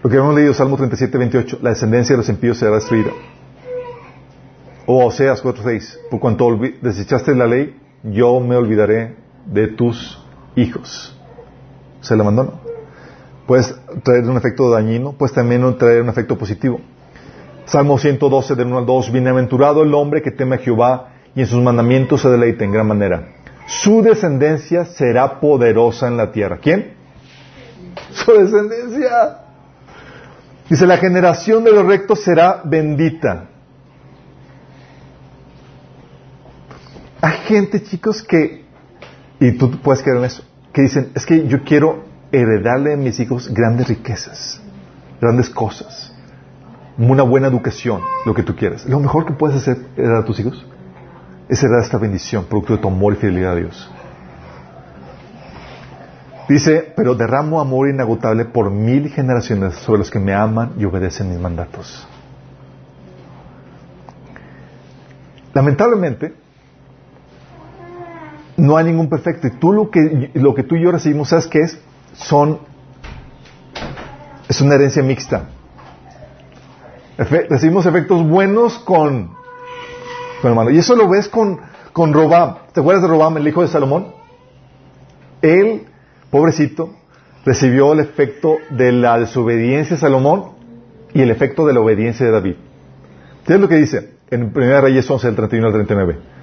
Lo 0.00 0.08
que 0.08 0.16
hemos 0.16 0.32
leído, 0.32 0.54
Salmo 0.54 0.76
37, 0.76 1.18
28, 1.18 1.58
la 1.60 1.70
descendencia 1.70 2.14
de 2.14 2.18
los 2.18 2.28
impíos 2.28 2.58
será 2.58 2.76
destruida. 2.76 3.10
O 4.86 5.06
Oseas 5.06 5.42
4.6, 5.42 6.08
por 6.08 6.20
cuanto 6.20 6.56
desechaste 6.80 7.34
la 7.34 7.48
ley, 7.48 7.76
yo 8.04 8.38
me 8.38 8.54
olvidaré 8.54 9.23
de 9.46 9.68
tus 9.68 10.18
hijos. 10.56 11.16
Se 12.00 12.16
la 12.16 12.22
abandono. 12.22 12.60
Puedes 13.46 13.74
traer 14.02 14.24
un 14.28 14.36
efecto 14.36 14.70
dañino, 14.70 15.12
puedes 15.12 15.34
también 15.34 15.76
traer 15.76 16.02
un 16.02 16.08
efecto 16.08 16.38
positivo. 16.38 16.80
Salmo 17.66 17.98
112, 17.98 18.54
del 18.54 18.66
1 18.66 18.78
al 18.78 18.86
2, 18.86 19.12
bienaventurado 19.12 19.82
el 19.82 19.94
hombre 19.94 20.22
que 20.22 20.30
teme 20.30 20.56
a 20.56 20.58
Jehová 20.58 21.08
y 21.34 21.40
en 21.40 21.46
sus 21.46 21.62
mandamientos 21.62 22.22
se 22.22 22.28
deleita 22.28 22.64
en 22.64 22.72
gran 22.72 22.86
manera. 22.86 23.28
Su 23.66 24.02
descendencia 24.02 24.84
será 24.84 25.40
poderosa 25.40 26.08
en 26.08 26.16
la 26.16 26.30
tierra. 26.30 26.58
¿Quién? 26.58 26.94
Su 28.12 28.32
descendencia. 28.32 29.38
Dice, 30.68 30.86
la 30.86 30.96
generación 30.98 31.64
de 31.64 31.72
los 31.72 31.84
rectos 31.84 32.22
será 32.22 32.62
bendita. 32.64 33.48
Hay 37.20 37.38
gente, 37.46 37.82
chicos, 37.82 38.22
que, 38.22 38.63
y 39.40 39.52
tú 39.52 39.70
puedes 39.80 40.02
creer 40.02 40.18
en 40.18 40.24
eso, 40.24 40.42
que 40.72 40.82
dicen, 40.82 41.10
es 41.14 41.26
que 41.26 41.46
yo 41.46 41.62
quiero 41.64 42.04
heredarle 42.32 42.94
a 42.94 42.96
mis 42.96 43.18
hijos 43.20 43.52
grandes 43.52 43.88
riquezas, 43.88 44.60
grandes 45.20 45.50
cosas, 45.50 46.12
una 46.98 47.22
buena 47.22 47.48
educación, 47.48 48.00
lo 48.24 48.34
que 48.34 48.42
tú 48.42 48.54
quieras. 48.54 48.86
Lo 48.86 49.00
mejor 49.00 49.26
que 49.26 49.32
puedes 49.32 49.56
hacer 49.56 49.78
heredar 49.96 50.18
a 50.18 50.24
tus 50.24 50.38
hijos 50.40 50.64
es 51.48 51.62
heredar 51.62 51.82
esta 51.82 51.98
bendición, 51.98 52.44
producto 52.44 52.76
de 52.76 52.82
tu 52.82 52.88
amor 52.88 53.14
y 53.14 53.16
fidelidad 53.16 53.52
a 53.52 53.56
Dios. 53.56 53.90
Dice, 56.48 56.92
pero 56.94 57.14
derramo 57.14 57.60
amor 57.60 57.88
inagotable 57.88 58.44
por 58.44 58.70
mil 58.70 59.08
generaciones 59.08 59.74
sobre 59.76 60.00
los 60.00 60.10
que 60.10 60.18
me 60.18 60.34
aman 60.34 60.74
y 60.78 60.84
obedecen 60.84 61.30
mis 61.30 61.38
mandatos. 61.38 62.06
Lamentablemente, 65.54 66.34
no 68.56 68.76
hay 68.76 68.84
ningún 68.84 69.08
perfecto. 69.08 69.46
Y 69.46 69.50
tú 69.52 69.72
lo 69.72 69.90
que, 69.90 70.30
lo 70.34 70.54
que 70.54 70.62
tú 70.62 70.76
y 70.76 70.82
yo 70.82 70.92
recibimos, 70.92 71.28
¿sabes 71.28 71.46
qué 71.46 71.60
es? 71.60 71.78
Son, 72.14 72.60
es 74.48 74.60
una 74.60 74.74
herencia 74.76 75.02
mixta. 75.02 75.48
Recibimos 77.16 77.86
efectos 77.86 78.26
buenos 78.26 78.78
con, 78.78 79.30
con 80.40 80.50
hermano. 80.50 80.70
Y 80.70 80.78
eso 80.78 80.96
lo 80.96 81.08
ves 81.08 81.28
con, 81.28 81.60
con 81.92 82.12
Robam. 82.12 82.56
¿Te 82.72 82.80
acuerdas 82.80 83.02
de 83.02 83.08
Robam, 83.08 83.36
el 83.36 83.46
hijo 83.46 83.62
de 83.62 83.68
Salomón? 83.68 84.12
Él, 85.42 85.86
pobrecito, 86.30 86.94
recibió 87.44 87.92
el 87.92 88.00
efecto 88.00 88.56
de 88.70 88.92
la 88.92 89.18
desobediencia 89.18 89.96
de 89.96 90.00
Salomón 90.00 90.52
y 91.12 91.22
el 91.22 91.30
efecto 91.30 91.66
de 91.66 91.74
la 91.74 91.80
obediencia 91.80 92.26
de 92.26 92.32
David. 92.32 92.54
¿Qué 93.46 93.54
es 93.54 93.60
lo 93.60 93.68
que 93.68 93.76
dice? 93.76 94.14
En 94.30 94.52
1 94.54 94.80
Reyes 94.80 95.08
11, 95.08 95.26
del 95.26 95.36
31 95.36 95.66
al 95.66 95.72
39. 95.72 96.33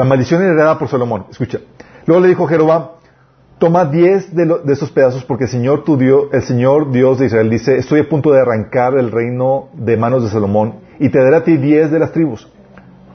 La 0.00 0.06
maldición 0.06 0.40
heredada 0.42 0.78
por 0.78 0.88
Salomón. 0.88 1.26
Escucha. 1.30 1.58
Luego 2.06 2.22
le 2.22 2.28
dijo 2.28 2.46
Jeroboam, 2.46 2.84
toma 3.58 3.84
diez 3.84 4.34
de, 4.34 4.46
de 4.46 4.72
esos 4.72 4.90
pedazos 4.90 5.24
porque 5.24 5.44
el 5.44 5.50
Señor, 5.50 5.84
tu 5.84 5.98
Dios, 5.98 6.28
el 6.32 6.40
Señor 6.40 6.90
Dios 6.90 7.18
de 7.18 7.26
Israel 7.26 7.50
dice, 7.50 7.76
estoy 7.76 8.00
a 8.00 8.08
punto 8.08 8.32
de 8.32 8.40
arrancar 8.40 8.94
el 8.96 9.12
reino 9.12 9.68
de 9.74 9.98
manos 9.98 10.22
de 10.22 10.30
Salomón 10.30 10.76
y 10.98 11.10
te 11.10 11.18
daré 11.22 11.36
a 11.36 11.44
ti 11.44 11.58
diez 11.58 11.90
de 11.90 11.98
las 11.98 12.12
tribus. 12.12 12.48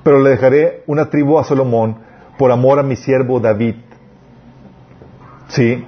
Pero 0.03 0.19
le 0.19 0.29
dejaré 0.29 0.83
una 0.85 1.09
tribu 1.09 1.39
a 1.39 1.43
Salomón 1.43 1.97
por 2.37 2.51
amor 2.51 2.77
a 2.77 2.83
mi 2.83 2.95
siervo 2.95 3.39
David. 3.39 3.77
Sí. 5.47 5.83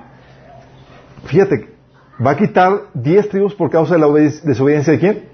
Fíjate, 1.25 1.75
va 2.25 2.31
a 2.31 2.37
quitar 2.37 2.71
diez 2.95 3.29
tribus 3.29 3.53
por 3.53 3.69
causa 3.69 3.93
de 3.93 3.99
la 3.99 4.07
obedi- 4.07 4.41
desobediencia 4.41 4.93
de 4.93 4.99
quién? 4.99 5.25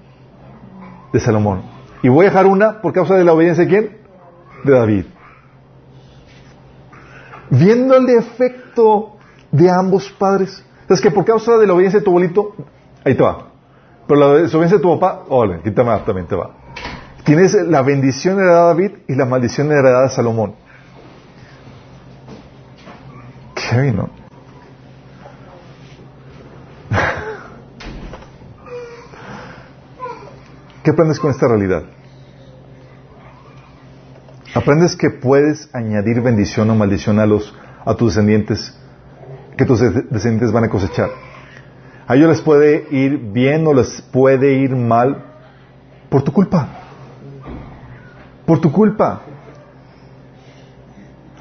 De 1.10 1.20
Salomón. 1.20 1.62
Y 2.02 2.10
voy 2.10 2.26
a 2.26 2.28
dejar 2.28 2.44
una 2.44 2.82
por 2.82 2.92
causa 2.92 3.14
de 3.14 3.24
la 3.24 3.32
obediencia 3.32 3.64
de 3.64 3.70
quién? 3.70 3.96
De 4.64 4.72
David. 4.74 5.04
Viendo 7.50 7.96
el 7.96 8.08
efecto 8.10 9.14
de 9.54 9.70
ambos 9.70 10.10
padres. 10.10 10.62
Es 10.88 11.00
que 11.00 11.10
por 11.10 11.24
causa 11.24 11.56
de 11.56 11.66
la 11.66 11.72
obediencia 11.74 11.98
de 12.00 12.04
tu 12.04 12.10
abuelito, 12.10 12.54
ahí 13.04 13.14
te 13.14 13.22
va. 13.22 13.46
Pero 14.06 14.20
la 14.20 14.34
desobediencia 14.42 14.76
de 14.78 14.82
tu 14.82 14.98
papá, 14.98 15.24
órale, 15.28 15.62
quítame 15.62 15.96
también 16.00 16.26
te 16.26 16.36
va. 16.36 16.50
Tienes 17.24 17.54
la 17.54 17.80
bendición 17.82 18.38
heredada 18.38 18.74
de 18.74 18.82
David 18.82 18.98
y 19.08 19.14
la 19.14 19.24
maldición 19.24 19.72
heredada 19.72 20.02
de 20.02 20.10
Salomón. 20.10 20.56
Qué 23.54 23.80
bien, 23.80 23.96
¿no? 23.96 24.10
¿Qué 30.82 30.90
aprendes 30.90 31.18
con 31.18 31.30
esta 31.30 31.48
realidad? 31.48 31.84
Aprendes 34.54 34.94
que 34.96 35.10
puedes 35.10 35.68
añadir 35.74 36.20
bendición 36.20 36.70
o 36.70 36.74
maldición 36.74 37.18
a 37.18 37.26
los 37.26 37.54
a 37.84 37.94
tus 37.94 38.14
descendientes 38.14 38.74
que 39.56 39.64
tus 39.64 39.80
de- 39.80 40.02
descendientes 40.02 40.52
van 40.52 40.64
a 40.64 40.68
cosechar. 40.68 41.10
A 42.06 42.14
ellos 42.16 42.28
les 42.28 42.40
puede 42.40 42.86
ir 42.90 43.18
bien 43.18 43.66
o 43.66 43.74
les 43.74 44.00
puede 44.00 44.54
ir 44.54 44.74
mal 44.76 45.24
por 46.08 46.22
tu 46.22 46.32
culpa. 46.32 46.68
Por 48.46 48.60
tu 48.60 48.70
culpa. 48.70 49.22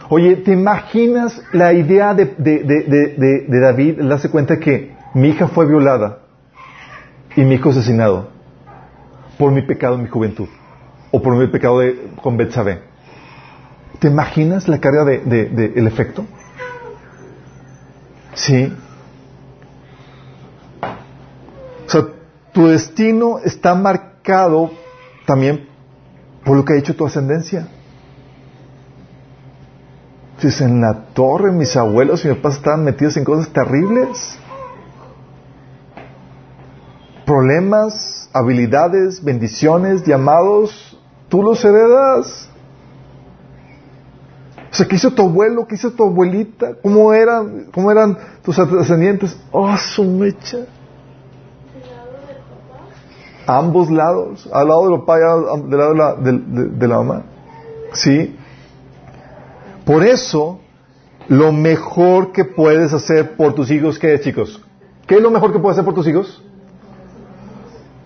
Oye, 0.09 0.37
¿te 0.37 0.51
imaginas 0.51 1.41
la 1.53 1.73
idea 1.73 2.13
de, 2.13 2.25
de, 2.37 2.63
de, 2.63 3.45
de, 3.47 3.59
David? 3.59 3.99
Él 3.99 4.11
hace 4.11 4.29
cuenta 4.29 4.59
que 4.59 4.95
mi 5.13 5.29
hija 5.29 5.47
fue 5.47 5.65
violada 5.65 6.19
y 7.35 7.41
mi 7.45 7.55
hijo 7.55 7.69
asesinado 7.69 8.29
por 9.37 9.51
mi 9.51 9.61
pecado 9.61 9.95
en 9.95 10.03
mi 10.03 10.09
juventud 10.09 10.47
o 11.11 11.21
por 11.21 11.35
mi 11.35 11.47
pecado 11.47 11.81
con 12.21 12.37
Betsabé. 12.37 12.92
¿Te 14.03 14.09
imaginas 14.09 14.67
la 14.67 14.81
carga 14.81 15.05
de, 15.05 15.19
de- 15.19 15.73
el 15.77 15.87
efecto? 15.87 16.25
Sí. 18.33 18.73
O 21.87 21.89
sea, 21.89 22.07
tu 22.51 22.67
destino 22.67 23.39
está 23.39 23.73
marcado 23.75 24.71
también 25.25 25.69
por 26.43 26.57
lo 26.57 26.65
que 26.65 26.73
ha 26.73 26.77
hecho 26.77 26.97
tu 26.97 27.05
ascendencia. 27.05 27.69
Dices, 30.35 30.59
en 30.59 30.81
la 30.81 31.05
torre 31.13 31.53
mis 31.53 31.77
abuelos 31.77 32.25
y 32.25 32.27
mis 32.27 32.35
papás 32.35 32.55
estaban 32.57 32.83
metidos 32.83 33.15
en 33.15 33.23
cosas 33.23 33.53
terribles. 33.53 34.37
problemas, 37.25 38.29
habilidades, 38.33 39.23
bendiciones, 39.23 40.03
llamados, 40.03 40.99
tú 41.29 41.41
los 41.41 41.63
heredas. 41.63 42.49
O 44.73 44.75
sea, 44.75 44.87
¿qué 44.87 44.95
hizo 44.95 45.11
tu 45.11 45.21
abuelo? 45.21 45.67
¿Qué 45.67 45.75
hizo 45.75 45.91
tu 45.91 46.03
abuelita? 46.03 46.73
¿Cómo 46.81 47.13
eran, 47.13 47.67
cómo 47.71 47.91
eran 47.91 48.17
tus 48.41 48.57
descendientes? 48.57 49.37
Oh, 49.51 49.77
su 49.77 50.03
mecha. 50.03 50.65
A 53.45 53.59
ambos 53.59 53.91
lados, 53.91 54.49
al 54.51 54.67
lado 54.67 54.89
del 54.89 54.99
papá 55.01 55.19
y 55.19 55.21
al 55.21 55.69
lado 55.69 56.15
de 56.17 56.31
la, 56.31 56.41
de, 56.55 56.87
la 56.87 56.97
mamá. 56.97 57.21
¿Sí? 57.91 58.35
Por 59.85 60.03
eso, 60.03 60.59
lo 61.27 61.51
mejor 61.51 62.31
que 62.31 62.43
puedes 62.43 62.93
hacer 62.93 63.35
por 63.35 63.53
tus 63.53 63.69
hijos, 63.69 63.99
¿qué 63.99 64.15
es, 64.15 64.21
chicos? 64.21 64.59
¿Qué 65.05 65.17
es 65.17 65.21
lo 65.21 65.29
mejor 65.29 65.53
que 65.53 65.59
puedes 65.59 65.77
hacer 65.77 65.85
por 65.85 65.93
tus 65.93 66.07
hijos? 66.07 66.43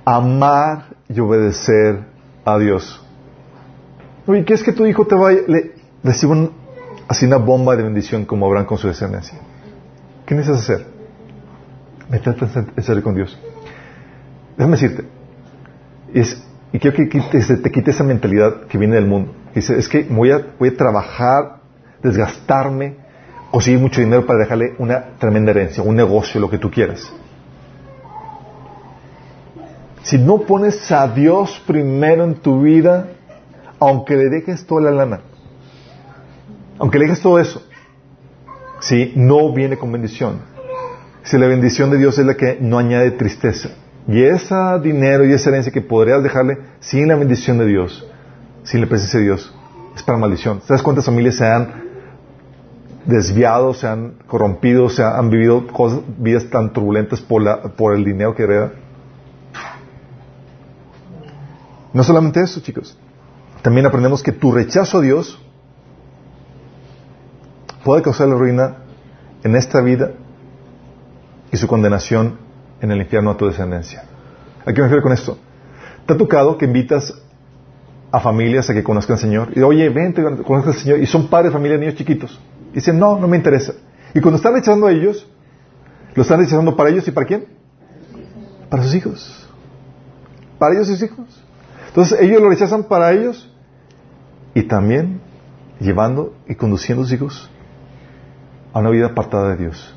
Amar 0.03 0.88
y 1.07 1.18
obedecer 1.18 2.02
a 2.44 2.57
Dios. 2.57 3.02
Oye, 4.26 4.44
¿qué 4.44 4.53
es 4.53 4.64
que 4.64 4.73
tu 4.73 4.85
hijo 4.85 5.07
te 5.07 5.15
vaya, 5.15 5.39
le 5.48 5.77
reciba 6.03 6.49
así 7.07 7.26
una 7.26 7.38
bomba 7.38 7.76
de 7.76 7.84
bendición 7.84 8.26
como 8.26 8.45
Abraham 8.45 8.65
con 8.65 8.78
su 8.78 8.88
descendencia? 8.88 9.38
¿Qué 10.26 10.36
necesitas 10.36 10.64
hacer? 10.64 10.86
Meterte 12.10 12.45
en 12.76 12.84
ser 12.84 13.02
con 13.02 13.15
Dios. 13.15 13.38
Déjame 14.57 14.78
decirte, 14.78 15.03
es, 16.14 16.44
y 16.74 16.80
quiero 16.80 16.95
que 16.95 17.06
te 17.06 17.72
quite 17.72 17.91
esa 17.91 18.03
mentalidad 18.03 18.68
que 18.68 18.78
viene 18.78 18.95
del 18.95 19.06
mundo. 19.06 19.34
Dice, 19.53 19.78
es 19.78 19.88
que 19.88 20.03
voy 20.03 20.32
a, 20.32 20.45
voy 20.60 20.69
a 20.69 20.78
trabajar, 20.78 21.61
desgastarme, 22.02 22.95
conseguir 23.52 23.80
mucho 23.80 24.02
dinero 24.02 24.26
para 24.26 24.40
dejarle 24.40 24.76
una 24.78 25.18
tremenda 25.18 25.52
herencia, 25.52 25.84
un 25.84 25.95
negocio, 25.95 26.40
lo 26.40 26.49
que 26.49 26.57
tú 26.57 26.69
quieras. 26.69 27.11
Si 30.03 30.18
no 30.18 30.40
pones 30.41 30.91
a 30.91 31.07
Dios 31.07 31.61
primero 31.68 32.24
en 32.24 32.36
tu 32.36 32.61
vida, 32.61 33.07
aunque 33.80 34.15
le 34.15 34.30
dejes 34.30 34.65
toda 34.65 34.82
la 34.84 34.91
lana, 34.91 35.22
aunque 36.80 36.99
le 36.99 37.06
dejes 37.06 37.22
todo 37.22 37.40
eso, 37.40 37.62
si 38.80 39.14
no 39.16 39.54
viene 39.54 39.78
con 39.78 39.91
bendición. 39.91 40.41
Si 41.24 41.38
la 41.38 41.48
bendición 41.48 41.90
de 41.90 41.98
Dios 41.98 42.18
es 42.18 42.26
la 42.26 42.36
que 42.36 42.58
no 42.62 42.78
añade 42.78 43.12
tristeza. 43.12 43.70
Y 44.08 44.24
ese 44.24 44.56
dinero 44.82 45.26
y 45.26 45.34
esa 45.34 45.49
herencia 45.49 45.74
que 45.74 45.82
podrías 45.82 46.24
dejarle 46.24 46.60
sin 46.80 47.10
la 47.10 47.16
bendición 47.16 47.58
de 47.58 47.66
Dios, 47.66 48.08
sin 48.64 48.80
la 48.80 48.88
presencia 48.88 49.20
de 49.20 49.26
Dios, 49.26 49.54
es 49.95 50.04
para 50.04 50.18
maldición. 50.18 50.62
¿Sabes 50.66 50.82
cuántas 50.82 51.06
familias 51.06 51.36
se 51.36 51.45
han 51.45 51.84
desviado, 53.06 53.74
se 53.74 53.88
han 53.88 54.16
corrompido, 54.28 54.90
se 54.90 55.04
han, 55.04 55.30
vivido 55.30 55.66
vidas 56.18 56.49
tan 56.49 56.72
turbulentas 56.72 57.20
por, 57.20 57.74
por 57.74 57.95
el 57.95 58.06
dinero 58.06 58.34
que 58.36 58.44
hereda? 58.44 58.72
No 61.91 62.04
solamente 62.04 62.41
eso, 62.41 62.62
chicos. 62.62 62.98
También 63.62 63.86
aprendemos 63.86 64.24
que 64.24 64.32
tu 64.32 64.52
rechazo 64.52 64.99
a 64.99 65.02
Dios 65.02 65.41
puede 67.88 68.02
causar 68.02 68.28
la 68.28 68.36
ruina 68.36 68.80
en 69.46 69.56
esta 69.56 69.80
vida 69.80 70.12
y 71.54 71.56
su 71.56 71.70
condenación 71.70 72.38
en 72.82 72.92
el 72.92 73.00
infierno 73.00 73.32
a 73.32 73.38
tu 73.38 73.48
descendencia. 73.48 74.04
¿A 74.66 74.74
qué 74.74 74.82
me 74.82 74.88
refiero 74.88 75.02
con 75.02 75.14
esto? 75.14 75.38
¿Te 76.06 76.14
ha 76.14 76.18
tocado 76.18 76.58
que 76.58 76.66
invitas 76.66 77.14
a 78.12 78.20
familias 78.20 78.70
a 78.70 78.74
que 78.74 78.84
conozcan 78.84 79.14
al 79.14 79.22
Señor? 79.22 79.52
Y 79.56 79.62
oye, 79.62 79.88
vente, 79.88 80.22
conozcan 80.22 80.74
al 80.74 80.80
Señor. 80.80 81.00
Y 81.00 81.06
son 81.06 81.30
padres 81.30 81.54
de 81.54 81.54
familia, 81.54 81.78
niños 81.78 81.96
chiquitos. 81.96 82.38
Y 82.72 82.76
dicen, 82.76 83.00
no, 83.00 83.18
no 83.18 83.26
me 83.30 83.38
interesa. 83.38 83.72
Y 84.14 84.20
cuando 84.20 84.36
están 84.36 84.52
rechazando 84.56 84.88
a 84.88 84.92
ellos, 84.92 85.26
lo 86.14 86.24
están 86.24 86.40
rechazando 86.42 86.76
para 86.76 86.90
ellos 86.90 87.08
y 87.08 87.12
para 87.12 87.26
quién? 87.26 87.46
Para 88.70 88.84
sus 88.84 88.96
hijos. 88.96 89.48
Para 90.60 90.74
ellos 90.74 90.90
y 90.90 90.92
sus 90.92 91.04
hijos. 91.04 91.42
Entonces 91.88 92.20
ellos 92.20 92.42
lo 92.42 92.50
rechazan 92.50 92.84
para 92.84 93.14
ellos 93.14 93.50
y 94.54 94.64
también 94.64 95.22
llevando 95.80 96.34
y 96.50 96.56
conduciendo 96.56 97.04
a 97.04 97.06
sus 97.06 97.14
hijos 97.14 97.50
a 98.78 98.80
una 98.80 98.91
vida 98.91 99.08
apartada 99.08 99.49
de 99.49 99.58
Dios. 99.58 99.95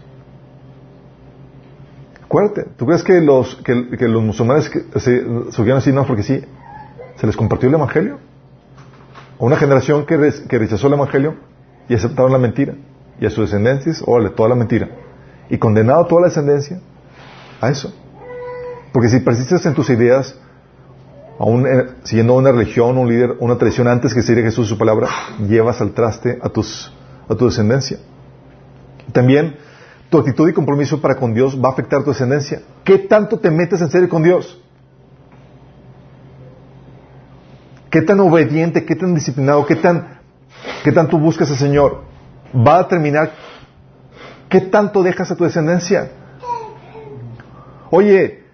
Acuérdate, 2.24 2.66
¿tú 2.76 2.86
crees 2.86 3.02
que 3.02 3.20
los, 3.20 3.56
que, 3.56 3.74
los 4.08 4.22
musulmanes 4.22 4.70
se 4.96 5.52
subieron 5.52 5.78
así? 5.78 5.92
No, 5.92 6.06
porque 6.06 6.22
sí, 6.22 6.42
se 7.16 7.26
les 7.26 7.36
compartió 7.36 7.68
el 7.68 7.74
Evangelio. 7.74 8.18
A 9.38 9.44
una 9.44 9.56
generación 9.56 10.06
que, 10.06 10.32
que 10.48 10.58
rechazó 10.58 10.86
el 10.86 10.94
Evangelio 10.94 11.34
y 11.88 11.94
aceptaron 11.94 12.32
la 12.32 12.38
mentira. 12.38 12.74
Y 13.20 13.26
a 13.26 13.30
sus 13.30 13.50
descendencias, 13.50 14.02
órale, 14.06 14.30
toda 14.30 14.48
la 14.48 14.54
mentira. 14.54 14.88
Y 15.50 15.58
condenado 15.58 16.00
a 16.00 16.08
toda 16.08 16.22
la 16.22 16.26
descendencia 16.28 16.80
a 17.60 17.68
eso. 17.68 17.92
Porque 18.92 19.10
si 19.10 19.20
persistes 19.20 19.66
en 19.66 19.74
tus 19.74 19.90
ideas, 19.90 20.38
aún 21.38 21.66
eh, 21.66 21.86
siguiendo 22.04 22.34
una 22.34 22.50
religión, 22.50 22.96
un 22.96 23.08
líder, 23.08 23.36
una 23.40 23.58
tradición 23.58 23.88
antes 23.88 24.14
que 24.14 24.22
seguir 24.22 24.44
Jesús 24.44 24.68
su 24.68 24.78
palabra, 24.78 25.08
llevas 25.46 25.82
al 25.82 25.92
traste 25.92 26.38
a, 26.40 26.48
tus, 26.48 26.90
a 27.28 27.34
tu 27.34 27.46
descendencia. 27.46 27.98
También 29.12 29.56
tu 30.10 30.18
actitud 30.18 30.48
y 30.48 30.52
compromiso 30.52 31.00
para 31.00 31.16
con 31.16 31.32
Dios 31.32 31.58
va 31.62 31.68
a 31.68 31.72
afectar 31.72 32.02
tu 32.02 32.10
descendencia. 32.10 32.62
¿Qué 32.84 32.98
tanto 32.98 33.38
te 33.38 33.50
metes 33.50 33.80
en 33.80 33.90
serio 33.90 34.08
con 34.08 34.22
Dios? 34.22 34.60
¿Qué 37.90 38.02
tan 38.02 38.20
obediente, 38.20 38.84
qué 38.84 38.94
tan 38.94 39.14
disciplinado, 39.14 39.66
qué 39.66 39.76
tan 39.76 40.20
qué 40.84 40.92
tanto 40.92 41.18
buscas 41.18 41.50
al 41.50 41.56
Señor? 41.56 42.02
Va 42.54 42.76
a 42.76 42.82
determinar 42.84 43.32
qué 44.48 44.60
tanto 44.60 45.02
dejas 45.02 45.30
a 45.30 45.36
tu 45.36 45.44
descendencia. 45.44 46.10
Oye, 47.90 48.44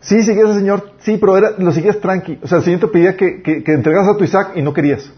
sí 0.00 0.22
seguías 0.22 0.48
al 0.48 0.56
Señor, 0.56 0.92
sí, 1.00 1.16
pero 1.18 1.38
lo 1.58 1.72
seguías 1.72 2.00
tranqui. 2.00 2.38
O 2.42 2.46
sea, 2.46 2.58
el 2.58 2.64
Señor 2.64 2.80
te 2.80 2.88
pedía 2.88 3.16
que, 3.16 3.42
que, 3.42 3.62
que 3.62 3.72
entregas 3.72 4.08
a 4.08 4.16
tu 4.16 4.24
Isaac 4.24 4.52
y 4.54 4.62
no 4.62 4.72
querías. 4.72 5.10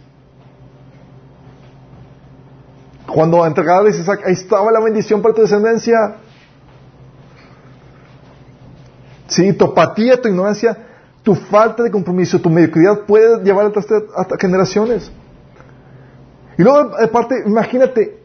Cuando 3.14 3.46
entregabas 3.46 3.94
a 3.94 3.98
Isaac, 4.00 4.22
ahí 4.26 4.32
estaba 4.32 4.72
la 4.72 4.80
bendición 4.80 5.22
para 5.22 5.32
tu 5.32 5.42
descendencia. 5.42 6.16
Sí, 9.28 9.52
tu 9.52 9.66
apatía, 9.66 10.20
tu 10.20 10.28
ignorancia, 10.28 10.76
tu 11.22 11.36
falta 11.36 11.84
de 11.84 11.92
compromiso, 11.92 12.40
tu 12.40 12.50
mediocridad 12.50 13.02
puede 13.06 13.44
llevar 13.44 13.72
hasta, 13.76 14.36
generaciones. 14.36 15.12
Y 16.58 16.64
luego, 16.64 16.90
aparte, 17.00 17.36
imagínate, 17.46 18.18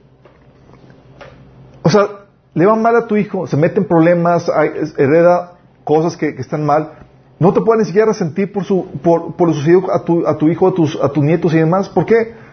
o 1.84 1.90
sea, 1.92 2.08
le 2.56 2.66
va 2.66 2.76
mal 2.76 2.96
a 2.96 3.06
tu 3.06 3.16
hijo, 3.16 3.46
se 3.46 3.58
mete 3.58 3.80
en 3.80 3.86
problemas, 3.86 4.52
hereda 4.98 5.54
cosas 5.84 6.18
que, 6.18 6.30
están 6.30 6.66
mal, 6.66 6.94
no 7.38 7.54
te 7.54 7.62
pueden 7.62 7.82
ni 7.82 7.86
siquiera 7.86 8.08
resentir 8.08 8.52
por, 8.52 8.64
su, 8.64 8.88
por, 9.04 9.36
por 9.36 9.50
lo 9.50 9.54
sucedido 9.54 9.94
a 9.94 10.04
tu, 10.04 10.26
a 10.26 10.36
tu 10.36 10.48
hijo, 10.48 10.68
a 10.68 10.74
tus, 10.74 11.00
a 11.00 11.10
tus 11.10 11.24
nietos 11.24 11.54
y 11.54 11.60
demás. 11.60 11.90
¿Por 11.90 12.08
qué? 12.08 12.49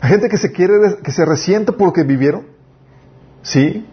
Hay 0.00 0.10
gente 0.10 0.28
que 0.28 0.38
se 0.38 0.52
quiere, 0.52 0.74
que 1.02 1.12
se 1.12 1.24
resiente 1.24 1.72
por 1.72 1.88
lo 1.88 1.92
que 1.92 2.02
vivieron. 2.02 2.46
¿Sí? 3.42 3.86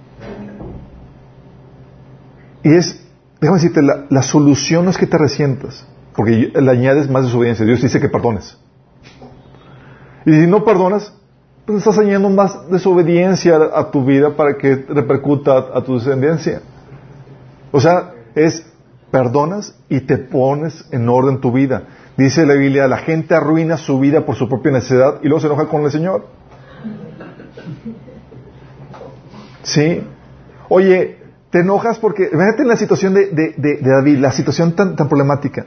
Y 2.63 2.73
es, 2.73 2.99
déjame 3.39 3.59
decirte, 3.59 3.81
la, 3.81 4.21
solución 4.23 4.85
no 4.85 4.91
es 4.91 4.97
que 4.97 5.07
te 5.07 5.17
resientas, 5.17 5.85
porque 6.15 6.51
le 6.53 6.71
añades 6.71 7.09
más 7.09 7.25
desobediencia. 7.25 7.65
Dios 7.65 7.81
dice 7.81 7.99
que 7.99 8.09
perdones. 8.09 8.57
Y 10.25 10.31
si 10.31 10.47
no 10.47 10.65
perdonas, 10.65 11.13
pues 11.65 11.79
estás 11.79 11.97
añadiendo 11.99 12.29
más 12.29 12.69
desobediencia 12.69 13.57
a, 13.73 13.91
tu 13.91 14.03
vida 14.03 14.35
para 14.35 14.57
que 14.57 14.75
repercuta 14.89 15.57
a 15.73 15.83
tu 15.83 15.95
descendencia. 15.95 16.61
O 17.71 17.79
sea, 17.79 18.13
es 18.33 18.65
perdonas 19.11 19.75
y 19.87 20.01
te 20.01 20.17
pones 20.17 20.85
en 20.91 21.07
orden 21.07 21.41
tu 21.41 21.51
vida. 21.51 21.83
Dice 22.17 22.45
la 22.45 22.53
Biblia, 22.53 22.87
la 22.87 22.97
gente 22.97 23.35
arruina 23.35 23.77
su 23.77 23.99
vida 23.99 24.25
por 24.25 24.35
su 24.35 24.47
propia 24.47 24.71
necesidad 24.71 25.19
y 25.21 25.27
luego 25.27 25.41
se 25.41 25.47
enoja 25.47 25.67
con 25.67 25.83
el 25.83 25.91
Señor. 25.91 26.25
¿Sí? 29.63 30.01
Oye, 30.69 31.17
te 31.49 31.59
enojas 31.59 31.99
porque, 31.99 32.29
imagínate 32.31 32.61
en 32.61 32.67
la 32.69 32.77
situación 32.77 33.13
de, 33.13 33.79
David, 33.81 34.19
la 34.19 34.31
situación 34.31 34.73
tan, 34.73 34.95
tan 34.95 35.09
problemática. 35.09 35.65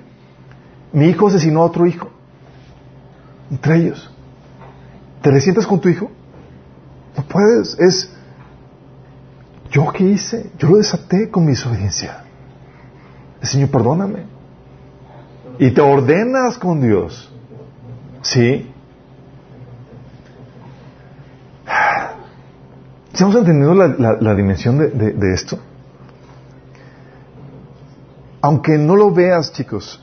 Mi 0.93 1.07
hijo 1.07 1.29
asesinó 1.29 1.63
a 1.63 1.67
otro 1.67 1.87
hijo. 1.87 2.09
Entre 3.51 3.77
ellos. 3.77 4.11
¿Te 5.21 5.31
resientas 5.31 5.67
con 5.67 5.81
tu 5.81 5.91
hijo? 5.91 6.11
No 7.15 7.25
puedes. 7.25 7.79
Es, 7.79 8.11
¿yo 9.71 9.93
qué 9.93 10.05
hice? 10.05 10.51
Yo 10.59 10.71
lo 10.71 10.77
desaté 10.79 11.29
con 11.31 11.45
mi 11.45 11.51
desobediencia. 11.51 12.25
Señor, 13.43 13.71
perdóname 13.71 14.38
y 15.59 15.73
te 15.73 15.81
ordenas 15.81 16.59
con 16.59 16.81
Dios. 16.81 17.31
¿Sí? 18.23 18.71
¿Estamos 23.13 23.35
entendiendo 23.35 23.75
la, 23.75 24.35
dimensión 24.35 24.79
de, 24.79 25.35
esto? 25.35 25.59
Aunque 28.41 28.79
no 28.79 28.95
lo 28.95 29.11
veas, 29.11 29.53
chicos, 29.53 30.01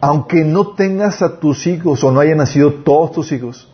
aunque 0.00 0.44
no 0.44 0.74
tengas 0.74 1.22
a 1.22 1.40
tus 1.40 1.66
hijos 1.66 2.04
o 2.04 2.12
no 2.12 2.20
hayan 2.20 2.36
nacido 2.36 2.74
todos 2.74 3.12
tus 3.12 3.32
hijos, 3.32 3.72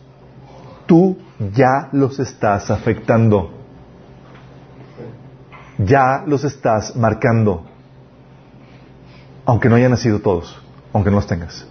tú 0.85 1.17
ya 1.53 1.89
los 1.91 2.19
estás 2.19 2.71
afectando. 2.71 3.51
ya 5.77 6.23
los 6.25 6.45
estás 6.45 6.95
marcando. 6.95 7.74
Aunque 9.45 9.69
no 9.69 9.75
hayan 9.75 9.91
nacido 9.91 10.19
todos, 10.19 10.59
aunque 10.93 11.09
no 11.09 11.17
los 11.17 11.27
tengas. 11.27 11.65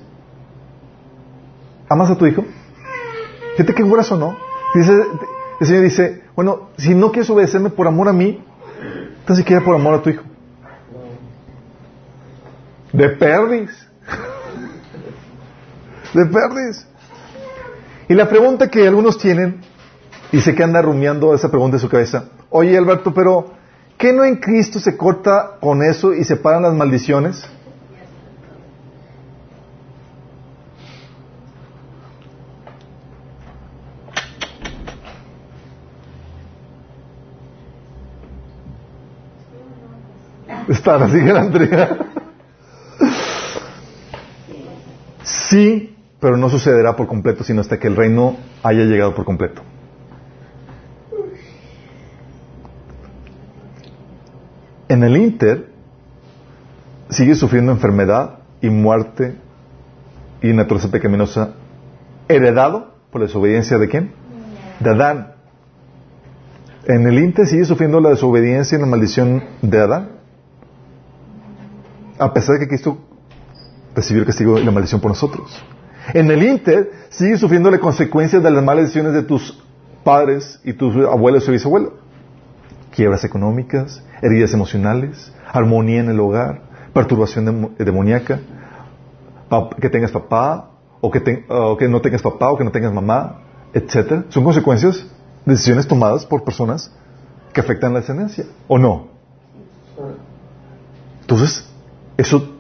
¿Amas 1.89 2.11
a 2.11 2.17
tu 2.17 2.27
hijo? 2.27 2.45
Fíjate 3.57 3.75
qué 3.75 3.83
grueso, 3.83 4.17
¿no? 4.17 4.37
Dice, 4.75 4.93
el 5.61 5.67
Señor 5.67 5.83
dice, 5.83 6.23
bueno, 6.35 6.71
si 6.77 6.95
no 6.95 7.13
quieres 7.13 7.31
obedecerme 7.31 7.71
por 7.71 7.87
amor 7.87 8.09
a 8.09 8.13
mí, 8.13 8.43
tan 9.25 9.37
siquiera 9.37 9.65
por 9.65 9.75
amor 9.75 9.95
a 9.95 10.03
tu 10.03 10.11
hijo. 10.11 10.23
De 12.93 13.09
perdis. 13.11 13.71
De 16.15 16.27
perdis. 16.27 16.87
Y 18.09 18.15
la 18.15 18.29
pregunta 18.29 18.69
que 18.69 18.87
algunos 18.87 19.19
tienen, 19.19 19.61
y 20.33 20.41
se 20.41 20.55
quedan 20.55 20.81
rumiando 20.83 21.35
esa 21.35 21.49
pregunta 21.49 21.77
en 21.77 21.81
su 21.81 21.89
cabeza, 21.89 22.25
oye 22.51 22.77
Alberto, 22.77 23.15
pero 23.15 23.53
¿qué 23.97 24.13
no 24.13 24.25
en 24.25 24.37
Cristo 24.37 24.81
se 24.81 24.97
corta 24.97 25.59
con 25.61 25.83
eso 25.83 26.13
y 26.13 26.25
se 26.25 26.37
paran 26.37 26.63
las 26.63 26.75
maldiciones? 26.75 27.49
Está 40.69 40.97
así 40.97 41.19
que. 41.21 41.89
Sí, 45.25 45.97
pero 46.21 46.37
no 46.37 46.49
sucederá 46.49 46.97
por 46.97 47.07
completo, 47.07 47.45
sino 47.45 47.61
hasta 47.61 47.79
que 47.79 47.87
el 47.87 47.97
reino 47.97 48.37
haya 48.63 48.85
llegado 48.85 49.15
por 49.15 49.25
completo. 49.25 49.63
En 54.89 55.03
el 55.03 55.17
Inter 55.17 55.71
sigue 57.09 57.35
sufriendo 57.35 57.73
enfermedad 57.73 58.41
y 58.61 58.71
muerte 58.71 59.35
y 60.43 60.53
naturaleza 60.53 60.91
pecaminosa 60.91 61.55
heredado 62.29 62.95
por 63.11 63.21
la 63.21 63.27
desobediencia 63.27 63.79
de 63.79 63.89
quién? 63.89 64.13
De 64.81 64.91
Adán. 64.91 65.35
En 66.87 67.07
el 67.07 67.19
Inter 67.19 67.47
sigue 67.47 67.65
sufriendo 67.65 68.01
la 68.01 68.11
desobediencia 68.11 68.77
y 68.77 68.81
la 68.81 68.87
maldición 68.87 69.43
de 69.63 69.81
Adán. 69.81 70.14
A 72.25 72.33
pesar 72.33 72.55
de 72.55 72.61
que 72.61 72.69
Cristo 72.69 72.97
recibió 73.95 74.23
el 74.23 74.27
castigo 74.27 74.59
y 74.59 74.65
la 74.65 74.71
maldición 74.71 74.99
por 74.99 75.11
nosotros. 75.11 75.63
En 76.15 76.31
el 76.31 76.43
Inter 76.43 76.91
sigue 77.11 77.37
sufriendo 77.37 77.71
las 77.71 77.81
consecuencias 77.81 78.43
de 78.43 78.51
las 78.51 78.65
malas 78.65 78.85
decisiones 78.85 79.13
de 79.13 79.25
tus 79.25 79.63
padres 80.03 80.59
y 80.65 80.73
tus 80.73 80.97
abuelos 81.07 81.47
y 81.47 81.53
bisabuelos. 81.53 81.93
Quiebras 82.93 83.25
económicas, 83.25 84.03
heridas 84.23 84.55
emocionales, 84.55 85.33
armonía 85.53 86.01
en 86.01 86.09
el 86.09 86.19
hogar, 86.19 86.63
perturbación 86.95 87.75
demoníaca, 87.77 88.41
que 89.79 89.91
tengas 89.91 90.11
papá 90.11 90.71
o 91.03 91.11
que, 91.11 91.45
o 91.51 91.77
que 91.77 91.89
no 91.89 92.01
tengas 92.01 92.23
papá 92.23 92.51
o 92.53 92.57
que 92.57 92.65
no 92.65 92.73
tengas 92.73 92.93
mamá, 92.93 93.43
etcétera. 93.75 94.25
Son 94.31 94.45
consecuencias 94.45 95.07
de 95.45 95.53
decisiones 95.53 95.87
tomadas 95.87 96.25
por 96.25 96.43
personas 96.43 96.91
que 97.53 97.61
afectan 97.61 97.93
la 97.93 98.01
descendencia, 98.01 98.47
¿o 98.67 98.79
no? 98.79 99.09
Entonces, 101.21 101.69
eso, 102.17 102.57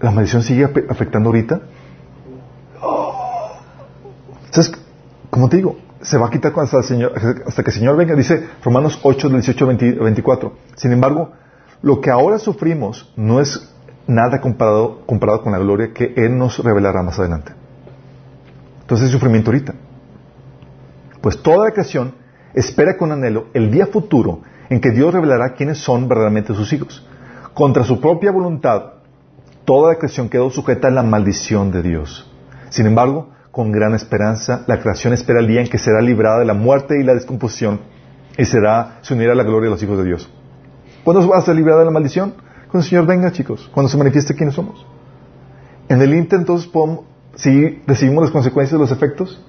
la 0.00 0.10
maldición 0.10 0.42
sigue 0.42 0.64
afectando 0.64 1.28
ahorita. 1.28 1.60
Entonces, 4.46 4.74
como 5.30 5.48
te 5.48 5.56
digo, 5.56 5.76
se 6.00 6.18
va 6.18 6.26
a 6.26 6.30
quitar 6.30 6.52
hasta, 6.56 6.78
el 6.94 7.10
hasta 7.46 7.62
que 7.62 7.70
el 7.70 7.76
Señor 7.76 7.96
venga, 7.96 8.14
dice 8.14 8.48
Romanos 8.64 9.00
8, 9.02 9.28
18 9.28 9.66
24. 9.66 10.52
Sin 10.76 10.92
embargo, 10.92 11.32
lo 11.82 12.00
que 12.00 12.10
ahora 12.10 12.38
sufrimos 12.38 13.12
no 13.16 13.40
es 13.40 13.74
nada 14.06 14.40
comparado, 14.40 15.04
comparado 15.04 15.42
con 15.42 15.52
la 15.52 15.58
gloria 15.58 15.92
que 15.92 16.14
Él 16.16 16.38
nos 16.38 16.58
revelará 16.58 17.02
más 17.02 17.18
adelante. 17.18 17.52
Entonces, 18.82 19.06
es 19.06 19.12
sufrimiento 19.12 19.50
ahorita. 19.50 19.74
Pues 21.20 21.42
toda 21.42 21.66
la 21.66 21.72
creación 21.72 22.14
espera 22.54 22.96
con 22.96 23.10
anhelo 23.10 23.48
el 23.52 23.70
día 23.70 23.86
futuro 23.86 24.42
en 24.70 24.80
que 24.80 24.90
Dios 24.90 25.12
revelará 25.12 25.54
quiénes 25.54 25.78
son 25.78 26.08
verdaderamente 26.08 26.54
sus 26.54 26.72
hijos. 26.72 27.04
Contra 27.56 27.84
su 27.84 28.02
propia 28.02 28.32
voluntad, 28.32 28.82
toda 29.64 29.94
la 29.94 29.98
creación 29.98 30.28
quedó 30.28 30.50
sujeta 30.50 30.88
a 30.88 30.90
la 30.90 31.02
maldición 31.02 31.70
de 31.70 31.80
Dios. 31.80 32.30
Sin 32.68 32.84
embargo, 32.84 33.30
con 33.50 33.72
gran 33.72 33.94
esperanza, 33.94 34.64
la 34.66 34.78
creación 34.78 35.14
espera 35.14 35.40
el 35.40 35.46
día 35.46 35.62
en 35.62 35.68
que 35.68 35.78
será 35.78 36.02
librada 36.02 36.40
de 36.40 36.44
la 36.44 36.52
muerte 36.52 37.00
y 37.00 37.02
la 37.02 37.14
descomposición 37.14 37.80
y 38.36 38.44
será, 38.44 38.98
se 39.00 39.14
unirá 39.14 39.32
a 39.32 39.36
la 39.36 39.42
gloria 39.42 39.68
de 39.68 39.70
los 39.70 39.82
hijos 39.82 39.96
de 39.96 40.04
Dios. 40.04 40.30
¿Cuándo 41.02 41.26
va 41.26 41.38
a 41.38 41.40
ser 41.40 41.56
librada 41.56 41.78
de 41.78 41.86
la 41.86 41.92
maldición? 41.92 42.34
Cuando 42.70 42.80
el 42.80 42.84
Señor 42.84 43.06
venga, 43.06 43.32
chicos, 43.32 43.70
cuando 43.72 43.88
se 43.88 43.96
manifieste 43.96 44.34
quiénes 44.34 44.54
somos. 44.54 44.84
En 45.88 46.02
el 46.02 46.12
Inter, 46.12 46.40
entonces, 46.40 46.70
si 47.36 47.82
recibimos 47.86 48.24
las 48.24 48.32
consecuencias 48.32 48.78
de 48.78 48.84
los 48.84 48.92
efectos. 48.92 49.42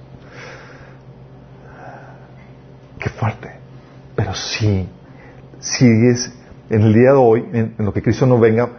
Qué 3.00 3.10
fuerte. 3.10 3.52
Pero 4.16 4.34
sí, 4.34 4.88
sigues 5.60 6.34
en 6.70 6.82
el 6.82 6.94
día 6.94 7.12
de 7.12 7.18
hoy, 7.18 7.46
en, 7.54 7.76
lo 7.78 7.94
que 7.94 8.02
Cristo 8.02 8.26
no 8.26 8.40
venga 8.40 8.70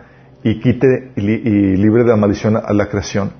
y 0.42 0.60
quite 0.60 1.12
y, 1.16 1.20
libre 1.20 2.04
de 2.04 2.10
la 2.10 2.16
maldición 2.16 2.56
a, 2.56 2.72
la 2.72 2.88
creación, 2.88 3.32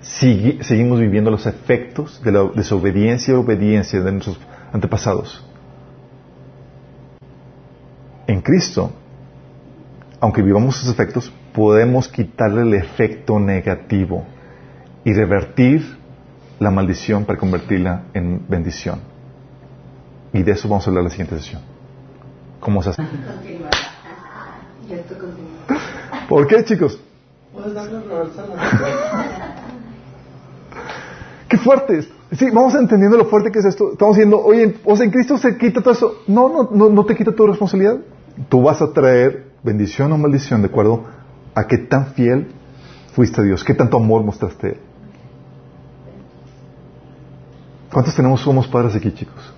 seguimos 0.00 1.00
viviendo 1.00 1.30
los 1.30 1.46
efectos 1.46 2.22
de 2.22 2.32
la 2.32 2.44
desobediencia 2.54 3.32
y 3.32 3.36
obediencia 3.36 4.00
de 4.00 4.12
nuestros 4.12 4.40
antepasados. 4.72 5.44
En 8.26 8.40
Cristo, 8.40 8.92
aunque 10.20 10.42
vivamos 10.42 10.78
esos 10.78 10.92
efectos, 10.92 11.32
podemos 11.52 12.08
quitarle 12.08 12.62
el 12.62 12.74
efecto 12.74 13.38
negativo 13.38 14.24
y 15.04 15.12
revertir 15.12 15.96
la 16.58 16.70
maldición 16.70 17.24
para 17.24 17.38
convertirla 17.38 18.04
en 18.14 18.42
bendición. 18.48 19.00
Y 20.32 20.42
de 20.42 20.52
eso 20.52 20.68
vamos 20.68 20.86
a 20.86 20.90
hablar 20.90 21.02
en 21.02 21.04
la 21.04 21.10
siguiente 21.10 21.38
sesión. 21.38 21.75
¿Cómo 22.66 22.82
se 22.82 22.90
hace? 22.90 23.02
¿Por 26.28 26.46
qué, 26.48 26.64
chicos? 26.64 26.98
Qué 31.48 31.56
fuerte 31.58 31.98
es. 31.98 32.08
Sí, 32.32 32.50
vamos 32.50 32.74
entendiendo 32.74 33.18
lo 33.18 33.26
fuerte 33.26 33.52
que 33.52 33.60
es 33.60 33.66
esto. 33.66 33.92
Estamos 33.92 34.16
diciendo, 34.16 34.42
oye, 34.44 34.78
o 34.84 34.96
sea, 34.96 35.06
en 35.06 35.12
Cristo 35.12 35.38
se 35.38 35.56
quita 35.56 35.80
todo 35.80 35.94
eso. 35.94 36.22
No, 36.26 36.48
no, 36.48 36.68
no, 36.72 36.88
no 36.88 37.04
te 37.04 37.14
quita 37.14 37.30
tu 37.30 37.46
responsabilidad. 37.46 37.98
Tú 38.48 38.62
vas 38.62 38.82
a 38.82 38.92
traer 38.92 39.52
bendición 39.62 40.10
o 40.10 40.18
maldición 40.18 40.60
de 40.60 40.66
acuerdo 40.66 41.04
a 41.54 41.68
qué 41.68 41.78
tan 41.78 42.14
fiel 42.14 42.48
fuiste 43.12 43.42
a 43.42 43.44
Dios, 43.44 43.62
qué 43.62 43.74
tanto 43.74 43.96
amor 43.96 44.24
mostraste 44.24 44.66
a 44.66 44.70
Él. 44.70 44.78
¿Cuántos 47.92 48.16
tenemos 48.16 48.40
somos 48.40 48.66
padres 48.66 48.96
aquí, 48.96 49.12
chicos? 49.12 49.54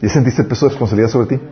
¿Y 0.00 0.08
sentiste 0.08 0.40
el 0.40 0.48
peso 0.48 0.64
de 0.64 0.70
responsabilidad 0.70 1.10
sobre 1.10 1.36
ti? 1.36 1.42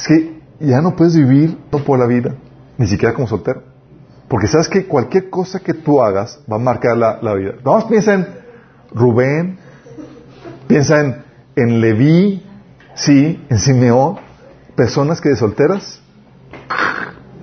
Es 0.00 0.08
que 0.08 0.40
ya 0.60 0.80
no 0.80 0.96
puedes 0.96 1.14
vivir 1.14 1.58
por 1.68 1.98
la 1.98 2.06
vida, 2.06 2.34
ni 2.78 2.86
siquiera 2.86 3.12
como 3.12 3.28
soltero. 3.28 3.62
Porque 4.28 4.46
sabes 4.46 4.68
que 4.68 4.86
cualquier 4.86 5.28
cosa 5.28 5.60
que 5.60 5.74
tú 5.74 6.00
hagas 6.00 6.40
va 6.50 6.56
a 6.56 6.58
marcar 6.58 6.96
la, 6.96 7.34
vida. 7.34 7.52
Vamos, 7.62 7.84
piensa 7.84 8.14
en 8.14 8.26
Rubén, 8.94 9.58
piensa 10.66 11.00
en, 11.00 11.22
en 11.54 11.80
Leví, 11.82 12.42
sí, 12.94 13.44
en 13.50 13.58
Simeón, 13.58 14.18
personas 14.74 15.20
que 15.20 15.28
de 15.28 15.36
solteras 15.36 16.00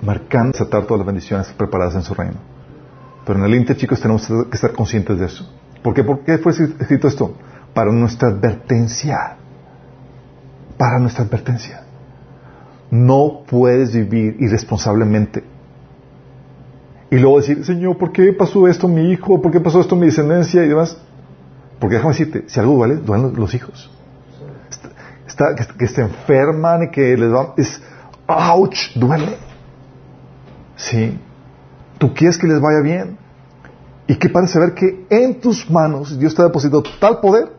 marcan 0.02 0.50
desatar 0.50 0.82
todas 0.84 0.98
las 0.98 1.06
bendiciones 1.06 1.46
preparadas 1.56 1.94
en 1.94 2.02
su 2.02 2.14
reino. 2.14 2.38
Pero 3.24 3.38
en 3.38 3.44
el 3.44 3.54
Inter, 3.54 3.76
chicos, 3.76 4.00
tenemos 4.00 4.26
que 4.26 4.56
estar 4.56 4.72
conscientes 4.72 5.20
de 5.20 5.26
eso. 5.26 5.48
¿Por 5.84 5.94
qué? 5.94 6.02
¿Por 6.02 6.24
qué 6.24 6.38
fue 6.38 6.50
escrito 6.50 7.06
esto? 7.06 7.36
Para 7.72 7.92
nuestra 7.92 8.30
advertencia. 8.30 9.36
Para 10.76 10.98
nuestra 10.98 11.24
advertencia. 11.24 11.84
No 12.90 13.42
puedes 13.48 13.94
vivir 13.94 14.36
irresponsablemente. 14.40 15.44
Y 17.10 17.16
luego 17.16 17.38
decir, 17.38 17.64
Señor, 17.64 17.96
¿por 17.96 18.12
qué 18.12 18.32
pasó 18.32 18.68
esto 18.68 18.86
a 18.86 18.90
mi 18.90 19.12
hijo? 19.12 19.40
¿Por 19.40 19.50
qué 19.50 19.60
pasó 19.60 19.80
esto 19.80 19.94
a 19.94 19.98
mi 19.98 20.06
descendencia? 20.06 20.64
Y 20.64 20.68
demás. 20.68 20.96
Porque 21.78 21.96
déjame 21.96 22.12
decirte, 22.12 22.44
si 22.48 22.60
algo 22.60 22.74
duele, 22.74 22.96
duelen 22.96 23.34
los 23.34 23.54
hijos. 23.54 23.90
Está, 25.26 25.54
que, 25.54 25.86
se 25.86 26.02
enferman 26.02 26.84
y 26.84 26.90
que 26.90 27.16
les 27.16 27.32
va... 27.32 27.54
Es, 27.56 27.80
¡ouch! 28.26 28.94
Duele. 28.94 29.36
Sí. 30.76 31.18
Tú 31.98 32.12
quieres 32.12 32.36
que 32.36 32.46
les 32.46 32.60
vaya 32.60 32.80
bien. 32.80 33.16
Y 34.06 34.16
qué 34.16 34.28
parece 34.28 34.54
saber 34.54 34.74
que 34.74 35.06
en 35.10 35.40
tus 35.40 35.70
manos 35.70 36.18
Dios 36.18 36.34
te 36.34 36.42
ha 36.42 36.46
depositado 36.46 36.82
tal 36.98 37.20
poder 37.20 37.52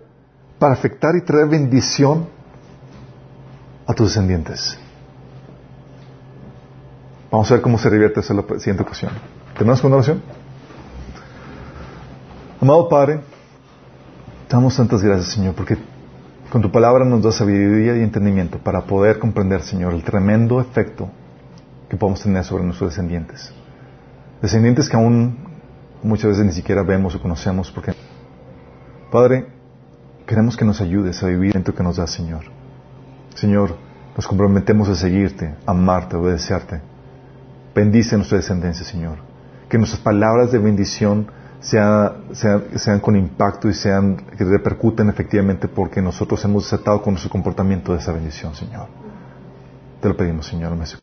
para 0.58 0.74
afectar 0.74 1.16
y 1.16 1.22
traer 1.22 1.48
bendición 1.48 2.28
a 3.88 3.94
tus 3.94 4.10
descendientes. 4.10 4.78
Vamos 7.32 7.52
a 7.52 7.56
ver 7.56 7.62
cómo 7.62 7.78
se 7.78 7.90
revierte 7.90 8.22
en 8.28 8.38
la 8.38 8.44
siguiente 8.60 8.84
ocasión. 8.84 9.12
¿Tenemos 9.58 9.84
una 9.84 9.96
oración? 9.98 10.22
Amado 12.60 12.90
Padre, 12.90 13.22
damos 14.50 14.76
tantas 14.76 15.04
gracias, 15.04 15.34
Señor, 15.34 15.54
porque 15.54 15.78
Con 16.50 16.64
tu 16.64 16.72
palabra 16.72 17.06
nos 17.06 17.22
da 17.22 17.32
sabiduría 17.32 17.96
y 17.96 18.02
entendimiento 18.02 18.58
para 18.58 18.82
poder 18.82 19.20
comprender, 19.20 19.62
Señor, 19.62 19.94
el 19.94 20.04
tremendo 20.04 20.60
efecto 20.60 21.08
que 21.88 21.96
podemos 21.96 22.24
tener 22.24 22.44
sobre 22.44 22.64
nuestros 22.64 22.90
descendientes. 22.90 23.54
Descendientes 24.42 24.90
que 24.90 24.98
aún 24.98 25.38
muchas 26.02 26.32
veces 26.32 26.46
ni 26.46 26.52
siquiera 26.52 26.82
vemos 26.82 27.14
o 27.14 27.22
conocemos 27.22 27.70
porque... 27.70 27.94
Padre, 29.12 29.46
queremos 30.26 30.58
que 30.58 30.66
nos 30.66 30.82
ayudes 30.82 31.22
a 31.22 31.28
vivir 31.28 31.56
en 31.56 31.64
tu 31.64 31.74
que 31.74 31.84
nos 31.84 31.98
da, 31.98 32.08
Señor. 32.08 32.46
Señor, 33.36 33.76
nos 34.16 34.28
comprometemos 34.28 34.90
a 34.90 34.96
seguirte, 34.96 35.54
amarte, 35.68 36.16
obedecerte. 36.16 36.82
Bendice 37.80 38.18
nuestra 38.18 38.40
descendencia, 38.40 38.84
Señor. 38.84 39.20
Que 39.70 39.78
nuestras 39.78 40.02
palabras 40.02 40.52
de 40.52 40.60
bendición 40.60 41.28
sean, 41.62 43.00
con 43.02 43.16
impacto 43.16 43.70
y 43.70 43.74
sean, 43.74 44.18
que 44.18 44.44
repercuten 44.44 45.08
efectivamente 45.08 45.70
porque 45.70 46.02
nosotros 46.02 46.44
hemos 46.44 46.66
desatado 46.66 47.02
con 47.02 47.14
nuestro 47.14 47.32
comportamiento 47.32 47.94
de 47.94 48.00
esa 48.00 48.12
bendición, 48.12 48.54
Señor. 48.54 48.88
Te 50.02 50.10
lo 50.10 50.18
pedimos, 50.18 50.46
Señor. 50.46 50.76